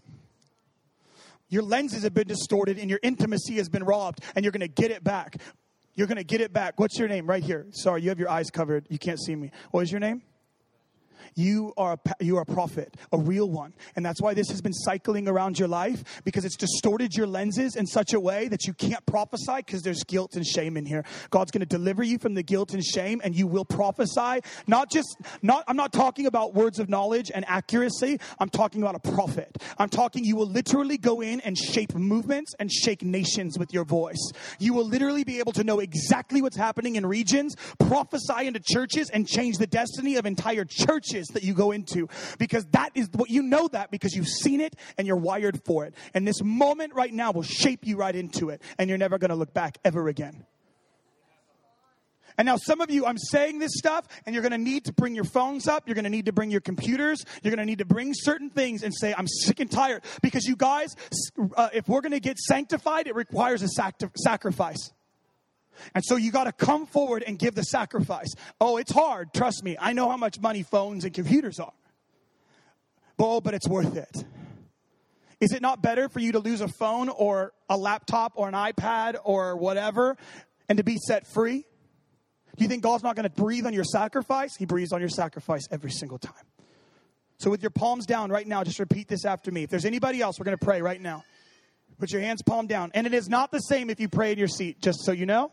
Your 1.50 1.64
lenses 1.64 2.04
have 2.04 2.14
been 2.14 2.28
distorted 2.28 2.80
and 2.80 2.90
your 2.90 3.00
intimacy 3.04 3.56
has 3.56 3.68
been 3.68 3.84
robbed, 3.84 4.22
and 4.36 4.46
you're 4.46 4.54
going 4.54 4.62
to 4.62 4.68
get 4.68 4.92
it 4.92 5.04
back. 5.04 5.38
You're 5.96 6.08
going 6.08 6.18
to 6.18 6.24
get 6.24 6.42
it 6.42 6.54
back. 6.54 6.80
What's 6.80 6.98
your 6.98 7.08
name? 7.08 7.28
Right 7.28 7.44
here. 7.44 7.68
Sorry, 7.72 8.02
you 8.02 8.10
have 8.10 8.20
your 8.20 8.30
eyes 8.30 8.50
covered. 8.50 8.88
You 8.90 9.00
can't 9.00 9.20
see 9.20 9.36
me. 9.36 9.52
What 9.72 9.82
is 9.82 9.92
your 9.92 10.00
name? 10.00 10.22
You 11.36 11.74
are 11.76 11.94
a, 11.94 12.24
you 12.24 12.38
are 12.38 12.44
a 12.44 12.46
prophet, 12.46 12.96
a 13.12 13.18
real 13.18 13.50
one. 13.50 13.74
And 13.98 14.06
that's 14.06 14.22
why 14.22 14.34
this 14.34 14.50
has 14.50 14.62
been 14.62 14.74
cycling 14.74 15.28
around 15.28 15.60
your 15.60 15.68
life 15.68 16.22
because 16.24 16.46
it's 16.46 16.56
distorted 16.56 17.14
your 17.14 17.28
lenses 17.28 17.76
in 17.76 17.86
such 17.86 18.14
a 18.14 18.20
way 18.20 18.48
that 18.48 18.66
you 18.66 18.74
can't 18.74 19.06
prophesy 19.06 19.58
because 19.58 19.82
there's 19.82 20.02
guilt 20.06 20.36
and 20.36 20.48
shame 20.48 20.78
in 20.78 20.86
here. 20.86 21.04
God's 21.32 21.52
going 21.52 21.60
to 21.60 21.66
deliver 21.66 22.04
you 22.04 22.20
from 22.20 22.36
the 22.36 22.44
guilt 22.44 22.74
and 22.74 22.82
shame 22.84 23.20
and 23.22 23.36
you 23.36 23.48
will 23.48 23.66
prophesy. 23.66 24.40
Not 24.66 24.90
just, 24.90 25.18
not, 25.42 25.66
I'm 25.68 25.76
not 25.76 25.92
talking 25.92 26.26
about 26.26 26.54
words 26.54 26.80
of 26.80 26.88
knowledge 26.88 27.32
and 27.34 27.44
accuracy. 27.50 28.18
I'm 28.40 28.50
talking 28.50 28.82
about 28.82 28.96
a 28.96 29.12
prophet. 29.12 29.58
I'm 29.78 29.90
talking 29.90 30.24
you 30.24 30.38
will 30.38 30.50
literally 30.50 30.98
go 30.98 31.20
in 31.20 31.42
and 31.42 31.58
shape 31.58 31.96
movements 31.96 32.56
and 32.60 32.72
shake 32.72 33.04
nations 33.04 33.60
with 33.60 33.74
your 33.74 33.84
voice. 33.84 34.32
You 34.58 34.74
will 34.74 34.86
literally 34.86 35.26
be 35.26 35.40
able 35.40 35.52
to 35.54 35.66
know 35.66 35.80
exactly 35.80 36.42
what's 36.42 36.56
happening 36.56 36.96
in 36.96 37.06
regions, 37.06 37.56
prophesy 37.78 38.48
into 38.48 38.62
churches 38.62 39.10
and 39.10 39.28
change 39.28 39.58
the 39.58 39.68
destiny 39.68 40.16
of 40.16 40.26
entire 40.26 40.64
churches 40.64 41.25
that 41.30 41.44
you 41.44 41.54
go 41.54 41.72
into 41.72 42.08
because 42.38 42.66
that 42.72 42.92
is 42.96 43.10
what 43.14 43.30
you 43.30 43.44
know 43.44 43.68
that 43.70 43.92
because 43.92 44.14
you've 44.14 44.28
seen 44.28 44.62
it 44.62 44.76
and 44.98 45.08
you're 45.08 45.16
wired 45.16 45.62
for 45.66 45.86
it. 45.86 45.94
And 46.14 46.28
this 46.28 46.42
moment 46.44 46.94
right 46.94 47.14
now 47.14 47.32
will 47.32 47.44
shape 47.44 47.86
you 47.86 47.98
right 47.98 48.16
into 48.16 48.50
it 48.50 48.62
and 48.78 48.90
you're 48.90 48.98
never 48.98 49.18
going 49.18 49.30
to 49.30 49.36
look 49.36 49.54
back 49.54 49.78
ever 49.84 50.08
again. 50.08 50.46
And 52.38 52.46
now, 52.46 52.58
some 52.58 52.82
of 52.82 52.92
you, 52.92 53.06
I'm 53.06 53.18
saying 53.18 53.60
this 53.60 53.72
stuff, 53.76 54.08
and 54.26 54.34
you're 54.34 54.42
going 54.42 54.52
to 54.52 54.58
need 54.58 54.86
to 54.86 54.94
bring 54.94 55.16
your 55.16 55.24
phones 55.24 55.68
up. 55.68 55.88
You're 55.88 55.96
going 55.96 56.04
to 56.04 56.10
need 56.10 56.26
to 56.26 56.34
bring 56.34 56.52
your 56.52 56.62
computers. 56.62 57.24
You're 57.42 57.52
going 57.52 57.66
to 57.66 57.66
need 57.66 57.78
to 57.78 57.86
bring 57.86 58.14
certain 58.14 58.50
things 58.50 58.84
and 58.84 58.94
say, 58.94 59.14
I'm 59.18 59.28
sick 59.28 59.60
and 59.62 59.72
tired. 59.72 60.04
Because 60.22 60.44
you 60.46 60.58
guys, 60.58 60.96
uh, 61.56 61.70
if 61.74 61.88
we're 61.88 62.02
going 62.02 62.12
to 62.12 62.20
get 62.20 62.38
sanctified, 62.38 63.08
it 63.08 63.16
requires 63.16 63.62
a 63.62 63.70
sac- 63.70 64.02
sacrifice. 64.18 64.92
And 65.94 66.04
so 66.04 66.16
you 66.16 66.32
got 66.32 66.46
to 66.46 66.52
come 66.52 66.86
forward 66.86 67.24
and 67.26 67.38
give 67.38 67.56
the 67.56 67.64
sacrifice. 67.64 68.34
Oh, 68.60 68.78
it's 68.78 68.92
hard. 68.92 69.34
Trust 69.34 69.64
me. 69.64 69.78
I 69.80 69.94
know 69.94 70.10
how 70.10 70.18
much 70.18 70.40
money 70.40 70.64
phones 70.64 71.04
and 71.06 71.14
computers 71.14 71.60
are. 71.60 71.74
But, 73.18 73.26
Oh, 73.28 73.42
but 73.42 73.54
it's 73.54 73.68
worth 73.68 73.96
it. 73.96 74.26
Is 75.40 75.52
it 75.52 75.62
not 75.62 75.82
better 75.82 76.10
for 76.10 76.20
you 76.20 76.34
to 76.34 76.40
lose 76.40 76.62
a 76.62 76.68
phone 76.68 77.10
or 77.10 77.54
a 77.70 77.78
laptop 77.78 78.34
or 78.36 78.48
an 78.48 78.54
iPad 78.54 79.16
or 79.24 79.58
whatever 79.58 80.18
and 80.70 80.78
to 80.78 80.84
be 80.84 80.98
set 80.98 81.28
free? 81.28 81.66
Do 82.56 82.64
you 82.64 82.70
think 82.70 82.84
God's 82.84 83.04
not 83.04 83.16
going 83.16 83.26
to 83.26 83.30
breathe 83.30 83.66
on 83.66 83.74
your 83.74 83.84
sacrifice? 83.84 84.56
He 84.56 84.66
breathes 84.66 84.94
on 84.94 85.02
your 85.02 85.10
sacrifice 85.10 85.68
every 85.72 85.92
single 85.92 86.18
time. 86.18 86.34
So, 87.38 87.50
with 87.50 87.62
your 87.62 87.70
palms 87.70 88.06
down 88.06 88.32
right 88.32 88.48
now, 88.48 88.64
just 88.64 88.80
repeat 88.80 89.10
this 89.10 89.26
after 89.26 89.52
me. 89.52 89.64
If 89.64 89.70
there's 89.70 89.84
anybody 89.84 90.22
else, 90.22 90.40
we're 90.40 90.46
going 90.46 90.58
to 90.58 90.66
pray 90.66 90.82
right 90.82 91.02
now. 91.02 91.26
Put 92.00 92.12
your 92.12 92.22
hands 92.22 92.42
palm 92.42 92.68
down. 92.68 92.92
And 92.94 93.06
it 93.06 93.14
is 93.14 93.28
not 93.28 93.52
the 93.52 93.60
same 93.60 93.90
if 93.90 94.00
you 94.00 94.08
pray 94.08 94.32
in 94.32 94.38
your 94.38 94.48
seat, 94.48 94.82
just 94.82 95.04
so 95.04 95.12
you 95.12 95.26
know. 95.26 95.52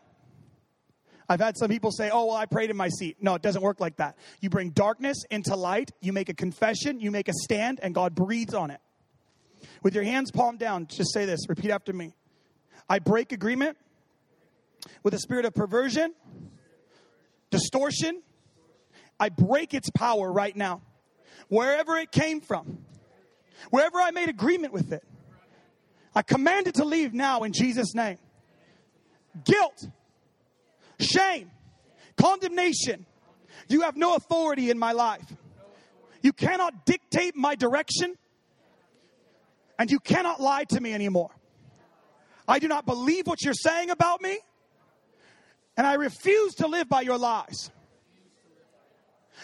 I've 1.28 1.40
had 1.40 1.56
some 1.56 1.68
people 1.68 1.90
say, 1.90 2.10
oh, 2.10 2.26
well, 2.26 2.36
I 2.36 2.46
prayed 2.46 2.70
in 2.70 2.76
my 2.76 2.88
seat. 2.88 3.16
No, 3.20 3.34
it 3.34 3.42
doesn't 3.42 3.62
work 3.62 3.80
like 3.80 3.96
that. 3.96 4.16
You 4.40 4.50
bring 4.50 4.70
darkness 4.70 5.24
into 5.30 5.56
light, 5.56 5.90
you 6.00 6.12
make 6.12 6.28
a 6.28 6.34
confession, 6.34 7.00
you 7.00 7.10
make 7.10 7.28
a 7.28 7.32
stand, 7.32 7.80
and 7.82 7.94
God 7.94 8.14
breathes 8.14 8.54
on 8.54 8.70
it. 8.70 8.80
With 9.82 9.94
your 9.94 10.04
hands 10.04 10.30
palm 10.30 10.56
down, 10.56 10.86
just 10.86 11.12
say 11.12 11.24
this, 11.24 11.48
repeat 11.48 11.70
after 11.70 11.92
me. 11.92 12.14
I 12.88 12.98
break 12.98 13.32
agreement 13.32 13.76
with 15.02 15.12
the 15.12 15.20
spirit 15.20 15.44
of 15.44 15.54
perversion, 15.54 16.12
distortion. 17.50 18.22
I 19.18 19.28
break 19.28 19.74
its 19.74 19.90
power 19.90 20.32
right 20.32 20.56
now. 20.56 20.82
Wherever 21.48 21.96
it 21.96 22.10
came 22.10 22.40
from, 22.40 22.78
wherever 23.70 23.98
I 23.98 24.10
made 24.10 24.28
agreement 24.28 24.72
with 24.72 24.92
it, 24.92 25.04
I 26.14 26.22
command 26.22 26.66
it 26.66 26.74
to 26.76 26.84
leave 26.84 27.14
now 27.14 27.42
in 27.42 27.52
Jesus' 27.52 27.94
name. 27.94 28.18
Guilt 29.44 29.88
shame, 31.02 31.50
condemnation. 32.16 33.06
You 33.68 33.82
have 33.82 33.96
no 33.96 34.14
authority 34.16 34.70
in 34.70 34.78
my 34.78 34.92
life. 34.92 35.24
You 36.22 36.32
cannot 36.32 36.86
dictate 36.86 37.34
my 37.36 37.54
direction, 37.54 38.16
and 39.78 39.90
you 39.90 39.98
cannot 39.98 40.40
lie 40.40 40.64
to 40.64 40.80
me 40.80 40.92
anymore. 40.92 41.30
I 42.46 42.58
do 42.58 42.68
not 42.68 42.86
believe 42.86 43.26
what 43.26 43.42
you're 43.42 43.54
saying 43.54 43.90
about 43.90 44.22
me, 44.22 44.38
and 45.76 45.86
I 45.86 45.94
refuse 45.94 46.54
to 46.56 46.66
live 46.66 46.88
by 46.88 47.00
your 47.00 47.18
lies. 47.18 47.70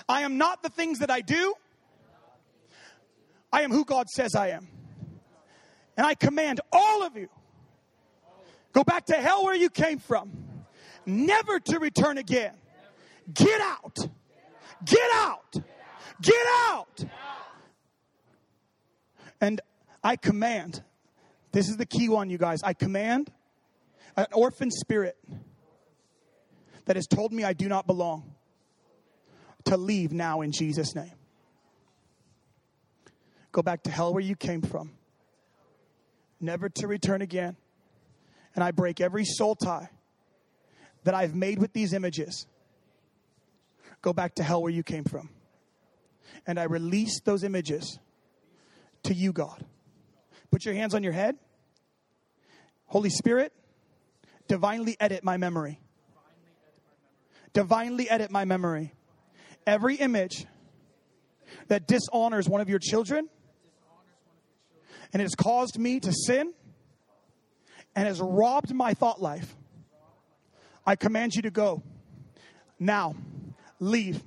I 0.09 0.23
am 0.23 0.39
not 0.39 0.63
the 0.63 0.69
things 0.69 1.01
that 1.01 1.11
I 1.11 1.21
do. 1.21 1.55
I 3.53 3.63
am 3.63 3.71
who 3.71 3.85
God 3.85 4.09
says 4.09 4.35
I 4.35 4.49
am. 4.49 4.69
And 5.97 6.07
I 6.07 6.15
command 6.15 6.61
all 6.73 7.03
of 7.03 7.17
you 7.17 7.29
go 8.73 8.85
back 8.85 9.07
to 9.07 9.15
hell 9.15 9.45
where 9.45 9.57
you 9.57 9.71
came 9.71 9.99
from 9.99 10.31
never 11.09 11.59
to 11.59 11.79
return 11.79 12.19
again. 12.19 12.55
Get 13.33 13.61
out. 13.61 13.97
Get 14.85 15.11
out. 15.15 15.55
Get 16.21 16.47
out. 16.69 17.05
And 19.41 19.61
I 20.03 20.17
command 20.17 20.83
This 21.51 21.69
is 21.69 21.77
the 21.77 21.87
key 21.87 22.09
one, 22.09 22.29
you 22.29 22.39
guys. 22.39 22.63
I 22.63 22.75
command 22.75 23.33
an 24.17 24.27
orphan 24.33 24.71
spirit 24.71 25.17
that 26.85 26.97
has 26.97 27.07
told 27.07 27.33
me 27.33 27.43
I 27.43 27.53
do 27.53 27.69
not 27.69 27.87
belong 27.87 28.35
to 29.65 29.77
leave 29.77 30.13
now 30.13 30.43
in 30.43 30.53
Jesus' 30.53 30.95
name. 30.95 31.13
Go 33.51 33.63
back 33.63 33.83
to 33.85 33.91
hell 33.91 34.13
where 34.13 34.23
you 34.23 34.37
came 34.37 34.61
from, 34.61 34.93
never 36.41 36.69
to 36.69 36.87
return 36.87 37.23
again. 37.23 37.57
And 38.55 38.63
I 38.63 38.71
break 38.71 39.01
every 39.01 39.25
soul 39.25 39.57
tie 39.57 39.89
that 41.09 41.15
I've 41.15 41.35
made 41.35 41.59
with 41.59 41.73
these 41.73 41.95
images. 41.95 42.47
Go 44.03 44.13
back 44.13 44.35
to 44.35 44.43
hell 44.43 44.61
where 44.61 44.71
you 44.71 44.83
came 44.83 45.05
from. 45.05 45.31
And 46.47 46.61
I 46.61 46.65
release 46.65 47.21
those 47.21 47.45
images 47.45 47.99
to 49.05 49.15
you, 49.15 49.33
God. 49.33 49.65
Put 50.51 50.67
your 50.67 50.75
hands 50.75 50.95
on 50.95 51.03
your 51.03 51.15
head. 51.15 51.39
Holy 52.85 53.09
Spirit, 53.09 53.55
divinely 54.49 54.99
edit 55.01 55.25
my 55.25 55.39
memory. 55.39 55.81
Divinely 57.55 58.11
edit 58.11 58.31
my 58.31 58.45
memory. 58.45 58.93
Every 59.67 59.95
image 59.95 60.45
that 61.69 61.89
dishonors 61.89 62.51
one 62.51 62.61
of 62.61 62.69
your 62.69 62.81
children 62.81 63.31
and 65.15 65.23
has 65.23 65.35
caused 65.35 65.79
me 65.79 66.01
to 66.01 66.13
sin 66.13 66.53
and 67.97 68.07
has 68.07 68.21
robbed 68.21 68.75
my 68.75 68.93
thought 68.93 69.23
life, 69.23 69.57
I 70.89 70.97
command 70.97 71.35
you 71.35 71.43
to 71.43 71.51
go. 71.51 71.83
Now, 72.81 73.15
leave. 73.79 74.23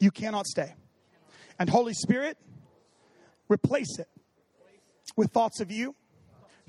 You 0.00 0.10
cannot 0.10 0.46
stay. 0.46 0.72
And 1.58 1.68
Holy 1.68 1.92
Spirit, 1.92 2.38
replace 3.50 3.98
it 3.98 4.08
with 5.18 5.30
thoughts 5.32 5.60
of 5.60 5.70
you, 5.70 5.94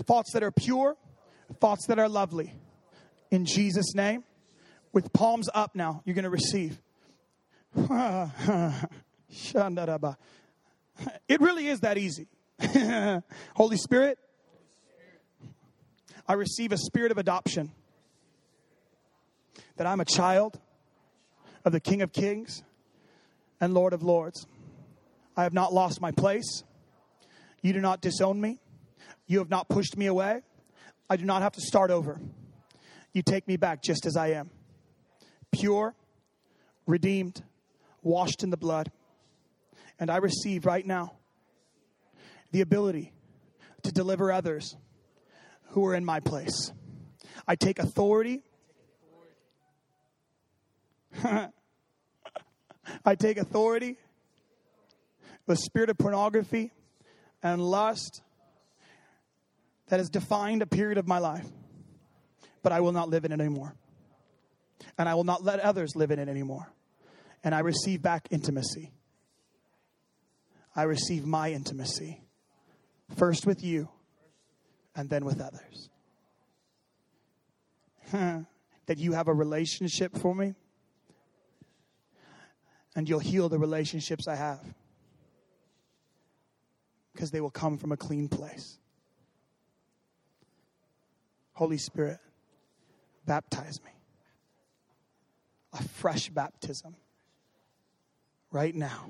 thoughts 0.04 0.34
that 0.34 0.44
are 0.44 0.52
pure, 0.52 0.98
thoughts 1.62 1.88
that 1.88 2.00
are 2.00 2.10
lovely. 2.10 2.54
In 3.32 3.46
Jesus' 3.46 3.96
name, 3.96 4.26
with 4.92 5.14
palms 5.14 5.48
up 5.54 5.74
now, 5.74 6.02
you're 6.04 6.16
going 6.16 6.24
to 6.24 6.30
receive. 6.30 6.78
It 11.30 11.40
really 11.40 11.68
is 11.68 11.80
that 11.80 11.98
easy. 11.98 12.28
Holy 13.56 13.78
Spirit, 13.78 14.18
I 16.28 16.34
receive 16.34 16.74
a 16.74 16.78
spirit 16.78 17.12
of 17.12 17.18
adoption 17.18 17.72
that 19.78 19.88
I'm 19.88 20.00
a 20.00 20.06
child 20.06 20.60
of 21.66 21.72
the 21.72 21.80
King 21.80 22.02
of 22.02 22.12
Kings 22.12 22.64
and 23.60 23.74
Lord 23.74 23.94
of 23.94 24.04
Lords. 24.04 24.46
I 25.36 25.44
have 25.44 25.54
not 25.54 25.74
lost 25.74 26.02
my 26.02 26.12
place. 26.12 26.64
You 27.62 27.74
do 27.74 27.82
not 27.82 28.02
disown 28.02 28.40
me. 28.40 28.60
You 29.28 29.40
have 29.40 29.50
not 29.50 29.70
pushed 29.70 29.98
me 29.98 30.06
away. 30.06 30.42
I 31.10 31.18
do 31.18 31.26
not 31.26 31.42
have 31.42 31.54
to 31.54 31.62
start 31.62 31.92
over. 31.92 32.20
You 33.14 33.22
take 33.22 33.48
me 33.48 33.58
back 33.58 33.82
just 33.82 34.06
as 34.06 34.16
I 34.16 34.32
am 34.32 34.52
pure, 35.52 35.96
redeemed, 36.86 37.42
washed 38.02 38.44
in 38.44 38.50
the 38.50 38.58
blood. 38.58 38.92
And 40.00 40.10
I 40.10 40.18
receive 40.18 40.66
right 40.66 40.86
now 40.86 41.14
the 42.52 42.62
ability 42.62 43.14
to 43.84 43.92
deliver 43.92 44.32
others 44.32 44.76
who 45.70 45.86
are 45.86 45.96
in 45.96 46.06
my 46.06 46.20
place. 46.20 46.72
I 47.48 47.56
take 47.56 47.80
authority. 47.80 48.44
I 53.06 53.16
take 53.16 53.38
authority. 53.38 53.98
The 55.46 55.56
spirit 55.56 55.90
of 55.90 55.98
pornography 55.98 56.72
and 57.42 57.62
lust 57.62 58.22
that 59.88 60.00
has 60.00 60.10
defined 60.10 60.62
a 60.62 60.68
period 60.68 60.98
of 60.98 61.08
my 61.08 61.20
life, 61.20 61.48
but 62.62 62.72
I 62.72 62.82
will 62.82 62.92
not 62.92 63.10
live 63.10 63.26
in 63.26 63.32
it 63.32 63.40
anymore. 63.40 63.76
And 64.98 65.10
I 65.10 65.16
will 65.16 65.24
not 65.24 65.44
let 65.44 65.60
others 65.60 65.96
live 65.96 66.12
in 66.12 66.20
it 66.20 66.30
anymore. 66.30 66.72
And 67.44 67.56
I 67.56 67.60
receive 67.60 68.02
back 68.02 68.28
intimacy. 68.32 68.92
I 70.76 70.84
receive 70.84 71.26
my 71.26 71.52
intimacy, 71.52 72.22
first 73.18 73.46
with 73.46 73.64
you 73.64 73.90
and 74.96 75.10
then 75.10 75.26
with 75.26 75.42
others. 75.42 75.90
that 78.86 78.98
you 78.98 79.14
have 79.14 79.28
a 79.28 79.34
relationship 79.34 80.18
for 80.18 80.34
me, 80.36 80.54
and 82.96 83.08
you'll 83.08 83.20
heal 83.20 83.50
the 83.50 83.60
relationships 83.60 84.28
I 84.28 84.36
have 84.36 84.64
because 87.14 87.32
they 87.32 87.42
will 87.42 87.52
come 87.52 87.78
from 87.78 87.92
a 87.92 87.98
clean 87.98 88.28
place. 88.28 88.78
Holy 91.54 91.78
Spirit, 91.78 92.20
baptize 93.26 93.82
me. 93.84 93.92
A 95.74 95.84
fresh 95.84 96.30
baptism 96.30 96.96
right 98.52 98.74
now. 98.74 99.10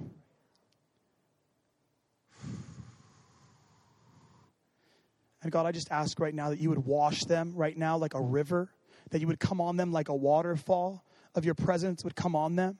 And 5.41 5.51
God, 5.51 5.65
I 5.65 5.71
just 5.71 5.89
ask 5.91 6.19
right 6.19 6.33
now 6.33 6.49
that 6.49 6.59
you 6.59 6.69
would 6.69 6.85
wash 6.85 7.23
them 7.23 7.53
right 7.55 7.77
now 7.77 7.97
like 7.97 8.13
a 8.13 8.21
river, 8.21 8.69
that 9.11 9.21
you 9.21 9.27
would 9.27 9.39
come 9.39 9.61
on 9.61 9.77
them 9.77 9.91
like 9.91 10.09
a 10.09 10.15
waterfall 10.15 11.05
of 11.35 11.45
your 11.45 11.55
presence 11.55 12.03
would 12.03 12.15
come 12.15 12.35
on 12.35 12.55
them. 12.55 12.77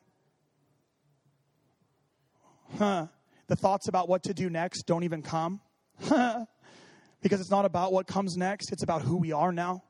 Huh. 2.77 3.07
The 3.47 3.55
thoughts 3.55 3.87
about 3.87 4.07
what 4.07 4.23
to 4.23 4.33
do 4.33 4.49
next 4.49 4.83
don't 4.83 5.03
even 5.03 5.21
come. 5.21 5.61
because 5.99 7.41
it's 7.41 7.51
not 7.51 7.65
about 7.65 7.91
what 7.91 8.07
comes 8.07 8.37
next, 8.37 8.71
it's 8.71 8.83
about 8.83 9.01
who 9.01 9.17
we 9.17 9.31
are 9.31 9.51
now. 9.51 9.83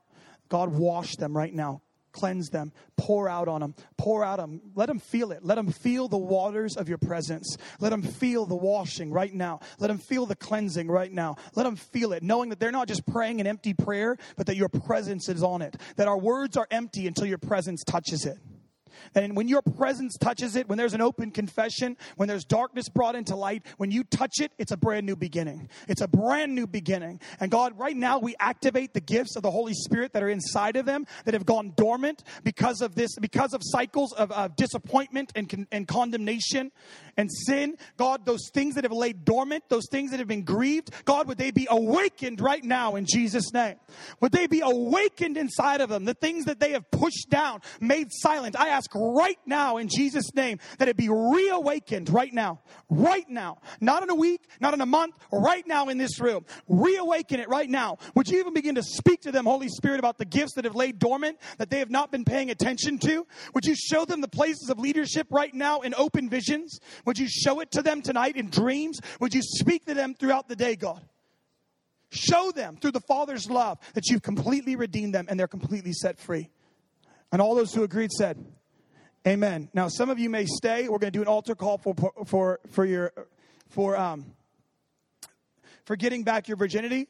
God, 0.48 0.74
wash 0.74 1.16
them 1.18 1.36
right 1.36 1.54
now 1.54 1.82
cleanse 2.12 2.50
them, 2.50 2.72
pour 2.98 3.30
out 3.30 3.48
on 3.48 3.62
them, 3.62 3.76
pour 3.98 4.24
out 4.24 4.38
them. 4.38 4.62
Let 4.76 4.88
them 4.88 5.00
feel 5.00 5.32
it. 5.32 5.44
Let 5.44 5.56
them 5.56 5.72
feel 5.72 6.08
the 6.08 6.18
waters 6.18 6.76
of 6.76 6.90
your 6.90 6.98
presence. 6.98 7.58
Let 7.80 7.90
them 7.90 8.02
feel 8.02 8.46
the 8.46 8.56
washing 8.56 9.12
right 9.12 9.34
now. 9.34 9.60
Let 9.80 9.88
them 9.88 9.98
feel 9.98 10.26
the 10.26 10.36
cleansing 10.36 10.88
right 10.90 11.12
now. 11.12 11.38
Let 11.56 11.64
them 11.64 11.76
feel 11.76 12.14
it, 12.14 12.24
knowing 12.24 12.50
that 12.50 12.60
they're 12.60 12.72
not 12.72 12.88
just 12.88 13.06
praying 13.06 13.40
an 13.42 13.48
empty 13.48 13.74
prayer, 13.74 14.18
but 14.36 14.48
that 14.48 14.56
your 14.56 14.70
presence 14.70 15.30
is 15.30 15.44
on 15.44 15.62
it. 15.62 15.78
That 15.96 16.08
our 16.08 16.18
words 16.18 16.58
are 16.58 16.68
empty 16.72 17.08
until 17.08 17.26
your 17.26 17.38
presence 17.38 17.84
touches 17.84 18.26
it. 18.26 18.38
And 19.16 19.36
when 19.36 19.48
your 19.48 19.62
presence 19.62 20.18
touches 20.18 20.56
it, 20.56 20.68
when 20.68 20.78
there's 20.78 20.94
an 20.94 21.02
open 21.02 21.32
confession, 21.32 21.98
when 22.16 22.28
there's 22.28 22.46
darkness 22.46 22.90
brought 22.90 23.16
into 23.16 23.36
light, 23.36 23.66
when 23.78 23.92
you 23.92 24.04
touch 24.04 24.40
it, 24.40 24.52
it's 24.58 24.72
a 24.72 24.78
brand 24.78 25.06
new 25.06 25.16
beginning. 25.16 25.70
It's 25.88 26.02
a 26.02 26.08
brand 26.08 26.56
new 26.56 26.68
beginning. 26.68 27.20
And 27.40 27.52
God, 27.52 27.78
right 27.78 27.96
now 27.96 28.20
we 28.20 28.36
activate 28.40 28.94
the 28.94 29.02
gifts 29.02 29.36
of 29.36 29.44
the 29.44 29.52
Holy 29.52 29.74
Spirit 29.74 30.14
that 30.14 30.24
are 30.24 30.30
inside 30.30 30.76
of 30.76 30.86
them 30.86 31.06
that 31.26 31.34
have 31.34 31.46
gone 31.46 31.74
dormant 31.76 32.24
because 32.44 32.82
of 32.82 32.96
this, 32.96 33.16
because 33.20 33.54
of 33.54 33.62
cycles 33.64 34.14
of, 34.14 34.32
of 34.32 34.56
disappointment 34.56 35.32
and, 35.36 35.68
and 35.72 35.88
condemnation 35.88 36.72
and 37.18 37.30
sin. 37.32 37.78
God, 37.98 38.26
those 38.26 38.50
things 38.54 38.76
that 38.76 38.84
have 38.84 38.94
laid 38.94 39.26
dormant, 39.26 39.64
those 39.70 39.88
things 39.92 40.12
that 40.12 40.20
have 40.20 40.28
been 40.28 40.44
grieved, 40.44 40.92
God, 41.06 41.28
would 41.28 41.38
they 41.38 41.52
be 41.52 41.68
awakened 41.70 42.42
right 42.42 42.64
now 42.64 42.96
in 42.96 43.06
Jesus' 43.06 43.54
name? 43.54 43.76
Would 44.22 44.32
they 44.32 44.48
be 44.48 44.62
awakened 44.62 45.38
inside 45.38 45.82
of 45.82 45.90
them? 45.90 46.06
The 46.06 46.14
things 46.14 46.46
that 46.46 46.60
they 46.60 46.72
have 46.72 46.90
pushed 46.92 47.30
down, 47.30 47.62
made 47.80 48.08
silent. 48.12 48.60
I 48.60 48.70
ask 48.80 48.92
right 48.96 49.38
now 49.46 49.76
in 49.76 49.90
Jesus' 49.90 50.34
name 50.34 50.58
that 50.78 50.88
it 50.88 50.96
be 50.96 51.10
reawakened 51.10 52.10
right 52.10 52.34
now. 52.34 52.62
Right 52.90 53.30
now. 53.30 53.58
Not 53.82 54.04
in 54.04 54.10
a 54.10 54.16
week, 54.16 54.48
not 54.62 54.74
in 54.74 54.80
a 54.80 54.86
month, 54.86 55.16
right 55.34 55.68
now 55.68 55.90
in 55.90 55.98
this 55.98 56.22
room. 56.22 56.46
Reawaken 56.70 57.42
it 57.42 57.50
right 57.50 57.70
now. 57.70 57.98
Would 58.16 58.30
you 58.30 58.40
even 58.40 58.54
begin 58.54 58.76
to 58.76 58.84
speak 58.84 59.22
to 59.22 59.34
them, 59.34 59.46
Holy 59.46 59.68
Spirit, 59.68 60.00
about 60.00 60.18
the 60.18 60.24
gifts 60.24 60.54
that 60.56 60.64
have 60.64 60.76
laid 60.76 60.98
dormant, 60.98 61.40
that 61.58 61.70
they 61.70 61.80
have 61.80 61.90
not 61.90 62.10
been 62.10 62.24
paying 62.24 62.50
attention 62.52 63.00
to? 63.00 63.28
Would 63.54 63.66
you 63.66 63.76
show 63.76 64.06
them 64.06 64.22
the 64.22 64.30
places 64.30 64.70
of 64.70 64.80
leadership 64.80 65.28
right 65.30 65.54
now 65.54 65.82
in 65.82 65.94
open 65.96 66.30
visions? 66.30 66.80
Would 67.06 67.20
you 67.20 67.28
show 67.28 67.60
it 67.60 67.72
to 67.72 67.82
them 67.82 68.02
tonight 68.02 68.38
in 68.38 68.50
dreams? 68.50 69.02
Would 69.20 69.34
you 69.34 69.42
speak 69.44 69.86
to 69.88 69.94
them 69.94 70.14
throughout 70.14 70.48
the 70.48 70.56
day, 70.56 70.78
God? 70.78 71.04
Show 72.12 72.52
them 72.52 72.78
through 72.78 72.92
the 72.92 73.02
Father's 73.02 73.50
love 73.50 73.78
that 73.94 74.08
you've 74.08 74.24
completely 74.24 74.78
redeemed 74.78 75.14
them 75.14 75.28
and 75.30 75.38
they're 75.38 75.48
completely 75.48 75.92
set 75.92 76.18
free. 76.18 76.50
And 77.32 77.42
all 77.42 77.56
those 77.56 77.74
who 77.74 77.84
agreed 77.84 78.12
said, 78.12 78.44
Amen. 79.28 79.70
Now, 79.74 79.90
some 79.90 80.10
of 80.10 80.18
you 80.18 80.30
may 80.30 80.46
stay. 80.46 80.84
We're 80.84 80.98
going 80.98 81.12
to 81.12 81.18
do 81.18 81.22
an 81.22 81.28
altar 81.28 81.54
call 81.54 81.78
for, 81.78 81.94
for, 82.26 82.60
for 82.72 82.86
your, 82.86 83.12
for, 83.68 83.98
um, 83.98 84.26
for 85.84 85.96
getting 85.98 86.24
back 86.24 86.48
your 86.48 86.58
virginity. 86.58 87.10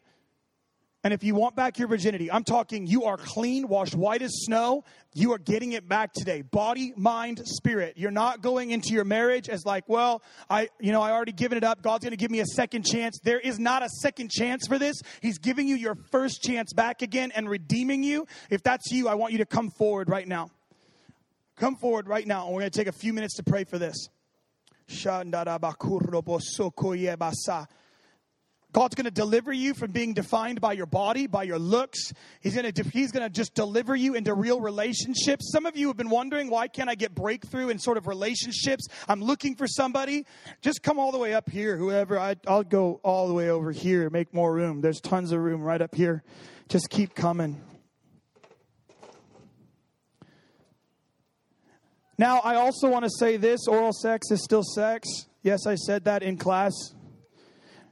And 1.03 1.13
if 1.13 1.23
you 1.23 1.33
want 1.33 1.55
back 1.55 1.79
your 1.79 1.87
virginity, 1.87 2.29
I'm 2.29 2.43
talking 2.43 2.85
you 2.85 3.05
are 3.05 3.15
clean, 3.15 3.69
washed 3.69 3.95
white 3.95 4.21
as 4.21 4.31
snow. 4.33 4.83
You 5.13 5.31
are 5.31 5.37
getting 5.37 5.71
it 5.71 5.87
back 5.87 6.11
today. 6.11 6.41
Body, 6.41 6.93
mind, 6.97 7.41
spirit. 7.45 7.93
You're 7.95 8.11
not 8.11 8.41
going 8.41 8.71
into 8.71 8.89
your 8.89 9.05
marriage 9.05 9.47
as 9.47 9.63
like, 9.65 9.87
well, 9.87 10.21
I, 10.49 10.67
you 10.79 10.91
know, 10.91 11.01
I 11.01 11.11
already 11.11 11.31
given 11.31 11.57
it 11.57 11.63
up. 11.63 11.81
God's 11.81 12.03
going 12.03 12.11
to 12.11 12.17
give 12.17 12.31
me 12.31 12.41
a 12.41 12.45
second 12.45 12.85
chance. 12.85 13.17
There 13.23 13.39
is 13.39 13.59
not 13.59 13.81
a 13.81 13.87
second 14.01 14.29
chance 14.29 14.67
for 14.67 14.77
this. 14.77 15.01
He's 15.21 15.37
giving 15.37 15.69
you 15.69 15.75
your 15.75 15.95
first 16.11 16.41
chance 16.43 16.73
back 16.73 17.01
again 17.01 17.31
and 17.33 17.49
redeeming 17.49 18.03
you. 18.03 18.27
If 18.49 18.61
that's 18.63 18.91
you, 18.91 19.07
I 19.07 19.13
want 19.13 19.31
you 19.31 19.37
to 19.37 19.45
come 19.45 19.69
forward 19.69 20.09
right 20.09 20.27
now. 20.27 20.49
Come 21.59 21.75
forward 21.75 22.07
right 22.07 22.25
now, 22.25 22.45
and 22.45 22.53
we're 22.53 22.61
going 22.61 22.71
to 22.71 22.77
take 22.79 22.87
a 22.87 22.93
few 22.93 23.11
minutes 23.11 23.35
to 23.35 23.43
pray 23.43 23.65
for 23.65 23.77
this. 23.77 24.07
God's 28.71 28.95
going 28.95 29.05
to 29.05 29.11
deliver 29.11 29.51
you 29.51 29.73
from 29.73 29.91
being 29.91 30.13
defined 30.13 30.61
by 30.61 30.71
your 30.71 30.85
body, 30.85 31.27
by 31.27 31.43
your 31.43 31.59
looks. 31.59 32.13
He's 32.39 32.55
going 32.55 32.71
to 32.71 32.83
he's 32.83 33.11
going 33.11 33.23
to 33.23 33.29
just 33.29 33.55
deliver 33.55 33.93
you 33.93 34.15
into 34.15 34.33
real 34.33 34.61
relationships. 34.61 35.51
Some 35.51 35.65
of 35.65 35.75
you 35.75 35.87
have 35.87 35.97
been 35.97 36.09
wondering 36.09 36.49
why 36.49 36.69
can't 36.69 36.89
I 36.89 36.95
get 36.95 37.13
breakthrough 37.13 37.69
in 37.69 37.77
sort 37.77 37.97
of 37.97 38.07
relationships? 38.07 38.87
I'm 39.09 39.21
looking 39.21 39.55
for 39.55 39.67
somebody. 39.67 40.25
Just 40.61 40.81
come 40.81 40.97
all 40.97 41.11
the 41.11 41.17
way 41.17 41.33
up 41.33 41.49
here, 41.49 41.75
whoever. 41.75 42.17
I, 42.17 42.37
I'll 42.47 42.63
go 42.63 43.01
all 43.03 43.27
the 43.27 43.33
way 43.33 43.49
over 43.49 43.71
here, 43.71 44.09
make 44.09 44.33
more 44.33 44.53
room. 44.53 44.79
There's 44.79 45.01
tons 45.01 45.33
of 45.33 45.41
room 45.41 45.61
right 45.61 45.81
up 45.81 45.93
here. 45.93 46.23
Just 46.69 46.89
keep 46.89 47.15
coming. 47.15 47.61
Now, 52.19 52.41
I 52.43 52.55
also 52.55 52.89
want 52.89 53.05
to 53.05 53.09
say 53.17 53.37
this 53.37 53.65
oral 53.65 53.93
sex 53.93 54.29
is 54.29 54.43
still 54.43 54.61
sex. 54.61 55.07
Yes, 55.41 55.65
I 55.65 55.75
said 55.75 56.03
that 56.03 56.21
in 56.21 56.35
class. 56.35 56.73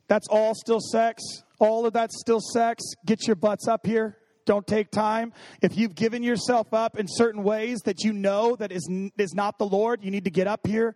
That's 0.09 0.27
all 0.27 0.53
still 0.53 0.81
sex. 0.81 1.23
All 1.59 1.85
of 1.85 1.93
that's 1.93 2.19
still 2.19 2.41
sex. 2.41 2.83
Get 3.05 3.25
your 3.25 3.37
butts 3.37 3.69
up 3.69 3.87
here. 3.87 4.17
Don't 4.45 4.67
take 4.67 4.91
time. 4.91 5.31
If 5.61 5.77
you've 5.77 5.95
given 5.95 6.23
yourself 6.23 6.73
up 6.73 6.99
in 6.99 7.05
certain 7.07 7.41
ways 7.41 7.79
that 7.85 8.03
you 8.03 8.11
know 8.11 8.57
that 8.57 8.73
is, 8.73 8.85
is 9.17 9.33
not 9.33 9.59
the 9.59 9.65
Lord, 9.65 10.03
you 10.03 10.11
need 10.11 10.25
to 10.25 10.29
get 10.29 10.45
up 10.45 10.67
here. 10.67 10.93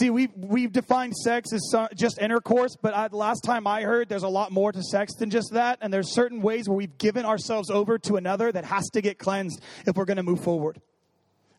See, 0.00 0.10
we've, 0.10 0.32
we've 0.34 0.72
defined 0.72 1.14
sex 1.14 1.52
as 1.52 1.72
just 1.94 2.20
intercourse, 2.20 2.76
but 2.82 2.92
I, 2.92 3.06
the 3.06 3.16
last 3.16 3.42
time 3.42 3.68
I 3.68 3.82
heard, 3.82 4.08
there's 4.08 4.24
a 4.24 4.28
lot 4.28 4.50
more 4.50 4.72
to 4.72 4.82
sex 4.82 5.14
than 5.14 5.30
just 5.30 5.52
that. 5.52 5.78
And 5.80 5.94
there's 5.94 6.12
certain 6.12 6.42
ways 6.42 6.68
where 6.68 6.76
we've 6.76 6.98
given 6.98 7.24
ourselves 7.24 7.70
over 7.70 7.98
to 8.00 8.16
another 8.16 8.50
that 8.50 8.64
has 8.64 8.90
to 8.94 9.00
get 9.00 9.20
cleansed 9.20 9.62
if 9.86 9.94
we're 9.94 10.06
going 10.06 10.16
to 10.16 10.24
move 10.24 10.42
forward. 10.42 10.80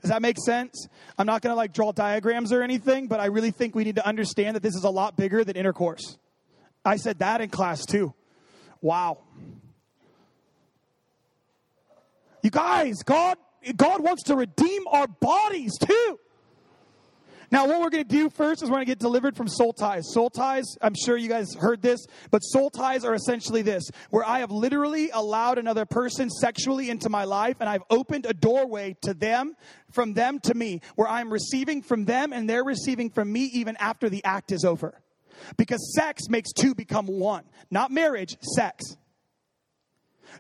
Does 0.03 0.09
that 0.09 0.21
make 0.21 0.38
sense? 0.38 0.88
I'm 1.17 1.25
not 1.25 1.41
going 1.41 1.53
to 1.53 1.55
like 1.55 1.71
draw 1.71 1.93
diagrams 1.93 2.51
or 2.51 2.61
anything, 2.61 3.07
but 3.07 3.21
I 3.21 3.27
really 3.27 3.51
think 3.51 3.73
we 3.73 3.85
need 3.85 3.95
to 3.95 4.05
understand 4.05 4.57
that 4.57 4.61
this 4.61 4.75
is 4.75 4.84
a 4.84 4.89
lot 4.89 5.15
bigger 5.15 5.45
than 5.45 5.55
intercourse. 5.55 6.17
I 6.84 6.97
said 6.97 7.19
that 7.19 7.39
in 7.39 7.49
class 7.49 7.85
too. 7.85 8.13
Wow. 8.81 9.19
You 12.41 12.49
guys, 12.49 12.95
God 13.05 13.38
God 13.77 14.03
wants 14.03 14.23
to 14.23 14.35
redeem 14.35 14.85
our 14.88 15.07
bodies 15.07 15.71
too. 15.77 16.19
Now, 17.53 17.67
what 17.67 17.81
we're 17.81 17.91
going 17.91 18.03
to 18.03 18.09
do 18.09 18.31
first 18.31 18.63
is 18.63 18.69
we're 18.69 18.77
going 18.77 18.88
to 18.88 18.89
get 18.89 18.97
delivered 18.97 19.38
from 19.38 19.47
soul 19.47 19.73
ties. 19.73 20.11
Soul 20.11 20.31
ties, 20.31 20.65
I'm 20.81 20.95
sure 20.95 21.15
you 21.15 21.30
guys 21.30 21.53
heard 21.53 21.84
this, 21.84 22.03
but 22.31 22.39
soul 22.39 22.71
ties 22.71 23.05
are 23.05 23.13
essentially 23.13 23.61
this 23.61 23.84
where 24.09 24.25
I 24.25 24.39
have 24.39 24.49
literally 24.49 25.11
allowed 25.11 25.59
another 25.59 25.85
person 25.85 26.31
sexually 26.31 26.89
into 26.89 27.11
my 27.11 27.25
life 27.25 27.57
and 27.59 27.69
I've 27.69 27.84
opened 27.91 28.25
a 28.25 28.34
doorway 28.34 28.95
to 29.03 29.13
them, 29.13 29.55
from 29.91 30.15
them 30.15 30.39
to 30.45 30.55
me, 30.55 30.81
where 30.95 31.07
I'm 31.07 31.31
receiving 31.31 31.84
from 31.84 32.05
them 32.05 32.34
and 32.34 32.49
they're 32.49 32.63
receiving 32.63 33.11
from 33.11 33.31
me 33.31 33.41
even 33.53 33.77
after 33.77 34.09
the 34.09 34.23
act 34.23 34.51
is 34.51 34.65
over. 34.65 34.99
Because 35.55 35.93
sex 35.93 36.23
makes 36.30 36.53
two 36.53 36.73
become 36.73 37.05
one, 37.05 37.43
not 37.69 37.91
marriage, 37.91 38.35
sex. 38.41 38.97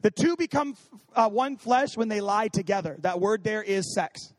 The 0.01 0.09
two 0.09 0.35
become 0.35 0.75
uh, 1.15 1.29
one 1.29 1.57
flesh 1.57 1.95
when 1.95 2.07
they 2.07 2.21
lie 2.21 2.47
together. 2.47 2.97
That 3.01 3.19
word 3.19 3.43
there 3.43 3.61
is 3.61 3.93
sex. 3.93 4.33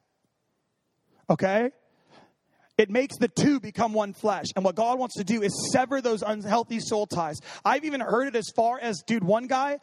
Okay? 1.31 1.71
It 2.77 2.91
makes 2.91 3.17
the 3.19 3.29
two 3.29 3.61
become 3.61 3.93
one 3.93 4.13
flesh. 4.13 4.47
And 4.57 4.65
what 4.65 4.75
God 4.75 4.99
wants 4.99 5.17
to 5.17 5.25
do 5.25 5.43
is 5.43 5.71
sever 5.73 6.01
those 6.01 6.23
unhealthy 6.23 6.81
soul 6.81 7.07
ties. 7.07 7.39
I've 7.65 7.85
even 7.85 8.01
heard 8.01 8.27
it 8.27 8.37
as 8.37 8.51
far 8.51 8.79
as, 8.81 9.03
dude, 9.07 9.23
one 9.23 9.47
guy, 9.47 9.79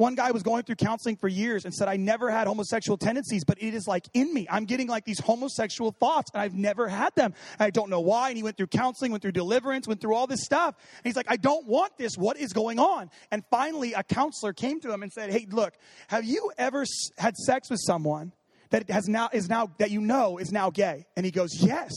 one 0.00 0.14
guy 0.14 0.30
was 0.30 0.42
going 0.42 0.62
through 0.62 0.76
counseling 0.76 1.16
for 1.16 1.28
years 1.28 1.66
and 1.66 1.74
said, 1.74 1.86
I 1.86 1.98
never 1.98 2.30
had 2.30 2.46
homosexual 2.46 2.96
tendencies, 2.96 3.44
but 3.44 3.62
it 3.62 3.74
is 3.74 3.86
like 3.86 4.06
in 4.14 4.32
me. 4.32 4.46
I'm 4.50 4.64
getting 4.64 4.88
like 4.88 5.04
these 5.04 5.20
homosexual 5.20 5.92
thoughts, 5.92 6.30
and 6.32 6.40
I've 6.40 6.54
never 6.54 6.88
had 6.88 7.14
them. 7.14 7.34
And 7.58 7.66
I 7.66 7.68
don't 7.68 7.90
know 7.90 8.00
why. 8.00 8.28
And 8.28 8.38
he 8.38 8.42
went 8.42 8.56
through 8.56 8.68
counseling, 8.68 9.10
went 9.10 9.20
through 9.20 9.32
deliverance, 9.32 9.86
went 9.86 10.00
through 10.00 10.14
all 10.14 10.26
this 10.26 10.42
stuff. 10.42 10.76
And 10.78 11.04
he's 11.04 11.16
like, 11.16 11.30
I 11.30 11.36
don't 11.36 11.66
want 11.66 11.98
this. 11.98 12.16
What 12.16 12.38
is 12.38 12.54
going 12.54 12.78
on? 12.78 13.10
And 13.30 13.44
finally, 13.50 13.92
a 13.92 14.02
counselor 14.02 14.54
came 14.54 14.80
to 14.80 14.90
him 14.90 15.02
and 15.02 15.12
said, 15.12 15.30
Hey, 15.30 15.46
look, 15.50 15.74
have 16.08 16.24
you 16.24 16.50
ever 16.56 16.86
had 17.18 17.36
sex 17.36 17.68
with 17.68 17.80
someone 17.84 18.32
that 18.70 18.88
has 18.88 19.06
now 19.06 19.28
is 19.34 19.50
now 19.50 19.70
that 19.76 19.90
you 19.90 20.00
know 20.00 20.38
is 20.38 20.50
now 20.50 20.70
gay? 20.70 21.04
And 21.14 21.26
he 21.26 21.30
goes, 21.30 21.50
Yes. 21.62 21.92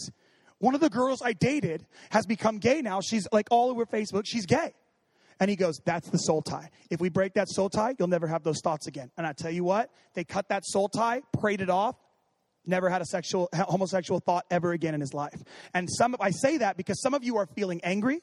One 0.64 0.76
of 0.76 0.80
the 0.80 0.90
girls 0.90 1.22
I 1.22 1.34
dated 1.34 1.86
has 2.12 2.26
become 2.26 2.58
gay 2.58 2.82
now. 2.82 3.02
She's 3.02 3.28
like 3.34 3.50
all 3.52 3.70
over 3.70 3.86
Facebook. 3.86 4.24
She's 4.26 4.46
gay. 4.46 4.74
And 5.42 5.50
he 5.50 5.58
goes, 5.58 5.82
That's 5.84 6.08
the 6.10 6.18
soul 6.18 6.42
tie. 6.42 6.70
If 6.90 7.02
we 7.02 7.10
break 7.10 7.34
that 7.34 7.50
soul 7.50 7.70
tie, 7.70 7.96
you'll 8.00 8.08
never 8.08 8.28
have 8.28 8.44
those 8.44 8.62
thoughts 8.64 8.88
again. 8.88 9.12
And 9.18 9.28
I 9.28 9.34
tell 9.34 9.52
you 9.52 9.66
what, 9.66 9.90
they 10.14 10.24
cut 10.24 10.48
that 10.48 10.64
soul 10.66 10.88
tie, 10.88 11.22
prayed 11.38 11.60
it 11.60 11.70
off, 11.70 11.98
never 12.66 12.90
had 12.90 13.02
a 13.02 13.06
sexual 13.06 13.50
homosexual 13.54 14.22
thought 14.22 14.46
ever 14.50 14.72
again 14.72 14.96
in 14.96 15.02
his 15.02 15.14
life. 15.14 15.44
And 15.74 15.90
some 15.92 16.16
I 16.22 16.32
say 16.32 16.56
that 16.60 16.78
because 16.78 17.02
some 17.02 17.14
of 17.14 17.26
you 17.26 17.36
are 17.36 17.46
feeling 17.46 17.82
angry, 17.84 18.22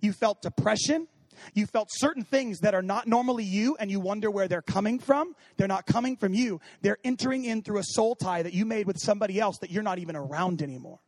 you 0.00 0.14
felt 0.14 0.40
depression, 0.40 1.08
you 1.52 1.66
felt 1.66 1.88
certain 1.90 2.24
things 2.24 2.60
that 2.60 2.74
are 2.74 2.80
not 2.80 3.06
normally 3.06 3.44
you 3.44 3.76
and 3.78 3.90
you 3.90 4.00
wonder 4.00 4.30
where 4.30 4.48
they're 4.48 4.62
coming 4.62 4.98
from. 4.98 5.36
They're 5.58 5.68
not 5.68 5.84
coming 5.84 6.16
from 6.16 6.32
you. 6.32 6.58
They're 6.80 6.96
entering 7.04 7.44
in 7.44 7.60
through 7.60 7.80
a 7.80 7.84
soul 7.84 8.14
tie 8.14 8.44
that 8.44 8.54
you 8.54 8.64
made 8.64 8.86
with 8.86 8.96
somebody 8.98 9.38
else 9.38 9.58
that 9.58 9.70
you're 9.70 9.82
not 9.82 9.98
even 9.98 10.16
around 10.16 10.62
anymore. 10.62 11.00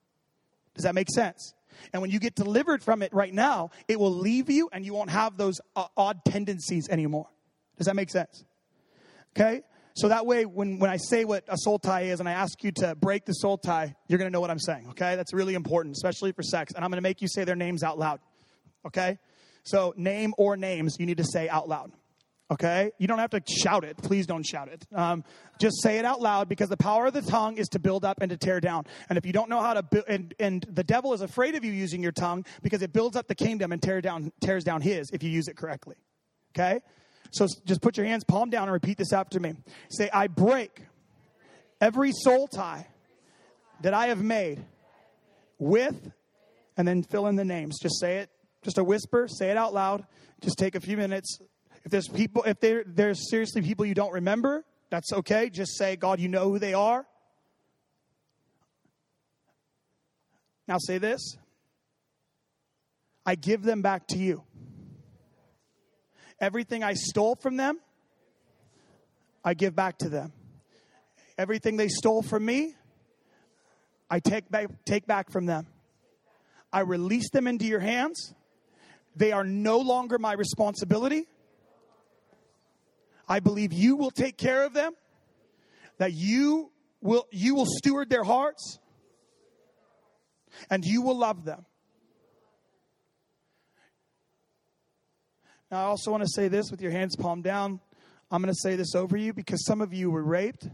Does 0.75 0.85
that 0.85 0.95
make 0.95 1.09
sense? 1.11 1.55
And 1.93 2.03
when 2.03 2.11
you 2.11 2.19
get 2.19 2.35
delivered 2.35 2.83
from 2.83 3.03
it 3.03 3.13
right 3.13 3.33
now, 3.33 3.71
it 3.89 3.99
will 3.99 4.13
leave 4.13 4.51
you 4.51 4.69
and 4.73 4.85
you 4.85 4.95
won't 4.95 5.11
have 5.11 5.37
those 5.37 5.61
uh, 5.77 5.87
odd 5.97 6.25
tendencies 6.25 6.89
anymore. 6.89 7.29
Does 7.79 7.87
that 7.87 7.97
make 7.97 8.11
sense? 8.11 8.45
Okay? 9.37 9.63
So 9.97 10.09
that 10.09 10.27
way, 10.27 10.45
when, 10.45 10.79
when 10.81 10.91
I 10.91 10.97
say 10.97 11.25
what 11.25 11.45
a 11.49 11.57
soul 11.57 11.79
tie 11.79 12.03
is 12.03 12.21
and 12.21 12.29
I 12.29 12.33
ask 12.33 12.63
you 12.65 12.73
to 12.73 12.97
break 12.97 13.27
the 13.27 13.33
soul 13.33 13.59
tie, 13.59 13.95
you're 14.09 14.19
going 14.19 14.29
to 14.29 14.33
know 14.33 14.41
what 14.41 14.51
I'm 14.51 14.59
saying. 14.59 14.89
Okay? 14.91 15.15
That's 15.15 15.33
really 15.33 15.55
important, 15.55 15.95
especially 15.97 16.33
for 16.33 16.43
sex. 16.43 16.73
And 16.75 16.85
I'm 16.85 16.91
going 16.91 16.99
to 16.99 17.03
make 17.03 17.23
you 17.23 17.29
say 17.29 17.45
their 17.45 17.57
names 17.57 17.83
out 17.83 17.99
loud. 17.99 18.21
Okay? 18.87 19.19
So, 19.63 19.95
name 19.97 20.35
or 20.37 20.57
names 20.57 20.97
you 20.99 21.07
need 21.07 21.19
to 21.19 21.25
say 21.25 21.49
out 21.49 21.69
loud. 21.69 21.93
Okay? 22.55 22.93
You 22.99 23.09
don't 23.09 23.19
have 23.19 23.31
to 23.31 23.43
shout 23.47 23.85
it. 23.85 23.97
Please 23.99 24.27
don't 24.27 24.47
shout 24.47 24.69
it. 24.69 24.87
Um, 24.95 25.25
just 25.59 25.83
say 25.83 25.99
it 25.99 26.05
out 26.05 26.21
loud 26.21 26.49
because 26.49 26.69
the 26.69 26.77
power 26.77 27.07
of 27.07 27.13
the 27.13 27.23
tongue 27.23 27.57
is 27.57 27.69
to 27.71 27.81
build 27.81 28.05
up 28.05 28.21
and 28.21 28.31
to 28.31 28.37
tear 28.37 28.61
down. 28.61 28.85
And 29.09 29.19
if 29.19 29.27
you 29.27 29.33
don't 29.33 29.49
know 29.49 29.61
how 29.61 29.75
to 29.75 30.05
and, 30.09 30.33
and 30.39 30.65
the 30.71 30.85
devil 30.85 31.13
is 31.13 31.21
afraid 31.21 31.57
of 31.57 31.65
you 31.65 31.73
using 31.73 32.03
your 32.03 32.13
tongue 32.13 32.47
because 32.63 32.81
it 32.83 32.93
builds 32.93 33.17
up 33.17 33.27
the 33.27 33.35
kingdom 33.35 33.73
and 33.73 33.83
tear 33.83 34.01
down, 34.01 34.33
tears 34.41 34.63
down 34.63 34.83
his 34.83 35.11
if 35.13 35.23
you 35.23 35.31
use 35.31 35.49
it 35.49 35.57
correctly. 35.57 35.97
Okay? 36.57 36.81
So 37.33 37.49
just 37.65 37.83
put 37.83 37.97
your 37.97 38.07
hands 38.07 38.23
palm 38.23 38.51
down 38.51 38.65
and 38.65 38.73
repeat 38.73 38.99
this 38.99 39.13
after 39.13 39.41
me. 39.41 39.55
Say, 39.91 40.09
I 40.13 40.29
break 40.29 40.83
every 41.81 42.13
soul 42.13 42.47
tie 42.47 42.87
that 43.81 43.93
I 43.93 44.07
have 44.07 44.23
made 44.23 44.65
with, 45.59 46.13
and 46.77 46.87
then 46.87 47.03
fill 47.03 47.27
in 47.27 47.35
the 47.35 47.45
names. 47.45 47.79
Just 47.83 47.99
say 47.99 48.19
it, 48.19 48.31
just 48.63 48.79
a 48.79 48.85
whisper, 48.85 49.27
say 49.29 49.51
it 49.51 49.57
out 49.57 49.75
loud. 49.75 50.07
Just 50.41 50.59
take 50.59 50.75
a 50.75 50.81
few 50.81 50.97
minutes, 50.97 51.39
if 51.85 51.91
there's 51.91 52.09
people, 52.09 52.43
if 52.45 52.59
there's 52.61 53.31
seriously 53.31 53.63
people 53.63 53.85
you 53.85 53.95
don't 53.95 54.13
remember, 54.13 54.65
that's 54.91 55.13
okay. 55.13 55.51
Just 55.51 55.77
say, 55.77 55.97
God, 55.97 56.19
you 56.19 56.29
know 56.29 56.51
who 56.51 56.59
they 56.59 56.75
are. 56.75 57.07
Now 60.67 60.79
say 60.79 60.99
this 60.99 61.37
I 63.27 63.35
give 63.35 63.63
them 63.63 63.83
back 63.83 64.07
to 64.09 64.19
you. 64.19 64.45
Everything 66.41 66.83
I 66.83 66.95
stole 66.95 67.37
from 67.37 67.57
them, 67.57 67.79
I 69.45 69.55
give 69.55 69.77
back 69.77 69.99
to 69.99 70.09
them. 70.09 70.33
Everything 71.37 71.77
they 71.77 71.89
stole 71.89 72.23
from 72.23 72.45
me, 72.45 72.75
I 74.11 74.21
take 74.21 74.51
back, 74.51 74.69
take 74.85 75.07
back 75.07 75.31
from 75.31 75.47
them. 75.47 75.67
I 76.73 76.81
release 76.81 77.31
them 77.31 77.47
into 77.47 77.67
your 77.67 77.81
hands. 77.81 78.35
They 79.17 79.33
are 79.33 79.45
no 79.45 79.79
longer 79.79 80.19
my 80.19 80.33
responsibility. 80.33 81.27
I 83.29 83.41
believe 83.41 83.73
you 83.73 83.97
will 83.97 84.11
take 84.11 84.37
care 84.37 84.65
of 84.65 84.75
them, 84.75 84.93
that 85.99 86.13
you 86.13 86.71
will, 87.01 87.27
you 87.31 87.55
will 87.55 87.67
steward 87.67 88.11
their 88.11 88.25
hearts, 88.25 88.79
and 90.71 90.85
you 90.85 91.03
will 91.03 91.19
love 91.19 91.45
them. 91.45 91.65
Now, 95.71 95.81
I 95.81 95.85
also 95.85 96.11
want 96.11 96.23
to 96.23 96.29
say 96.29 96.49
this 96.49 96.71
with 96.71 96.81
your 96.81 96.93
hands 96.93 97.17
palmed 97.17 97.45
down. 97.45 97.81
I'm 98.31 98.43
going 98.43 98.53
to 98.53 98.61
say 98.61 98.77
this 98.77 98.95
over 98.95 99.17
you 99.17 99.33
because 99.33 99.65
some 99.67 99.81
of 99.81 99.93
you 99.93 100.11
were 100.11 100.23
raped 100.23 100.69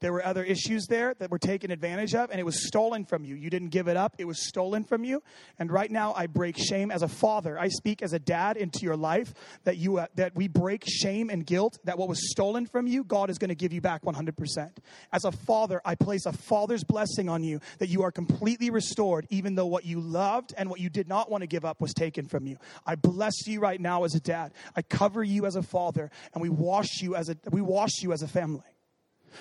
there 0.00 0.12
were 0.12 0.24
other 0.24 0.44
issues 0.44 0.86
there 0.86 1.14
that 1.18 1.30
were 1.30 1.38
taken 1.38 1.70
advantage 1.70 2.14
of, 2.14 2.30
and 2.30 2.38
it 2.38 2.44
was 2.44 2.66
stolen 2.66 3.04
from 3.04 3.24
you. 3.24 3.34
You 3.34 3.50
didn't 3.50 3.70
give 3.70 3.88
it 3.88 3.96
up, 3.96 4.14
it 4.18 4.26
was 4.26 4.46
stolen 4.46 4.84
from 4.84 5.04
you. 5.04 5.22
And 5.58 5.70
right 5.72 5.90
now, 5.90 6.14
I 6.14 6.26
break 6.26 6.56
shame 6.56 6.90
as 6.90 7.02
a 7.02 7.08
father. 7.08 7.58
I 7.58 7.68
speak 7.68 8.02
as 8.02 8.12
a 8.12 8.18
dad 8.18 8.56
into 8.56 8.80
your 8.82 8.96
life 8.96 9.34
that, 9.64 9.76
you, 9.76 9.98
uh, 9.98 10.06
that 10.14 10.36
we 10.36 10.48
break 10.48 10.84
shame 10.86 11.30
and 11.30 11.44
guilt, 11.44 11.78
that 11.84 11.98
what 11.98 12.08
was 12.08 12.30
stolen 12.30 12.66
from 12.66 12.86
you, 12.86 13.02
God 13.02 13.30
is 13.30 13.38
going 13.38 13.48
to 13.48 13.54
give 13.54 13.72
you 13.72 13.80
back 13.80 14.02
100%. 14.02 14.70
As 15.12 15.24
a 15.24 15.32
father, 15.32 15.80
I 15.84 15.94
place 15.94 16.26
a 16.26 16.32
father's 16.32 16.84
blessing 16.84 17.28
on 17.28 17.42
you 17.42 17.60
that 17.78 17.88
you 17.88 18.02
are 18.02 18.12
completely 18.12 18.70
restored, 18.70 19.26
even 19.30 19.54
though 19.54 19.66
what 19.66 19.84
you 19.84 20.00
loved 20.00 20.54
and 20.56 20.70
what 20.70 20.80
you 20.80 20.90
did 20.90 21.08
not 21.08 21.30
want 21.30 21.42
to 21.42 21.46
give 21.46 21.64
up 21.64 21.80
was 21.80 21.92
taken 21.92 22.26
from 22.26 22.46
you. 22.46 22.56
I 22.86 22.94
bless 22.94 23.46
you 23.46 23.60
right 23.60 23.80
now 23.80 24.04
as 24.04 24.14
a 24.14 24.20
dad. 24.20 24.52
I 24.76 24.82
cover 24.82 25.24
you 25.24 25.46
as 25.46 25.56
a 25.56 25.62
father, 25.62 26.10
and 26.34 26.42
we 26.42 26.48
wash 26.48 27.00
you 27.00 27.16
as 27.16 27.28
a, 27.28 27.36
we 27.50 27.60
wash 27.60 28.02
you 28.02 28.12
as 28.12 28.22
a 28.22 28.28
family. 28.28 28.77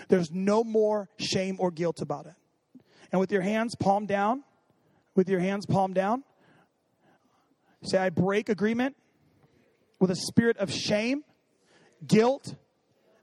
There's 0.10 0.32
no 0.32 0.64
more 0.64 1.10
shame 1.18 1.58
or 1.60 1.72
guilt 1.72 2.02
about 2.02 2.26
it. 2.26 2.34
And 3.12 3.20
with 3.20 3.32
your 3.32 3.42
hands 3.42 3.76
palm 3.76 4.06
down, 4.06 4.44
with 5.16 5.30
your 5.30 5.40
hands 5.40 5.66
palm 5.66 5.94
down, 5.94 6.24
say, 7.84 7.98
I 7.98 8.10
break 8.10 8.50
agreement 8.50 8.96
with 10.00 10.12
a 10.12 10.16
spirit 10.16 10.58
of 10.58 10.72
shame, 10.72 11.24
guilt, 12.06 12.56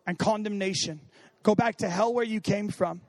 and 0.07 0.19
condemnation. 0.19 1.01
Go 1.43 1.55
back 1.55 1.77
to 1.79 1.89
hell 1.89 2.13
where 2.13 2.25
you 2.25 2.41
came 2.41 2.69
from. 2.69 3.01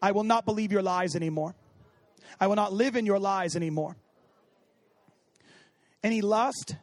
I 0.00 0.12
will 0.12 0.24
not 0.24 0.44
believe 0.44 0.72
your 0.72 0.82
lies 0.82 1.14
anymore. 1.14 1.54
I 2.40 2.46
will 2.46 2.56
not 2.56 2.72
live 2.72 2.96
in 2.96 3.06
your 3.06 3.18
lies 3.18 3.56
anymore. 3.56 3.96
Any 6.02 6.22
lust, 6.22 6.76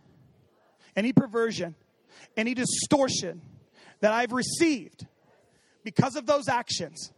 any 0.96 1.12
perversion, 1.12 1.76
any 2.38 2.54
distortion 2.54 3.42
that 4.00 4.14
I've 4.14 4.32
received 4.32 5.08
because 5.84 6.16
of 6.16 6.26
those 6.26 6.48
actions, 6.48 7.12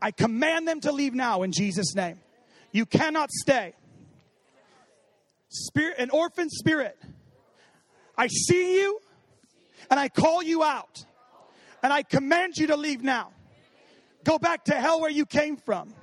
I 0.00 0.10
command 0.10 0.68
them 0.68 0.80
to 0.80 0.92
leave 0.92 1.14
now 1.14 1.42
in 1.42 1.52
Jesus' 1.52 1.94
name. 1.94 2.20
You 2.72 2.86
cannot 2.86 3.30
stay. 3.30 3.74
Spirit, 5.48 5.96
an 5.98 6.10
orphan 6.10 6.50
spirit. 6.50 6.98
I 8.16 8.26
see 8.26 8.80
you 8.80 9.00
and 9.90 9.98
I 9.98 10.08
call 10.08 10.42
you 10.42 10.62
out 10.62 11.04
and 11.82 11.92
I 11.92 12.02
command 12.02 12.54
you 12.56 12.68
to 12.68 12.76
leave 12.76 13.02
now. 13.02 13.30
Go 14.24 14.38
back 14.38 14.64
to 14.64 14.74
hell 14.74 15.00
where 15.00 15.10
you 15.10 15.26
came 15.26 15.56
from. 15.56 15.94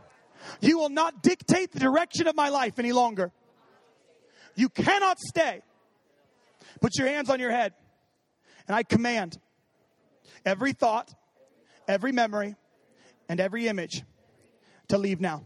You 0.61 0.77
will 0.77 0.89
not 0.89 1.22
dictate 1.23 1.72
the 1.72 1.80
direction 1.80 2.27
of 2.27 2.35
my 2.35 2.49
life 2.49 2.80
any 2.80 2.91
longer. 2.91 3.31
You 4.55 4.69
cannot 4.69 5.19
stay. 5.19 5.61
Put 6.80 6.97
your 6.97 7.07
hands 7.07 7.30
on 7.30 7.39
your 7.39 7.51
head. 7.51 7.73
And 8.68 8.76
I 8.76 8.84
command 8.84 9.38
every 10.45 10.73
thought, 10.73 11.13
every 11.91 12.11
memory, 12.11 12.55
and 13.30 13.39
every 13.39 13.68
image 13.68 14.03
to 14.88 14.97
leave 14.97 15.22
now. 15.22 15.43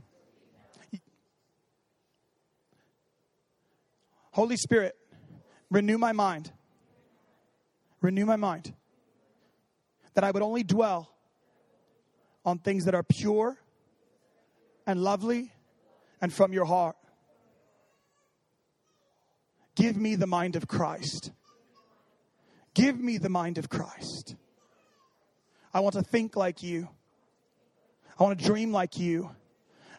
Holy 4.32 4.58
Spirit, 4.58 4.96
renew 5.70 5.98
my 5.98 6.12
mind. 6.12 6.52
Renew 8.02 8.26
my 8.26 8.36
mind. 8.36 8.74
That 10.14 10.24
I 10.24 10.32
would 10.32 10.44
only 10.44 10.64
dwell 10.64 11.10
on 12.44 12.60
things 12.60 12.86
that 12.86 12.96
are 12.96 13.04
pure 13.04 13.58
and 14.86 15.02
lovely 15.02 15.52
and 16.22 16.34
from 16.34 16.54
your 16.54 16.66
heart. 16.66 16.96
Give 19.76 19.98
me 19.98 20.16
the 20.16 20.28
mind 20.28 20.56
of 20.56 20.68
Christ. 20.68 21.32
Give 22.74 23.00
me 23.00 23.18
the 23.18 23.30
mind 23.30 23.58
of 23.58 23.70
Christ. 23.70 24.36
I 25.76 25.82
want 25.82 25.96
to 25.96 26.04
think 26.04 26.38
like 26.38 26.64
you. 26.64 26.88
I 28.18 28.24
want 28.24 28.40
to 28.40 28.46
dream 28.46 28.72
like 28.72 28.98
you. 28.98 29.30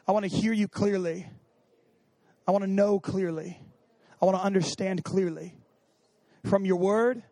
I 0.08 0.12
want 0.12 0.24
to 0.24 0.34
hear 0.34 0.54
you 0.54 0.68
clearly. 0.68 1.26
I 2.48 2.50
want 2.52 2.64
to 2.64 2.70
know 2.70 2.98
clearly. 2.98 3.60
I 4.20 4.24
want 4.24 4.38
to 4.38 4.42
understand 4.42 5.04
clearly 5.04 5.54
from 6.46 6.64
your 6.64 6.76
word 6.76 7.22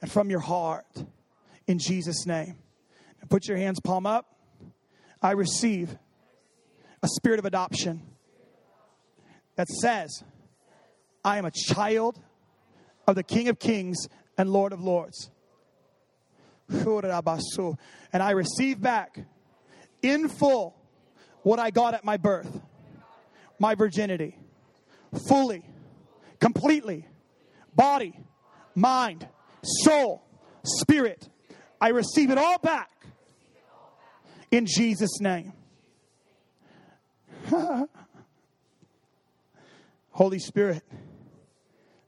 and 0.00 0.10
from 0.10 0.30
your 0.30 0.40
heart 0.40 0.86
in 1.66 1.78
Jesus' 1.78 2.24
name. 2.24 2.56
put 3.28 3.46
your 3.46 3.58
hands 3.58 3.78
palm 3.78 4.06
up. 4.06 4.38
I 5.20 5.32
receive 5.32 5.98
a 7.02 7.08
spirit 7.08 7.38
of 7.38 7.44
adoption 7.44 8.00
that 9.56 9.68
says, 9.68 10.24
I 11.22 11.36
am 11.36 11.44
a 11.44 11.50
child 11.50 12.18
of 13.06 13.16
the 13.16 13.22
King 13.22 13.48
of 13.48 13.58
Kings 13.58 14.08
and 14.38 14.48
Lord 14.48 14.72
of 14.72 14.80
Lords. 14.80 15.30
And 16.68 18.22
I 18.22 18.30
receive 18.30 18.80
back 18.80 19.18
in 20.02 20.28
full 20.28 20.76
what 21.42 21.58
I 21.58 21.70
got 21.70 21.94
at 21.94 22.04
my 22.04 22.16
birth 22.16 22.60
my 23.58 23.74
virginity, 23.74 24.36
fully, 25.28 25.62
completely, 26.40 27.06
body, 27.74 28.18
mind, 28.74 29.26
soul, 29.62 30.22
spirit. 30.64 31.28
I 31.80 31.88
receive 31.88 32.30
it 32.30 32.38
all 32.38 32.58
back 32.58 32.90
in 34.50 34.66
Jesus' 34.66 35.20
name. 35.20 35.52
Holy 40.10 40.38
Spirit, 40.38 40.82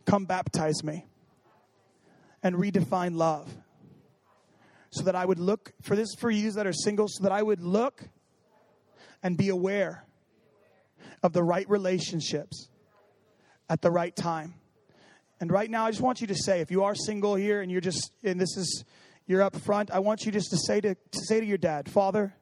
come 0.07 0.25
baptize 0.25 0.83
me 0.83 1.07
and 2.43 2.57
redefine 2.57 3.15
love 3.15 3.55
so 4.91 5.03
that 5.05 5.15
I 5.15 5.25
would 5.25 5.39
look 5.39 5.73
for 5.83 5.97
this 5.97 6.15
for 6.19 6.31
you 6.31 6.51
that 6.53 6.67
are 6.67 6.73
single, 6.73 7.07
so 7.09 7.23
that 7.25 7.33
I 7.33 7.43
would 7.43 7.61
look 7.61 8.09
and 9.23 9.37
be 9.37 9.49
aware 9.49 10.05
of 11.23 11.33
the 11.33 11.43
right 11.43 11.69
relationships 11.69 12.69
at 13.69 13.83
the 13.83 13.91
right 13.91 14.15
time. 14.15 14.55
And 15.41 15.53
right 15.53 15.71
now, 15.71 15.87
I 15.87 15.91
just 15.91 16.03
want 16.03 16.21
you 16.21 16.27
to 16.29 16.35
say, 16.35 16.61
if 16.61 16.71
you 16.71 16.85
are 16.85 16.95
single 16.95 17.35
here 17.35 17.61
and 17.61 17.71
you're 17.71 17.81
just, 17.81 18.13
and 18.25 18.41
this 18.41 18.57
is, 18.57 18.85
you're 19.27 19.43
up 19.43 19.57
front, 19.57 19.91
I 19.91 20.01
want 20.01 20.25
you 20.25 20.33
just 20.33 20.51
to 20.51 20.57
say 20.57 20.81
to, 20.81 20.95
to 20.95 21.21
say 21.27 21.41
to 21.41 21.47
your 21.47 21.59
dad, 21.59 21.89
Father, 21.89 22.35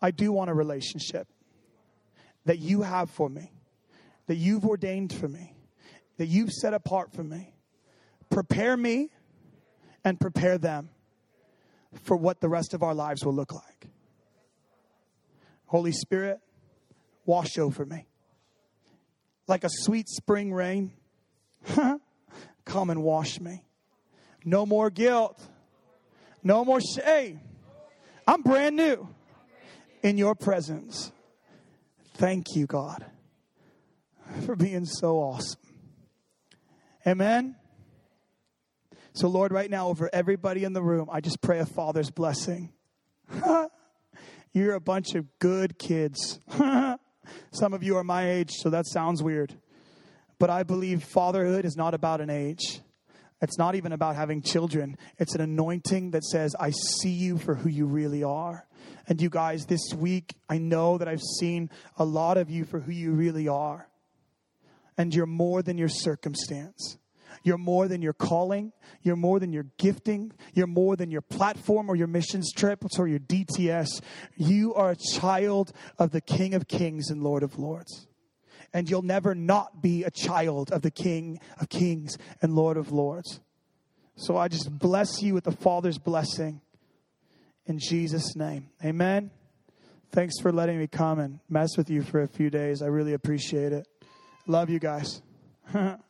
I 0.00 0.10
do 0.10 0.32
want 0.32 0.50
a 0.50 0.54
relationship 0.54 1.28
that 2.44 2.58
you 2.58 2.82
have 2.82 3.10
for 3.10 3.28
me, 3.28 3.52
that 4.26 4.36
you've 4.36 4.64
ordained 4.64 5.12
for 5.12 5.28
me, 5.28 5.54
that 6.16 6.26
you've 6.26 6.52
set 6.52 6.72
apart 6.72 7.12
for 7.12 7.24
me. 7.24 7.52
Prepare 8.30 8.76
me 8.76 9.10
and 10.04 10.18
prepare 10.18 10.56
them 10.58 10.88
for 12.02 12.16
what 12.16 12.40
the 12.40 12.48
rest 12.48 12.74
of 12.74 12.82
our 12.82 12.94
lives 12.94 13.24
will 13.24 13.34
look 13.34 13.52
like. 13.52 13.88
Holy 15.66 15.92
Spirit, 15.92 16.40
wash 17.24 17.58
over 17.58 17.84
me. 17.84 18.06
Like 19.48 19.64
a 19.64 19.68
sweet 19.70 20.08
spring 20.08 20.52
rain, 20.52 20.92
come 22.64 22.90
and 22.90 23.02
wash 23.02 23.40
me. 23.40 23.64
No 24.44 24.64
more 24.64 24.90
guilt, 24.90 25.40
no 26.42 26.64
more 26.64 26.80
shame. 26.80 27.40
I'm 28.26 28.42
brand 28.42 28.76
new 28.76 29.08
in 30.02 30.18
your 30.18 30.34
presence. 30.34 31.12
Thank 32.14 32.54
you, 32.54 32.66
God, 32.66 33.04
for 34.44 34.56
being 34.56 34.86
so 34.86 35.18
awesome. 35.18 35.60
Amen. 37.06 37.56
So, 39.16 39.28
Lord, 39.28 39.50
right 39.50 39.70
now, 39.70 39.88
over 39.88 40.10
everybody 40.12 40.64
in 40.64 40.74
the 40.74 40.82
room, 40.82 41.08
I 41.10 41.22
just 41.22 41.40
pray 41.40 41.58
a 41.58 41.64
father's 41.64 42.10
blessing. 42.10 42.70
You're 44.52 44.74
a 44.74 44.80
bunch 44.80 45.14
of 45.14 45.38
good 45.38 45.78
kids. 45.78 46.38
Some 47.50 47.72
of 47.72 47.82
you 47.82 47.96
are 47.96 48.04
my 48.04 48.30
age, 48.30 48.50
so 48.50 48.68
that 48.68 48.86
sounds 48.86 49.22
weird. 49.22 49.54
But 50.38 50.50
I 50.50 50.64
believe 50.64 51.02
fatherhood 51.02 51.64
is 51.64 51.78
not 51.78 51.94
about 51.94 52.20
an 52.20 52.28
age. 52.28 52.82
It's 53.40 53.56
not 53.56 53.74
even 53.74 53.92
about 53.92 54.16
having 54.16 54.42
children. 54.42 54.98
It's 55.16 55.34
an 55.34 55.40
anointing 55.40 56.10
that 56.10 56.22
says, 56.22 56.54
I 56.60 56.72
see 56.98 57.08
you 57.08 57.38
for 57.38 57.54
who 57.54 57.70
you 57.70 57.86
really 57.86 58.22
are. 58.22 58.66
And 59.08 59.22
you 59.22 59.30
guys, 59.30 59.64
this 59.64 59.94
week, 59.96 60.34
I 60.46 60.58
know 60.58 60.98
that 60.98 61.08
I've 61.08 61.24
seen 61.40 61.70
a 61.96 62.04
lot 62.04 62.36
of 62.36 62.50
you 62.50 62.66
for 62.66 62.80
who 62.80 62.92
you 62.92 63.12
really 63.12 63.48
are. 63.48 63.88
And 64.98 65.14
you're 65.14 65.24
more 65.24 65.62
than 65.62 65.78
your 65.78 65.88
circumstance. 65.88 66.98
You're 67.46 67.58
more 67.58 67.86
than 67.86 68.02
your 68.02 68.12
calling. 68.12 68.72
You're 69.02 69.14
more 69.14 69.38
than 69.38 69.52
your 69.52 69.66
gifting. 69.78 70.32
You're 70.52 70.66
more 70.66 70.96
than 70.96 71.12
your 71.12 71.20
platform 71.20 71.88
or 71.88 71.94
your 71.94 72.08
missions 72.08 72.52
trips 72.52 72.98
or 72.98 73.06
your 73.06 73.20
DTS. 73.20 74.02
You 74.36 74.74
are 74.74 74.90
a 74.90 74.96
child 74.96 75.72
of 75.96 76.10
the 76.10 76.20
King 76.20 76.54
of 76.54 76.66
Kings 76.66 77.08
and 77.08 77.22
Lord 77.22 77.44
of 77.44 77.56
Lords. 77.56 78.08
And 78.74 78.90
you'll 78.90 79.02
never 79.02 79.32
not 79.32 79.80
be 79.80 80.02
a 80.02 80.10
child 80.10 80.72
of 80.72 80.82
the 80.82 80.90
King 80.90 81.38
of 81.60 81.68
Kings 81.68 82.18
and 82.42 82.56
Lord 82.56 82.76
of 82.76 82.90
Lords. 82.90 83.38
So 84.16 84.36
I 84.36 84.48
just 84.48 84.76
bless 84.76 85.22
you 85.22 85.32
with 85.32 85.44
the 85.44 85.52
Father's 85.52 85.98
blessing 85.98 86.60
in 87.64 87.78
Jesus' 87.78 88.34
name. 88.34 88.70
Amen. 88.84 89.30
Thanks 90.10 90.34
for 90.42 90.50
letting 90.50 90.80
me 90.80 90.88
come 90.88 91.20
and 91.20 91.38
mess 91.48 91.76
with 91.76 91.90
you 91.90 92.02
for 92.02 92.22
a 92.22 92.28
few 92.28 92.50
days. 92.50 92.82
I 92.82 92.86
really 92.86 93.12
appreciate 93.12 93.72
it. 93.72 93.86
Love 94.48 94.68
you 94.68 94.80
guys. 94.80 95.22